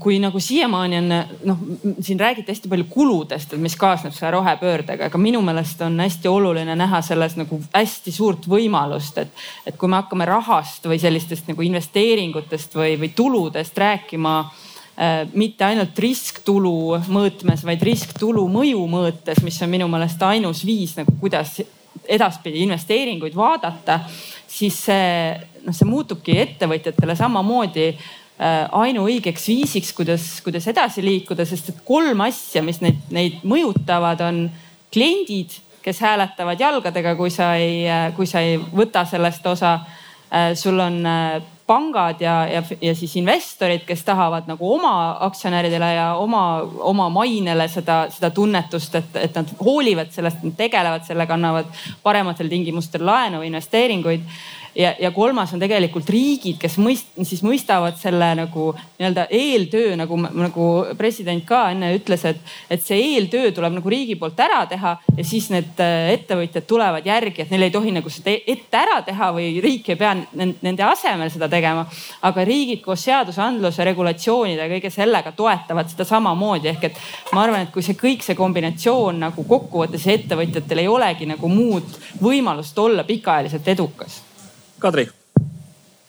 kui 0.02 0.16
nagu 0.18 0.40
siiamaani 0.42 0.96
on 0.98 1.12
noh, 1.46 1.58
siin 2.02 2.20
räägiti 2.20 2.50
hästi 2.50 2.68
palju 2.68 2.86
kuludest, 2.90 3.52
et 3.54 3.60
mis 3.62 3.76
kaasneb 3.78 4.14
selle 4.16 4.32
rohepöördega, 4.34 5.06
aga 5.06 5.18
minu 5.22 5.38
meelest 5.46 5.84
on 5.86 6.00
hästi 6.02 6.26
oluline 6.28 6.74
näha 6.78 6.98
selles 7.06 7.36
nagu 7.38 7.60
hästi 7.70 8.12
suurt 8.12 8.48
võimalust, 8.50 9.20
et, 9.22 9.44
et 9.66 9.76
kui 9.78 9.90
me 9.90 10.00
hakkame 10.00 10.26
rahast 10.26 10.88
või 10.90 10.98
sellistest 10.98 11.46
nagu 11.52 11.62
investeeringutest 11.62 12.74
või, 12.74 12.96
või 12.98 13.12
tuludest 13.14 13.78
rääkima 13.78 14.32
äh, 14.42 15.20
mitte 15.30 15.68
ainult 15.68 15.98
risktulu 15.98 16.98
mõõtmes, 17.14 17.62
vaid 17.68 17.84
risktulu 17.86 18.48
mõju 18.50 18.82
mõõtes, 18.90 19.44
mis 19.46 19.60
on 19.62 19.70
minu 19.70 19.86
meelest 19.92 20.24
ainus 20.26 20.64
viis 20.66 20.96
nagu 20.98 21.14
kuidas 21.20 21.60
edaspidi 22.10 22.64
investeeringuid 22.64 23.38
vaadata, 23.38 24.00
siis 24.50 24.80
see 24.88 25.06
noh, 25.62 25.70
see 25.70 25.86
muutubki 25.86 26.34
ettevõtjatele 26.42 27.14
samamoodi 27.14 27.86
Äh, 27.92 28.21
ainuõigeks 28.42 29.44
viisiks, 29.48 29.92
kuidas, 29.94 30.24
kuidas 30.42 30.66
edasi 30.70 31.04
liikuda, 31.04 31.46
sest 31.46 31.68
et 31.70 31.82
kolm 31.86 32.24
asja, 32.24 32.62
mis 32.66 32.80
neid, 32.82 32.98
neid 33.14 33.44
mõjutavad, 33.46 34.22
on 34.26 34.44
kliendid, 34.92 35.54
kes 35.82 36.00
hääletavad 36.02 36.60
jalgadega, 36.60 37.14
kui 37.18 37.30
sa 37.30 37.54
ei, 37.58 37.84
kui 38.16 38.26
sa 38.26 38.42
ei 38.42 38.58
võta 38.58 39.04
sellest 39.08 39.46
osa. 39.46 39.78
Äh, 40.32 40.54
sul 40.56 40.78
on 40.80 41.02
äh, 41.06 41.42
pangad 41.66 42.20
ja, 42.20 42.46
ja, 42.48 42.62
ja 42.80 42.94
siis 42.94 43.14
investorid, 43.16 43.84
kes 43.86 44.04
tahavad 44.04 44.48
nagu 44.50 44.74
oma 44.74 45.16
aktsionäridele 45.26 45.90
ja 45.94 46.06
oma, 46.20 46.42
oma 46.92 47.08
mainele 47.12 47.68
seda, 47.68 48.06
seda 48.12 48.30
tunnetust, 48.34 48.96
et, 48.98 49.16
et 49.26 49.36
nad 49.38 49.52
hoolivad 49.60 50.10
sellest, 50.14 50.42
nad 50.42 50.56
tegelevad 50.58 51.06
sellega, 51.06 51.36
annavad 51.38 51.70
parematel 52.02 52.50
tingimustel 52.52 53.06
laenu, 53.06 53.42
investeeringuid 53.46 54.26
ja, 54.74 54.94
ja 54.98 55.10
kolmas 55.10 55.52
on 55.54 55.60
tegelikult 55.62 56.08
riigid, 56.10 56.56
kes 56.60 56.76
mõist, 56.80 57.12
siis 57.26 57.42
mõistavad 57.44 57.96
selle 58.00 58.32
nagu 58.38 58.70
nii-öelda 58.76 59.26
eeltöö 59.32 59.96
nagu, 60.00 60.16
nagu 60.16 60.68
president 60.98 61.44
ka 61.48 61.64
enne 61.72 61.92
ütles, 61.96 62.24
et, 62.28 62.40
et 62.72 62.82
see 62.84 62.98
eeltöö 63.12 63.52
tuleb 63.54 63.76
nagu 63.78 63.92
riigi 63.92 64.16
poolt 64.20 64.40
ära 64.42 64.62
teha 64.70 64.94
ja 65.16 65.26
siis 65.26 65.50
need 65.52 65.80
äh, 65.82 66.12
ettevõtjad 66.16 66.66
tulevad 66.68 67.06
järgi, 67.06 67.44
et 67.44 67.52
neil 67.52 67.68
ei 67.68 67.74
tohi 67.74 67.94
nagu 67.94 68.12
seda 68.12 68.32
ette 68.32 68.80
ära 68.80 69.00
teha 69.06 69.30
või 69.36 69.50
riik 69.64 69.92
ei 69.92 70.00
pea 70.00 70.14
nende 70.16 70.86
asemel 70.86 71.30
seda 71.32 71.50
tegema. 71.52 71.86
aga 72.22 72.44
riigid 72.46 72.82
koos 72.84 73.04
seadusandluse, 73.04 73.84
regulatsioonide 73.84 74.66
ja 74.66 74.72
kõige 74.72 74.90
sellega 74.92 75.32
toetavad 75.36 75.90
seda 75.90 76.06
samamoodi 76.08 76.72
ehk 76.72 76.88
et 76.88 77.00
ma 77.32 77.44
arvan, 77.46 77.66
et 77.66 77.72
kui 77.74 77.84
see 77.84 77.98
kõik 77.98 78.24
see 78.24 78.38
kombinatsioon 78.38 79.20
nagu 79.26 79.44
kokkuvõttes 79.48 80.06
ettevõtjatel 80.16 80.84
ei 80.84 80.90
olegi 80.90 81.28
nagu 81.28 81.48
muud 81.48 81.96
võimalust 82.22 82.78
olla 82.78 83.04
pikaajaliselt 83.04 83.68
edukas 83.74 84.22
Kadri. 84.82 85.08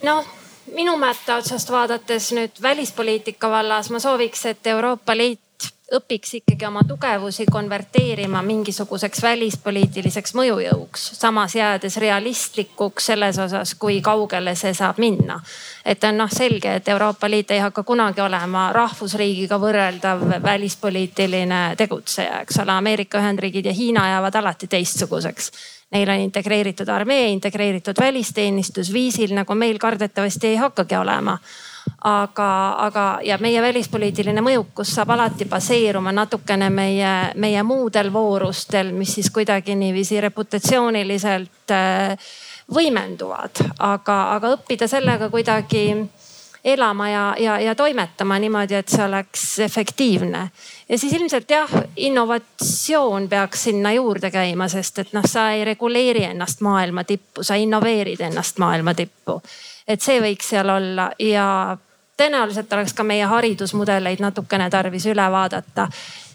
noh, 0.03 0.25
minu 0.73 0.97
mätta 0.97 1.35
otsast 1.37 1.69
vaadates 1.71 2.31
nüüd 2.33 2.61
välispoliitika 2.61 3.49
vallas 3.49 3.89
ma 3.93 3.99
sooviks, 4.01 4.45
et 4.49 4.67
Euroopa 4.67 5.13
Liit 5.17 5.52
õpiks 5.93 6.37
ikkagi 6.39 6.65
oma 6.65 6.83
tugevusi 6.87 7.45
konverteerima 7.51 8.41
mingisuguseks 8.45 9.21
välispoliitiliseks 9.23 10.33
mõjujõuks, 10.37 11.05
samas 11.19 11.55
jäädes 11.55 11.97
realistlikuks 12.01 13.11
selles 13.11 13.39
osas, 13.39 13.75
kui 13.75 14.01
kaugele 14.01 14.55
see 14.55 14.73
saab 14.73 14.97
minna. 14.97 15.39
et 15.85 16.03
on 16.03 16.17
noh 16.17 16.31
selge, 16.31 16.75
et 16.75 16.87
Euroopa 16.87 17.29
Liit 17.29 17.51
ei 17.51 17.59
hakka 17.59 17.83
kunagi 17.83 18.21
olema 18.21 18.71
rahvusriigiga 18.73 19.59
võrreldav 19.59 20.21
välispoliitiline 20.43 21.75
tegutseja, 21.77 22.41
eks 22.41 22.59
ole. 22.59 22.71
Ameerika 22.71 23.19
Ühendriigid 23.19 23.65
ja 23.65 23.73
Hiina 23.73 24.07
jäävad 24.09 24.35
alati 24.35 24.67
teistsuguseks 24.67 25.51
Neil 25.93 26.09
on 26.09 26.23
integreeritud 26.25 26.89
armee, 26.89 27.27
integreeritud 27.29 27.99
välisteenistus 27.99 28.89
viisil, 28.93 29.35
nagu 29.37 29.53
meil 29.53 29.77
kardetavasti 29.77 30.47
ei 30.47 30.55
hakkagi 30.55 30.97
olema 30.97 31.37
aga, 32.01 32.49
aga 32.85 33.05
ja 33.23 33.37
meie 33.41 33.61
välispoliitiline 33.61 34.41
mõjukus 34.41 34.93
saab 34.95 35.13
alati 35.15 35.45
baseeruma 35.49 36.11
natukene 36.11 36.69
meie, 36.69 37.13
meie 37.35 37.63
muudel 37.63 38.13
voorustel, 38.13 38.91
mis 38.95 39.13
siis 39.19 39.31
kuidagi 39.31 39.75
niiviisi 39.75 40.21
reputatsiooniliselt 40.21 41.71
äh, 41.71 42.33
võimenduvad, 42.73 43.63
aga, 43.79 44.19
aga 44.35 44.53
õppida 44.57 44.87
sellega 44.87 45.29
kuidagi 45.29 45.85
elama 46.63 47.09
ja, 47.09 47.35
ja, 47.39 47.59
ja 47.59 47.75
toimetama 47.75 48.39
niimoodi, 48.39 48.75
et 48.75 48.87
see 48.87 49.03
oleks 49.03 49.59
efektiivne. 49.59 50.49
ja 50.89 50.97
siis 50.97 51.13
ilmselt 51.13 51.49
jah, 51.51 51.69
innovatsioon 51.95 53.27
peaks 53.29 53.63
sinna 53.63 53.91
juurde 53.91 54.31
käima, 54.31 54.67
sest 54.71 54.99
et 54.99 55.13
noh, 55.13 55.25
sa 55.27 55.49
ei 55.51 55.65
reguleeri 55.65 56.23
ennast 56.23 56.61
maailma 56.61 57.03
tippu, 57.03 57.43
sa 57.43 57.55
innoveerid 57.59 58.21
ennast 58.21 58.57
maailma 58.63 58.93
tippu. 58.93 59.41
Et 59.87 60.01
see 60.01 60.21
võiks 60.23 60.53
seal 60.53 60.69
olla 60.69 61.11
ja 61.19 61.77
tõenäoliselt 62.17 62.73
oleks 62.73 62.93
ka 62.93 63.03
meie 63.03 63.25
haridusmudeleid 63.25 64.21
natukene 64.21 64.69
tarvis 64.69 65.05
üle 65.09 65.25
vaadata. 65.31 65.87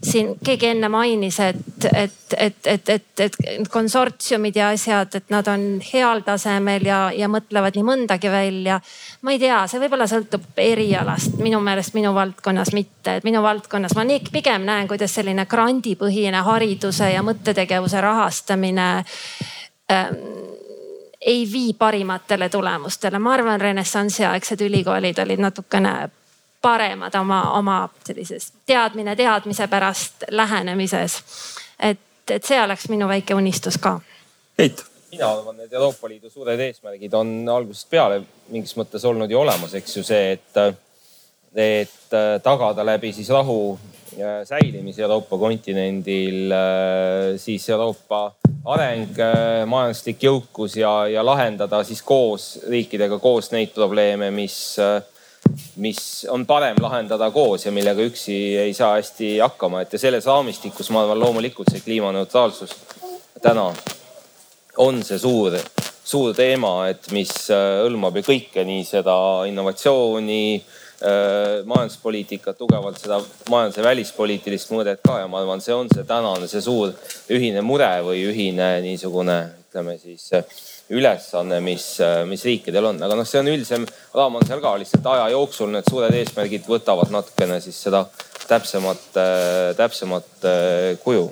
siin 0.03 0.37
keegi 0.45 0.67
enne 0.67 0.89
mainis, 0.89 1.41
et, 1.41 1.57
et, 1.95 2.35
et, 2.37 2.67
et, 2.67 2.89
et, 2.89 3.05
et 3.21 3.69
konsortsiumid 3.71 4.57
ja 4.57 4.69
asjad, 4.69 5.15
et 5.15 5.31
nad 5.31 5.47
on 5.51 5.81
heal 5.93 6.23
tasemel 6.27 6.87
ja, 6.87 6.99
ja 7.15 7.29
mõtlevad 7.29 7.75
nii 7.75 7.87
mõndagi 7.87 8.31
välja. 8.31 8.81
ma 9.23 9.33
ei 9.35 9.39
tea, 9.39 9.65
see 9.67 9.81
võib-olla 9.83 10.07
sõltub 10.07 10.45
erialast, 10.57 11.39
minu 11.43 11.61
meelest 11.61 11.95
minu 11.95 12.15
valdkonnas 12.15 12.73
mitte, 12.75 13.17
et 13.17 13.27
minu 13.27 13.43
valdkonnas 13.43 13.95
ma 13.95 14.05
nii 14.05 14.23
pigem 14.33 14.67
näen, 14.67 14.89
kuidas 14.89 15.15
selline 15.15 15.47
grandipõhine 15.47 16.43
hariduse 16.47 17.11
ja 17.15 17.23
mõttetegevuse 17.27 18.01
rahastamine 18.03 18.91
ähm, 19.91 20.23
ei 21.29 21.49
vii 21.53 21.75
parimatele 21.75 22.49
tulemustele. 22.49 23.19
ma 23.19 23.33
arvan, 23.33 23.61
renessansiaegsed 23.61 24.61
ülikoolid 24.65 25.19
olid 25.19 25.41
natukene 25.45 26.11
paremad 26.63 27.15
oma, 27.15 27.43
oma 27.59 27.89
sellises 28.05 28.53
teadmine 28.67 29.17
teadmise 29.17 29.69
pärast 29.69 30.25
lähenemises. 30.31 31.19
et, 31.81 32.01
et 32.31 32.45
see 32.45 32.63
oleks 32.63 32.89
minu 32.89 33.09
väike 33.09 33.35
unistus 33.35 33.79
ka. 33.79 34.01
Heit 34.59 34.85
mina 35.13 35.29
arvan, 35.33 35.61
et 35.61 35.73
Euroopa 35.73 36.09
Liidu 36.09 36.31
suured 36.31 36.61
eesmärgid 36.61 37.15
on 37.15 37.31
algusest 37.49 37.91
peale 37.91 38.23
mingis 38.49 38.77
mõttes 38.77 39.05
olnud 39.05 39.31
ju 39.31 39.41
olemas, 39.41 39.75
eks 39.75 39.97
ju 39.97 40.03
see, 40.05 40.33
et, 40.33 40.59
et 41.55 42.19
tagada 42.43 42.85
läbi 42.85 43.13
siis 43.13 43.29
rahu 43.33 43.79
säilimise 44.45 45.03
Euroopa 45.05 45.39
kontinendil, 45.39 46.53
siis 47.39 47.69
Euroopa 47.71 48.23
areng, 48.69 49.19
majanduslik 49.71 50.25
jõukus 50.27 50.77
ja, 50.81 50.93
ja 51.11 51.25
lahendada 51.25 51.83
siis 51.87 52.03
koos 52.03 52.51
riikidega 52.69 53.21
koos 53.23 53.53
neid 53.55 53.71
probleeme, 53.77 54.31
mis, 54.35 54.57
mis 55.81 56.03
on 56.33 56.47
parem 56.47 56.81
lahendada 56.83 57.31
koos 57.35 57.67
ja 57.69 57.73
millega 57.75 58.05
üksi 58.05 58.39
ei 58.67 58.75
saa 58.77 58.97
hästi 58.97 59.37
hakkama, 59.45 59.85
et 59.85 59.95
ja 59.95 60.03
selles 60.03 60.27
raamistikus 60.29 60.91
ma 60.93 61.05
arvan, 61.05 61.23
loomulikult 61.23 61.71
see 61.73 61.85
kliimaneutraalsus 61.87 62.75
täna 63.43 63.71
on 64.79 65.03
see 65.07 65.19
suur, 65.19 65.57
suur 66.05 66.35
teema, 66.37 66.89
et 66.91 67.11
mis 67.15 67.31
äh, 67.55 67.81
hõlmab 67.85 68.19
ju 68.19 68.27
kõike, 68.27 68.65
nii 68.67 68.85
seda 68.87 69.17
innovatsiooni, 69.51 70.43
äh, 70.59 70.85
majanduspoliitikat, 70.99 72.57
tugevalt 72.59 72.99
seda 72.99 73.21
majandus- 73.51 73.79
ja 73.79 73.85
välispoliitilist 73.87 74.73
mõõdet 74.75 75.03
ka 75.05 75.21
ja 75.21 75.29
ma 75.31 75.43
arvan, 75.43 75.61
see 75.63 75.75
on 75.75 75.87
see 75.93 76.03
tänane, 76.09 76.49
see 76.51 76.63
suur 76.65 76.95
ühine 77.31 77.63
mure 77.63 77.91
või 78.03 78.25
ühine 78.27 78.81
niisugune, 78.83 79.39
ütleme 79.69 79.95
siis 80.01 80.31
ülesanne, 80.91 81.61
mis, 81.61 81.87
mis 82.27 82.45
riikidel 82.49 82.91
on, 82.91 83.03
aga 83.05 83.19
noh, 83.19 83.29
see 83.29 83.43
on 83.43 83.51
üldisem 83.53 83.85
raam 84.17 84.41
on 84.41 84.47
seal 84.49 84.63
ka 84.65 84.73
lihtsalt 84.81 85.07
aja 85.13 85.29
jooksul 85.37 85.71
need 85.75 85.87
suured 85.91 86.17
eesmärgid 86.19 86.67
võtavad 86.67 87.13
natukene 87.15 87.61
siis 87.63 87.79
seda 87.87 88.07
täpsemat, 88.49 89.05
täpsemat 89.77 90.49
kuju. 91.05 91.29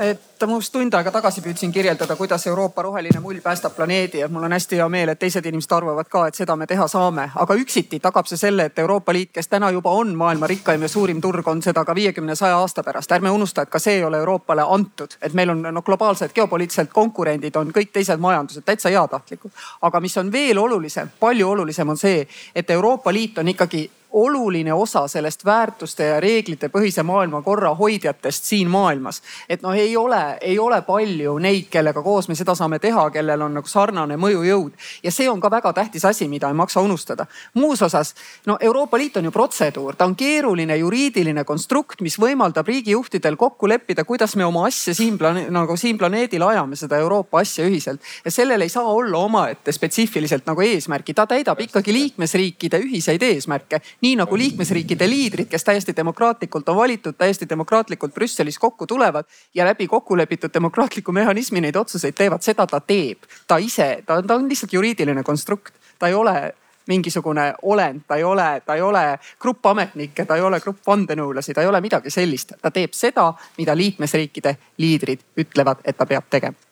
Et 0.00 0.29
ma 0.46 0.56
just 0.56 0.72
tund 0.72 0.94
aega 0.94 1.10
tagasi 1.10 1.42
püüdsin 1.44 1.72
kirjeldada, 1.72 2.16
kuidas 2.16 2.46
Euroopa 2.46 2.82
roheline 2.82 3.20
mull 3.20 3.40
päästab 3.44 3.74
planeedi 3.76 4.18
ja 4.18 4.28
mul 4.28 4.42
on 4.42 4.52
hästi 4.52 4.76
hea 4.76 4.88
meel, 4.88 5.12
et 5.12 5.18
teised 5.18 5.46
inimesed 5.46 5.72
arvavad 5.76 6.08
ka, 6.08 6.26
et 6.26 6.34
seda 6.34 6.56
me 6.56 6.66
teha 6.66 6.86
saame. 6.88 7.30
aga 7.34 7.54
üksiti 7.54 8.00
tagab 8.00 8.26
see 8.26 8.38
selle, 8.40 8.64
et 8.64 8.78
Euroopa 8.78 9.12
Liit, 9.12 9.32
kes 9.32 9.48
täna 9.48 9.70
juba 9.70 9.90
on 9.90 10.14
maailma 10.16 10.46
rikkaim 10.46 10.82
ja 10.82 10.88
suurim 10.88 11.20
turg, 11.20 11.48
on 11.48 11.62
seda 11.62 11.84
ka 11.84 11.94
viiekümne, 11.94 12.34
saja 12.34 12.58
aasta 12.58 12.82
pärast. 12.82 13.12
ärme 13.12 13.30
unusta, 13.30 13.62
et 13.62 13.70
ka 13.70 13.78
see 13.78 13.94
ei 13.94 14.04
ole 14.04 14.18
Euroopale 14.18 14.64
antud, 14.66 15.16
et 15.22 15.32
meil 15.34 15.50
on 15.50 15.62
no 15.62 15.82
globaalsed 15.82 16.32
geopoliitilised 16.34 16.92
konkurendid 16.92 17.56
on 17.56 17.72
kõik 17.72 17.92
teised 17.92 18.20
majandused 18.20 18.64
täitsa 18.64 18.88
heatahtlikud. 18.88 19.50
aga 19.82 20.00
mis 20.00 20.16
on 20.16 20.32
veel 20.32 20.58
olulisem, 20.58 21.10
palju 21.20 21.50
olulisem 21.50 21.88
on 21.88 21.96
see, 21.96 22.28
et 22.54 22.70
Euroopa 22.70 23.12
Liit 23.12 23.38
on 23.38 23.48
ikkagi 23.48 23.90
oluline 24.12 24.72
osa 24.74 25.08
sellest 25.08 25.44
väärtuste 25.44 26.04
ja 26.04 26.20
reeglite 26.20 26.68
põhise 26.68 27.02
maailmakorra 27.02 27.74
hoidjatest 27.74 28.44
siin 28.44 28.70
maailmas. 28.70 29.22
et 29.48 29.62
noh, 29.62 29.72
ei 29.72 29.96
ole, 29.96 30.38
ei 30.40 30.58
ole 30.58 30.82
palju 30.82 31.38
neid, 31.38 31.68
kellega 31.70 32.02
koos 32.02 32.28
me 32.28 32.34
seda 32.34 32.54
saame 32.54 32.78
teha, 32.78 33.10
kellel 33.10 33.42
on 33.42 33.54
nagu 33.54 33.68
sarnane 33.68 34.16
mõjujõud 34.16 34.72
ja 35.02 35.12
see 35.12 35.30
on 35.30 35.40
ka 35.40 35.50
väga 35.50 35.72
tähtis 35.72 36.04
asi, 36.04 36.28
mida 36.28 36.48
ei 36.48 36.54
maksa 36.54 36.80
unustada. 36.80 37.26
muus 37.54 37.82
osas 37.82 38.14
no 38.46 38.56
Euroopa 38.60 38.98
Liit 38.98 39.16
on 39.16 39.24
ju 39.24 39.30
protseduur, 39.30 39.96
ta 39.96 40.04
on 40.04 40.16
keeruline 40.16 40.76
juriidiline 40.76 41.44
konstrukt, 41.44 42.00
mis 42.00 42.18
võimaldab 42.18 42.66
riigijuhtidel 42.66 43.36
kokku 43.36 43.68
leppida, 43.68 44.04
kuidas 44.04 44.36
me 44.36 44.44
oma 44.44 44.66
asja 44.66 44.94
siin 44.94 45.18
plane-, 45.18 45.48
nagu 45.50 45.76
siin 45.76 45.98
planeedil 45.98 46.42
ajame 46.42 46.76
seda 46.76 46.98
Euroopa 46.98 47.40
asja 47.40 47.66
ühiselt. 47.66 48.00
ja 48.24 48.30
sellel 48.30 48.60
ei 48.60 48.68
saa 48.68 48.84
olla 48.84 49.18
omaette 49.18 49.72
spetsiifiliselt 49.72 50.46
nagu 50.46 50.60
eesmärki, 50.60 51.14
ta 51.14 51.26
täidab 51.26 51.60
ikkagi 51.60 51.92
liikmesriikide 51.92 52.78
ühiseid 52.78 53.22
eesmärke 53.22 53.80
nii 54.00 54.16
nagu 54.16 54.38
liikmesriikide 54.38 55.08
liidrid, 55.10 55.48
kes 55.50 55.64
täiesti 55.64 55.94
demokraatlikult 55.96 56.68
on 56.68 56.76
valitud, 56.76 57.16
täiesti 57.18 57.48
demokraatlikult 57.48 58.14
Brüsselis 58.14 58.58
kokku 58.58 58.86
tulevad 58.86 59.24
ja 59.54 59.64
läbi 59.64 59.86
kokkulepitud 59.86 60.54
demokraatliku 60.54 61.12
mehhanismi 61.12 61.60
neid 61.60 61.76
otsuseid 61.76 62.14
teevad, 62.16 62.42
seda 62.42 62.66
ta 62.66 62.80
teeb. 62.80 63.28
ta 63.46 63.56
ise, 63.56 64.02
ta, 64.06 64.22
ta 64.22 64.34
on 64.34 64.48
lihtsalt 64.48 64.72
juriidiline 64.72 65.22
konstrukt, 65.22 65.74
ta 65.98 66.08
ei 66.08 66.14
ole 66.14 66.54
mingisugune 66.86 67.54
olend, 67.62 68.00
ta 68.08 68.16
ei 68.16 68.24
ole, 68.24 68.62
ta 68.66 68.74
ei 68.74 68.82
ole 68.82 69.18
grupp 69.40 69.66
ametnikke, 69.66 70.24
ta 70.24 70.36
ei 70.36 70.42
ole 70.42 70.60
grupp 70.60 70.86
vandenõulasi, 70.86 71.54
ta 71.54 71.62
ei 71.62 71.68
ole 71.68 71.80
midagi 71.80 72.10
sellist. 72.10 72.52
ta 72.62 72.70
teeb 72.70 72.96
seda, 72.96 73.32
mida 73.58 73.76
liikmesriikide 73.76 74.56
liidrid 74.78 75.22
ütlevad, 75.36 75.84
et 75.84 75.96
ta 75.96 76.06
peab 76.06 76.26
tegema 76.30 76.69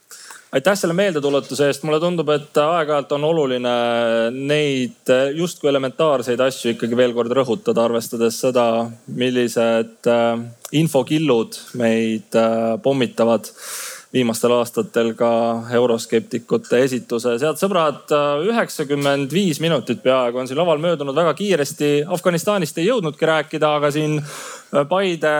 aitäh 0.53 0.79
selle 0.79 0.97
meeldetuletuse 0.97 1.69
eest, 1.69 1.85
mulle 1.85 2.01
tundub, 2.03 2.31
et 2.33 2.61
aeg-ajalt 2.63 3.13
on 3.19 3.27
oluline 3.29 3.75
neid 4.35 5.13
justkui 5.37 5.71
elementaarseid 5.73 6.41
asju 6.41 6.73
ikkagi 6.75 6.97
veel 6.99 7.15
kord 7.17 7.35
rõhutada, 7.37 7.85
arvestades 7.85 8.41
seda, 8.45 8.67
millised 9.21 10.09
äh, 10.09 10.33
infokillud 10.81 11.61
meid 11.81 12.39
äh, 12.39 12.75
pommitavad 12.83 13.51
viimastel 14.13 14.53
aastatel 14.57 15.13
ka 15.17 15.31
euroskeptikute 15.77 16.81
esituses. 16.85 17.43
head 17.43 17.61
sõbrad, 17.61 18.15
üheksakümmend 18.49 19.33
viis 19.33 19.61
minutit 19.61 20.01
peaaegu 20.03 20.41
on 20.41 20.49
siin 20.49 20.59
laval 20.59 20.81
möödunud 20.81 21.17
väga 21.17 21.35
kiiresti. 21.37 21.91
Afganistanist 22.07 22.79
ei 22.79 22.89
jõudnudki 22.89 23.29
rääkida, 23.29 23.75
aga 23.81 23.91
siin 23.93 24.23
Paide 24.89 25.35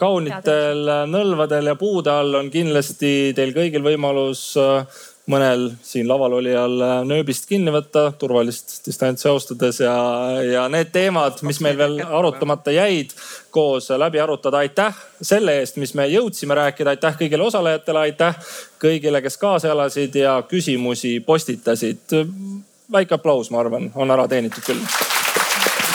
kaunitel 0.00 0.86
nõlvadel 1.10 1.66
ja 1.68 1.74
puude 1.76 2.12
all 2.12 2.38
on 2.38 2.46
kindlasti 2.52 3.32
teil 3.36 3.52
kõigil 3.52 3.84
võimalus 3.84 4.54
mõnel 5.30 5.66
siin 5.86 6.08
laval 6.08 6.34
olijal 6.40 6.74
nööbist 7.06 7.46
kinni 7.48 7.72
võtta, 7.74 8.10
turvalist 8.18 8.80
distantsi 8.86 9.28
austades 9.30 9.80
ja, 9.82 9.94
ja 10.44 10.66
need 10.72 10.90
teemad, 10.94 11.40
mis 11.46 11.60
meil 11.64 11.78
veel 11.78 11.98
arutamata 12.04 12.74
jäid, 12.74 13.14
koos 13.54 13.90
läbi 13.90 14.20
arutada. 14.20 14.64
aitäh 14.64 14.96
selle 15.22 15.58
eest, 15.60 15.80
mis 15.82 15.94
me 15.94 16.08
jõudsime 16.10 16.56
rääkida, 16.58 16.96
aitäh 16.96 17.16
kõigile 17.22 17.46
osalejatele, 17.46 18.04
aitäh 18.10 18.52
kõigile, 18.82 19.22
kes 19.22 19.38
kaasa 19.40 19.72
elasid 19.72 20.14
ja 20.14 20.40
küsimusi 20.48 21.18
postitasid. 21.20 22.18
väike 22.92 23.14
aplaus, 23.14 23.50
ma 23.50 23.60
arvan, 23.60 23.90
on 23.94 24.10
ära 24.10 24.28
teenitud 24.28 24.64
küll. 24.66 24.86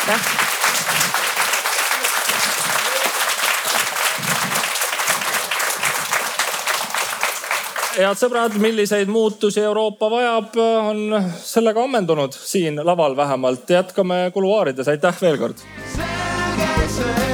aitäh 0.10 0.55
head 7.98 8.20
sõbrad, 8.20 8.58
milliseid 8.62 9.10
muutusi 9.12 9.62
Euroopa 9.64 10.10
vajab, 10.12 10.58
on 10.90 11.20
sellega 11.42 11.84
ammendunud 11.84 12.36
siin 12.36 12.82
laval 12.84 13.16
vähemalt. 13.18 13.70
jätkame 13.70 14.32
kuluaarides, 14.34 14.88
aitäh 14.88 15.22
veel 15.22 15.38
kord. 15.38 15.64
selge 15.96 16.90
see. 16.90 17.25